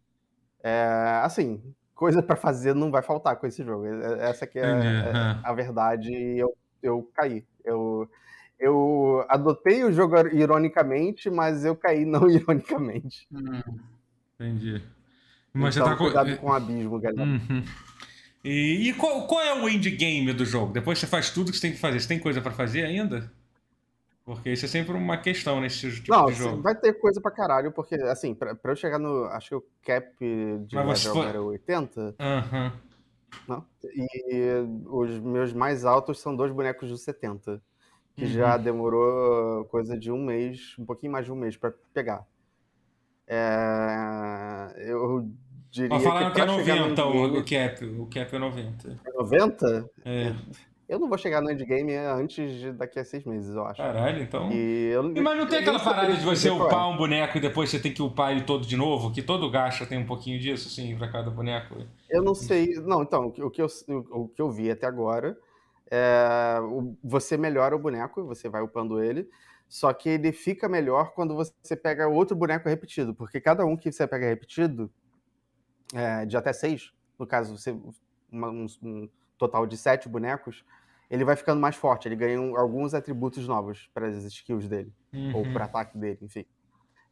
É, 0.62 1.20
assim, 1.22 1.62
coisa 1.94 2.22
pra 2.22 2.36
fazer 2.36 2.74
não 2.74 2.90
vai 2.90 3.02
faltar 3.02 3.36
com 3.36 3.46
esse 3.46 3.64
jogo. 3.64 3.86
É- 3.86 4.28
Essa 4.28 4.46
que 4.46 4.58
é, 4.58 4.62
é 4.62 4.66
é. 4.66 5.38
a 5.42 5.52
verdade 5.52 6.12
e 6.12 6.38
eu, 6.38 6.54
eu 6.82 7.10
caí. 7.14 7.44
Eu, 7.64 8.08
eu 8.58 9.24
adotei 9.28 9.84
o 9.84 9.92
jogo 9.92 10.16
ironicamente, 10.28 11.30
mas 11.30 11.64
eu 11.64 11.74
caí 11.76 12.04
não 12.06 12.28
ironicamente. 12.28 13.26
Hum. 13.32 13.62
Entendi. 14.34 14.82
Mas 15.52 15.76
então, 15.76 15.86
você 15.86 15.92
tá 15.92 15.96
com. 15.96 16.04
cuidado 16.04 16.36
com 16.38 16.48
o 16.48 16.52
abismo, 16.52 16.98
galera. 16.98 17.22
Uhum. 17.22 17.64
E, 18.44 18.88
e 18.90 18.92
qual, 18.94 19.26
qual 19.26 19.40
é 19.40 19.54
o 19.54 19.68
endgame 19.68 20.32
do 20.34 20.44
jogo? 20.44 20.72
Depois 20.72 20.98
você 20.98 21.06
faz 21.06 21.30
tudo 21.30 21.50
que 21.50 21.56
você 21.56 21.62
tem 21.62 21.72
que 21.72 21.78
fazer. 21.78 21.98
Você 22.00 22.08
tem 22.08 22.18
coisa 22.18 22.40
pra 22.42 22.52
fazer 22.52 22.84
ainda? 22.84 23.32
Porque 24.24 24.50
isso 24.52 24.64
é 24.64 24.68
sempre 24.68 24.94
uma 24.94 25.16
questão 25.18 25.60
nesse 25.60 25.90
tipo 26.02 26.12
Não, 26.12 26.26
de 26.26 26.34
jogo. 26.34 26.62
vai 26.62 26.74
ter 26.74 26.92
coisa 26.94 27.20
pra 27.20 27.30
caralho, 27.30 27.72
porque, 27.72 27.94
assim, 27.94 28.34
pra, 28.34 28.54
pra 28.54 28.72
eu 28.72 28.76
chegar 28.76 28.98
no. 28.98 29.24
Acho 29.26 29.48
que 29.48 29.54
o 29.56 29.64
cap 29.82 30.08
de 30.66 30.76
Mas 30.76 31.04
level 31.04 31.12
foi- 31.12 31.26
era 31.28 31.42
80, 31.42 32.14
Aham. 32.18 32.72
não? 33.48 33.64
E 33.84 34.50
os 34.86 35.18
meus 35.20 35.52
mais 35.52 35.84
altos 35.84 36.20
são 36.20 36.34
dois 36.36 36.52
bonecos 36.52 36.88
de 36.88 36.98
70, 36.98 37.62
que 38.16 38.24
Uhum. 38.24 38.30
já 38.32 38.56
demorou 38.56 39.64
coisa 39.66 39.98
de 39.98 40.10
um 40.10 40.24
mês, 40.24 40.74
um 40.78 40.84
pouquinho 40.86 41.12
mais 41.12 41.26
de 41.26 41.32
um 41.32 41.36
mês 41.36 41.56
pra 41.56 41.72
pegar. 41.92 42.26
É, 43.26 44.74
eu 44.90 45.30
diria 45.74 45.88
Mas 45.90 46.02
falaram 46.04 46.30
que 46.30 46.40
é 46.40 46.44
chegar 46.46 46.76
no 46.76 46.88
90 46.88 47.04
o, 47.04 47.10
endgame- 47.10 47.38
o 47.38 47.44
cap. 47.44 47.84
O 47.84 48.06
cap 48.06 48.36
é 48.36 48.38
90. 48.38 49.00
90? 49.16 49.90
É. 50.04 50.32
Eu 50.86 50.98
não 50.98 51.08
vou 51.08 51.16
chegar 51.16 51.40
no 51.40 51.50
endgame 51.50 51.94
antes 51.96 52.60
de 52.60 52.70
daqui 52.72 52.98
a 53.00 53.04
seis 53.04 53.24
meses, 53.24 53.54
eu 53.56 53.64
acho. 53.66 53.78
Caralho, 53.82 54.22
então. 54.22 54.52
E 54.52 54.90
eu, 54.92 55.02
Mas 55.02 55.38
não 55.38 55.46
tem 55.46 55.60
aquela 55.60 55.80
parada 55.80 56.12
de 56.14 56.22
você 56.24 56.48
qual 56.50 56.60
é. 56.62 56.66
upar 56.66 56.90
um 56.90 56.96
boneco 56.96 57.38
e 57.38 57.40
depois 57.40 57.70
você 57.70 57.78
tem 57.80 57.92
que 57.92 58.02
upar 58.02 58.32
ele 58.32 58.42
todo 58.42 58.66
de 58.66 58.76
novo? 58.76 59.10
Que 59.10 59.22
todo 59.22 59.50
gacha 59.50 59.86
tem 59.86 59.98
um 59.98 60.04
pouquinho 60.06 60.38
disso, 60.38 60.68
assim, 60.68 60.94
pra 60.96 61.08
cada 61.10 61.30
boneco. 61.30 61.74
Eu 62.10 62.22
não 62.22 62.34
sei. 62.34 62.74
Não, 62.84 63.02
então, 63.02 63.26
o 63.26 63.32
que- 63.32 63.42
o 63.42 63.50
que 63.50 63.62
eu, 63.62 63.66
o 64.10 64.28
que 64.28 64.40
eu 64.42 64.50
vi 64.50 64.70
até 64.70 64.86
agora 64.86 65.36
é. 65.90 66.58
o- 66.62 66.94
Você 67.02 67.36
melhora 67.38 67.74
o 67.74 67.78
boneco, 67.78 68.22
você 68.24 68.48
vai 68.48 68.62
upando 68.62 69.02
ele. 69.02 69.26
Só 69.66 69.90
que 69.94 70.10
ele 70.10 70.30
fica 70.32 70.68
melhor 70.68 71.12
quando 71.14 71.34
você 71.34 71.74
pega 71.74 72.06
outro 72.06 72.36
boneco 72.36 72.68
repetido. 72.68 73.14
Porque 73.14 73.40
cada 73.40 73.64
um 73.64 73.74
que 73.76 73.90
você 73.90 74.06
pega 74.06 74.26
repetido, 74.28 74.90
é, 75.92 76.24
de 76.24 76.36
até 76.36 76.52
seis, 76.52 76.92
no 77.18 77.26
caso, 77.26 77.56
você, 77.56 77.76
uma- 78.30 78.50
um, 78.50 78.66
um 78.82 79.08
total 79.38 79.66
de 79.66 79.76
sete 79.76 80.08
bonecos, 80.08 80.64
ele 81.10 81.24
vai 81.24 81.36
ficando 81.36 81.60
mais 81.60 81.76
forte. 81.76 82.08
Ele 82.08 82.16
ganha 82.16 82.40
um- 82.40 82.56
alguns 82.56 82.94
atributos 82.94 83.46
novos 83.46 83.88
para 83.92 84.08
as 84.08 84.24
skills 84.24 84.68
dele 84.68 84.92
ou 85.32 85.44
Uhum. 85.44 85.52
para 85.52 85.64
ataque 85.66 85.98
dele, 85.98 86.18
enfim. 86.22 86.44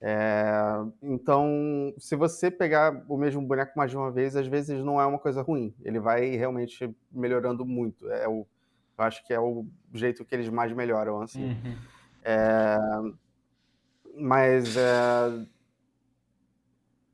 É, 0.00 0.52
então, 1.00 1.94
se 1.98 2.16
você 2.16 2.50
pegar 2.50 3.04
o 3.08 3.16
mesmo 3.16 3.40
boneco 3.40 3.72
mais 3.76 3.90
de 3.90 3.96
uma 3.96 4.10
vez, 4.10 4.34
às 4.34 4.48
vezes 4.48 4.82
não 4.82 5.00
é 5.00 5.06
uma 5.06 5.18
coisa 5.18 5.42
ruim. 5.42 5.72
Ele 5.84 6.00
vai 6.00 6.30
realmente 6.30 6.92
melhorando 7.10 7.64
muito. 7.64 8.10
É 8.10 8.26
o, 8.26 8.44
eu 8.98 9.04
acho 9.04 9.24
que 9.24 9.32
é 9.32 9.38
o 9.38 9.64
jeito 9.94 10.24
que 10.24 10.34
eles 10.34 10.48
mais 10.48 10.72
melhoram, 10.72 11.20
assim. 11.22 11.44
Uhum. 11.44 11.76
É, 12.24 12.76
mas 14.16 14.76
é, 14.76 15.46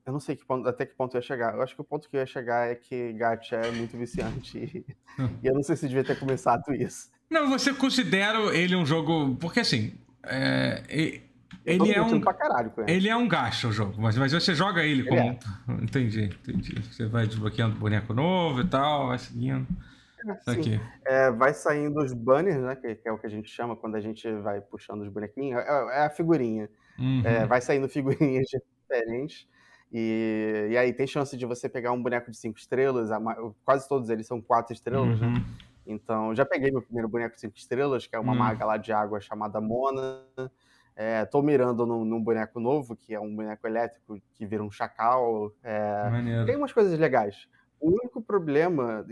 eu 0.09 0.13
não 0.13 0.21
sei 0.21 0.35
que 0.35 0.45
ponto, 0.45 0.67
até 0.67 0.87
que 0.87 0.95
ponto 0.95 1.15
eu 1.15 1.19
ia 1.19 1.23
chegar. 1.23 1.55
Eu 1.55 1.61
acho 1.61 1.75
que 1.75 1.81
o 1.83 1.85
ponto 1.85 2.09
que 2.09 2.17
eu 2.17 2.21
ia 2.21 2.27
chegar 2.27 2.67
é 2.67 2.75
que 2.75 3.13
gacha 3.13 3.57
é 3.57 3.71
muito 3.71 3.97
viciante. 3.97 4.85
E, 5.43 5.49
eu 5.49 5.53
não 5.53 5.65
sei 5.65 5.75
se 5.75 5.89
devia 5.89 6.05
ter 6.05 6.17
começado 6.17 6.73
isso. 6.73 7.11
Não, 7.29 7.51
você 7.51 7.75
considera 7.75 8.39
ele 8.57 8.77
um 8.77 8.87
jogo. 8.87 9.35
Porque 9.35 9.59
assim. 9.59 9.95
É, 10.23 10.81
ele 11.67 11.93
é 11.93 12.01
um. 12.01 12.21
caralho 12.21 12.73
ele. 12.87 13.09
É 13.09 13.17
um 13.17 13.27
gacha 13.27 13.67
o 13.67 13.73
jogo, 13.73 14.01
mas, 14.01 14.17
mas 14.17 14.31
você 14.31 14.55
joga 14.55 14.85
ele 14.85 15.01
Ele 15.01 15.09
como. 15.09 15.21
é. 15.21 15.39
Entendi, 15.83 16.27
entendi. 16.27 16.81
Você 16.83 17.07
vai 17.07 17.27
desbloqueando 17.27 17.75
boneco 17.77 18.15
novo 18.15 18.61
e 18.61 18.69
tal, 18.69 19.09
vai 19.09 19.19
seguindo. 19.19 19.67
Isso 20.25 20.53
Sim. 20.53 20.61
aqui. 20.61 20.81
É, 21.05 21.33
vai 21.33 21.53
saindo 21.53 22.01
os 22.01 22.13
banners, 22.13 22.63
né? 22.63 22.77
Que, 22.77 22.95
que 22.95 23.09
é 23.09 23.13
o 23.13 23.19
que 23.19 23.27
a 23.27 23.31
gente 23.31 23.51
chama 23.51 23.75
quando 23.75 23.97
a 23.97 24.01
gente 24.01 24.31
vai 24.37 24.61
puxando 24.61 25.03
os 25.03 25.09
bonequinhos. 25.09 25.61
É, 25.61 26.03
é 26.03 26.07
a 26.07 26.11
figurinha. 26.11 26.71
Uhum. 26.97 27.23
É, 27.25 27.45
vai 27.45 27.61
saindo 27.61 27.89
figurinhas 27.89 28.47
diferentes. 28.89 29.49
E, 29.93 30.69
e 30.71 30.77
aí 30.77 30.93
tem 30.93 31.07
chance 31.07 31.37
de 31.37 31.47
você 31.47 31.69
pegar 31.69 31.93
um 31.93 32.03
boneco 32.03 32.31
de 32.31 32.37
cinco 32.37 32.59
estrelas. 32.59 33.11
a 33.11 33.19
Quase 33.65 33.89
todos 33.89 34.11
eles 34.11 34.27
são 34.27 34.41
quatro 34.41 34.73
estrelas, 34.75 35.21
né? 35.21 35.29
Uhum. 35.29 35.45
Então, 35.87 36.35
já 36.35 36.45
peguei 36.45 36.71
meu 36.71 36.83
primeiro 36.83 37.09
boneco 37.09 37.35
de 37.35 37.41
cinco 37.41 37.57
estrelas, 37.57 38.07
que 38.07 38.15
é 38.15 38.19
uma 38.19 38.35
Hum. 38.35 38.39
maga 38.39 38.65
lá 38.67 38.77
de 38.77 38.93
água 38.93 39.21
chamada 39.21 39.61
Mona. 39.61 40.23
É, 40.95 41.25
tô 41.25 41.41
mirando 41.43 41.87
num, 41.87 42.05
num 42.05 42.23
boneco 42.23 42.59
novo, 42.61 42.97
que 42.97 43.15
é 43.15 43.21
um 43.21 43.35
boneco 43.35 43.67
elétrico 43.67 44.21
que 44.35 44.45
vira 44.47 44.63
um 44.63 44.71
chacal. 44.71 45.53
É, 45.63 46.45
tem 46.45 46.57
umas 46.57 46.73
coisas 46.73 46.99
legais. 46.99 47.49
O 47.81 47.91
único 47.91 48.21
problema, 48.21 49.07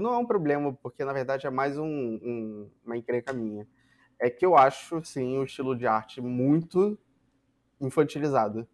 não 0.00 0.14
é 0.14 0.18
um 0.18 0.26
problema, 0.26 0.72
porque 0.72 1.04
na 1.04 1.12
verdade 1.12 1.46
é 1.46 1.50
mais 1.50 1.76
um, 1.78 1.84
um- 1.86 2.70
uma 2.84 2.96
encrenca 2.96 3.32
minha, 3.34 3.68
é 4.18 4.30
que 4.30 4.46
eu 4.46 4.56
acho, 4.56 5.04
sim, 5.04 5.36
o 5.38 5.44
estilo 5.44 5.76
de 5.76 5.86
arte 5.86 6.20
muito 6.22 6.98
infantilizado. 7.80 8.66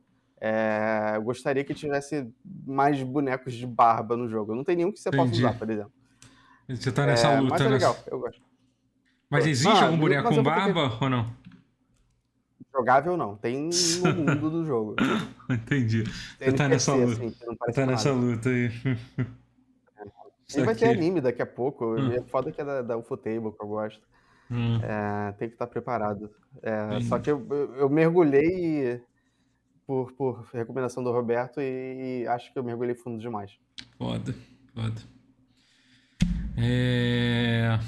É, 0.44 1.12
eu 1.14 1.22
gostaria 1.22 1.62
que 1.62 1.72
tivesse 1.72 2.28
mais 2.66 3.00
bonecos 3.00 3.54
de 3.54 3.64
barba 3.64 4.16
no 4.16 4.28
jogo. 4.28 4.56
Não 4.56 4.64
tem 4.64 4.74
nenhum 4.74 4.90
que 4.90 4.98
você 4.98 5.08
possa 5.08 5.22
Entendi. 5.28 5.38
usar, 5.44 5.56
por 5.56 5.70
exemplo. 5.70 5.92
Você 6.68 6.90
tá 6.90 7.06
nessa 7.06 7.28
É, 7.28 7.38
luta, 7.40 7.50
mas 7.50 7.60
é 7.60 7.68
legal, 7.68 7.96
eu 8.10 8.18
gosto. 8.18 8.42
Mas 9.30 9.46
existe 9.46 9.68
Ah, 9.82 9.86
algum 9.86 9.98
boneco 9.98 10.28
com 10.28 10.34
vou 10.34 10.42
ter 10.42 10.50
barba 10.50 10.98
ou 11.00 11.08
não? 11.08 11.32
Jogável 12.74 13.16
não, 13.16 13.36
tem 13.36 13.68
no 14.02 14.14
mundo 14.14 14.50
do 14.50 14.64
jogo. 14.66 14.96
Entendi. 15.48 16.02
Tem 16.38 16.50
Você 16.50 16.56
tá 16.56 16.68
nessa 16.68 16.94
luta. 16.94 17.12
assim, 17.12 17.28
Você 17.30 17.72
tá 17.72 17.80
nada. 17.82 17.92
nessa 17.92 18.12
luta 18.12 18.48
aí. 18.48 18.70
E 20.56 20.62
vai 20.62 20.74
ter 20.74 20.88
anime 20.90 21.20
daqui 21.20 21.40
a 21.40 21.46
pouco. 21.46 21.84
Hum. 21.96 22.12
É 22.12 22.20
foda 22.22 22.50
que 22.50 22.60
é 22.60 22.64
da, 22.64 22.82
da 22.82 22.96
Ufotable, 22.96 23.52
que 23.52 23.62
eu 23.62 23.68
gosto. 23.68 24.00
Hum. 24.50 24.80
É, 24.82 25.32
tem 25.32 25.48
que 25.48 25.54
estar 25.54 25.66
preparado. 25.66 26.30
É, 26.62 27.00
só 27.02 27.18
que 27.18 27.30
eu, 27.30 27.46
eu- 27.50 27.74
eu 27.76 27.88
mergulhei 27.88 29.00
por, 29.92 30.12
por 30.12 30.48
recomendação 30.54 31.04
do 31.04 31.12
Roberto 31.12 31.60
e, 31.60 32.26
acho 32.26 32.50
que 32.50 32.58
eu 32.58 32.64
mergulhei 32.64 32.94
fundo 32.94 33.18
demais. 33.20 33.52
Foda, 33.98 34.34
foda. 34.74 35.02
É... 36.56 37.78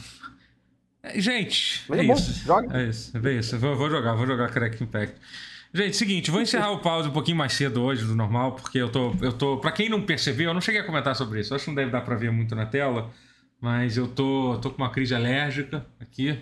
é, 1.03 1.19
Gente, 1.19 1.83
Mas 1.89 1.99
é, 1.99 2.03
é 2.03 2.07
bom, 2.07 2.13
isso. 2.13 2.45
joga. 2.45 2.79
É 2.79 2.89
isso, 2.89 3.17
é 3.17 3.33
isso. 3.33 3.59
Vou, 3.59 3.75
vou 3.75 3.89
jogar, 3.89 4.15
vou 4.17 4.27
jogar 4.27 4.51
Crack 4.51 4.83
Impact. 4.83 5.17
Gente, 5.73 5.97
seguinte, 5.97 6.31
vou 6.31 6.43
encerrar 6.43 6.73
o 6.73 6.81
pause 6.81 7.09
um 7.09 7.13
pouquinho 7.13 7.39
mais 7.39 7.55
cedo 7.55 7.83
hoje 7.83 8.05
do 8.05 8.15
normal, 8.15 8.53
porque 8.53 8.79
eu 8.79 8.93
tô, 8.93 9.15
eu 9.23 9.33
tô. 9.33 9.57
Pra 9.57 9.73
quem 9.73 9.89
não 9.89 10.03
percebeu, 10.03 10.51
eu 10.51 10.55
não 10.55 10.61
cheguei 10.61 10.83
a 10.83 10.85
comentar 10.85 11.17
sobre 11.17 11.41
isso. 11.41 11.53
Eu 11.53 11.57
acho 11.57 11.65
que 11.65 11.71
não 11.71 11.75
deve 11.75 11.91
dar 11.91 12.03
pra 12.03 12.15
ver 12.17 12.31
muito 12.31 12.55
na 12.55 12.67
tela, 12.67 13.11
mas 13.59 13.97
eu 13.97 14.07
tô, 14.07 14.59
tô 14.61 14.71
com 14.71 14.77
uma 14.77 14.91
crise 14.91 15.15
alérgica 15.15 15.87
aqui. 15.99 16.39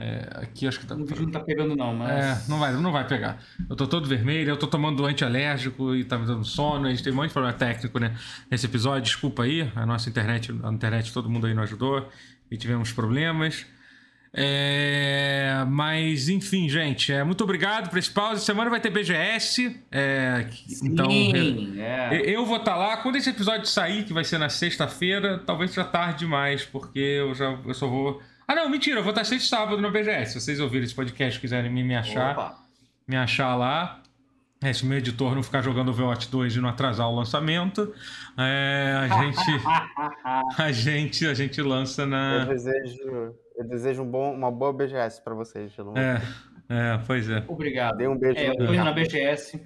É, 0.00 0.28
aqui 0.42 0.68
acho 0.68 0.78
que 0.78 0.86
tá. 0.86 0.94
O 0.94 1.04
vídeo 1.04 1.24
não 1.24 1.32
tá 1.32 1.40
pegando, 1.40 1.74
não, 1.74 1.90
É, 2.06 2.28
mas. 2.28 2.48
não 2.48 2.58
vai, 2.60 2.72
não 2.72 2.92
vai 2.92 3.04
pegar. 3.04 3.42
Eu 3.68 3.74
tô 3.74 3.84
todo 3.84 4.06
vermelho, 4.08 4.50
eu 4.50 4.56
tô 4.56 4.68
tomando 4.68 5.04
antialérgico 5.04 5.92
e 5.92 6.04
tá 6.04 6.16
me 6.16 6.24
dando 6.24 6.44
sono. 6.44 6.86
A 6.86 6.90
gente 6.90 7.02
tem 7.02 7.12
um 7.12 7.16
monte 7.16 7.28
de 7.28 7.32
problema 7.32 7.56
técnico, 7.56 7.98
né? 7.98 8.16
Nesse 8.48 8.66
episódio, 8.66 9.02
desculpa 9.02 9.42
aí. 9.42 9.68
A 9.74 9.84
nossa 9.84 10.08
internet, 10.08 10.54
a 10.62 10.72
internet, 10.72 11.12
todo 11.12 11.28
mundo 11.28 11.48
aí 11.48 11.54
não 11.54 11.64
ajudou 11.64 12.08
e 12.48 12.56
tivemos 12.56 12.92
problemas. 12.92 13.66
É, 14.32 15.64
mas, 15.66 16.28
enfim, 16.28 16.68
gente, 16.68 17.12
é, 17.12 17.24
muito 17.24 17.42
obrigado 17.42 17.90
por 17.90 17.98
esse 17.98 18.10
pause. 18.10 18.44
Semana 18.44 18.70
vai 18.70 18.80
ter 18.80 18.90
BGS. 18.90 19.80
é, 19.90 20.46
então, 20.80 21.10
Sim, 21.10 21.80
é. 21.80 22.22
eu 22.24 22.46
vou 22.46 22.58
estar 22.58 22.76
lá. 22.76 22.98
Quando 22.98 23.16
esse 23.16 23.30
episódio 23.30 23.66
sair, 23.66 24.04
que 24.04 24.12
vai 24.12 24.22
ser 24.22 24.38
na 24.38 24.48
sexta-feira, 24.48 25.38
talvez 25.44 25.74
já 25.74 25.82
tarde 25.82 26.20
demais, 26.20 26.64
porque 26.64 27.00
eu 27.00 27.34
já 27.34 27.58
eu 27.64 27.74
só 27.74 27.88
vou. 27.88 28.22
Ah, 28.48 28.54
não, 28.54 28.68
mentira, 28.70 29.00
eu 29.00 29.02
vou 29.04 29.10
estar 29.10 29.24
sexta 29.24 29.44
e 29.44 29.48
sábado 29.48 29.80
no 29.82 29.90
BGS. 29.90 30.32
Se 30.32 30.40
vocês 30.40 30.58
ouvirem 30.58 30.84
esse 30.86 30.94
podcast 30.94 31.38
e 31.38 31.40
quiserem 31.40 31.70
me, 31.70 31.82
me 31.84 31.94
achar, 31.94 32.32
Opa. 32.32 32.58
me 33.06 33.14
achar 33.16 33.54
lá. 33.54 34.00
É, 34.60 34.72
se 34.72 34.82
o 34.82 34.86
meu 34.86 34.98
editor 34.98 35.34
não 35.36 35.42
ficar 35.42 35.60
jogando 35.62 35.90
Overwatch 35.90 36.28
2 36.30 36.56
e 36.56 36.60
não 36.60 36.68
atrasar 36.68 37.06
o 37.08 37.14
lançamento, 37.14 37.94
é, 38.36 38.94
a 39.02 39.06
gente. 39.22 40.60
A 40.60 40.72
gente, 40.72 41.26
a 41.26 41.34
gente 41.34 41.62
lança 41.62 42.02
Eu 42.02 42.06
na. 42.08 42.44
desejo, 42.46 43.34
eu 43.56 43.68
desejo 43.68 44.02
um 44.02 44.10
bom, 44.10 44.34
uma 44.34 44.50
boa 44.50 44.72
BGS 44.72 45.22
pra 45.22 45.34
vocês. 45.34 45.70
Gelo. 45.72 45.96
É, 45.96 46.20
é, 46.68 46.98
pois 47.06 47.28
é. 47.30 47.44
Obrigado. 47.46 47.98
Dê 47.98 48.08
um 48.08 48.18
beijo 48.18 48.38
É, 48.40 48.48
eu 48.48 48.56
tô 48.56 48.64
indo 48.72 48.82
na. 48.84 48.92
BGS. 48.92 49.60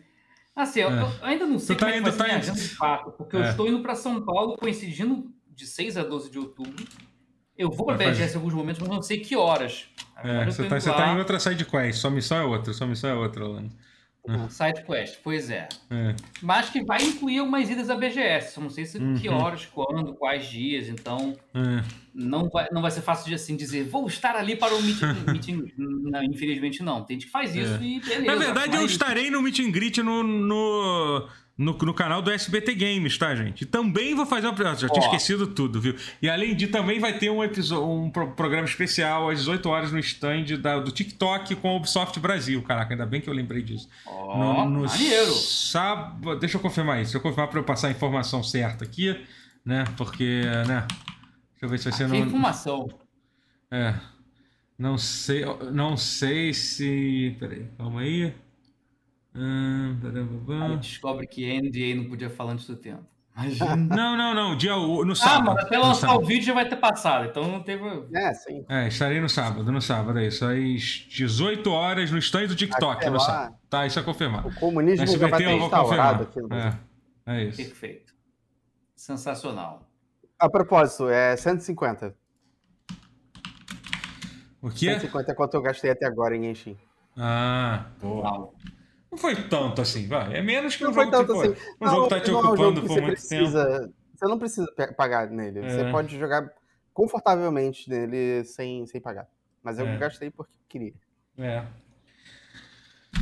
Assim, 0.55 0.81
eu, 0.81 0.91
É. 0.91 1.03
eu 1.03 1.09
ainda 1.23 1.47
não 1.47 1.59
sei 1.59 1.75
Tu 1.75 1.79
tá 1.79 1.87
como 1.87 1.91
é 1.91 1.93
que 1.95 2.01
indo- 2.09 2.17
vai 2.19 2.29
ser 2.29 2.33
tá 2.35 2.39
indo- 2.53 2.59
de 2.61 2.69
fato, 2.75 3.13
porque 3.13 3.37
eu 3.37 3.43
É. 3.45 3.49
estou 3.49 3.67
indo 3.69 3.81
para 3.81 3.95
São 3.95 4.21
Paulo 4.23 4.57
coincidindo 4.59 5.33
de 5.49 5.67
6 5.67 5.97
a 5.97 6.03
12 6.03 6.31
de 6.31 6.39
outubro. 6.39 6.85
Eu 7.63 7.71
vou 7.71 7.87
fazer- 7.87 8.07
BGS 8.11 8.35
em 8.35 8.37
alguns 8.37 8.55
momentos, 8.55 8.81
mas 8.81 8.89
não 8.91 9.03
sei 9.03 9.19
que 9.21 9.37
horas. 9.37 9.87
É, 10.23 10.43
eu 10.43 10.53
você 10.53 10.65
tá, 10.65 10.79
você 10.81 10.91
tá 10.93 11.13
em 11.15 11.19
outra 11.19 11.39
side 11.41 11.65
quest, 11.65 11.99
sua 12.01 12.11
missão 12.11 12.39
é 12.39 12.45
outra, 12.45 12.73
sua 12.73 12.87
missão 12.87 13.11
é 13.11 13.15
outra, 13.15 13.47
Lano. 13.47 13.71
Side 14.51 14.85
quest, 14.85 15.19
pois 15.25 15.51
é. 15.51 15.69
É. 15.91 16.15
Mas 16.41 16.71
que 16.71 16.85
vai 16.85 17.03
incluir 17.03 17.41
algumas 17.41 17.69
idas 17.69 17.91
à 17.91 17.97
BGS. 17.97 18.61
Não 18.61 18.71
sei 18.71 18.85
se 18.87 18.97
que 19.21 19.29
Uhum. 19.29 19.35
horas, 19.37 19.67
quando, 19.67 20.15
quais 20.15 20.47
dias. 20.47 20.89
Então, 20.89 21.37
É. 21.53 21.83
não 22.15 22.49
vai, 22.49 22.69
não 22.71 22.81
vai 22.81 22.93
ser 22.93 23.01
fácil 23.01 23.27
de 23.29 23.35
assim 23.35 23.57
dizer, 23.57 23.83
vou 23.83 24.07
estar 24.07 24.37
ali 24.37 24.55
para 24.55 24.73
o 24.77 24.81
meeting. 24.81 25.07
meeting. 25.27 25.73
Não, 25.77 26.23
infelizmente, 26.23 26.85
não. 26.85 27.03
Tem 27.03 27.17
gente 27.17 27.27
que 27.27 27.33
faz 27.33 27.57
isso 27.57 27.75
É. 27.75 27.83
e 27.83 27.99
beleza. 28.01 28.25
Na 28.27 28.37
verdade, 28.37 28.77
eu 28.77 28.87
estarei 28.87 29.29
no 29.29 29.43
Meet 29.43 29.59
and 29.59 29.73
Greet 29.73 29.99
no, 30.05 30.23
no, 30.23 31.29
no, 31.63 31.73
no 31.77 31.95
canal 31.95 32.21
do 32.21 32.31
SBT 32.31 32.75
Games, 32.75 33.17
tá, 33.17 33.35
gente? 33.35 33.63
E 33.63 33.67
também 33.67 34.15
vou 34.15 34.27
fazer 34.27 34.47
uma. 34.49 34.57
Já 34.75 34.89
tinha 34.89 35.03
Ó. 35.03 35.05
esquecido 35.07 35.47
tudo, 35.47 35.81
viu? 35.81 35.95
E 36.21 36.29
além 36.29 36.55
de 36.55 36.67
também 36.67 36.99
vai 36.99 37.17
ter 37.19 37.31
um, 37.31 37.43
episódio, 37.43 37.89
um 37.89 38.11
pro- 38.11 38.33
programa 38.33 38.67
especial 38.67 39.31
às 39.31 39.39
18 39.39 39.69
horas 39.69 39.93
no 39.93 39.99
stand 39.99 40.45
da- 40.61 40.79
do 40.81 40.91
TikTok 40.91 41.55
com 41.57 41.69
a 41.69 41.77
Ubisoft 41.77 42.19
Brasil. 42.21 42.63
Caraca, 42.63 42.93
ainda 42.95 43.07
bem 43.07 43.21
que 43.21 43.29
eu 43.31 43.35
lembrei 43.35 43.63
disso. 43.63 43.89
Ó, 44.07 44.65
maneiro. 44.67 45.33
sábado. 45.33 46.39
Deixa 46.39 46.57
eu 46.57 46.61
confirmar 46.61 46.97
isso. 47.01 47.13
Deixa 47.13 47.19
eu 47.19 47.23
confirmar 47.23 47.49
pra 47.49 47.61
eu 47.61 47.65
passar 47.65 47.89
a 47.89 47.91
informação 47.91 48.43
certa 48.43 48.85
aqui, 48.85 49.19
né? 49.65 49.85
Porque, 49.97 50.43
né? 50.67 50.87
Deixa 50.89 51.63
eu 51.63 51.69
ver 51.69 51.79
se 51.79 51.85
vai 51.85 51.93
ser 51.93 52.05
Que 52.07 52.11
no. 52.19 52.27
informação. 52.27 52.89
É. 53.71 53.95
Não 54.79 54.99
sei, 54.99 55.45
não 55.73 55.97
sei 55.97 56.53
se. 56.53 57.37
Peraí, 57.39 57.67
calma 57.79 58.01
aí. 58.01 58.35
Hum, 59.35 59.97
Aí 60.63 60.77
descobre 60.77 61.27
que 61.27 61.47
NDA 61.61 61.95
não 61.97 62.09
podia 62.09 62.29
falar 62.29 62.53
antes 62.53 62.67
do 62.67 62.77
tempo. 62.77 63.05
Imagina. 63.35 63.77
não, 63.97 64.17
não, 64.17 64.35
não. 64.35 64.57
Dia 64.57 64.77
no 64.77 65.13
ah, 65.13 65.17
sábado. 65.17 65.55
mas 65.55 65.65
até 65.65 65.79
lançar 65.79 66.09
sábado. 66.09 66.23
o 66.23 66.27
vídeo 66.27 66.45
já 66.45 66.55
vai 66.55 66.69
ter 66.69 66.77
passado, 66.77 67.25
então 67.27 67.49
não 67.49 67.63
teve. 67.63 67.83
É, 68.15 68.35
sim. 68.35 68.65
É, 68.69 68.89
estarei 68.89 69.21
no 69.21 69.29
sábado, 69.29 69.73
no 69.73 69.81
sábado, 69.81 70.19
é 70.19 70.27
isso. 70.27 70.45
Às 70.45 70.83
18 71.09 71.71
horas 71.71 72.11
no 72.11 72.19
stand 72.19 72.49
do 72.49 72.55
TikTok, 72.55 73.09
no 73.09 73.19
sábado. 73.19 73.55
Tá, 73.71 73.87
isso 73.87 73.99
é 73.99 74.03
confirmado. 74.03 74.49
O 74.49 74.55
comunismo 74.55 75.07
já 75.07 75.17
vai 75.17 75.31
SBT 75.31 75.45
ter 75.45 75.65
instaurado 75.65 76.23
aqui. 76.25 76.41
no- 76.41 76.55
É, 76.55 76.79
é 77.27 77.45
isso. 77.45 77.57
Perfeito. 77.57 78.13
Sensacional. 78.95 79.89
A 80.39 80.51
propósito, 80.51 81.09
é 81.09 81.37
150. 81.37 82.15
O 84.61 84.69
quê? 84.71 84.93
150 84.93 85.33
é 85.33 85.35
quanto 85.35 85.55
eu 85.55 85.63
gastei 85.63 85.91
até 85.91 86.07
agora 86.07 86.37
em 86.37 86.43
Genshin. 86.43 86.77
Ah. 87.17 87.87
Uau. 88.03 88.55
Não 89.13 89.19
foi 89.19 89.37
tanto 89.37 89.81
assim, 89.83 90.09
vai. 90.09 90.35
É 90.37 90.43
menos 90.43 90.75
que 90.75 90.83
um 90.85 90.89
Não 90.89 90.95
foi 90.95 91.05
jogo 91.05 91.17
tanto 91.19 91.33
que, 91.35 91.39
assim. 91.49 91.57
um 91.81 91.89
jogo 91.89 92.09
tá 92.09 92.19
te 92.21 92.31
não 92.31 92.39
é 92.39 92.43
um 92.43 92.47
ocupando 92.49 92.81
que 92.81 92.87
por 92.89 92.95
você 92.95 93.01
muito 93.03 93.29
tempo. 93.29 93.29
precisa, 93.53 93.93
Você 94.15 94.25
não 94.27 94.39
precisa 94.39 94.73
pagar 94.97 95.29
nele. 95.31 95.61
É. 95.61 95.69
Você 95.69 95.91
pode 95.91 96.19
jogar 96.19 96.51
confortavelmente 96.95 97.89
nele 97.91 98.43
sem, 98.45 98.87
sem 98.87 99.01
pagar. 99.01 99.27
Mas 99.63 99.79
eu 99.79 99.87
É. 99.87 99.97
gastei 99.99 100.31
porque 100.31 100.53
queria. 100.69 100.95
É. 101.39 101.63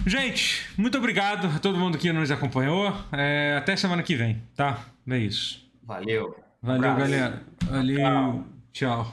Gente, 0.06 0.66
muito 0.78 0.96
obrigado 0.96 1.48
a 1.48 1.58
todo 1.58 1.76
mundo 1.76 1.98
que 1.98 2.12
nos 2.12 2.30
acompanhou. 2.30 2.92
É, 3.12 3.56
até 3.58 3.74
semana 3.76 4.02
que 4.02 4.14
vem, 4.14 4.40
tá? 4.56 4.86
É 5.08 5.18
isso. 5.18 5.68
Valeu. 5.82 6.36
Valeu, 6.62 6.94
galera. 6.94 7.42
Valeu. 7.64 8.44
Tchau. 8.72 9.12